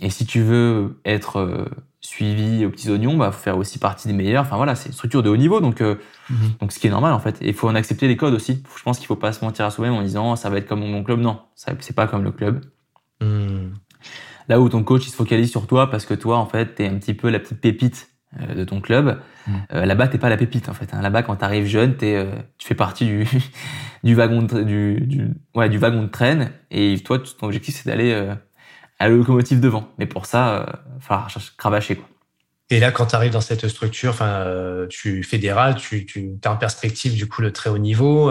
et 0.01 0.11
si 0.11 0.27
tu 0.27 0.43
veux 0.43 1.01
être 1.05 1.39
euh, 1.39 1.65
suivi 2.01 2.65
aux 2.65 2.71
petits 2.71 2.91
oignons 2.91 3.17
bah 3.17 3.33
faut 3.33 3.43
faire 3.43 3.59
aussi 3.59 3.79
partie 3.79 4.09
des 4.09 4.15
meilleurs 4.15 4.45
enfin 4.45 4.57
voilà 4.57 4.75
c'est 4.75 4.89
une 4.89 4.95
structure 4.95 5.23
de 5.23 5.29
haut 5.29 5.37
niveau 5.37 5.61
donc 5.61 5.81
mhm. 5.81 5.99
donc 6.61 6.73
ce 6.73 6.79
qui 6.79 6.87
est 6.87 6.91
normal 6.91 7.13
en 7.13 7.19
fait 7.19 7.41
et 7.43 7.49
il 7.49 7.55
faut 7.55 7.69
en 7.69 7.75
accepter 7.75 8.09
les 8.09 8.17
codes 8.17 8.35
aussi 8.35 8.63
je 8.77 8.83
pense 8.83 8.99
qu'il 8.99 9.07
faut 9.07 9.17
pas 9.17 9.33
se 9.33 9.45
mentir 9.45 9.65
à 9.65 9.71
soi-même 9.71 9.95
en 9.95 10.03
disant 10.03 10.37
ça 10.37 10.49
va 10.49 10.59
être 10.59 10.67
comme 10.67 10.81
mon 10.81 11.03
club 11.03 11.21
non 11.21 11.41
ça 11.55 11.73
c'est 11.81 11.97
pas 11.97 12.07
comme 12.07 12.25
le 12.25 12.33
club 12.33 12.65
mhm. 13.21 13.75
là 14.49 14.61
où 14.61 14.69
ton 14.69 14.83
coach 14.85 15.07
il 15.07 15.11
se 15.11 15.17
focalise 15.17 15.51
sur 15.51 15.67
toi 15.67 15.91
parce 15.91 16.07
que 16.07 16.15
toi 16.15 16.39
en 16.39 16.47
fait 16.47 16.77
t'es 16.77 16.87
un 16.87 16.99
petit 16.99 17.15
peu 17.15 17.29
la 17.29 17.41
petite 17.41 17.61
pépite 17.61 18.16
de 18.55 18.65
ton 18.65 18.81
club 18.81 19.19
euh, 19.73 19.85
là-bas, 19.85 20.09
t'es 20.09 20.19
pas 20.19 20.29
la 20.29 20.37
pépite 20.37 20.69
en 20.69 20.75
fait. 20.75 20.93
Hein. 20.93 21.03
Là-bas, 21.03 21.23
quand 21.23 21.37
t'arrives 21.37 21.67
jeune, 21.67 21.97
t'es, 21.97 22.17
euh, 22.17 22.31
tu 22.59 22.67
fais 22.67 22.75
partie 22.75 23.07
du, 23.07 23.27
du 24.05 24.15
wagon 24.15 24.43
de, 24.43 24.63
du, 24.63 25.01
du, 25.01 25.29
ouais, 25.55 25.69
du 25.69 25.79
wagon 25.79 26.03
de 26.03 26.09
traîne. 26.09 26.51
Et 26.71 26.99
toi, 27.05 27.19
ton 27.19 27.47
objectif, 27.47 27.77
c'est 27.77 27.89
d'aller 27.89 28.13
euh, 28.13 28.35
à 28.99 29.09
la 29.09 29.15
locomotive 29.15 29.61
devant. 29.61 29.89
Mais 29.99 30.07
pour 30.07 30.27
ça, 30.27 30.61
euh, 30.61 30.67
falloir 31.01 31.29
cravacher 31.57 31.97
quoi. 31.97 32.09
Et 32.71 32.81
là, 32.81 32.91
quand 32.91 33.07
tu 33.07 33.17
arrives 33.17 33.33
dans 33.33 33.41
cette 33.41 33.69
structure, 33.69 34.11
enfin, 34.11 34.45
tu 34.89 35.23
fédéral, 35.23 35.77
tu, 35.77 36.05
tu 36.05 36.35
as 36.45 36.51
en 36.51 36.57
perspective 36.57 37.15
du 37.15 37.29
coup 37.29 37.41
le 37.41 37.53
très 37.53 37.71
haut 37.71 37.79
niveau, 37.79 38.31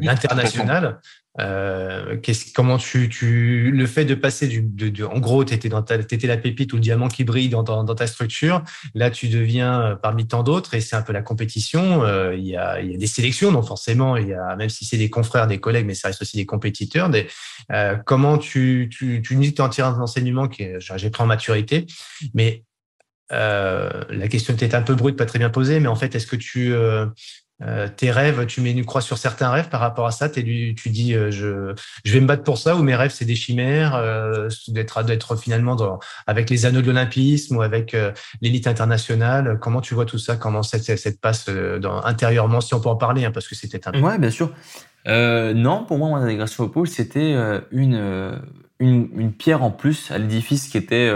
l'international. 0.00 1.00
Euh, 1.40 2.16
comment 2.54 2.78
tu, 2.78 3.08
tu, 3.08 3.70
le 3.70 3.86
fait 3.86 4.04
de 4.04 4.14
passer 4.14 4.48
du, 4.48 4.62
de, 4.62 5.04
en 5.04 5.18
gros, 5.18 5.44
t'étais 5.44 5.68
dans 5.68 5.82
ta, 5.82 6.02
t'étais 6.02 6.26
la 6.26 6.36
pépite 6.36 6.72
ou 6.72 6.76
le 6.76 6.82
diamant 6.82 7.08
qui 7.08 7.24
brille 7.24 7.48
dans, 7.48 7.62
dans, 7.62 7.94
ta 7.94 8.06
structure. 8.06 8.62
Là, 8.94 9.10
tu 9.10 9.28
deviens 9.28 9.80
euh, 9.80 9.96
parmi 9.96 10.26
tant 10.26 10.42
d'autres 10.42 10.74
et 10.74 10.80
c'est 10.80 10.96
un 10.96 11.02
peu 11.02 11.12
la 11.12 11.22
compétition. 11.22 12.04
Euh, 12.04 12.34
il 12.34 12.46
y, 12.46 12.56
a, 12.56 12.80
il 12.80 12.92
y 12.92 12.94
a 12.94 12.98
des 12.98 13.06
sélections, 13.06 13.52
donc 13.52 13.66
forcément, 13.66 14.16
il 14.16 14.28
y 14.28 14.34
a, 14.34 14.56
même 14.56 14.70
si 14.70 14.84
c'est 14.84 14.98
des 14.98 15.10
confrères, 15.10 15.46
des 15.46 15.58
collègues, 15.58 15.86
mais 15.86 15.94
ça 15.94 16.08
reste 16.08 16.22
aussi 16.22 16.36
des 16.36 16.46
compétiteurs. 16.46 17.10
Des, 17.10 17.26
euh, 17.72 17.96
comment 18.06 18.38
tu, 18.38 18.88
tu, 18.90 19.22
tu 19.22 19.36
que 19.36 19.54
tu 19.54 19.62
en 19.62 19.68
tires 19.68 19.86
un 19.86 20.00
enseignement 20.00 20.48
qui 20.48 20.62
est, 20.62 20.78
j'ai 20.96 21.10
pris 21.10 21.22
en 21.22 21.26
maturité, 21.26 21.86
mais 22.34 22.64
euh, 23.32 23.90
la 24.10 24.28
question 24.28 24.54
était 24.54 24.74
un 24.74 24.82
peu 24.82 24.94
brute, 24.94 25.16
pas 25.16 25.26
très 25.26 25.38
bien 25.38 25.50
posée, 25.50 25.80
mais 25.80 25.88
en 25.88 25.96
fait, 25.96 26.14
est-ce 26.14 26.26
que 26.26 26.36
tu, 26.36 26.72
euh, 26.72 27.06
euh, 27.62 27.88
tes 27.88 28.10
rêves, 28.10 28.46
tu 28.46 28.60
mets 28.60 28.70
une 28.70 28.84
croix 28.84 29.00
sur 29.00 29.18
certains 29.18 29.50
rêves 29.50 29.68
par 29.68 29.80
rapport 29.80 30.06
à 30.06 30.12
ça? 30.12 30.28
Tu 30.28 30.42
dis, 30.42 31.14
euh, 31.14 31.30
je, 31.30 31.74
vais 32.04 32.20
me 32.20 32.26
battre 32.26 32.44
pour 32.44 32.58
ça, 32.58 32.76
ou 32.76 32.82
mes 32.82 32.94
rêves, 32.94 33.10
c'est 33.10 33.24
des 33.24 33.34
chimères, 33.34 34.00
d'être, 34.68 35.02
d'être 35.02 35.36
finalement 35.36 35.74
dans, 35.74 35.98
avec 36.26 36.50
les 36.50 36.66
anneaux 36.66 36.82
de 36.82 36.86
l'olympisme 36.86 37.56
ou 37.56 37.62
avec 37.62 37.96
l'élite 38.40 38.66
internationale? 38.66 39.58
Comment 39.60 39.80
tu 39.80 39.94
vois 39.94 40.06
tout 40.06 40.18
ça? 40.18 40.36
Comment 40.36 40.62
cette, 40.62 40.96
cette 40.96 41.20
passe 41.20 41.48
dans, 41.48 42.02
intérieurement, 42.02 42.60
si 42.60 42.74
on 42.74 42.80
peut 42.80 42.88
en 42.88 42.96
parler, 42.96 43.24
hein, 43.24 43.32
parce 43.32 43.48
que 43.48 43.54
c'était 43.54 43.88
un. 43.88 44.00
Ouais, 44.00 44.18
bien 44.18 44.30
sûr. 44.30 44.52
non, 45.06 45.84
pour 45.84 45.98
moi, 45.98 46.10
mon 46.10 46.16
intégration 46.16 46.64
au 46.64 46.68
pôle, 46.68 46.86
c'était 46.86 47.32
une, 47.72 48.40
une, 48.78 49.08
une, 49.16 49.32
pierre 49.32 49.64
en 49.64 49.72
plus 49.72 50.12
à 50.12 50.18
l'édifice 50.18 50.68
qui 50.68 50.78
était, 50.78 51.10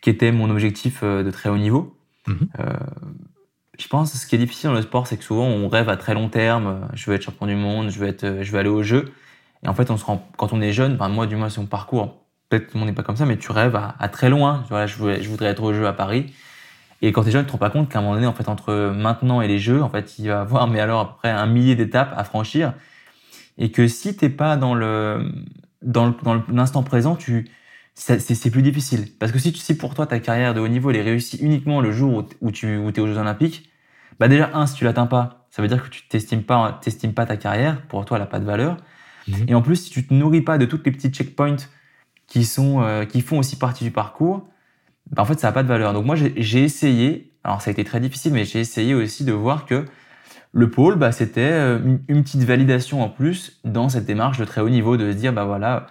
qui 0.00 0.10
était 0.10 0.32
mon 0.32 0.50
objectif 0.50 1.02
de 1.02 1.30
très 1.30 1.48
haut 1.48 1.58
niveau. 1.58 1.96
Mmh 2.26 2.34
je 3.78 3.86
pense 3.86 4.12
que 4.12 4.18
ce 4.18 4.26
qui 4.26 4.34
est 4.34 4.38
difficile 4.38 4.70
dans 4.70 4.76
le 4.76 4.82
sport, 4.82 5.06
c'est 5.06 5.16
que 5.16 5.24
souvent 5.24 5.46
on 5.46 5.68
rêve 5.68 5.88
à 5.88 5.96
très 5.96 6.12
long 6.12 6.28
terme. 6.28 6.88
Je 6.94 7.08
veux 7.08 7.16
être 7.16 7.22
champion 7.22 7.46
du 7.46 7.54
monde, 7.54 7.90
je 7.90 7.98
veux 7.98 8.08
être, 8.08 8.42
je 8.42 8.52
veux 8.52 8.58
aller 8.58 8.68
au 8.68 8.82
jeu. 8.82 9.12
Et 9.62 9.68
en 9.68 9.74
fait, 9.74 9.90
on 9.90 9.96
se 9.96 10.04
rend, 10.04 10.28
quand 10.36 10.52
on 10.52 10.60
est 10.60 10.72
jeune, 10.72 10.94
enfin 10.94 11.08
moi 11.08 11.26
du 11.26 11.36
moins 11.36 11.48
c'est 11.48 11.60
mon 11.60 11.66
parcours. 11.66 12.24
Peut-être 12.48 12.66
que 12.66 12.70
tout 12.72 12.76
le 12.76 12.80
monde 12.80 12.88
n'est 12.88 12.94
pas 12.94 13.02
comme 13.02 13.16
ça, 13.16 13.26
mais 13.26 13.36
tu 13.36 13.52
rêves 13.52 13.76
à, 13.76 14.08
très 14.08 14.30
loin. 14.30 14.64
Voilà, 14.68 14.86
je, 14.86 14.96
voudrais, 14.96 15.22
je 15.22 15.28
voudrais 15.28 15.48
être 15.48 15.62
au 15.62 15.72
jeu 15.72 15.86
à 15.86 15.92
Paris. 15.92 16.32
Et 17.02 17.12
quand 17.12 17.22
tu 17.22 17.28
es 17.28 17.32
jeune, 17.32 17.44
tu 17.44 17.48
te 17.48 17.52
rends 17.52 17.58
pas 17.58 17.70
compte 17.70 17.88
qu'à 17.88 17.98
un 17.98 18.02
moment 18.02 18.14
donné, 18.14 18.26
en 18.26 18.32
fait, 18.32 18.48
entre 18.48 18.92
maintenant 18.94 19.40
et 19.42 19.48
les 19.48 19.58
jeux, 19.58 19.82
en 19.82 19.88
fait, 19.88 20.18
il 20.18 20.28
va 20.28 20.34
y 20.34 20.36
avoir, 20.36 20.66
mais 20.66 20.80
alors 20.80 21.00
à 21.00 21.08
peu 21.10 21.14
près 21.18 21.30
un 21.30 21.46
millier 21.46 21.76
d'étapes 21.76 22.12
à 22.16 22.24
franchir. 22.24 22.72
Et 23.58 23.70
que 23.70 23.86
si 23.86 24.16
t'es 24.16 24.30
pas 24.30 24.56
dans 24.56 24.74
le, 24.74 25.30
dans 25.82 26.14
l'instant 26.50 26.82
présent, 26.82 27.16
tu, 27.16 27.48
c'est 27.98 28.50
plus 28.50 28.62
difficile. 28.62 29.06
Parce 29.18 29.32
que 29.32 29.38
si, 29.38 29.52
si 29.52 29.76
pour 29.76 29.94
toi, 29.94 30.06
ta 30.06 30.20
carrière 30.20 30.54
de 30.54 30.60
haut 30.60 30.68
niveau, 30.68 30.90
elle 30.90 30.96
est 30.96 31.02
réussie 31.02 31.36
uniquement 31.38 31.80
le 31.80 31.90
jour 31.90 32.24
où, 32.40 32.50
tu 32.52 32.76
où 32.76 32.90
es 32.90 33.00
aux 33.00 33.06
Jeux 33.06 33.18
Olympiques, 33.18 33.70
bah 34.20 34.28
déjà, 34.28 34.50
un, 34.54 34.66
si 34.66 34.76
tu 34.76 34.84
l'atteins 34.84 35.06
pas, 35.06 35.46
ça 35.50 35.62
veut 35.62 35.68
dire 35.68 35.82
que 35.82 35.88
tu 35.88 36.06
t'estimes 36.08 36.44
pas, 36.44 36.78
t'estimes 36.82 37.12
pas 37.12 37.26
ta 37.26 37.36
carrière. 37.36 37.82
Pour 37.88 38.04
toi, 38.04 38.16
elle 38.16 38.22
a 38.22 38.26
pas 38.26 38.38
de 38.38 38.44
valeur. 38.44 38.76
Mhm. 39.26 39.46
Et 39.48 39.54
en 39.54 39.62
plus, 39.62 39.76
si 39.76 39.90
tu 39.90 40.06
te 40.06 40.14
nourris 40.14 40.42
pas 40.42 40.58
de 40.58 40.64
toutes 40.64 40.86
les 40.86 40.92
petites 40.92 41.14
checkpoints 41.14 41.56
qui 42.26 42.44
sont, 42.44 42.82
euh, 42.82 43.04
qui 43.04 43.20
font 43.20 43.38
aussi 43.38 43.56
partie 43.56 43.84
du 43.84 43.90
parcours, 43.90 44.48
bah 45.10 45.22
en 45.22 45.24
fait, 45.24 45.38
ça 45.40 45.48
a 45.48 45.52
pas 45.52 45.62
de 45.62 45.68
valeur. 45.68 45.92
Donc 45.92 46.06
moi, 46.06 46.16
j'ai 46.16 46.62
essayé. 46.62 47.32
Alors, 47.42 47.62
ça 47.62 47.70
a 47.70 47.72
été 47.72 47.84
très 47.84 48.00
difficile, 48.00 48.32
mais 48.32 48.44
j'ai 48.44 48.60
essayé 48.60 48.94
aussi 48.94 49.24
de 49.24 49.32
voir 49.32 49.66
que 49.66 49.86
le 50.52 50.70
pôle, 50.70 50.96
bah, 50.96 51.12
c'était 51.12 51.40
euh, 51.40 51.78
une, 51.84 52.00
une, 52.08 52.22
petite 52.22 52.42
validation 52.42 53.02
en 53.02 53.08
plus 53.08 53.60
dans 53.64 53.88
cette 53.88 54.06
démarche 54.06 54.38
de 54.38 54.44
très 54.44 54.60
haut 54.60 54.68
niveau, 54.68 54.96
de 54.96 55.12
se 55.12 55.16
dire, 55.16 55.32
bah 55.32 55.44
voilà, 55.44 55.86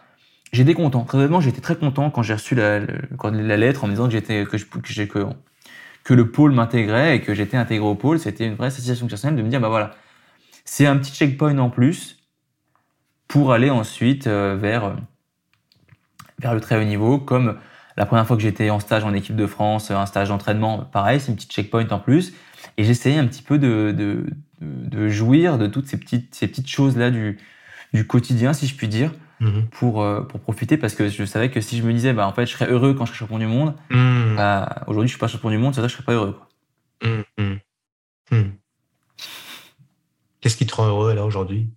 j'étais 0.52 0.74
content. 0.74 1.04
Très 1.04 1.18
honnêtement, 1.18 1.42
j'étais 1.42 1.62
très 1.62 1.76
content 1.76 2.10
quand 2.10 2.24
j'ai 2.24 2.34
reçu 2.34 2.56
la, 2.56 2.80
lettre 2.80 3.84
en 3.84 3.88
me 3.88 3.94
disant 3.94 4.06
que 4.06 4.12
j'étais 4.12 4.46
que, 4.46 5.28
que, 6.04 6.14
le 6.14 6.32
pôle 6.32 6.52
m'intégrait 6.52 7.18
et 7.18 7.22
que 7.22 7.34
j'étais 7.34 7.58
intégré 7.58 7.86
au 7.86 7.96
pôle. 7.96 8.20
C'était 8.20 8.46
une 8.46 8.56
vraie 8.56 8.72
satisfaction 8.72 9.08
personnelle 9.08 9.38
de 9.38 9.44
me 9.44 9.50
dire 9.50 9.60
bah 9.60 9.70
voilà, 9.70 9.92
c'est 10.66 10.86
un 10.86 10.98
petit 10.98 11.14
checkpoint 11.14 11.58
en 11.58 11.70
plus 11.70 12.18
pour 13.28 13.52
aller 13.52 13.70
ensuite 13.70 14.28
euh, 14.28 14.56
vers 14.56 14.96
vers 16.40 16.54
le 16.54 16.62
très 16.62 16.80
haut 16.80 16.84
niveau. 16.84 17.18
Comme 17.20 17.58
la 17.98 18.06
première 18.06 18.26
fois 18.28 18.38
que 18.38 18.44
j'étais 18.44 18.70
en 18.70 18.80
stage 18.80 19.04
en 19.04 19.14
équipe 19.14 19.36
de 19.36 19.48
France, 19.48 19.92
un 19.92 20.06
stage 20.06 20.30
d'entraînement, 20.30 20.80
pareil, 20.80 21.20
c'est 21.20 21.30
une 21.30 21.36
petite 21.36 21.52
checkpoint 21.52 21.88
en 21.90 22.00
plus. 22.00 22.34
Et 22.78 22.84
j'essayais 22.84 23.18
un 23.18 23.26
petit 23.28 23.42
peu 23.42 23.58
de, 23.58 23.94
de, 23.96 24.26
de, 24.62 25.10
jouir 25.10 25.58
de 25.58 25.68
toutes 25.68 25.88
ces 25.88 25.98
petites 25.98 26.34
ces 26.36 26.48
petites 26.48 26.70
choses 26.70 26.98
là 26.98 27.12
du 27.12 27.38
du 27.94 28.06
quotidien, 28.06 28.54
si 28.54 28.68
je 28.68 28.76
puis 28.76 28.88
dire 28.88 29.12
Mhm. 29.40 29.68
pour, 29.70 30.02
euh, 30.02 30.22
pour 30.22 30.40
profiter 30.40 30.78
parce 30.78 30.96
que 30.96 31.10
je 31.10 31.24
savais 31.24 31.52
que 31.52 31.62
si 31.62 31.78
je 31.78 31.84
me 31.84 31.94
disais, 31.94 32.14
bah, 32.14 32.28
en 32.28 32.34
fait, 32.34 32.48
je 32.48 32.54
serais 32.54 32.68
heureux 32.70 32.96
quand 32.96 33.06
je 33.06 33.12
serais 33.12 33.20
champion 33.20 33.38
du 33.38 33.46
monde, 33.46 33.76
mhm. 33.92 34.36
bah, 34.36 34.84
aujourd'hui, 34.88 35.08
je 35.08 35.14
suis 35.14 35.20
pas 35.20 35.28
champion 35.28 35.50
du 35.50 35.58
monde, 35.58 35.76
c'est 35.76 35.82
vrai 35.82 35.88
que 35.88 35.92
je 35.92 35.98
serais 35.98 36.06
pas 36.06 36.14
heureux. 36.14 36.40
Mhm. 37.04 37.60
Qu'est-ce 40.42 40.58
qui 40.58 40.66
te 40.66 40.76
rend 40.76 40.88
heureux, 40.88 41.14
là, 41.14 41.26
aujourd'hui? 41.26 41.70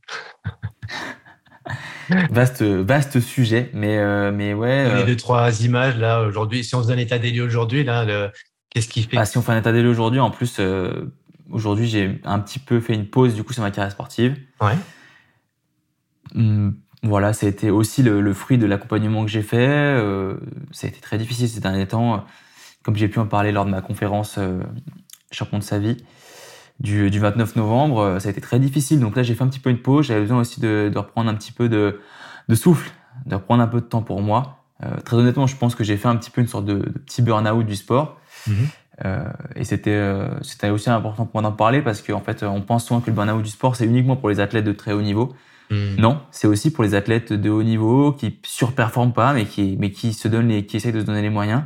Vaste, 2.31 2.63
vaste 2.63 3.21
sujet, 3.21 3.71
mais, 3.73 3.99
euh, 3.99 4.33
mais 4.33 4.53
ouais. 4.53 4.85
Les 4.85 5.03
euh, 5.03 5.07
deux, 5.07 5.15
trois 5.15 5.63
images, 5.63 5.97
là, 5.97 6.23
aujourd'hui, 6.23 6.65
si 6.65 6.75
on 6.75 6.81
donne 6.81 6.99
un 6.99 6.99
état 6.99 7.21
des 7.21 7.31
lieux 7.31 7.45
aujourd'hui, 7.45 7.85
là, 7.85 8.05
le... 8.05 8.33
qu'est-ce 8.71 8.89
qui 8.89 9.05
fait 9.05 9.17
bah, 9.17 9.25
Si 9.25 9.39
on 9.39 9.43
fait 9.43 9.53
un 9.53 9.59
état 9.59 9.71
des 9.71 9.81
lieux 9.81 9.91
aujourd'hui, 9.91 10.19
en 10.19 10.33
plus, 10.33 10.61
aujourd'hui, 11.51 11.87
j'ai 11.87 12.21
un 12.25 12.41
petit 12.41 12.59
peu 12.59 12.81
fait 12.81 12.95
une 12.95 13.07
pause, 13.07 13.37
du 13.37 13.45
coup, 13.45 13.53
sur 13.53 13.63
ma 13.63 13.71
carrière 13.71 13.93
sportive. 13.93 14.37
Ouais. 14.61 14.77
Voilà, 17.03 17.33
ça 17.33 17.47
a 17.47 17.49
été 17.49 17.71
aussi 17.71 18.03
le, 18.03 18.21
le 18.21 18.35
fruit 18.35 18.59
de 18.59 18.67
l'accompagnement 18.67 19.25
que 19.25 19.31
j'ai 19.31 19.43
fait. 19.43 19.69
Euh, 19.69 20.37
ça 20.71 20.87
a 20.87 20.91
été 20.91 21.01
très 21.01 21.17
difficile 21.19 21.49
ces 21.49 21.61
derniers 21.61 21.87
temps, 21.87 22.25
comme 22.83 22.97
j'ai 22.97 23.09
pu 23.09 23.19
en 23.19 23.27
parler 23.27 23.53
lors 23.53 23.65
de 23.65 23.71
ma 23.71 23.81
conférence 23.81 24.37
euh, 24.39 24.61
champion 25.31 25.59
de 25.59 25.63
sa 25.63 25.79
vie 25.79 25.97
du, 26.81 27.11
du 27.11 27.19
29 27.19 27.57
novembre. 27.57 28.01
Euh, 28.01 28.19
ça 28.19 28.29
a 28.29 28.33
été 28.33 28.41
très 28.41 28.59
difficile. 28.59 29.01
Donc 29.01 29.17
là, 29.17 29.23
j'ai 29.23 29.35
fait 29.35 29.45
un 29.45 29.49
petit 29.49 29.61
peu 29.61 29.71
une 29.71 29.81
pause. 29.81 30.07
J'avais 30.07 30.21
besoin 30.21 30.41
aussi 30.41 30.61
de, 30.61 30.91
de, 30.93 30.99
reprendre 30.99 31.31
un 31.31 31.35
petit 31.35 31.53
peu 31.53 31.69
de, 31.69 32.01
de, 32.49 32.55
souffle, 32.55 32.91
de 33.27 33.35
reprendre 33.35 33.63
un 33.63 33.69
peu 33.69 33.81
de 33.81 33.87
temps 33.87 34.03
pour 34.03 34.21
moi. 34.21 34.65
Euh, 34.83 34.97
très 35.05 35.17
honnêtement, 35.17 35.47
je 35.47 35.57
pense 35.57 35.75
que 35.75 35.85
j'ai 35.85 35.97
fait 35.97 36.09
un 36.09 36.17
petit 36.17 36.31
peu 36.31 36.41
une 36.41 36.49
sorte 36.49 36.65
de, 36.65 36.79
de 36.79 36.99
petit 36.99 37.23
burn-out 37.23 37.67
du 37.67 37.77
sport. 37.77 38.19
Euh, 39.05 39.25
et 39.57 39.65
c'était 39.65 39.95
euh, 39.95 40.29
c'était 40.43 40.69
aussi 40.69 40.91
important 40.91 41.25
pour 41.25 41.41
moi 41.41 41.51
d'en 41.51 41.57
parler 41.57 41.81
parce 41.81 42.03
qu'en 42.03 42.21
fait, 42.21 42.43
on 42.43 42.61
pense 42.61 42.87
souvent 42.87 43.01
que 43.01 43.07
le 43.07 43.17
burn-out 43.17 43.43
du 43.43 43.51
sport, 43.51 43.77
c'est 43.77 43.87
uniquement 43.87 44.17
pour 44.17 44.29
les 44.29 44.41
athlètes 44.41 44.65
de 44.65 44.73
très 44.73 44.93
haut 44.93 45.03
niveau. 45.03 45.35
Hmm. 45.71 45.95
Non, 45.99 46.21
c'est 46.33 46.47
aussi 46.47 46.73
pour 46.73 46.83
les 46.83 46.95
athlètes 46.95 47.33
de 47.33 47.49
haut 47.49 47.62
niveau 47.62 48.12
qui 48.12 48.39
surperforment 48.43 49.12
pas, 49.12 49.33
mais 49.33 49.45
qui, 49.45 49.77
mais 49.79 49.91
qui 49.91 50.12
se 50.12 50.27
donnent 50.27 50.49
les, 50.49 50.66
qui 50.66 50.77
essayent 50.77 50.93
de 50.93 51.01
se 51.01 51.07
donner 51.07 51.23
les 51.23 51.31
moyens. 51.31 51.62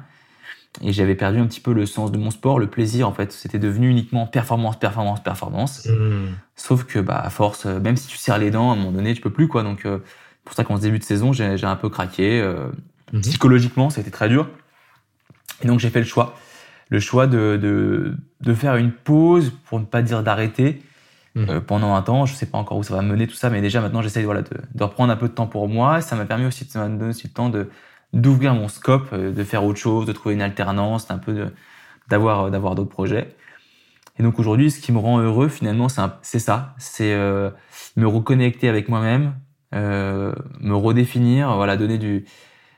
Et 0.83 0.93
j'avais 0.93 1.15
perdu 1.15 1.39
un 1.39 1.47
petit 1.47 1.61
peu 1.61 1.73
le 1.73 1.87
sens 1.87 2.11
de 2.11 2.19
mon 2.19 2.31
sport, 2.31 2.59
le 2.59 2.67
plaisir 2.67 3.09
en 3.09 3.13
fait. 3.13 3.33
C'était 3.33 3.61
devenu 3.61 3.89
uniquement 3.89 4.27
performance, 4.27 4.79
performance, 4.79 5.23
performance. 5.23 5.87
Hmm. 5.87 6.33
Sauf 6.57 6.85
que 6.85 6.99
bah 6.99 7.19
à 7.19 7.31
force, 7.31 7.67
euh, 7.67 7.81
même 7.81 7.97
si 7.97 8.09
tu 8.09 8.17
serres 8.17 8.39
les 8.39 8.51
dents, 8.51 8.71
à 8.71 8.75
un 8.75 8.77
moment 8.77 8.93
donné, 8.93 9.15
tu 9.15 9.21
peux 9.21 9.31
plus 9.31 9.49
quoi. 9.49 9.63
Donc 9.63 9.87
euh, 9.87 9.99
pour 10.45 10.55
ça 10.55 10.65
qu'en 10.65 10.77
ce 10.77 10.83
début 10.83 10.99
de 10.99 11.05
saison, 11.05 11.33
j'ai 11.33 11.65
un 11.65 11.77
peu 11.77 11.89
craqué. 11.89 12.41
Euh, 12.41 12.67
hmm. 13.13 13.21
Psychologiquement, 13.21 13.89
c'était 13.89 14.11
très 14.11 14.29
dur. 14.29 14.49
Et 15.63 15.69
donc 15.69 15.79
j'ai 15.79 15.91
fait 15.91 16.01
le 16.01 16.07
choix, 16.07 16.37
le 16.89 17.01
choix 17.01 17.27
de, 17.27 17.59
de, 17.61 18.17
de, 18.41 18.55
faire 18.55 18.77
une 18.77 18.91
pause, 18.91 19.53
pour 19.67 19.79
ne 19.79 19.85
pas 19.85 20.03
dire 20.03 20.23
d'arrêter, 20.23 20.83
mmh. 21.35 21.45
euh, 21.49 21.61
pendant 21.61 21.95
un 21.95 22.03
temps. 22.03 22.27
Je 22.27 22.35
sais 22.35 22.47
pas 22.47 22.59
encore 22.59 22.79
où 22.79 22.83
ça 22.83 22.95
va 22.95 23.03
mener 23.03 23.27
tout 23.27 23.35
ça, 23.35 23.51
mais 23.51 23.61
déjà 23.61 23.81
maintenant 23.81 24.03
j'essaye 24.03 24.25
voilà, 24.25 24.43
de, 24.43 24.57
de, 24.75 24.85
reprendre 24.85 25.13
un 25.13 25.17
peu 25.17 25.29
de 25.29 25.35
temps 25.35 25.47
pour 25.47 25.69
moi. 25.69 26.01
Ça 26.01 26.17
m'a 26.17 26.25
permis 26.25 26.47
aussi, 26.47 26.65
ça 26.65 26.81
m'a 26.81 26.89
donné 26.89 27.11
aussi 27.11 27.27
le 27.27 27.33
temps 27.33 27.49
de 27.49 27.69
d'ouvrir 28.13 28.55
mon 28.55 28.69
scope, 28.69 29.09
euh, 29.13 29.33
de 29.33 29.45
faire 29.45 29.65
autre 29.65 29.79
chose, 29.79 30.07
de 30.07 30.13
trouver 30.13 30.35
une 30.35 30.43
alternance, 30.43 31.11
un 31.11 31.19
peu 31.19 31.51
d'avoir 32.09 32.51
d'avoir 32.51 32.75
d'autres 32.75 32.91
projets. 32.91 33.35
Et 34.19 34.23
donc 34.23 34.39
aujourd'hui, 34.39 34.71
ce 34.71 34.81
qui 34.81 34.93
me 34.93 34.99
rend 34.99 35.19
heureux 35.19 35.49
finalement, 35.49 35.89
c'est 36.23 36.39
ça, 36.39 36.75
c'est 36.79 37.13
euh, 37.13 37.51
me 37.97 38.07
reconnecter 38.07 38.69
avec 38.69 38.89
moi-même, 38.89 39.35
euh, 39.75 40.33
me 40.61 40.75
redéfinir, 40.75 41.55
voilà, 41.57 41.77
donner 41.77 41.99
du 41.99 42.25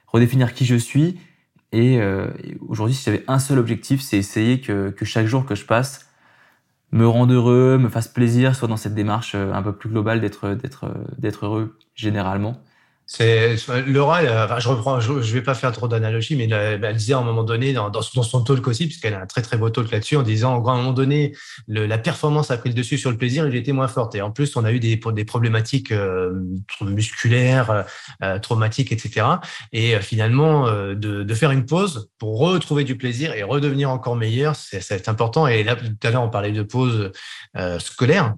redéfinir 0.07 0.55
qui 0.55 0.65
je 0.65 0.77
suis. 0.77 1.21
Et, 1.73 2.01
euh, 2.01 2.29
aujourd'hui, 2.69 2.95
si 2.95 3.05
j'avais 3.05 3.25
un 3.29 3.39
seul 3.39 3.59
objectif, 3.59 4.01
c'est 4.01 4.17
essayer 4.17 4.61
que, 4.61 4.91
que 4.91 5.05
chaque 5.05 5.27
jour 5.27 5.45
que 5.45 5.55
je 5.55 5.67
passe 5.67 6.06
me 6.97 7.07
rende 7.07 7.32
heureux, 7.32 7.78
me 7.78 7.88
fasse 7.88 8.09
plaisir, 8.09 8.57
soit 8.57 8.68
dans 8.68 8.76
cette 8.76 8.94
démarche 8.94 9.34
euh, 9.34 9.53
un 9.53 9.62
peu 9.62 9.72
plus 9.72 9.88
globale 9.88 10.20
d'être 10.20 10.55
d'être 10.55 10.86
d'être 11.18 11.47
heureux 11.47 11.78
généralement. 11.94 12.61
C'est 13.09 13.55
Laura, 13.87 14.21
enfin, 14.45 14.59
je 14.59 14.69
reprends, 14.69 14.99
je, 14.99 15.13
vais 15.13 15.43
pas 15.43 15.55
faire 15.55 15.71
trop 15.71 15.87
d'analogies, 15.87 16.35
mais 16.35 16.49
elle, 16.49 16.97
disait 16.97 17.15
à 17.15 17.19
un 17.19 17.23
moment 17.23 17.45
donné 17.45 17.73
dans, 17.73 17.89
dans, 17.89 18.03
son 18.03 18.43
talk 18.43 18.67
aussi, 18.67 18.87
puisqu'elle 18.87 19.15
a 19.15 19.21
un 19.21 19.27
très 19.27 19.43
très 19.43 19.57
beau 19.57 19.71
talk 19.71 19.93
là-dessus, 19.93 20.17
en 20.17 20.23
disant 20.23 20.65
à 20.67 20.73
un 20.73 20.77
moment 20.77 20.93
donné, 20.93 21.33
le, 21.69 21.87
la 21.87 21.99
performance 21.99 22.51
a 22.51 22.57
pris 22.57 22.71
le 22.71 22.75
dessus 22.75 22.99
sur 22.99 23.13
le 23.13 23.17
plaisir 23.17 23.47
j'ai 23.51 23.59
été 23.59 23.73
moins 23.73 23.89
forte. 23.89 24.15
Et 24.15 24.23
en 24.23 24.31
plus, 24.31 24.57
on 24.57 24.65
a 24.65 24.73
eu 24.73 24.81
des, 24.81 24.97
des 24.97 25.25
problématiques 25.25 25.93
euh, 25.93 26.33
musculaires, 26.81 27.85
euh, 28.23 28.39
traumatiques, 28.39 28.91
etc. 28.93 29.27
Et 29.73 29.95
euh, 29.95 30.01
finalement, 30.01 30.67
de, 30.67 30.95
de, 30.95 31.35
faire 31.35 31.53
une 31.53 31.67
pause 31.67 32.11
pour 32.19 32.39
retrouver 32.39 32.85
du 32.85 32.97
plaisir 32.97 33.35
et 33.35 33.43
redevenir 33.43 33.91
encore 33.91 34.17
meilleur, 34.17 34.57
c'est 34.57 35.09
important. 35.09 35.47
Et 35.47 35.63
là, 35.63 35.77
tout 35.77 35.85
à 36.03 36.11
l'heure, 36.11 36.23
on 36.23 36.31
parlait 36.31 36.53
de 36.53 36.63
pause 36.63 37.13
scolaire 37.79 38.35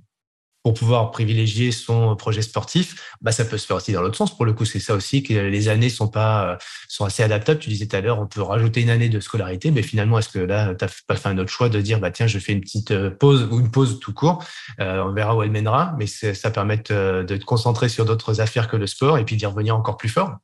pour 0.63 0.75
pouvoir 0.75 1.11
privilégier 1.11 1.71
son 1.73 2.17
projet 2.17 2.43
sportif, 2.43 3.15
bah, 3.21 3.33
ça 3.33 3.45
peut 3.45 3.59
se 3.59 3.67
faire 3.67 3.77
aussi 3.77 3.93
dans 3.93 4.03
l'autre 4.03 4.17
sens. 4.17 4.37
Pour 4.37 4.45
le 4.45 4.53
coup, 4.53 4.65
c'est 4.65 4.81
ça 4.81 4.95
aussi 4.95 5.23
que 5.23 5.33
les 5.33 5.69
années 5.69 5.89
sont 5.89 6.11
euh, 6.17 6.57
assez 7.01 7.23
adaptables. 7.23 7.61
Tu 7.61 7.71
disais 7.71 7.87
tout 7.87 7.97
à 7.97 8.01
l'heure, 8.01 8.21
on 8.21 8.27
peut 8.27 8.43
rajouter 8.43 8.83
une 8.83 8.91
année 8.91 9.09
de 9.09 9.21
scolarité, 9.21 9.71
mais 9.71 9.83
finalement, 9.83 10.19
est-ce 10.19 10.29
que 10.29 10.39
là, 10.41 10.75
tu 10.75 10.85
n'as 10.85 10.91
pas 11.07 11.17
fait 11.17 11.29
un 11.29 11.39
autre 11.39 11.51
choix 11.51 11.69
de 11.69 11.81
dire, 11.81 12.01
bah 12.01 12.11
tiens, 12.11 12.27
je 12.27 12.39
fais 12.39 12.53
une 12.53 12.61
petite 12.61 12.91
euh, 12.91 13.11
pause 13.11 13.49
ou 13.51 13.61
une 13.61 13.71
pause 13.71 14.01
tout 14.01 14.13
court. 14.13 14.45
Euh, 14.81 15.03
on 15.05 15.13
verra 15.13 15.37
où 15.37 15.43
elle 15.43 15.51
mènera, 15.51 15.95
mais 15.99 16.07
ça 16.07 16.51
permet 16.51 16.79
de 16.79 16.83
te 17.25 17.45
concentrer 17.45 17.89
sur 17.89 18.05
d'autres 18.05 18.41
affaires 18.41 18.69
que 18.69 18.77
le 18.77 18.87
sport 18.87 19.19
et 19.19 19.25
puis 19.25 19.37
d'y 19.37 19.47
revenir 19.47 19.77
encore 19.77 19.97
plus 19.97 20.09
fort? 20.09 20.37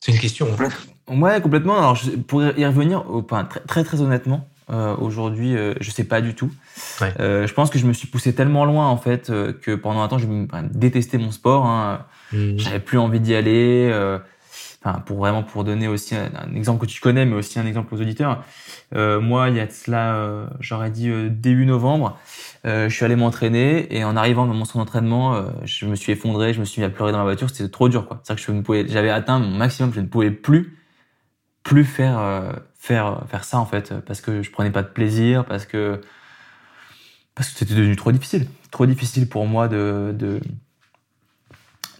C'est 0.00 0.12
une 0.12 0.18
question. 0.18 0.48
Ouais, 1.08 1.40
complètement. 1.42 1.76
Alors, 1.76 1.98
pour 2.26 2.42
y 2.42 2.64
revenir, 2.64 3.04
enfin, 3.10 3.44
très, 3.44 3.60
très, 3.60 3.84
très 3.84 4.00
honnêtement, 4.00 4.48
euh, 4.70 4.96
Aujourd'hui, 4.96 5.56
euh, 5.56 5.74
je 5.80 5.90
sais 5.90 6.04
pas 6.04 6.20
du 6.20 6.34
tout. 6.34 6.50
Ouais. 7.00 7.12
Euh, 7.20 7.46
je 7.46 7.54
pense 7.54 7.70
que 7.70 7.78
je 7.78 7.86
me 7.86 7.92
suis 7.92 8.08
poussé 8.08 8.34
tellement 8.34 8.64
loin 8.64 8.88
en 8.88 8.96
fait 8.96 9.30
euh, 9.30 9.52
que 9.52 9.74
pendant 9.74 10.00
un 10.02 10.08
temps, 10.08 10.18
je 10.18 10.26
détestais 10.72 11.18
mon 11.18 11.30
sport. 11.30 11.66
Hein. 11.66 12.06
Mmh. 12.32 12.58
J'avais 12.58 12.80
plus 12.80 12.98
envie 12.98 13.20
d'y 13.20 13.34
aller. 13.34 13.92
Enfin, 14.82 15.00
pour 15.00 15.18
vraiment 15.18 15.42
pour 15.42 15.62
donner 15.62 15.88
aussi 15.88 16.14
un, 16.14 16.54
exemple 16.54 16.86
que 16.86 16.90
tu 16.90 17.02
connais, 17.02 17.26
mais 17.26 17.36
aussi 17.36 17.58
un 17.58 17.66
exemple 17.66 17.94
aux 17.94 18.00
auditeurs. 18.00 18.42
moi, 18.94 19.50
il 19.50 19.56
y 19.56 19.60
a 19.60 19.68
cela, 19.68 20.48
j'aurais 20.58 20.90
dit 20.90 21.10
début 21.28 21.66
novembre, 21.66 22.18
je 22.64 22.88
suis 22.88 23.04
allé 23.04 23.14
m'entraîner 23.14 23.94
et 23.94 24.04
en 24.04 24.16
arrivant 24.16 24.46
dans 24.46 24.54
mon 24.54 24.64
centre 24.64 24.78
d'entraînement, 24.78 25.44
je 25.64 25.84
me 25.84 25.96
suis 25.96 26.12
effondré, 26.12 26.54
je 26.54 26.60
me 26.60 26.64
suis 26.64 26.80
mis 26.80 26.86
à 26.86 26.88
pleurer 26.88 27.12
dans 27.12 27.18
la 27.18 27.24
voiture. 27.24 27.50
C'était 27.50 27.68
trop 27.68 27.90
dur, 27.90 28.06
quoi. 28.08 28.22
C'est-à-dire 28.22 28.42
que 28.42 28.52
je 28.52 28.56
ne 28.56 28.62
pouvais, 28.62 28.88
j'avais 28.88 29.10
atteint 29.10 29.38
mon 29.38 29.50
maximum, 29.50 29.92
je 29.92 30.00
ne 30.00 30.06
pouvais 30.06 30.30
plus 30.30 30.78
plus 31.62 31.84
faire 31.84 32.18
faire 32.80 33.24
faire 33.28 33.44
ça 33.44 33.58
en 33.58 33.66
fait 33.66 33.94
parce 34.00 34.22
que 34.22 34.42
je 34.42 34.50
prenais 34.50 34.70
pas 34.70 34.82
de 34.82 34.88
plaisir 34.88 35.44
parce 35.44 35.66
que 35.66 36.00
parce 37.34 37.50
que 37.50 37.58
c'était 37.58 37.74
devenu 37.74 37.94
trop 37.94 38.10
difficile. 38.10 38.48
Trop 38.70 38.86
difficile 38.86 39.28
pour 39.28 39.46
moi 39.46 39.68
de 39.68 40.14
de, 40.18 40.40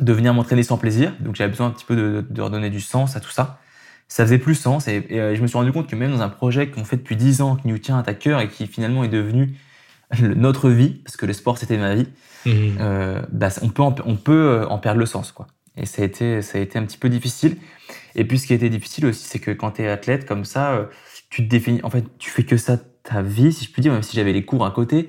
de 0.00 0.12
venir 0.12 0.32
m'entraîner 0.32 0.62
sans 0.62 0.78
plaisir. 0.78 1.12
Donc 1.20 1.36
j'avais 1.36 1.50
besoin 1.50 1.66
un 1.66 1.70
petit 1.70 1.84
peu 1.84 1.94
de, 1.94 2.26
de, 2.28 2.42
redonner 2.42 2.70
du 2.70 2.80
sens 2.80 3.14
à 3.14 3.20
tout 3.20 3.30
ça. 3.30 3.60
Ça 4.08 4.24
faisait 4.24 4.38
plus 4.38 4.54
sens 4.54 4.88
et, 4.88 5.06
euh, 5.12 5.36
je 5.36 5.42
me 5.42 5.46
suis 5.46 5.56
rendu 5.56 5.70
compte 5.70 5.86
que 5.86 5.94
même 5.94 6.10
dans 6.10 6.22
un 6.22 6.30
projet 6.30 6.70
qu'on 6.70 6.84
fait 6.84 6.96
depuis 6.96 7.14
10 7.14 7.42
ans 7.42 7.56
qui 7.56 7.68
nous 7.68 7.78
tient 7.78 7.98
à 7.98 8.14
cœur 8.14 8.40
et 8.40 8.48
qui 8.48 8.66
finalement 8.66 9.04
est 9.04 9.08
devenu 9.08 9.54
notre 10.22 10.70
vie 10.70 10.94
parce 11.04 11.16
que 11.16 11.26
le 11.26 11.32
sport 11.34 11.58
c'était 11.58 11.76
ma 11.76 11.94
vie 11.94 12.08
mmh. 12.46 12.50
euh, 12.80 13.22
bah, 13.30 13.50
on 13.62 13.68
peut 13.68 13.82
en, 13.82 13.94
on 14.04 14.16
peut 14.16 14.32
euh, 14.32 14.66
en 14.66 14.78
perdre 14.78 14.98
le 14.98 15.06
sens 15.06 15.30
quoi 15.30 15.46
et 15.80 15.86
ça 15.86 16.02
a 16.02 16.04
été 16.04 16.42
ça 16.42 16.58
a 16.58 16.60
été 16.60 16.78
un 16.78 16.84
petit 16.84 16.98
peu 16.98 17.08
difficile 17.08 17.56
et 18.14 18.24
puis 18.24 18.38
ce 18.38 18.46
qui 18.46 18.52
a 18.52 18.56
été 18.56 18.68
difficile 18.68 19.06
aussi, 19.06 19.24
c'est 19.24 19.38
que 19.38 19.50
quand 19.50 19.72
tu 19.72 19.82
es 19.82 19.88
athlète 19.88 20.26
comme 20.26 20.44
ça, 20.44 20.72
euh, 20.72 20.84
tu 21.30 21.44
te 21.44 21.48
définis, 21.48 21.80
en 21.82 21.90
fait, 21.90 22.04
tu 22.18 22.30
fais 22.30 22.44
que 22.44 22.56
ça 22.56 22.78
ta 23.02 23.22
vie, 23.22 23.52
si 23.52 23.64
je 23.64 23.72
puis 23.72 23.82
dire, 23.82 23.92
même 23.92 24.02
si 24.02 24.16
j'avais 24.16 24.32
les 24.32 24.44
cours 24.44 24.66
à 24.66 24.70
côté, 24.70 25.08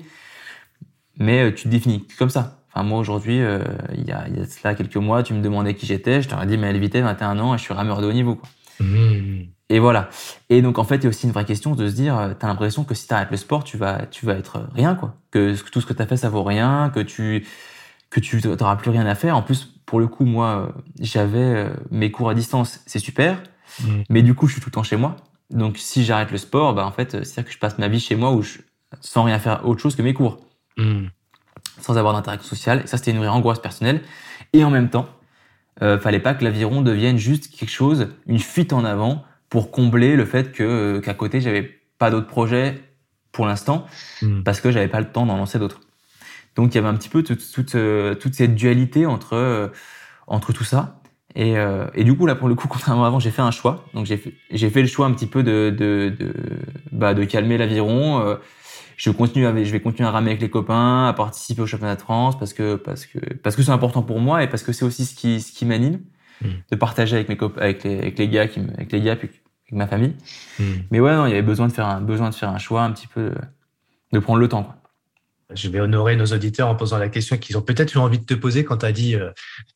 mais 1.18 1.42
euh, 1.42 1.54
tu 1.54 1.64
te 1.64 1.68
définis 1.68 2.06
comme 2.18 2.30
ça. 2.30 2.64
Enfin, 2.72 2.84
moi, 2.84 2.98
aujourd'hui, 2.98 3.40
euh, 3.40 3.62
il 3.94 4.04
y, 4.04 4.12
a, 4.12 4.28
y 4.28 4.40
a 4.40 4.46
cela 4.46 4.74
quelques 4.74 4.96
mois, 4.96 5.22
tu 5.22 5.34
me 5.34 5.42
demandais 5.42 5.74
qui 5.74 5.84
j'étais, 5.84 6.22
je 6.22 6.28
t'aurais 6.28 6.46
dit, 6.46 6.56
mais 6.56 6.68
elle 6.68 6.80
vitait 6.80 7.02
21 7.02 7.38
ans 7.38 7.54
et 7.54 7.58
je 7.58 7.62
suis 7.62 7.74
rameur 7.74 8.00
de 8.00 8.06
haut 8.06 8.12
niveau. 8.12 8.36
Quoi. 8.36 8.48
Mmh. 8.80 9.48
Et 9.68 9.78
voilà. 9.78 10.08
Et 10.48 10.62
donc, 10.62 10.78
en 10.78 10.84
fait, 10.84 10.96
il 10.96 11.04
y 11.04 11.06
a 11.06 11.08
aussi 11.10 11.26
une 11.26 11.32
vraie 11.32 11.44
question 11.44 11.74
de 11.74 11.86
se 11.86 11.94
dire, 11.94 12.34
tu 12.38 12.46
as 12.46 12.48
l'impression 12.48 12.84
que 12.84 12.94
si 12.94 13.06
tu 13.06 13.12
arrêtes 13.12 13.30
le 13.30 13.36
sport, 13.36 13.64
tu 13.64 13.76
vas, 13.76 14.06
tu 14.06 14.24
vas 14.24 14.34
être 14.34 14.66
rien, 14.74 14.94
quoi. 14.94 15.16
Que 15.30 15.54
tout 15.70 15.80
ce 15.80 15.86
que 15.86 15.92
tu 15.92 16.00
as 16.00 16.06
fait, 16.06 16.16
ça 16.16 16.30
vaut 16.30 16.42
rien, 16.42 16.90
que 16.94 17.00
tu 17.00 17.46
que 18.10 18.20
tu 18.20 18.38
n'auras 18.46 18.76
plus 18.76 18.90
rien 18.90 19.06
à 19.06 19.14
faire. 19.14 19.36
En 19.36 19.42
plus, 19.42 19.71
pour 19.86 20.00
le 20.00 20.06
coup, 20.06 20.24
moi, 20.24 20.74
j'avais 21.00 21.38
euh, 21.38 21.70
mes 21.90 22.10
cours 22.10 22.30
à 22.30 22.34
distance, 22.34 22.80
c'est 22.86 22.98
super, 22.98 23.42
mm. 23.80 24.02
mais 24.08 24.22
du 24.22 24.34
coup, 24.34 24.46
je 24.46 24.52
suis 24.52 24.60
tout 24.60 24.68
le 24.68 24.74
temps 24.74 24.82
chez 24.82 24.96
moi. 24.96 25.16
Donc, 25.50 25.78
si 25.78 26.04
j'arrête 26.04 26.30
le 26.30 26.38
sport, 26.38 26.74
bah, 26.74 26.86
en 26.86 26.92
fait, 26.92 27.10
c'est-à-dire 27.10 27.44
que 27.44 27.52
je 27.52 27.58
passe 27.58 27.78
ma 27.78 27.88
vie 27.88 28.00
chez 28.00 28.16
moi 28.16 28.32
où 28.32 28.42
je, 28.42 28.58
sans 29.00 29.24
rien 29.24 29.38
faire 29.38 29.66
autre 29.66 29.80
chose 29.80 29.96
que 29.96 30.02
mes 30.02 30.14
cours, 30.14 30.38
mm. 30.76 31.06
sans 31.80 31.98
avoir 31.98 32.14
d'interaction 32.14 32.48
sociale. 32.48 32.82
Et 32.84 32.86
ça, 32.86 32.96
c'était 32.96 33.10
une 33.10 33.18
vraie 33.18 33.28
angoisse 33.28 33.60
personnelle. 33.60 34.02
Et 34.52 34.64
en 34.64 34.70
même 34.70 34.88
temps, 34.88 35.08
euh, 35.82 35.98
fallait 35.98 36.20
pas 36.20 36.34
que 36.34 36.44
l'aviron 36.44 36.82
devienne 36.82 37.18
juste 37.18 37.54
quelque 37.54 37.70
chose, 37.70 38.08
une 38.26 38.38
fuite 38.38 38.72
en 38.72 38.84
avant 38.84 39.24
pour 39.48 39.70
combler 39.70 40.16
le 40.16 40.24
fait 40.24 40.52
que 40.52 40.62
euh, 40.62 41.00
qu'à 41.00 41.14
côté, 41.14 41.40
j'avais 41.40 41.80
pas 41.98 42.10
d'autres 42.10 42.26
projets 42.26 42.80
pour 43.32 43.46
l'instant, 43.46 43.86
mm. 44.20 44.42
parce 44.42 44.60
que 44.60 44.70
j'avais 44.70 44.88
pas 44.88 45.00
le 45.00 45.10
temps 45.10 45.26
d'en 45.26 45.36
lancer 45.36 45.58
d'autres. 45.58 45.80
Donc 46.56 46.72
il 46.72 46.76
y 46.76 46.78
avait 46.78 46.88
un 46.88 46.94
petit 46.94 47.08
peu 47.08 47.22
toute, 47.22 47.50
toute, 47.52 47.74
euh, 47.74 48.14
toute 48.14 48.34
cette 48.34 48.54
dualité 48.54 49.06
entre, 49.06 49.34
euh, 49.34 49.68
entre 50.26 50.52
tout 50.52 50.64
ça. 50.64 50.98
Et, 51.34 51.56
euh, 51.56 51.86
et, 51.94 52.04
du 52.04 52.14
coup, 52.14 52.26
là, 52.26 52.34
pour 52.34 52.48
le 52.48 52.54
coup, 52.54 52.68
contrairement 52.70 53.04
à 53.04 53.06
avant, 53.06 53.18
j'ai 53.18 53.30
fait 53.30 53.42
un 53.42 53.50
choix. 53.50 53.86
Donc, 53.94 54.04
j'ai 54.04 54.18
fait, 54.18 54.34
j'ai 54.50 54.68
fait 54.68 54.82
le 54.82 54.88
choix 54.88 55.06
un 55.06 55.12
petit 55.12 55.26
peu 55.26 55.42
de, 55.42 55.74
de, 55.76 56.14
de, 56.18 56.34
bah, 56.92 57.14
de 57.14 57.24
calmer 57.24 57.56
l'aviron. 57.56 58.36
je 58.96 59.10
continue 59.10 59.46
avec, 59.46 59.64
je 59.64 59.72
vais 59.72 59.80
continuer 59.80 60.08
à 60.08 60.12
ramer 60.12 60.30
avec 60.30 60.42
les 60.42 60.50
copains, 60.50 61.06
à 61.08 61.12
participer 61.14 61.62
au 61.62 61.66
championnat 61.66 61.96
de 61.96 62.02
France 62.02 62.38
parce 62.38 62.52
que, 62.52 62.76
parce 62.76 63.06
que, 63.06 63.18
parce 63.42 63.56
que 63.56 63.62
c'est 63.62 63.70
important 63.70 64.02
pour 64.02 64.20
moi 64.20 64.42
et 64.42 64.46
parce 64.48 64.62
que 64.62 64.72
c'est 64.72 64.84
aussi 64.84 65.06
ce 65.06 65.14
qui, 65.14 65.40
ce 65.40 65.52
qui 65.52 65.64
m'anime 65.64 66.00
mmh. 66.42 66.48
de 66.70 66.76
partager 66.76 67.16
avec 67.16 67.30
mes 67.30 67.38
copains, 67.38 67.62
avec 67.62 67.82
les, 67.82 67.98
avec 67.98 68.18
les 68.18 68.28
gars 68.28 68.46
qui 68.46 68.60
avec 68.60 68.92
les 68.92 69.00
gars 69.00 69.16
puis 69.16 69.28
avec 69.28 69.42
ma 69.72 69.86
famille. 69.86 70.14
Mmh. 70.58 70.64
Mais 70.90 71.00
ouais, 71.00 71.16
non, 71.16 71.24
il 71.24 71.30
y 71.30 71.32
avait 71.32 71.40
besoin 71.40 71.66
de 71.66 71.72
faire 71.72 71.86
un, 71.86 72.02
besoin 72.02 72.28
de 72.28 72.34
faire 72.34 72.50
un 72.50 72.58
choix 72.58 72.82
un 72.82 72.92
petit 72.92 73.06
peu, 73.06 73.32
de 74.12 74.18
prendre 74.18 74.38
le 74.38 74.48
temps, 74.48 74.64
quoi 74.64 74.81
je 75.54 75.68
vais 75.68 75.80
honorer 75.80 76.16
nos 76.16 76.26
auditeurs 76.26 76.68
en 76.68 76.74
posant 76.74 76.98
la 76.98 77.08
question 77.08 77.36
qu'ils 77.36 77.56
ont 77.56 77.62
peut-être 77.62 77.94
eu 77.94 77.98
envie 77.98 78.18
de 78.18 78.24
te 78.24 78.34
poser 78.34 78.64
quand 78.64 78.78
tu 78.78 78.86
as 78.86 78.92
dit 78.92 79.16
euh, 79.16 79.30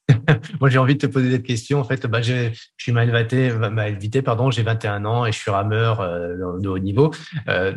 moi 0.61 0.69
j'ai 0.69 0.79
envie 0.79 0.95
de 0.95 1.07
te 1.07 1.07
poser 1.07 1.31
cette 1.31 1.43
question. 1.43 1.81
En 1.81 1.85
fait 1.85 2.07
bah, 2.07 2.23
je 2.23 2.51
suis 2.79 2.93
mal 2.93 3.15
invité, 3.15 3.53
mal 3.53 3.95
invité 3.95 4.23
pardon 4.23 4.51
j'ai 4.51 4.63
21 4.63 5.05
ans 5.05 5.27
et 5.27 5.33
je 5.33 5.39
suis 5.39 5.51
rameur 5.51 6.01
euh, 6.01 6.59
de 6.59 6.69
haut 6.69 6.79
niveau. 6.79 7.13
Euh, 7.49 7.77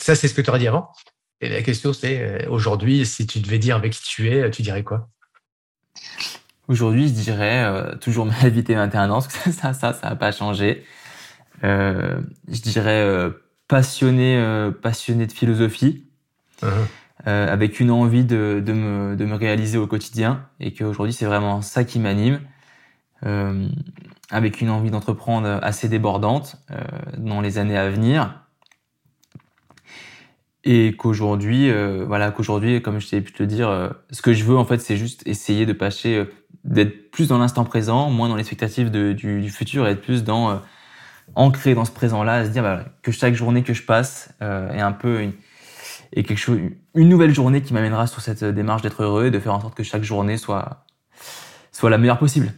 ça 0.00 0.14
c'est 0.14 0.28
ce 0.28 0.34
que 0.34 0.40
tu 0.40 0.50
aurais 0.50 0.58
dit 0.58 0.68
avant? 0.68 0.90
Et 1.40 1.48
la 1.48 1.62
question 1.62 1.92
c'est 1.92 2.46
aujourd'hui 2.46 3.06
si 3.06 3.26
tu 3.26 3.40
devais 3.40 3.58
dire 3.58 3.76
avec 3.76 3.92
qui 3.92 4.02
tu 4.02 4.30
es 4.30 4.50
tu 4.50 4.62
dirais 4.62 4.84
quoi? 4.84 5.08
Aujourd'hui 6.68 7.08
je 7.08 7.14
dirais 7.14 7.96
toujours 8.00 8.26
mal 8.26 8.36
invité 8.42 8.74
21 8.74 9.10
ans 9.10 9.22
parce 9.22 9.28
que 9.28 9.50
ça 9.52 9.72
ça 9.72 9.92
ça 9.92 10.10
n'a 10.10 10.16
pas 10.16 10.32
changé. 10.32 10.84
Je 11.62 12.60
dirais 12.62 13.30
passionné 13.68 14.70
passionné 14.82 15.26
de 15.26 15.32
philosophie. 15.32 16.06
Euh, 17.26 17.52
avec 17.52 17.80
une 17.80 17.90
envie 17.90 18.24
de, 18.24 18.62
de, 18.64 18.72
me, 18.72 19.14
de, 19.14 19.26
me, 19.26 19.34
réaliser 19.34 19.76
au 19.76 19.86
quotidien 19.86 20.46
et 20.58 20.72
qu'aujourd'hui 20.72 21.12
c'est 21.12 21.26
vraiment 21.26 21.60
ça 21.60 21.84
qui 21.84 21.98
m'anime, 21.98 22.40
euh, 23.26 23.68
avec 24.30 24.60
une 24.60 24.70
envie 24.70 24.90
d'entreprendre 24.90 25.58
assez 25.62 25.88
débordante 25.88 26.56
euh, 26.70 26.76
dans 27.18 27.40
les 27.40 27.58
années 27.58 27.76
à 27.76 27.90
venir. 27.90 28.40
Et 30.64 30.94
qu'aujourd'hui, 30.96 31.70
euh, 31.70 32.04
voilà, 32.06 32.30
qu'aujourd'hui, 32.30 32.80
comme 32.80 33.00
je 33.00 33.08
t'ai 33.08 33.20
pu 33.20 33.32
te 33.32 33.42
le 33.42 33.46
dire, 33.46 33.68
euh, 33.68 33.90
ce 34.10 34.22
que 34.22 34.32
je 34.32 34.44
veux 34.44 34.56
en 34.56 34.64
fait, 34.64 34.78
c'est 34.78 34.96
juste 34.96 35.26
essayer 35.26 35.66
de 35.66 35.72
passer, 35.72 36.26
d'être 36.64 37.10
plus 37.10 37.28
dans 37.28 37.38
l'instant 37.38 37.64
présent, 37.64 38.10
moins 38.10 38.28
dans 38.28 38.36
l'expectative 38.36 38.90
du, 38.90 39.14
du, 39.14 39.50
futur, 39.50 39.86
et 39.86 39.92
être 39.92 40.02
plus 40.02 40.22
dans 40.24 40.60
ancré 41.34 41.74
dans 41.74 41.84
ce 41.84 41.92
présent-là, 41.92 42.34
à 42.34 42.44
se 42.44 42.50
dire 42.50 42.62
bah, 42.62 42.84
que 43.02 43.10
chaque 43.10 43.34
journée 43.34 43.62
que 43.62 43.72
je 43.72 43.82
passe 43.82 44.34
est 44.40 44.80
un 44.80 44.92
peu 44.92 45.22
une, 45.22 45.32
et 46.12 46.24
quelque 46.24 46.38
chose, 46.38 46.58
une 46.94 47.08
nouvelle 47.08 47.34
journée 47.34 47.62
qui 47.62 47.72
m'amènera 47.72 48.06
sur 48.06 48.20
cette 48.20 48.44
démarche 48.44 48.82
d'être 48.82 49.02
heureux 49.02 49.26
et 49.26 49.30
de 49.30 49.38
faire 49.38 49.54
en 49.54 49.60
sorte 49.60 49.74
que 49.74 49.82
chaque 49.82 50.02
journée 50.02 50.36
soit, 50.36 50.84
soit 51.72 51.90
la 51.90 51.98
meilleure 51.98 52.18
possible. 52.18 52.52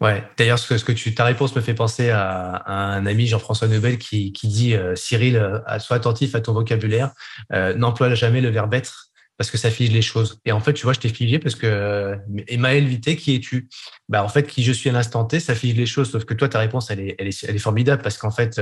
Ouais, 0.00 0.22
d'ailleurs, 0.36 0.58
ce 0.58 0.74
que, 0.74 1.10
ta 1.10 1.24
réponse 1.24 1.54
me 1.56 1.60
fait 1.60 1.74
penser 1.74 2.10
à, 2.10 2.62
un 2.66 3.06
ami, 3.06 3.26
Jean-François 3.26 3.68
Nobel, 3.68 3.98
qui, 3.98 4.32
qui 4.32 4.48
dit 4.48 4.74
euh, 4.74 4.94
Cyril, 4.96 5.36
euh, 5.36 5.60
sois 5.78 5.96
attentif 5.96 6.34
à 6.34 6.40
ton 6.40 6.52
vocabulaire, 6.52 7.12
euh, 7.52 7.74
n'emploie 7.74 8.14
jamais 8.14 8.40
le 8.40 8.50
verbe 8.50 8.74
être 8.74 9.10
parce 9.36 9.50
que 9.50 9.58
ça 9.58 9.70
fige 9.70 9.90
les 9.90 10.02
choses. 10.02 10.40
Et 10.44 10.52
en 10.52 10.60
fait, 10.60 10.74
tu 10.74 10.84
vois, 10.84 10.92
je 10.92 11.00
t'ai 11.00 11.08
figé 11.08 11.38
parce 11.38 11.54
que 11.54 11.66
euh, 11.66 12.16
Emmaël 12.48 12.84
Vité, 12.86 13.16
qui 13.16 13.34
es-tu? 13.34 13.68
Bah, 14.08 14.22
en 14.22 14.28
fait, 14.28 14.46
qui 14.46 14.62
je 14.62 14.72
suis 14.72 14.90
à 14.90 14.92
l'instant 14.92 15.24
T, 15.24 15.40
ça 15.40 15.54
fige 15.54 15.74
les 15.74 15.86
choses. 15.86 16.10
Sauf 16.10 16.24
que 16.24 16.34
toi, 16.34 16.48
ta 16.48 16.58
réponse, 16.58 16.90
elle 16.90 17.00
est, 17.00 17.16
elle 17.18 17.28
est 17.28 17.58
formidable 17.58 18.02
parce 18.02 18.18
qu'en 18.18 18.30
fait, 18.30 18.60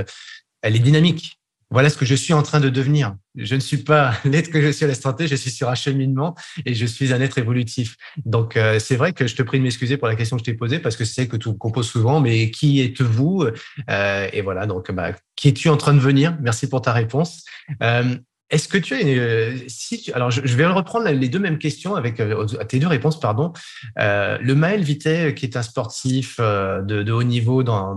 elle 0.61 0.75
est 0.75 0.79
dynamique 0.79 1.39
voilà 1.73 1.89
ce 1.89 1.97
que 1.97 2.05
je 2.05 2.13
suis 2.13 2.33
en 2.33 2.43
train 2.43 2.59
de 2.59 2.69
devenir. 2.69 3.15
Je 3.35 3.55
ne 3.55 3.59
suis 3.59 3.77
pas 3.77 4.13
l'être 4.25 4.51
que 4.51 4.61
je 4.61 4.69
suis 4.69 4.85
à 4.85 4.87
l'instant 4.87 5.11
T, 5.11 5.27
je 5.27 5.35
suis 5.35 5.49
sur 5.49 5.69
un 5.69 5.75
cheminement 5.75 6.35
et 6.65 6.75
je 6.75 6.85
suis 6.85 7.11
un 7.11 7.19
être 7.19 7.39
évolutif. 7.39 7.97
Donc, 8.25 8.55
euh, 8.55 8.77
c'est 8.77 8.95
vrai 8.95 9.11
que 9.11 9.25
je 9.25 9.35
te 9.35 9.41
prie 9.41 9.57
de 9.57 9.63
m'excuser 9.63 9.97
pour 9.97 10.07
la 10.07 10.15
question 10.15 10.37
que 10.37 10.41
je 10.41 10.51
t'ai 10.51 10.53
posée 10.53 10.77
parce 10.77 10.95
que 10.95 11.03
c'est 11.03 11.27
que 11.27 11.35
tu 11.35 11.51
composes 11.57 11.89
souvent, 11.89 12.21
mais 12.21 12.51
qui 12.51 12.79
êtes-vous 12.79 13.47
euh, 13.89 14.27
Et 14.31 14.41
voilà, 14.41 14.67
donc, 14.67 14.91
bah, 14.91 15.13
qui 15.35 15.49
es-tu 15.49 15.67
en 15.69 15.77
train 15.77 15.95
de 15.95 15.99
venir? 15.99 16.37
Merci 16.41 16.69
pour 16.69 16.83
ta 16.83 16.93
réponse. 16.93 17.43
Euh, 17.81 18.15
est-ce 18.51 18.67
que 18.67 18.77
tu 18.77 18.93
as 18.93 19.01
une, 19.01 19.67
si 19.67 20.11
alors 20.13 20.29
je, 20.29 20.41
vais 20.41 20.67
reprendre 20.67 21.09
les 21.09 21.27
deux 21.29 21.39
mêmes 21.39 21.57
questions 21.57 21.95
avec 21.95 22.21
tes 22.67 22.77
deux 22.77 22.87
réponses 22.87 23.19
pardon. 23.19 23.51
le 23.97 24.53
Maël 24.53 24.83
Vité 24.83 25.33
qui 25.33 25.45
est 25.45 25.57
un 25.57 25.63
sportif 25.63 26.39
de, 26.39 27.11
haut 27.11 27.23
niveau 27.23 27.63
dans, 27.63 27.95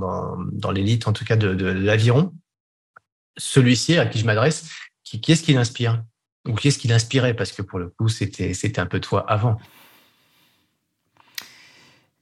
dans, 0.53 0.71
l'élite 0.71 1.09
en 1.09 1.13
tout 1.13 1.27
cas 1.27 1.37
de, 1.37 1.53
de 1.53 1.67
l'aviron, 1.67 2.33
celui-ci 3.37 3.99
à 3.99 4.07
qui 4.07 4.19
je 4.19 4.27
m'adresse, 4.27 4.71
qui, 5.05 5.21
est-ce 5.33 5.43
qui 5.43 5.53
l'inspire 5.53 6.03
Ou 6.49 6.55
qui 6.55 6.69
est-ce 6.69 6.79
qui 6.79 6.89
l'inspirait? 6.89 7.35
Parce 7.35 7.53
que 7.53 7.63
pour 7.63 7.79
le 7.79 7.89
coup, 7.89 8.09
c'était, 8.09 8.55
c'était 8.55 8.81
un 8.81 8.87
peu 8.87 9.01
toi 9.01 9.25
avant. 9.29 9.59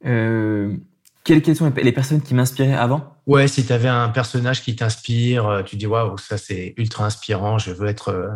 Euh, 0.05 0.77
quelles, 1.25 1.57
sont 1.57 1.73
les 1.75 1.93
personnes 1.93 2.21
qui 2.21 2.35
m'inspiraient 2.35 2.75
avant? 2.75 3.17
Ouais, 3.27 3.49
si 3.49 3.65
tu 3.65 3.73
avais 3.73 3.89
un 3.89 4.11
personnage 4.11 4.63
qui 4.63 4.77
t'inspire, 4.77 5.47
euh, 5.47 5.63
tu 5.63 5.77
dis 5.77 5.87
waouh, 5.87 6.19
ça 6.19 6.37
c'est 6.37 6.75
ultra 6.77 7.07
inspirant, 7.07 7.57
je 7.57 7.73
veux 7.73 7.89
être 7.89 8.09
euh, 8.11 8.29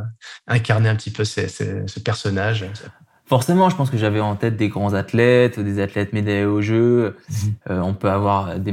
incarner 0.46 0.88
un 0.88 0.96
petit 0.96 1.10
peu 1.10 1.24
ce, 1.24 2.00
personnage. 2.00 2.64
Forcément, 3.26 3.68
je 3.68 3.76
pense 3.76 3.90
que 3.90 3.98
j'avais 3.98 4.20
en 4.20 4.36
tête 4.36 4.56
des 4.56 4.70
grands 4.70 4.94
athlètes, 4.94 5.60
des 5.60 5.82
athlètes 5.82 6.14
médaillés 6.14 6.46
au 6.46 6.62
jeu. 6.62 7.18
Mhm. 7.28 7.82
on 7.82 7.92
peut 7.92 8.10
avoir 8.10 8.58
des, 8.58 8.72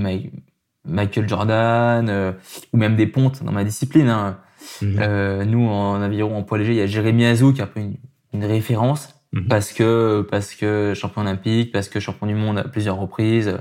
Michael 0.86 1.28
Jordan 1.28 2.08
euh, 2.10 2.32
ou 2.74 2.78
même 2.78 2.96
des 2.96 3.08
pontes 3.08 3.44
dans 3.44 3.52
ma 3.52 3.64
discipline. 3.64 4.10
Hein. 4.10 4.38
Mhm. 4.82 4.98
Euh, 5.00 5.46
nous, 5.46 5.68
en 5.68 6.02
aviron, 6.02 6.38
en 6.38 6.44
poids 6.44 6.58
léger, 6.58 6.74
il 6.74 6.78
y 6.78 6.82
a 6.82 6.88
Jérémy 6.88 7.26
Azou 7.26 7.54
qui 7.54 7.62
est 7.62 7.64
un 7.64 7.68
peu 7.68 7.80
une, 7.80 7.96
référence 8.44 9.16
mhm. 9.32 9.48
parce 9.48 9.72
que 9.72 10.28
parce 10.30 10.56
que 10.56 10.94
champion 10.94 11.22
olympique, 11.22 11.72
parce 11.72 11.88
que 11.88 12.02
champion 12.02 12.28
du 12.28 12.36
monde 12.36 12.58
à 12.58 12.64
plusieurs 12.64 12.98
reprises, 12.98 13.48
euh, 13.48 13.58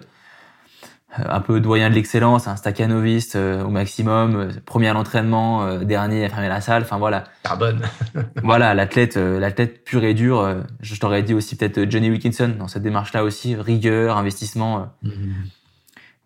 un 1.17 1.41
peu 1.41 1.61
doyen 1.61 1.91
de 1.91 1.95
l'excellence, 1.95 2.49
un 2.49 2.57
staccanoviste 2.57 3.37
au 3.37 3.69
maximum, 3.69 4.49
premier 4.67 4.89
à 4.89 4.95
l'entraînement, 4.95 5.79
dernier 5.79 6.25
à 6.25 6.29
fermer 6.29 6.49
la 6.49 6.61
salle. 6.61 6.83
Enfin 6.83 6.99
voilà. 6.99 7.23
Carbone. 7.45 7.83
voilà, 8.43 8.75
l'athlète, 8.75 9.17
l'athlète 9.17 9.85
pur 9.85 10.03
et 10.03 10.15
dur. 10.15 10.65
je 10.81 10.99
t'aurais 10.99 11.23
dit 11.23 11.33
aussi 11.33 11.55
peut-être 11.55 11.89
Johnny 11.89 12.11
Wilkinson 12.11 12.57
dans 12.59 12.67
cette 12.67 12.83
démarche-là 12.83 13.23
aussi, 13.23 13.55
rigueur, 13.55 14.17
investissement. 14.17 14.89
Mhm 15.05 15.45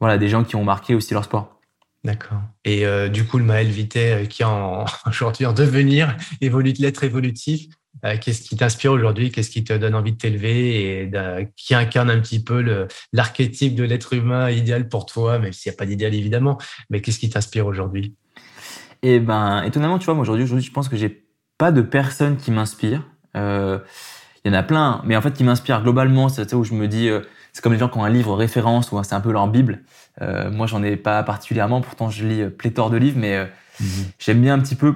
voilà, 0.00 0.18
des 0.18 0.28
gens 0.28 0.44
qui 0.44 0.56
ont 0.56 0.64
marqué 0.64 0.94
aussi 0.94 1.14
leur 1.14 1.24
sport. 1.24 1.58
D'accord. 2.04 2.40
Et 2.64 2.86
euh, 2.86 3.08
du 3.08 3.26
coup, 3.26 3.38
le 3.38 3.44
Maël 3.44 3.66
Vité, 3.66 4.12
euh, 4.12 4.24
qui 4.24 4.42
est 4.42 4.46
aujourd'hui 5.06 5.46
en 5.46 5.52
devenir, 5.52 6.16
évolue 6.40 6.72
de 6.72 6.80
l'être 6.80 7.04
évolutif, 7.04 7.66
euh, 8.04 8.16
qu'est-ce 8.20 8.42
qui 8.42 8.56
t'inspire 8.56 8.92
aujourd'hui? 8.92 9.32
Qu'est-ce 9.32 9.50
qui 9.50 9.64
te 9.64 9.72
donne 9.72 9.94
envie 9.94 10.12
de 10.12 10.18
t'élever? 10.18 11.02
Et 11.02 11.10
qui 11.56 11.74
incarne 11.74 12.10
un 12.10 12.20
petit 12.20 12.42
peu 12.42 12.86
l'archétype 13.12 13.74
de 13.74 13.82
l'être 13.82 14.12
humain 14.12 14.50
idéal 14.50 14.88
pour 14.88 15.06
toi, 15.06 15.38
même 15.38 15.52
s'il 15.52 15.70
n'y 15.70 15.74
a 15.74 15.78
pas 15.78 15.86
d'idéal 15.86 16.14
évidemment, 16.14 16.58
mais 16.90 17.00
qu'est-ce 17.00 17.18
qui 17.18 17.28
t'inspire 17.28 17.66
aujourd'hui? 17.66 18.14
Eh 19.02 19.20
ben, 19.20 19.62
étonnamment, 19.62 19.98
tu 19.98 20.06
vois, 20.06 20.14
moi 20.14 20.22
aujourd'hui, 20.22 20.44
aujourd'hui, 20.44 20.66
je 20.66 20.72
pense 20.72 20.88
que 20.88 20.96
j'ai 20.96 21.24
pas 21.56 21.72
de 21.72 21.82
personne 21.82 22.36
qui 22.36 22.52
m'inspire. 22.52 23.02
Il 24.44 24.52
y 24.52 24.54
en 24.54 24.58
a 24.58 24.62
plein, 24.62 25.02
mais 25.04 25.16
en 25.16 25.20
fait, 25.20 25.32
qui 25.32 25.44
m'inspire 25.44 25.82
globalement, 25.82 26.28
c'est 26.28 26.54
où 26.54 26.64
je 26.64 26.74
me 26.74 26.86
dis 26.86 27.10
c'est 27.52 27.62
comme 27.62 27.72
les 27.72 27.78
gens 27.78 27.88
qui 27.88 27.98
ont 27.98 28.04
un 28.04 28.10
livre 28.10 28.36
référence 28.36 28.92
ou 28.92 29.02
c'est 29.02 29.14
un 29.14 29.20
peu 29.20 29.32
leur 29.32 29.48
bible. 29.48 29.80
Euh, 30.22 30.50
moi, 30.50 30.66
j'en 30.66 30.82
ai 30.82 30.96
pas 30.96 31.22
particulièrement. 31.22 31.80
Pourtant, 31.80 32.10
je 32.10 32.26
lis 32.26 32.50
pléthore 32.50 32.90
de 32.90 32.96
livres, 32.96 33.18
mais 33.18 33.36
euh, 33.36 33.46
mhm. 33.80 33.88
j'aime 34.18 34.40
bien 34.40 34.54
un 34.54 34.60
petit 34.60 34.74
peu. 34.74 34.94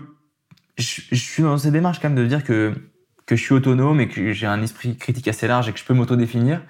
Je, 0.78 1.14
suis 1.14 1.42
dans 1.42 1.58
cette 1.58 1.72
démarche 1.72 2.00
quand 2.00 2.08
même 2.08 2.18
de 2.18 2.26
dire 2.26 2.44
que 2.44 2.72
que 3.26 3.36
je 3.36 3.42
suis 3.42 3.52
autonome 3.54 4.00
et 4.00 4.08
que 4.08 4.32
j'ai 4.32 4.46
un 4.46 4.62
esprit 4.62 4.96
critique 4.96 5.28
assez 5.28 5.46
large 5.46 5.68
et 5.68 5.72
que 5.72 5.78
je 5.78 5.84
peux 5.84 5.94
m'auto-définir 5.94 6.60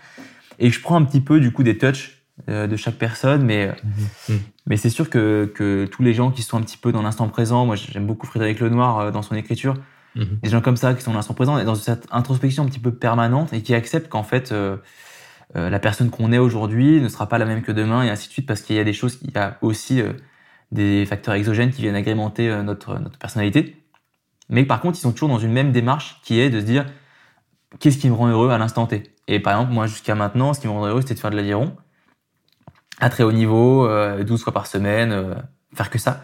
et 0.58 0.68
que 0.68 0.74
je 0.74 0.80
prends 0.80 0.96
un 0.96 1.04
petit 1.04 1.20
peu 1.20 1.40
du 1.40 1.50
coup 1.50 1.62
des 1.62 1.78
touches 1.78 2.22
euh, 2.48 2.66
de 2.66 2.76
chaque 2.76 2.96
personne, 2.96 3.44
mais 3.44 3.68
mhm. 4.28 4.38
mais 4.66 4.76
c'est 4.76 4.90
sûr 4.90 5.10
que 5.10 5.50
que 5.54 5.86
tous 5.86 6.02
les 6.02 6.14
gens 6.14 6.30
qui 6.30 6.42
sont 6.42 6.58
un 6.58 6.62
petit 6.62 6.78
peu 6.78 6.90
dans 6.92 7.02
l'instant 7.02 7.28
présent, 7.28 7.66
moi 7.66 7.76
j'aime 7.76 8.06
beaucoup 8.06 8.26
Frédéric 8.26 8.60
Lenoir 8.60 9.12
dans 9.12 9.22
son 9.22 9.34
écriture. 9.34 9.74
Mhm. 10.14 10.38
Des 10.42 10.50
gens 10.50 10.60
comme 10.60 10.76
ça 10.76 10.94
qui 10.94 11.02
sont 11.02 11.12
dans 11.12 11.16
l'instant 11.16 11.34
présent 11.34 11.58
et 11.58 11.64
dans 11.64 11.74
cette 11.74 12.06
introspection 12.10 12.64
un 12.64 12.66
petit 12.66 12.78
peu 12.78 12.92
permanente 12.92 13.52
et 13.52 13.62
qui 13.62 13.74
acceptent 13.74 14.08
qu'en 14.08 14.22
fait 14.22 14.52
euh, 15.56 15.68
la 15.68 15.78
personne 15.78 16.10
qu'on 16.10 16.32
est 16.32 16.38
aujourd'hui 16.38 17.00
ne 17.00 17.08
sera 17.08 17.28
pas 17.28 17.38
la 17.38 17.44
même 17.44 17.62
que 17.62 17.72
demain 17.72 18.02
et 18.02 18.10
ainsi 18.10 18.28
de 18.28 18.32
suite 18.32 18.46
parce 18.46 18.62
qu'il 18.62 18.76
y 18.76 18.78
a 18.78 18.84
des 18.84 18.94
choses, 18.94 19.18
il 19.22 19.32
y 19.32 19.38
a 19.38 19.58
aussi 19.60 20.00
euh, 20.00 20.12
des 20.70 21.04
facteurs 21.04 21.34
exogènes 21.34 21.70
qui 21.70 21.82
viennent 21.82 21.94
agrémenter 21.94 22.48
euh, 22.48 22.62
notre, 22.62 22.98
notre 22.98 23.18
personnalité. 23.18 23.76
Mais 24.48 24.64
par 24.64 24.80
contre, 24.80 24.98
ils 24.98 25.02
sont 25.02 25.12
toujours 25.12 25.28
dans 25.28 25.38
une 25.38 25.52
même 25.52 25.72
démarche 25.72 26.20
qui 26.22 26.40
est 26.40 26.48
de 26.48 26.60
se 26.60 26.64
dire 26.64 26.86
qu'est-ce 27.80 27.98
qui 27.98 28.08
me 28.08 28.14
rend 28.14 28.28
heureux 28.28 28.50
à 28.50 28.58
l'instant 28.58 28.86
T? 28.86 29.02
Et 29.28 29.40
par 29.40 29.54
exemple, 29.54 29.72
moi, 29.72 29.86
jusqu'à 29.86 30.14
maintenant, 30.14 30.54
ce 30.54 30.60
qui 30.60 30.68
me 30.68 30.72
rend 30.72 30.86
heureux, 30.86 31.02
c'était 31.02 31.14
de 31.14 31.20
faire 31.20 31.30
de 31.30 31.36
l'aviron 31.36 31.76
à 32.98 33.10
très 33.10 33.24
haut 33.24 33.32
niveau, 33.32 33.88
12 34.22 34.42
fois 34.44 34.52
par 34.52 34.66
semaine, 34.66 35.34
faire 35.74 35.90
que 35.90 35.98
ça. 35.98 36.22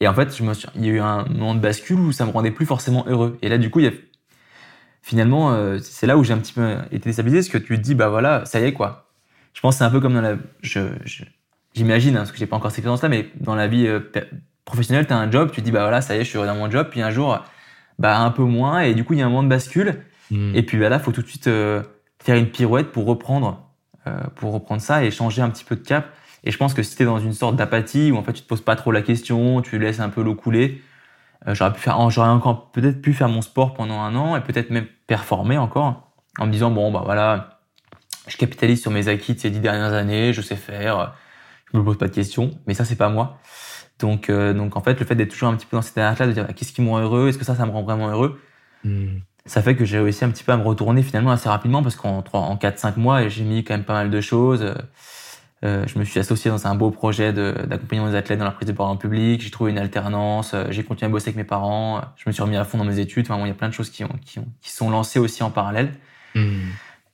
Et 0.00 0.08
en 0.08 0.14
fait, 0.14 0.36
je 0.36 0.42
me 0.42 0.52
suis, 0.52 0.68
il 0.74 0.84
y 0.84 0.90
a 0.90 0.92
eu 0.92 1.00
un 1.00 1.24
moment 1.24 1.54
de 1.54 1.60
bascule 1.60 1.98
où 1.98 2.12
ça 2.12 2.26
me 2.26 2.30
rendait 2.30 2.50
plus 2.50 2.66
forcément 2.66 3.04
heureux. 3.08 3.38
Et 3.42 3.48
là, 3.48 3.58
du 3.58 3.70
coup, 3.70 3.80
il 3.80 3.86
y 3.86 3.88
a 3.88 3.92
finalement, 5.06 5.52
euh, 5.52 5.78
c'est 5.80 6.08
là 6.08 6.18
où 6.18 6.24
j'ai 6.24 6.32
un 6.32 6.38
petit 6.38 6.52
peu 6.52 6.78
été 6.90 7.08
déstabilisé, 7.08 7.38
parce 7.38 7.48
que 7.48 7.58
tu 7.58 7.76
te 7.76 7.82
dis, 7.82 7.94
bah 7.94 8.08
voilà, 8.08 8.44
ça 8.44 8.58
y 8.58 8.64
est, 8.64 8.72
quoi. 8.72 9.08
Je 9.54 9.60
pense 9.60 9.76
que 9.76 9.78
c'est 9.78 9.84
un 9.84 9.90
peu 9.90 10.00
comme 10.00 10.14
dans 10.14 10.20
la. 10.20 10.36
J'imagine, 11.74 12.16
hein, 12.16 12.20
parce 12.20 12.32
que 12.32 12.38
j'ai 12.38 12.46
pas 12.46 12.56
encore 12.56 12.72
cette 12.72 12.78
expérience-là, 12.78 13.08
mais 13.08 13.30
dans 13.38 13.54
la 13.54 13.68
vie 13.68 13.86
euh, 13.86 14.00
professionnelle, 14.64 15.06
tu 15.06 15.12
as 15.12 15.16
un 15.16 15.30
job, 15.30 15.50
tu 15.52 15.60
te 15.60 15.64
dis, 15.64 15.70
bah 15.70 15.82
voilà, 15.82 16.00
ça 16.00 16.16
y 16.16 16.18
est, 16.18 16.24
je 16.24 16.30
suis 16.30 16.38
dans 16.38 16.56
mon 16.56 16.68
job, 16.68 16.88
puis 16.90 17.02
un 17.02 17.10
jour, 17.10 17.38
bah 18.00 18.18
un 18.18 18.30
peu 18.32 18.42
moins, 18.42 18.80
et 18.80 18.94
du 18.94 19.04
coup, 19.04 19.12
il 19.12 19.20
y 19.20 19.22
a 19.22 19.26
un 19.26 19.28
moment 19.28 19.44
de 19.44 19.48
bascule, 19.48 20.02
hmm. 20.32 20.56
et 20.56 20.62
puis 20.64 20.76
bah, 20.76 20.88
là, 20.88 20.98
faut 20.98 21.12
tout 21.12 21.22
de 21.22 21.28
suite 21.28 21.46
euh, 21.46 21.82
faire 22.18 22.36
une 22.36 22.50
pirouette 22.50 22.90
pour 22.90 23.06
reprendre, 23.06 23.62
pour 24.36 24.52
reprendre 24.52 24.80
ça 24.80 25.04
et 25.04 25.10
changer 25.10 25.42
un 25.42 25.50
petit 25.50 25.64
peu 25.64 25.74
de 25.74 25.80
cap. 25.80 26.12
Et 26.46 26.52
je 26.52 26.56
pense 26.56 26.72
que 26.72 26.82
si 26.82 26.96
tu 26.96 27.02
es 27.02 27.06
dans 27.06 27.18
une 27.18 27.32
sorte 27.32 27.56
d'apathie, 27.56 28.12
où 28.12 28.16
en 28.16 28.22
fait, 28.22 28.32
tu 28.32 28.42
te 28.42 28.48
poses 28.48 28.62
pas 28.62 28.76
trop 28.76 28.92
la 28.92 29.02
question, 29.02 29.60
tu 29.60 29.78
laisses 29.78 30.00
un 30.00 30.08
peu 30.08 30.22
l'eau 30.22 30.36
couler, 30.36 30.80
euh, 31.46 31.54
j'aurais 31.54 31.72
pu 31.72 31.80
faire, 31.80 32.08
j'aurais 32.08 32.28
encore 32.28 32.70
peut-être 32.70 33.02
pu 33.02 33.12
faire 33.12 33.28
mon 33.28 33.42
sport 33.42 33.74
pendant 33.74 34.00
un 34.00 34.14
an 34.14 34.36
et 34.36 34.40
peut-être 34.40 34.70
même 34.70 34.86
performer 35.06 35.58
encore 35.58 36.12
en 36.38 36.46
me 36.46 36.52
disant 36.52 36.70
bon 36.70 36.90
bah 36.90 37.02
voilà, 37.04 37.60
je 38.26 38.36
capitalise 38.36 38.80
sur 38.80 38.90
mes 38.90 39.08
acquis 39.08 39.34
de 39.34 39.40
ces 39.40 39.50
dix 39.50 39.60
dernières 39.60 39.92
années, 39.92 40.32
je 40.32 40.40
sais 40.40 40.56
faire, 40.56 41.14
je 41.72 41.78
me 41.78 41.84
pose 41.84 41.98
pas 41.98 42.08
de 42.08 42.14
questions, 42.14 42.50
mais 42.66 42.74
ça 42.74 42.84
c'est 42.84 42.96
pas 42.96 43.08
moi. 43.08 43.38
Donc 43.98 44.30
euh, 44.30 44.52
donc 44.54 44.76
en 44.76 44.82
fait 44.82 44.98
le 44.98 45.06
fait 45.06 45.14
d'être 45.14 45.30
toujours 45.30 45.48
un 45.48 45.56
petit 45.56 45.66
peu 45.66 45.76
dans 45.76 45.82
cette 45.82 45.96
énergie 45.96 46.20
là 46.20 46.26
de 46.26 46.32
dire 46.32 46.46
qu'est-ce 46.54 46.72
qui 46.72 46.82
me 46.82 46.90
rend 46.90 47.00
heureux, 47.00 47.28
est-ce 47.28 47.38
que 47.38 47.44
ça 47.44 47.54
ça 47.54 47.66
me 47.66 47.70
rend 47.70 47.82
vraiment 47.82 48.08
heureux, 48.08 48.40
hmm. 48.84 49.18
ça 49.46 49.62
fait 49.62 49.76
que 49.76 49.84
j'ai 49.84 49.98
réussi 49.98 50.24
un 50.24 50.30
petit 50.30 50.44
peu 50.44 50.52
à 50.52 50.56
me 50.56 50.64
retourner 50.64 51.02
finalement 51.02 51.30
assez 51.30 51.48
rapidement 51.48 51.82
parce 51.82 51.96
qu'en 51.96 52.24
en 52.32 52.56
4-5 52.56 52.98
mois 52.98 53.28
j'ai 53.28 53.44
mis 53.44 53.64
quand 53.64 53.74
même 53.74 53.84
pas 53.84 53.94
mal 53.94 54.10
de 54.10 54.20
choses. 54.20 54.74
Euh, 55.66 55.84
je 55.86 55.98
me 55.98 56.04
suis 56.04 56.20
associé 56.20 56.48
dans 56.48 56.66
un 56.68 56.76
beau 56.76 56.92
projet 56.92 57.32
d'accompagnement 57.32 58.08
des 58.08 58.14
athlètes 58.14 58.38
dans 58.38 58.44
la 58.44 58.52
prise 58.52 58.68
de 58.68 58.72
parole 58.72 58.92
en 58.92 58.96
public. 58.96 59.40
J'ai 59.42 59.50
trouvé 59.50 59.72
une 59.72 59.78
alternance. 59.78 60.54
Euh, 60.54 60.66
j'ai 60.70 60.84
continué 60.84 61.08
à 61.08 61.12
bosser 61.12 61.30
avec 61.30 61.36
mes 61.36 61.44
parents. 61.44 62.02
Je 62.16 62.22
me 62.28 62.32
suis 62.32 62.42
remis 62.42 62.56
à 62.56 62.64
fond 62.64 62.78
dans 62.78 62.84
mes 62.84 63.00
études. 63.00 63.26
Enfin, 63.28 63.40
il 63.44 63.48
y 63.48 63.50
a 63.50 63.54
plein 63.54 63.68
de 63.68 63.74
choses 63.74 63.90
qui, 63.90 64.04
ont, 64.04 64.14
qui, 64.24 64.38
ont, 64.38 64.46
qui 64.60 64.70
sont 64.70 64.90
lancées 64.90 65.18
aussi 65.18 65.42
en 65.42 65.50
parallèle. 65.50 65.92
Hmm. 66.36 66.60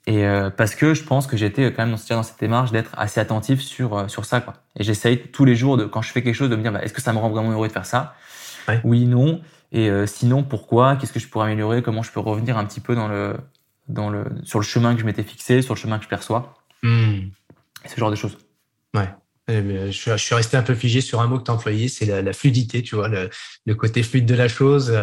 Et 0.06 0.26
euh, 0.26 0.50
parce 0.50 0.74
que 0.74 0.92
je 0.92 1.02
pense 1.02 1.26
que 1.26 1.36
j'étais 1.36 1.72
quand 1.72 1.86
même 1.86 1.96
dans, 1.96 2.16
dans 2.16 2.22
cette 2.22 2.40
démarche 2.40 2.72
d'être 2.72 2.90
assez 2.98 3.20
attentif 3.20 3.60
sur 3.60 4.10
sur 4.10 4.26
ça. 4.26 4.40
Quoi. 4.42 4.54
Et 4.76 4.82
j'essaye 4.84 5.18
tous 5.18 5.46
les 5.46 5.56
jours, 5.56 5.78
de, 5.78 5.84
quand 5.86 6.02
je 6.02 6.12
fais 6.12 6.22
quelque 6.22 6.34
chose, 6.34 6.50
de 6.50 6.56
me 6.56 6.62
dire 6.62 6.72
bah, 6.72 6.82
est-ce 6.82 6.92
que 6.92 7.00
ça 7.00 7.14
me 7.14 7.18
rend 7.18 7.30
vraiment 7.30 7.52
heureux 7.52 7.68
de 7.68 7.72
faire 7.72 7.86
ça? 7.86 8.14
Ouais. 8.68 8.80
Oui, 8.84 9.06
non. 9.06 9.40
Et 9.70 9.90
sinon, 10.06 10.42
pourquoi? 10.42 10.96
Qu'est-ce 10.96 11.14
que 11.14 11.20
je 11.20 11.28
pourrais 11.28 11.46
améliorer? 11.46 11.80
Comment 11.80 12.02
je 12.02 12.12
peux 12.12 12.20
revenir 12.20 12.58
un 12.58 12.66
petit 12.66 12.80
peu 12.80 12.94
dans 12.94 13.08
le, 13.08 13.38
dans 13.88 14.10
le, 14.10 14.26
sur 14.42 14.58
le 14.58 14.64
chemin 14.64 14.94
que 14.94 15.00
je 15.00 15.06
m'étais 15.06 15.22
fixé, 15.22 15.62
sur 15.62 15.72
le 15.72 15.80
chemin 15.80 15.96
que 15.96 16.04
je 16.04 16.10
perçois? 16.10 16.52
Hmm 16.82 17.30
ce 17.86 17.98
genre 17.98 18.10
de 18.10 18.16
choses. 18.16 18.38
Ouais. 18.94 19.08
Eh 19.48 19.90
je 19.90 20.16
suis, 20.16 20.34
resté 20.34 20.56
un 20.56 20.62
peu 20.62 20.74
figé 20.74 21.00
sur 21.00 21.20
un 21.20 21.26
mot 21.26 21.38
que 21.38 21.44
tu 21.44 21.50
as 21.50 21.54
employé, 21.54 21.88
c'est 21.88 22.06
la, 22.22 22.32
fluidité, 22.32 22.82
tu 22.82 22.94
vois, 22.94 23.08
le, 23.08 23.74
côté 23.74 24.02
fluide 24.02 24.26
de 24.26 24.34
la 24.34 24.48
chose. 24.48 24.96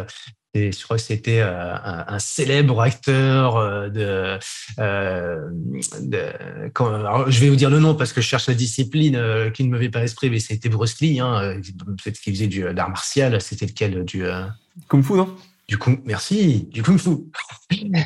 Et 0.56 0.72
je 0.72 0.84
crois 0.84 0.97
que 0.97 1.03
c'était 1.03 1.41
euh, 1.41 1.76
un, 2.07 2.18
célèbre 2.18 2.81
acteur 2.81 3.57
euh, 3.57 3.89
de, 3.89 4.39
euh, 4.80 5.49
je 7.27 7.39
vais 7.39 7.49
vous 7.49 7.56
dire 7.56 7.69
le 7.69 7.80
nom 7.80 7.93
parce 7.93 8.14
que 8.14 8.22
je 8.22 8.27
cherche 8.27 8.47
la 8.47 8.56
discipline 8.56 9.51
qui 9.53 9.64
ne 9.64 9.69
me 9.69 9.80
fait 9.80 9.89
pas 9.89 9.99
l'esprit, 9.99 10.31
mais 10.31 10.39
c'était 10.39 10.69
Bruce 10.69 10.99
Lee, 11.01 11.19
hein, 11.19 11.61
peut-être 12.03 12.19
qu'il 12.19 12.34
faisait 12.34 12.47
du 12.47 12.64
d'art 12.73 12.89
martial, 12.89 13.39
c'était 13.41 13.68
lequel 13.68 14.03
du 14.06 14.26
Kung 14.88 15.03
Fu, 15.03 15.14
non? 15.14 15.35
Du 15.70 15.78
kung, 15.78 16.02
merci, 16.04 16.68
du 16.72 16.82
kung 16.82 16.98
fu. 16.98 17.12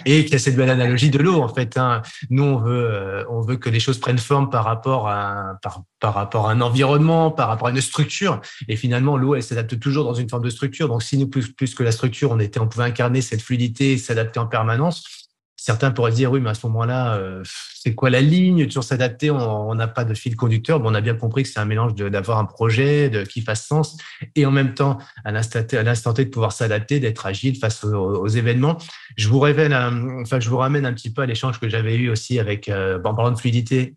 Et 0.05 0.25
qu'il 0.25 0.33
y 0.33 0.35
a 0.35 0.39
cette 0.39 0.57
belle 0.57 0.69
analogie 0.69 1.09
de 1.09 1.17
l'eau, 1.17 1.41
en 1.41 1.47
fait. 1.47 1.77
Hein. 1.77 2.01
Nous, 2.29 2.43
on 2.43 2.57
veut, 2.57 2.91
euh, 2.91 3.23
on 3.29 3.39
veut 3.39 3.55
que 3.55 3.69
les 3.69 3.79
choses 3.79 3.99
prennent 3.99 4.17
forme 4.17 4.49
par 4.49 4.65
rapport 4.65 5.07
à, 5.07 5.53
par, 5.61 5.83
par 6.01 6.13
rapport 6.13 6.49
à 6.49 6.51
un 6.51 6.59
environnement, 6.59 7.31
par 7.31 7.47
rapport 7.47 7.69
à 7.69 7.71
une 7.71 7.79
structure. 7.79 8.41
Et 8.67 8.75
finalement, 8.75 9.15
l'eau, 9.15 9.35
elle 9.35 9.43
s'adapte 9.43 9.79
toujours 9.79 10.03
dans 10.03 10.13
une 10.13 10.29
forme 10.29 10.43
de 10.43 10.49
structure. 10.49 10.89
Donc, 10.89 11.03
si 11.03 11.17
nous, 11.17 11.29
plus, 11.29 11.53
plus 11.53 11.73
que 11.73 11.83
la 11.83 11.93
structure, 11.93 12.31
on 12.31 12.39
était, 12.39 12.59
on 12.59 12.67
pouvait 12.67 12.83
incarner 12.83 13.21
cette 13.21 13.41
fluidité, 13.41 13.97
s'adapter 13.97 14.41
en 14.41 14.47
permanence, 14.47 15.22
Certains 15.65 15.91
pourraient 15.91 16.11
dire 16.11 16.29
oui, 16.29 16.41
mais 16.41 16.49
à 16.49 16.55
ce 16.55 16.67
moment-là, 16.67 17.15
euh, 17.15 17.41
c'est 17.73 17.95
quoi 17.95 18.09
la 18.09 18.19
ligne? 18.19 18.65
Toujours 18.65 18.83
s'adapter, 18.83 19.31
on 19.31 19.73
n'a 19.75 19.87
pas 19.87 20.03
de 20.03 20.13
fil 20.13 20.35
conducteur. 20.35 20.81
Bon, 20.81 20.91
on 20.91 20.93
a 20.93 20.99
bien 20.99 21.15
compris 21.15 21.43
que 21.43 21.47
c'est 21.47 21.61
un 21.61 21.63
mélange 21.63 21.95
d'avoir 21.95 22.37
un 22.37 22.43
projet 22.43 23.09
de, 23.09 23.23
qui 23.23 23.39
fasse 23.39 23.65
sens 23.65 23.95
et 24.35 24.45
en 24.45 24.51
même 24.51 24.73
temps, 24.73 24.97
à 25.23 25.31
l'instant 25.31 26.13
T, 26.13 26.25
de 26.25 26.29
pouvoir 26.29 26.51
s'adapter, 26.51 26.99
d'être 26.99 27.25
agile 27.25 27.57
face 27.57 27.85
aux, 27.85 28.27
événements. 28.27 28.77
Je 29.15 29.29
vous 29.29 29.39
révèle, 29.39 29.73
enfin, 30.21 30.41
je 30.41 30.49
vous 30.49 30.57
ramène 30.57 30.85
un 30.85 30.91
petit 30.91 31.13
peu 31.13 31.21
à 31.21 31.25
l'échange 31.25 31.61
que 31.61 31.69
j'avais 31.69 31.95
eu 31.95 32.09
aussi 32.09 32.39
avec, 32.39 32.67
euh, 32.67 32.99
de 32.99 33.35
fluidité 33.37 33.95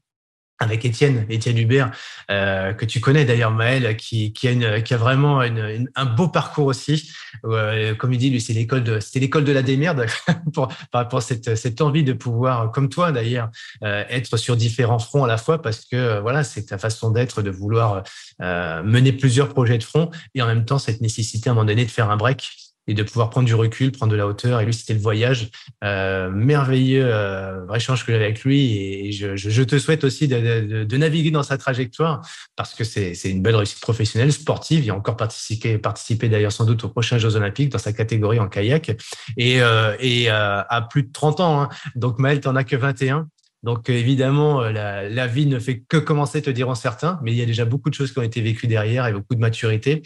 avec 0.59 0.85
Étienne, 0.85 1.27
Étienne 1.29 1.59
Hubert, 1.59 1.91
euh, 2.31 2.73
que 2.73 2.85
tu 2.85 3.01
connais 3.01 3.25
d'ailleurs, 3.25 3.51
Maël, 3.51 3.97
qui, 3.97 4.33
qui, 4.33 4.49
a, 4.49 4.53
une, 4.53 4.83
qui 4.83 4.95
a 4.95 4.97
vraiment 4.97 5.43
une, 5.43 5.89
un 5.95 6.05
beau 6.05 6.29
parcours 6.29 6.67
aussi. 6.67 7.11
Euh, 7.45 7.95
comme 7.95 8.13
il 8.13 8.19
dit, 8.19 8.31
lui, 8.31 8.41
c'est 8.41 8.53
l'école 8.53 8.83
de, 8.83 9.01
c'était 9.01 9.21
l'école 9.21 9.45
de 9.45 9.53
la 9.53 9.63
démerde 9.63 10.07
pour, 10.55 10.69
par 10.91 11.03
rapport 11.03 11.19
à 11.19 11.23
cette, 11.23 11.57
cette 11.57 11.81
envie 11.81 12.05
de 12.05 12.13
pouvoir, 12.13 12.73
comme 12.73 12.89
toi 12.89 13.13
d'ailleurs, 13.13 13.51
euh, 13.85 14.05
être 14.09 14.37
sur 14.37 14.57
différents 14.57 14.99
fronts 14.99 15.25
à 15.25 15.29
la 15.29 15.39
fois 15.39 15.61
parce 15.61 15.85
que 15.85 16.21
voilà, 16.21 16.45
c'est 16.45 16.67
ta 16.67 16.79
façon 16.79 17.11
d'être, 17.11 17.43
de 17.43 17.51
vouloir 17.51 18.03
euh, 18.43 18.83
mener 18.83 19.13
plusieurs 19.13 19.49
projets 19.49 19.79
de 19.79 19.83
front 19.83 20.11
et 20.35 20.43
en 20.43 20.47
même 20.47 20.65
temps 20.65 20.79
cette 20.79 21.01
nécessité 21.01 21.49
à 21.49 21.53
un 21.53 21.55
moment 21.55 21.67
donné 21.67 21.85
de 21.85 21.91
faire 21.91 22.11
un 22.11 22.17
break 22.17 22.66
et 22.87 22.95
de 22.95 23.03
pouvoir 23.03 23.31
prendre 23.31 23.47
du 23.47 23.55
recul, 23.55 23.93
prendre 23.93 24.13
de 24.13 24.17
la 24.17 24.27
hauteur. 24.27 24.61
Et 24.61 24.65
lui, 24.65 24.75
c'était 24.75 24.95
le 24.95 25.01
voyage. 25.01 25.51
Euh, 25.85 26.31
merveilleux 26.31 27.05
euh, 27.05 27.65
vrai 27.67 27.79
échange 27.79 28.05
que 28.05 28.13
j'avais 28.13 28.25
avec 28.25 28.45
lui. 28.45 29.07
Et 29.09 29.13
je, 29.13 29.37
je, 29.37 29.63
te 29.63 29.79
souhaite 29.79 30.05
aussi 30.05 30.29
de, 30.29 30.39
de, 30.41 30.85
de, 30.85 30.97
naviguer 30.97 31.31
dans 31.31 31.43
sa 31.43 31.59
trajectoire 31.59 32.27
parce 32.55 32.75
que 32.75 32.85
c'est 32.85 33.13
une 33.25 33.43
belle 33.43 33.57
réussite 33.57 33.81
professionnelle, 33.81 34.33
sportive. 34.33 34.85
Il 34.85 34.91
a 34.91 34.95
encore 34.95 35.17
participé, 35.17 35.79
participé 35.79 36.29
d'ailleurs 36.29 36.53
sans 36.53 36.65
doute 36.65 36.85
aux 36.85 36.89
prochains 36.89 37.19
Jeux 37.19 37.37
Olympiques 37.37 37.71
dans 37.71 37.79
sa 37.79 37.93
catégorie 37.93 38.39
en 38.39 38.49
kayak. 38.49 38.97
Et, 39.37 39.61
euh, 39.61 39.97
et 40.01 40.31
euh, 40.31 40.63
à 40.69 40.83
plus 40.83 41.03
de 41.03 41.13
30 41.13 41.41
ans. 41.41 41.63
Hein. 41.63 41.69
Donc 41.95 42.19
Maël, 42.19 42.41
tu 42.41 42.49
n'en 42.49 42.57
as 42.57 42.65
que 42.65 42.77
21. 42.77 43.29
Donc 43.63 43.89
évidemment, 43.89 44.63
euh, 44.63 45.09
la, 45.09 45.27
vie 45.27 45.47
ne 45.47 45.59
fait 45.59 45.81
que 45.81 45.97
commencer, 45.97 46.43
te 46.43 46.51
diront 46.51 46.75
certains, 46.75 47.19
mais 47.23 47.33
il 47.33 47.37
y 47.37 47.43
a 47.43 47.47
déjà 47.47 47.65
beaucoup 47.65 47.91
de 47.91 47.95
choses 47.95 48.13
qui 48.13 48.19
ont 48.19 48.23
été 48.23 48.41
vécues 48.41 48.67
derrière 48.67 49.07
et 49.07 49.13
beaucoup 49.13 49.35
de 49.35 49.41
maturité. 49.41 50.03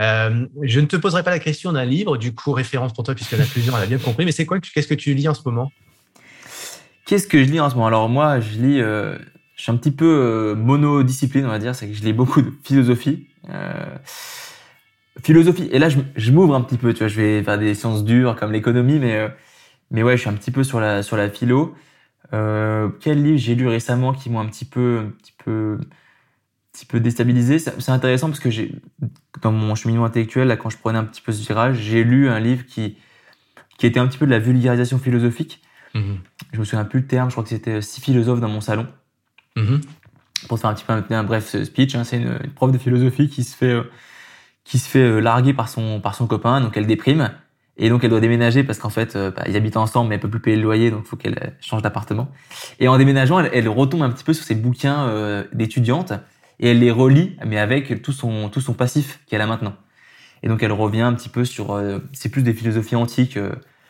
Euh, 0.00 0.46
je 0.62 0.80
ne 0.80 0.86
te 0.86 0.96
poserai 0.96 1.22
pas 1.22 1.30
la 1.30 1.38
question 1.38 1.72
d'un 1.72 1.84
livre, 1.84 2.16
du 2.16 2.34
coup 2.34 2.52
référence 2.52 2.92
pour 2.92 3.04
toi 3.04 3.14
puisqu'il 3.14 3.38
y 3.38 3.40
en 3.40 3.44
a 3.44 3.46
plusieurs, 3.46 3.74
on 3.74 3.78
a 3.78 3.86
bien 3.86 3.98
compris. 3.98 4.24
Mais 4.24 4.32
c'est 4.32 4.46
quoi 4.46 4.58
Qu'est-ce 4.58 4.88
que 4.88 4.94
tu 4.94 5.14
lis 5.14 5.28
en 5.28 5.34
ce 5.34 5.42
moment? 5.44 5.70
Qu'est-ce 7.06 7.28
que 7.28 7.44
je 7.44 7.50
lis 7.50 7.60
en 7.60 7.68
ce 7.68 7.74
moment? 7.74 7.86
Alors 7.86 8.08
moi, 8.08 8.40
je 8.40 8.58
lis. 8.58 8.80
Euh, 8.80 9.16
je 9.54 9.62
suis 9.62 9.70
un 9.70 9.76
petit 9.76 9.92
peu 9.92 10.54
monodiscipline, 10.56 11.44
on 11.44 11.50
va 11.50 11.60
dire. 11.60 11.76
C'est 11.76 11.86
que 11.86 11.94
je 11.94 12.02
lis 12.02 12.12
beaucoup 12.12 12.42
de 12.42 12.50
philosophie. 12.64 13.28
philosophie. 15.22 15.68
Et 15.70 15.78
là, 15.78 15.88
je, 15.88 16.32
m'ouvre 16.32 16.56
un 16.56 16.62
petit 16.62 16.78
peu. 16.78 16.92
Tu 16.92 17.00
vois, 17.00 17.08
je 17.08 17.20
vais 17.20 17.42
faire 17.44 17.58
des 17.58 17.74
sciences 17.74 18.04
dures 18.04 18.34
comme 18.34 18.50
l'économie, 18.50 18.98
mais 18.98 19.28
mais 19.92 20.02
ouais, 20.02 20.16
je 20.16 20.22
suis 20.22 20.30
un 20.30 20.34
petit 20.34 20.50
peu 20.50 20.64
sur 20.64 20.80
la 20.80 21.04
sur 21.04 21.16
la 21.16 21.30
philo. 21.30 21.76
Euh, 22.34 22.88
quel 23.00 23.22
livre 23.22 23.38
j'ai 23.38 23.54
lu 23.54 23.68
récemment 23.68 24.12
qui 24.12 24.28
m'ont 24.28 24.40
un 24.40 24.46
petit 24.46 24.64
peu, 24.64 25.04
un 25.06 25.10
petit 25.10 25.34
peu, 25.44 25.78
un 25.80 25.86
petit 26.72 26.86
peu 26.86 27.00
déstabilisé? 27.00 27.58
C'est 27.58 27.90
intéressant 27.90 28.28
parce 28.28 28.40
que 28.40 28.50
j'ai, 28.50 28.74
dans 29.40 29.52
mon 29.52 29.74
cheminement 29.74 30.04
intellectuel, 30.04 30.48
là, 30.48 30.56
quand 30.56 30.70
je 30.70 30.78
prenais 30.78 30.98
un 30.98 31.04
petit 31.04 31.22
peu 31.22 31.32
ce 31.32 31.46
virage, 31.46 31.76
j'ai 31.76 32.02
lu 32.02 32.28
un 32.28 32.40
livre 32.40 32.66
qui, 32.66 32.96
qui 33.78 33.86
était 33.86 34.00
un 34.00 34.08
petit 34.08 34.18
peu 34.18 34.26
de 34.26 34.32
la 34.32 34.40
vulgarisation 34.40 34.98
philosophique. 34.98 35.62
Mm-hmm. 35.94 36.16
Je 36.52 36.58
me 36.58 36.64
souviens 36.64 36.84
plus 36.84 37.00
le 37.00 37.06
terme, 37.06 37.30
je 37.30 37.34
crois 37.34 37.44
que 37.44 37.50
c'était 37.50 37.80
six 37.80 38.00
philosophes 38.00 38.40
dans 38.40 38.48
mon 38.48 38.60
salon. 38.60 38.86
Mm-hmm. 39.56 39.82
Pour 40.48 40.58
faire 40.58 40.70
un 40.70 40.74
petit 40.74 40.84
peu 40.84 41.14
un, 41.14 41.24
bref 41.24 41.62
speech, 41.62 41.94
hein, 41.94 42.02
c'est 42.04 42.16
une, 42.16 42.38
prof 42.54 42.72
de 42.72 42.78
philosophie 42.78 43.28
qui 43.28 43.44
se 43.44 43.56
fait, 43.56 43.70
euh, 43.70 43.84
qui 44.64 44.78
se 44.78 44.88
fait 44.88 44.98
euh, 44.98 45.20
larguer 45.20 45.54
par 45.54 45.68
son, 45.68 46.00
par 46.00 46.14
son 46.16 46.26
copain, 46.26 46.60
donc 46.60 46.76
elle 46.76 46.86
déprime. 46.86 47.30
Et 47.76 47.88
donc 47.88 48.04
elle 48.04 48.10
doit 48.10 48.20
déménager 48.20 48.62
parce 48.62 48.78
qu'en 48.78 48.90
fait 48.90 49.16
euh, 49.16 49.30
bah, 49.32 49.42
ils 49.48 49.56
habitent 49.56 49.76
ensemble 49.76 50.08
mais 50.08 50.14
elle 50.14 50.20
peut 50.20 50.30
plus 50.30 50.40
payer 50.40 50.56
le 50.56 50.62
loyer 50.62 50.90
donc 50.90 51.02
il 51.04 51.08
faut 51.08 51.16
qu'elle 51.16 51.38
euh, 51.42 51.50
change 51.60 51.82
d'appartement. 51.82 52.30
Et 52.78 52.86
en 52.86 52.96
déménageant 52.96 53.40
elle, 53.40 53.68
retombe 53.68 54.02
un 54.02 54.10
petit 54.10 54.24
peu 54.24 54.32
sur 54.32 54.44
ses 54.44 54.54
bouquins 54.54 55.08
euh, 55.08 55.44
d'étudiante 55.52 56.12
et 56.60 56.70
elle 56.70 56.78
les 56.78 56.92
relit 56.92 57.36
mais 57.44 57.58
avec 57.58 58.02
tout 58.02 58.12
son 58.12 58.48
tout 58.48 58.60
son 58.60 58.74
passif 58.74 59.20
qu'elle 59.26 59.40
a 59.40 59.46
maintenant. 59.46 59.74
Et 60.44 60.48
donc 60.48 60.62
elle 60.62 60.72
revient 60.72 61.00
un 61.00 61.14
petit 61.14 61.28
peu 61.28 61.44
sur 61.44 61.80
c'est 62.12 62.28
plus 62.28 62.42
des 62.42 62.52
philosophies 62.52 62.96
antiques 62.96 63.38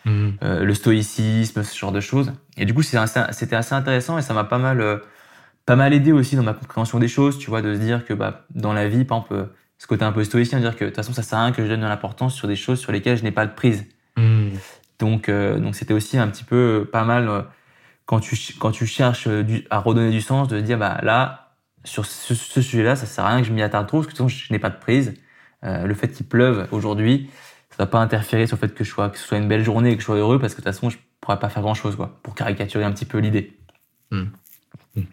mmh. 0.06 0.30
le 0.40 0.74
stoïcisme 0.74 1.62
ce 1.62 1.78
genre 1.78 1.92
de 1.92 2.00
choses. 2.00 2.32
Et 2.56 2.64
du 2.64 2.72
coup 2.72 2.82
c'était 2.82 2.96
assez, 2.96 3.18
assez 3.18 3.74
intéressant 3.74 4.16
et 4.16 4.22
ça 4.22 4.32
m'a 4.32 4.44
pas 4.44 4.58
mal 4.58 5.02
pas 5.66 5.76
mal 5.76 5.92
aidé 5.92 6.12
aussi 6.12 6.36
dans 6.36 6.42
ma 6.42 6.54
compréhension 6.54 6.98
des 6.98 7.08
choses 7.08 7.38
tu 7.38 7.50
vois 7.50 7.60
de 7.60 7.74
se 7.74 7.80
dire 7.80 8.06
que 8.06 8.14
bah 8.14 8.46
dans 8.54 8.72
la 8.72 8.88
vie 8.88 9.04
par 9.04 9.18
exemple 9.18 9.48
ce 9.84 9.86
côté 9.86 10.02
un 10.02 10.12
peu 10.12 10.24
stoïcien, 10.24 10.60
dire 10.60 10.76
que 10.76 10.84
de 10.84 10.88
toute 10.88 10.96
façon, 10.96 11.12
ça 11.12 11.22
sert 11.22 11.38
à 11.38 11.42
rien 11.42 11.52
que 11.52 11.62
je 11.62 11.68
donne 11.68 11.82
de 11.82 11.86
l'importance 11.86 12.34
sur 12.34 12.48
des 12.48 12.56
choses 12.56 12.80
sur 12.80 12.90
lesquelles 12.90 13.18
je 13.18 13.22
n'ai 13.22 13.32
pas 13.32 13.44
de 13.44 13.52
prise. 13.52 13.84
Hmm. 14.16 14.48
Donc, 14.98 15.28
euh, 15.28 15.58
donc 15.58 15.74
c'était 15.74 15.92
aussi 15.92 16.16
un 16.16 16.26
petit 16.28 16.42
peu 16.42 16.56
euh, 16.56 16.90
pas 16.90 17.04
mal 17.04 17.28
euh, 17.28 17.42
quand 18.06 18.18
tu 18.18 18.34
quand 18.58 18.70
tu 18.70 18.86
cherches 18.86 19.28
à 19.68 19.78
redonner 19.78 20.10
du 20.10 20.22
sens, 20.22 20.48
de 20.48 20.58
dire 20.58 20.78
bah 20.78 21.00
là 21.02 21.58
sur 21.84 22.06
ce, 22.06 22.34
sujet-là, 22.34 22.96
ça 22.96 23.04
sert 23.04 23.26
à 23.26 23.28
rien 23.28 23.42
que 23.42 23.46
je 23.46 23.52
m'y 23.52 23.60
attarde 23.60 23.86
trop 23.86 23.98
parce 23.98 24.06
que 24.06 24.12
de 24.12 24.16
toute 24.16 24.26
façon, 24.30 24.46
je 24.46 24.50
n'ai 24.54 24.58
pas 24.58 24.70
de 24.70 24.78
prise. 24.78 25.12
le 25.62 25.92
fait 25.92 26.08
qu'il 26.08 26.24
pleuve 26.24 26.66
aujourd'hui, 26.72 27.28
ça 27.68 27.76
va 27.80 27.86
pas 27.86 27.98
interférer 27.98 28.46
sur 28.46 28.56
le 28.56 28.60
fait 28.60 28.74
que 28.74 28.84
je 28.84 28.88
sois 28.90 29.10
que 29.10 29.18
ce 29.18 29.26
soit 29.26 29.36
une 29.36 29.48
belle 29.48 29.64
journée 29.64 29.90
et 29.90 29.96
que 29.96 30.00
je 30.00 30.06
sois 30.06 30.16
heureux 30.16 30.38
parce 30.38 30.54
que 30.54 30.62
de 30.62 30.64
toute 30.64 30.72
façon, 30.72 30.88
je 30.88 30.96
pourrais 31.20 31.38
pas 31.38 31.50
faire 31.50 31.60
grand 31.60 31.74
chose 31.74 31.94
quoi 31.94 32.18
pour 32.22 32.34
caricaturer 32.34 32.84
un 32.84 32.92
petit 32.92 33.04
peu 33.04 33.18
l'idée. 33.18 33.54
Hmm. 34.10 34.28
Mais 34.96 35.04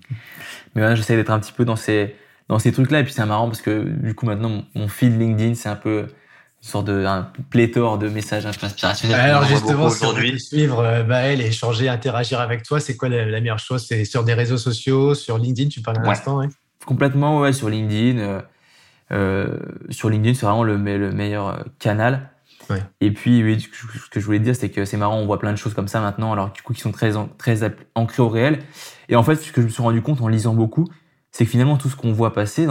voilà, 0.76 0.96
j'essaie 0.96 1.18
d'être 1.18 1.32
un 1.32 1.42
petit 1.42 1.52
peu 1.52 1.66
dans 1.66 1.76
ces 1.76 2.16
dans 2.52 2.60
ces 2.60 2.74
trucs-là. 2.74 3.00
Et 3.00 3.04
puis 3.04 3.14
c'est 3.14 3.26
marrant 3.26 3.48
parce 3.48 3.62
que 3.62 3.82
du 3.82 4.14
coup 4.14 4.26
maintenant 4.26 4.64
mon, 4.76 4.88
feed 4.90 5.18
LinkedIn 5.18 5.56
c'est 5.56 5.70
un 5.70 5.78
peu 5.78 6.02
une 6.02 6.68
sorte 6.68 6.86
de 6.86 7.06
un 7.06 7.32
pléthore 7.50 7.98
de 7.98 8.10
messages 8.10 8.46
inspirationnels. 8.46 9.20
Alors 9.20 9.46
justement, 9.46 9.86
aujourd'hui, 9.86 10.40
suivre 10.40 10.80
euh, 10.80 11.04
Maël 11.04 11.42
et 11.42 11.48
échanger, 11.48 11.90
interagir 11.90 12.40
avec 12.40 12.62
toi, 12.64 12.80
c'est 12.80 12.96
quoi 12.96 13.10
la, 13.10 13.26
meilleure 13.26 13.58
chose? 13.58 13.86
C'est 13.88 14.06
sur 14.06 14.24
des 14.24 14.36
réseaux 14.36 14.60
sociaux, 14.60 15.16
sur 15.16 15.40
LinkedIn, 15.40 15.70
tu 15.70 15.82
parles 15.82 15.98
un 16.06 16.10
instant, 16.10 16.38
ouais. 16.38 16.50
Complètement, 16.86 17.40
ouais, 17.40 17.52
sur 17.52 17.68
LinkedIn. 17.68 18.20
Euh, 18.20 18.42
euh, 19.12 19.58
sur 19.90 20.10
LinkedIn, 20.12 20.36
c'est 20.36 20.46
vraiment 20.46 20.64
le, 20.64 20.76
le 20.76 21.12
meilleur 21.12 21.66
canal. 21.80 22.30
Ouais. 22.70 22.84
Et 23.00 23.10
puis, 23.10 23.44
oui, 23.44 23.60
ce 23.60 24.10
que 24.12 24.20
je 24.20 24.26
voulais 24.26 24.40
dire, 24.40 24.56
c'est 24.56 24.70
que 24.70 24.86
c'est 24.86 24.98
marrant, 24.98 25.18
on 25.18 25.26
voit 25.26 25.40
plein 25.40 25.54
de 25.54 25.58
choses 25.58 25.74
comme 25.74 25.88
ça 25.88 26.00
maintenant, 26.00 26.32
alors 26.32 26.52
du 26.52 26.62
coup, 26.62 26.74
qui 26.74 26.82
sont 26.82 26.92
très, 26.92 27.14
très 27.40 27.60
ancrées 27.96 28.22
au 28.22 28.30
réel. 28.30 28.60
Et 29.10 29.16
en 29.16 29.24
fait, 29.24 29.36
ce 29.38 29.52
que 29.52 29.62
je 29.62 29.66
me 29.66 29.72
suis 29.72 29.82
rendu 29.82 30.04
compte 30.04 30.22
en 30.22 30.28
lisant 30.28 30.54
beaucoup, 30.54 30.88
c'est 31.32 31.46
que 31.46 31.52
finalement 31.52 31.78
tout 31.78 31.90
ce 31.90 31.96
qu'on 31.96 32.12
voit 32.12 32.34
passer, 32.34 32.68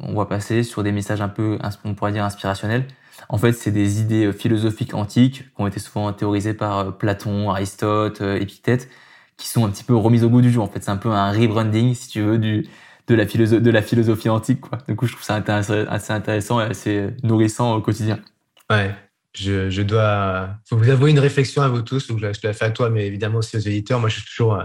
on 0.00 0.12
voit 0.12 0.28
passer 0.28 0.62
sur 0.62 0.82
des 0.82 0.92
messages 0.92 1.20
un 1.20 1.28
peu, 1.28 1.58
on 1.84 1.94
pourrait 1.94 2.12
dire 2.12 2.24
inspirationnels. 2.24 2.86
En 3.28 3.38
fait, 3.38 3.52
c'est 3.52 3.70
des 3.70 4.00
idées 4.00 4.26
euh, 4.26 4.32
philosophiques 4.32 4.94
antiques 4.94 5.44
qui 5.44 5.60
ont 5.60 5.66
été 5.66 5.80
souvent 5.80 6.12
théorisées 6.12 6.54
par 6.54 6.78
euh, 6.78 6.90
Platon, 6.90 7.50
Aristote, 7.50 8.20
euh, 8.20 8.38
Épictète, 8.38 8.88
qui 9.36 9.48
sont 9.48 9.64
un 9.64 9.70
petit 9.70 9.84
peu 9.84 9.94
remises 9.94 10.24
au 10.24 10.28
goût 10.28 10.40
du 10.40 10.50
jour. 10.50 10.64
En 10.64 10.68
fait, 10.68 10.82
c'est 10.82 10.90
un 10.90 10.96
peu 10.96 11.10
un 11.10 11.32
rebranding, 11.32 11.94
si 11.94 12.08
tu 12.08 12.20
veux, 12.20 12.38
de 12.38 12.64
la, 13.08 13.26
philosophie 13.82 14.28
antique. 14.28 14.60
Du 14.88 14.96
coup, 14.96 15.06
je 15.06 15.12
trouve 15.12 15.24
ça 15.24 15.36
assez 15.36 16.12
intéressant 16.12 16.60
et 16.60 16.64
assez 16.64 17.08
nourrissant 17.22 17.74
au 17.74 17.80
quotidien. 17.80 18.20
Ouais, 18.70 18.94
je, 19.34 19.70
je 19.70 19.82
dois 19.82 20.50
faut 20.68 20.76
vous 20.76 20.88
avouer 20.88 21.10
une 21.10 21.18
réflexion 21.18 21.62
à 21.62 21.68
vous 21.68 21.82
tous, 21.82 22.10
ou 22.10 22.18
je 22.18 22.26
la 22.42 22.52
fais 22.52 22.64
à 22.64 22.70
toi, 22.70 22.90
mais 22.90 23.06
évidemment 23.06 23.38
aussi 23.38 23.56
aux 23.56 23.60
éditeurs. 23.60 24.00
Moi, 24.00 24.08
je 24.08 24.16
suis 24.16 24.24
toujours 24.24 24.62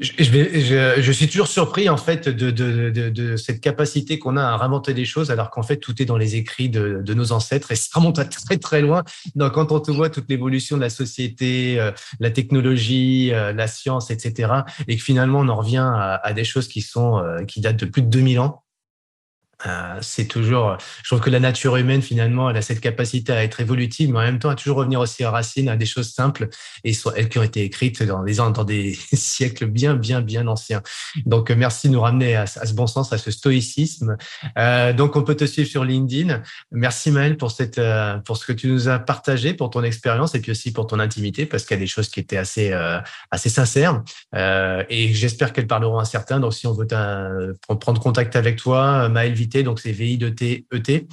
je, 0.00 0.10
je, 0.18 0.94
je, 1.00 1.12
suis 1.12 1.28
toujours 1.28 1.46
surpris 1.46 1.88
en 1.88 1.96
fait 1.96 2.28
de, 2.28 2.50
de, 2.50 2.90
de, 2.90 3.10
de 3.10 3.36
cette 3.36 3.60
capacité 3.60 4.18
qu'on 4.18 4.36
a 4.36 4.42
à 4.42 4.64
inventer 4.64 4.92
des 4.92 5.04
choses, 5.04 5.30
alors 5.30 5.50
qu'en 5.50 5.62
fait 5.62 5.76
tout 5.76 6.02
est 6.02 6.04
dans 6.04 6.16
les 6.16 6.34
écrits 6.34 6.68
de, 6.68 7.00
de, 7.00 7.14
nos 7.14 7.30
ancêtres 7.30 7.70
et 7.70 7.76
ça 7.76 7.90
remonte 7.94 8.18
à 8.18 8.24
très 8.24 8.56
très 8.56 8.80
loin. 8.80 9.04
Donc 9.36 9.52
quand 9.52 9.70
on 9.70 9.78
te 9.78 9.92
voit 9.92 10.10
toute 10.10 10.28
l'évolution 10.28 10.76
de 10.76 10.82
la 10.82 10.90
société, 10.90 11.78
euh, 11.78 11.92
la 12.18 12.32
technologie, 12.32 13.32
euh, 13.32 13.52
la 13.52 13.68
science, 13.68 14.10
etc., 14.10 14.52
et 14.88 14.96
que 14.96 15.02
finalement 15.02 15.40
on 15.40 15.48
en 15.48 15.56
revient 15.56 15.76
à, 15.86 16.14
à 16.16 16.32
des 16.32 16.44
choses 16.44 16.66
qui 16.66 16.80
sont 16.80 17.18
euh, 17.18 17.44
qui 17.44 17.60
datent 17.60 17.76
de 17.76 17.86
plus 17.86 18.02
de 18.02 18.08
2000 18.08 18.40
ans, 18.40 18.63
euh, 19.66 19.98
c'est 20.00 20.26
toujours, 20.26 20.76
je 21.02 21.08
trouve 21.08 21.20
que 21.20 21.30
la 21.30 21.40
nature 21.40 21.76
humaine 21.76 22.02
finalement, 22.02 22.50
elle 22.50 22.56
a 22.56 22.62
cette 22.62 22.80
capacité 22.80 23.32
à 23.32 23.42
être 23.42 23.60
évolutive, 23.60 24.10
mais 24.10 24.18
en 24.18 24.22
même 24.22 24.38
temps 24.38 24.50
à 24.50 24.54
toujours 24.54 24.78
revenir 24.78 25.00
aussi 25.00 25.24
aux 25.24 25.30
racines, 25.30 25.68
à 25.68 25.76
des 25.76 25.86
choses 25.86 26.12
simples 26.12 26.48
et 26.84 26.92
elles 27.16 27.28
qui 27.28 27.38
ont 27.38 27.42
été 27.42 27.62
écrites 27.62 28.02
dans 28.02 28.22
des 28.22 28.34
dans 28.34 28.64
des 28.64 28.94
siècles 29.12 29.66
bien 29.66 29.94
bien 29.94 30.20
bien 30.20 30.46
anciens. 30.46 30.82
Donc 31.26 31.50
euh, 31.50 31.54
merci 31.56 31.88
de 31.88 31.94
nous 31.94 32.00
ramener 32.00 32.36
à, 32.36 32.46
ce 32.46 32.72
bon 32.72 32.86
sens, 32.86 33.12
à 33.12 33.18
ce 33.18 33.30
stoïcisme. 33.30 34.16
Euh, 34.58 34.92
donc 34.92 35.16
on 35.16 35.22
peut 35.22 35.34
te 35.34 35.44
suivre 35.44 35.68
sur 35.68 35.84
LinkedIn. 35.84 36.42
Merci 36.72 37.10
Maël 37.10 37.36
pour 37.36 37.50
cette 37.50 37.78
euh, 37.78 38.18
pour 38.18 38.36
ce 38.36 38.46
que 38.46 38.52
tu 38.52 38.68
nous 38.68 38.88
as 38.88 38.98
partagé, 38.98 39.54
pour 39.54 39.70
ton 39.70 39.82
expérience 39.82 40.34
et 40.34 40.40
puis 40.40 40.50
aussi 40.50 40.72
pour 40.72 40.86
ton 40.86 40.98
intimité, 40.98 41.46
parce 41.46 41.64
qu'il 41.64 41.76
y 41.76 41.80
a 41.80 41.80
des 41.80 41.86
choses 41.86 42.08
qui 42.08 42.20
étaient 42.20 42.36
assez 42.36 42.72
assez 43.30 43.48
sincères 43.48 44.02
et 44.34 45.14
j'espère 45.14 45.52
qu'elles 45.52 45.66
parleront 45.66 45.98
à 45.98 46.04
certains. 46.04 46.40
Donc 46.40 46.54
si 46.54 46.66
on 46.66 46.72
veut 46.72 46.86
prendre 47.80 48.00
contact 48.00 48.36
avec 48.36 48.56
toi, 48.56 49.08
Maël 49.08 49.34
Donc 49.62 49.80
c'est 49.80 49.92
VI 49.92 50.18
de 50.18 50.28
T, 50.28 50.66
ET. 50.72 51.06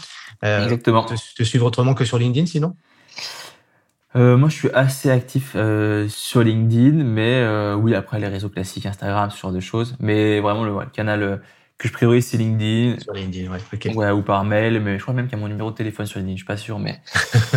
Euh, 0.43 0.63
Exactement. 0.63 1.03
Te, 1.03 1.13
te, 1.35 1.43
suivre 1.43 1.65
autrement 1.65 1.93
que 1.93 2.05
sur 2.05 2.17
LinkedIn 2.17 2.45
sinon? 2.45 2.75
Euh, 4.15 4.37
moi, 4.37 4.49
je 4.49 4.55
suis 4.55 4.69
assez 4.71 5.09
actif 5.09 5.53
euh, 5.55 6.07
sur 6.09 6.41
LinkedIn, 6.41 7.03
mais 7.03 7.35
euh, 7.35 7.75
oui, 7.75 7.95
après 7.95 8.19
les 8.19 8.27
réseaux 8.27 8.49
classiques, 8.49 8.85
Instagram, 8.85 9.29
ce 9.31 9.39
genre 9.39 9.53
de 9.53 9.59
choses. 9.59 9.95
Mais 9.99 10.39
vraiment, 10.39 10.65
le, 10.65 10.85
canal 10.87 11.41
que 11.77 11.87
je 11.87 11.93
priorise, 11.93 12.27
c'est 12.27 12.37
LinkedIn. 12.37 12.99
Sur 12.99 13.13
LinkedIn, 13.13 13.51
ouais. 13.51 13.59
ok. 13.73 13.95
Ouais, 13.95 14.11
ou 14.11 14.21
par 14.21 14.43
mail, 14.43 14.81
mais 14.81 14.97
je 14.97 15.01
crois 15.01 15.13
même 15.13 15.27
qu'il 15.27 15.37
y 15.37 15.39
a 15.39 15.41
mon 15.41 15.47
numéro 15.47 15.71
de 15.71 15.75
téléphone 15.75 16.05
sur 16.05 16.19
LinkedIn, 16.19 16.35
je 16.35 16.39
suis 16.39 16.45
pas 16.45 16.57
sûr, 16.57 16.77
mais 16.77 17.01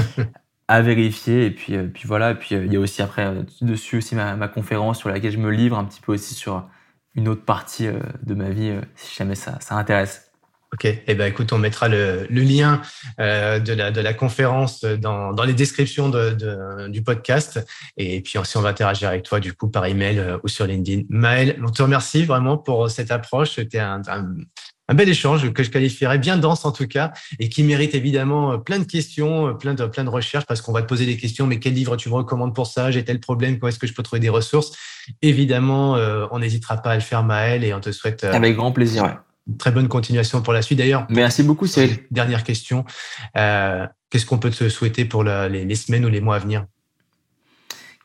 à 0.69 0.81
vérifier. 0.81 1.47
Et 1.47 1.51
puis, 1.51 1.77
puis 1.89 2.07
voilà. 2.07 2.31
Et 2.33 2.35
puis 2.37 2.55
il 2.55 2.73
y 2.73 2.77
a 2.77 2.81
aussi 2.81 3.03
après 3.03 3.35
dessus 3.61 3.99
aussi 3.99 4.15
ma, 4.15 4.37
ma, 4.37 4.47
conférence 4.47 4.99
sur 4.99 5.09
laquelle 5.09 5.33
je 5.33 5.39
me 5.39 5.51
livre 5.51 5.77
un 5.77 5.85
petit 5.85 6.01
peu 6.01 6.13
aussi 6.13 6.35
sur 6.35 6.69
une 7.17 7.29
autre 7.29 7.45
partie 7.45 7.89
de 8.23 8.35
ma 8.35 8.51
vie, 8.51 8.73
si 8.95 9.17
jamais 9.17 9.37
ça, 9.37 9.59
ça 9.61 9.77
intéresse. 9.77 10.24
Ok, 10.75 10.87
eh 11.07 11.15
ben 11.15 11.27
écoute, 11.27 11.53
on 11.53 11.59
mettra 11.59 11.87
le, 11.87 12.27
lien 12.31 12.83
euh, 13.21 13.61
de, 13.61 13.73
la, 13.73 13.93
de 13.93 14.01
la 14.01 14.13
conférence 14.13 14.85
dans, 14.85 15.33
dans 15.33 15.45
les 15.45 15.53
descriptions 15.53 16.09
de, 16.09 16.89
du 16.89 17.01
podcast. 17.01 17.65
Et 17.97 18.21
puis 18.23 18.39
aussi, 18.39 18.57
on 18.57 18.61
va 18.61 18.71
interagir 18.71 19.09
avec 19.09 19.23
toi 19.23 19.39
du 19.39 19.53
coup 19.53 19.69
par 19.69 19.87
email 19.87 20.19
euh, 20.19 20.37
ou 20.43 20.49
sur 20.49 20.67
LinkedIn. 20.67 21.03
Maël, 21.11 21.61
on 21.65 21.71
te 21.71 21.81
remercie 21.81 22.25
vraiment 22.25 22.59
pour 22.59 22.91
cette 22.91 23.13
approche. 23.13 23.55
C'était 23.55 23.79
un, 23.79 24.03
un, 24.09 24.95
bel 24.95 25.09
échange 25.09 25.49
que 25.53 25.63
je 25.63 25.71
qualifierais 25.71 26.19
bien 26.19 26.39
dense 26.39 26.65
en 26.65 26.73
tout 26.73 26.89
cas 26.89 27.13
et 27.39 27.49
qui 27.49 27.63
mérite 27.63 27.95
évidemment 27.95 28.59
plein 28.59 28.81
de 28.81 28.85
questions, 28.85 29.55
plein 29.55 29.75
de, 29.75 29.87
plein 29.87 30.03
de 30.03 30.11
recherches 30.11 30.45
parce 30.47 30.61
qu'on 30.61 30.73
va 30.73 30.83
te 30.83 30.89
poser 30.89 31.07
des 31.07 31.17
questions. 31.17 31.47
Mais 31.47 31.61
quel 31.61 31.75
livre 31.75 31.97
tu 31.97 32.09
me 32.09 32.15
recommandes 32.15 32.55
pour 32.55 32.67
ça? 32.67 32.91
J'ai 32.91 33.05
tel 33.05 33.21
problème 33.21 33.61
Comment 33.61 33.69
est-ce 33.69 33.79
que 33.79 33.87
je 33.87 33.95
peux 33.95 34.03
trouver 34.03 34.19
des 34.19 34.29
ressources? 34.29 34.73
Évidemment, 35.23 35.97
euh, 35.97 36.27
on 36.33 36.41
n'hésitera 36.41 36.79
pas 36.79 36.91
à 36.91 36.95
le 36.97 37.01
faire, 37.01 37.23
Maël, 37.23 37.63
et 37.63 37.73
on 37.73 37.81
te 37.81 37.93
souhaite. 37.93 38.25
Avec 38.25 38.57
grand 38.57 38.73
plaisir. 38.73 39.05
Ouais 39.05 39.15
très 39.59 39.71
bonne 39.71 39.89
continuation 39.89 40.43
pour 40.43 40.53
la 40.53 40.63
suite. 40.63 40.79
D'ailleurs, 40.79 41.07
merci 41.11 41.43
beaucoup, 41.43 41.67
Cyril. 41.67 41.99
Dernière 42.11 42.45
question. 42.45 42.85
Euh, 43.37 43.87
qu'est-ce 44.11 44.27
qu'on 44.27 44.39
peut 44.39 44.51
te 44.51 44.69
souhaiter 44.69 45.05
pour 45.05 45.25
les, 45.25 45.75
semaines 45.75 46.05
ou 46.05 46.09
les 46.09 46.21
mois 46.21 46.37
à 46.37 46.39
venir? 46.39 46.67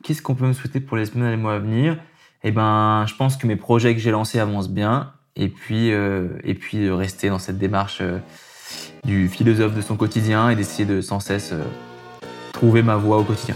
Qu'est-ce 0.03 0.21
qu'on 0.21 0.35
peut 0.35 0.47
me 0.47 0.53
souhaiter 0.53 0.79
pour 0.79 0.97
les 0.97 1.05
semaines 1.05 1.27
et 1.27 1.31
les 1.31 1.41
mois 1.41 1.55
à 1.55 1.59
venir? 1.59 1.97
Eh 2.43 2.51
ben, 2.51 3.05
je 3.07 3.15
pense 3.15 3.35
que 3.35 3.47
mes 3.47 3.57
projets 3.57 3.93
que 3.93 4.01
j'ai 4.01 4.11
lancés 4.11 4.39
avancent 4.39 4.69
bien, 4.69 5.13
et 5.35 5.49
puis 5.49 5.91
euh, 5.91 6.29
et 6.43 6.53
puis 6.53 6.85
de 6.85 6.89
rester 6.89 7.29
dans 7.29 7.39
cette 7.39 7.57
démarche 7.57 7.99
euh, 8.01 8.17
du 9.03 9.27
philosophe 9.27 9.75
de 9.75 9.81
son 9.81 9.97
quotidien 9.97 10.49
et 10.49 10.55
d'essayer 10.55 10.85
de 10.85 11.01
sans 11.01 11.19
cesse 11.19 11.53
trouver 12.53 12.81
ma 12.81 12.95
voie 12.95 13.17
au 13.17 13.23
quotidien. 13.23 13.55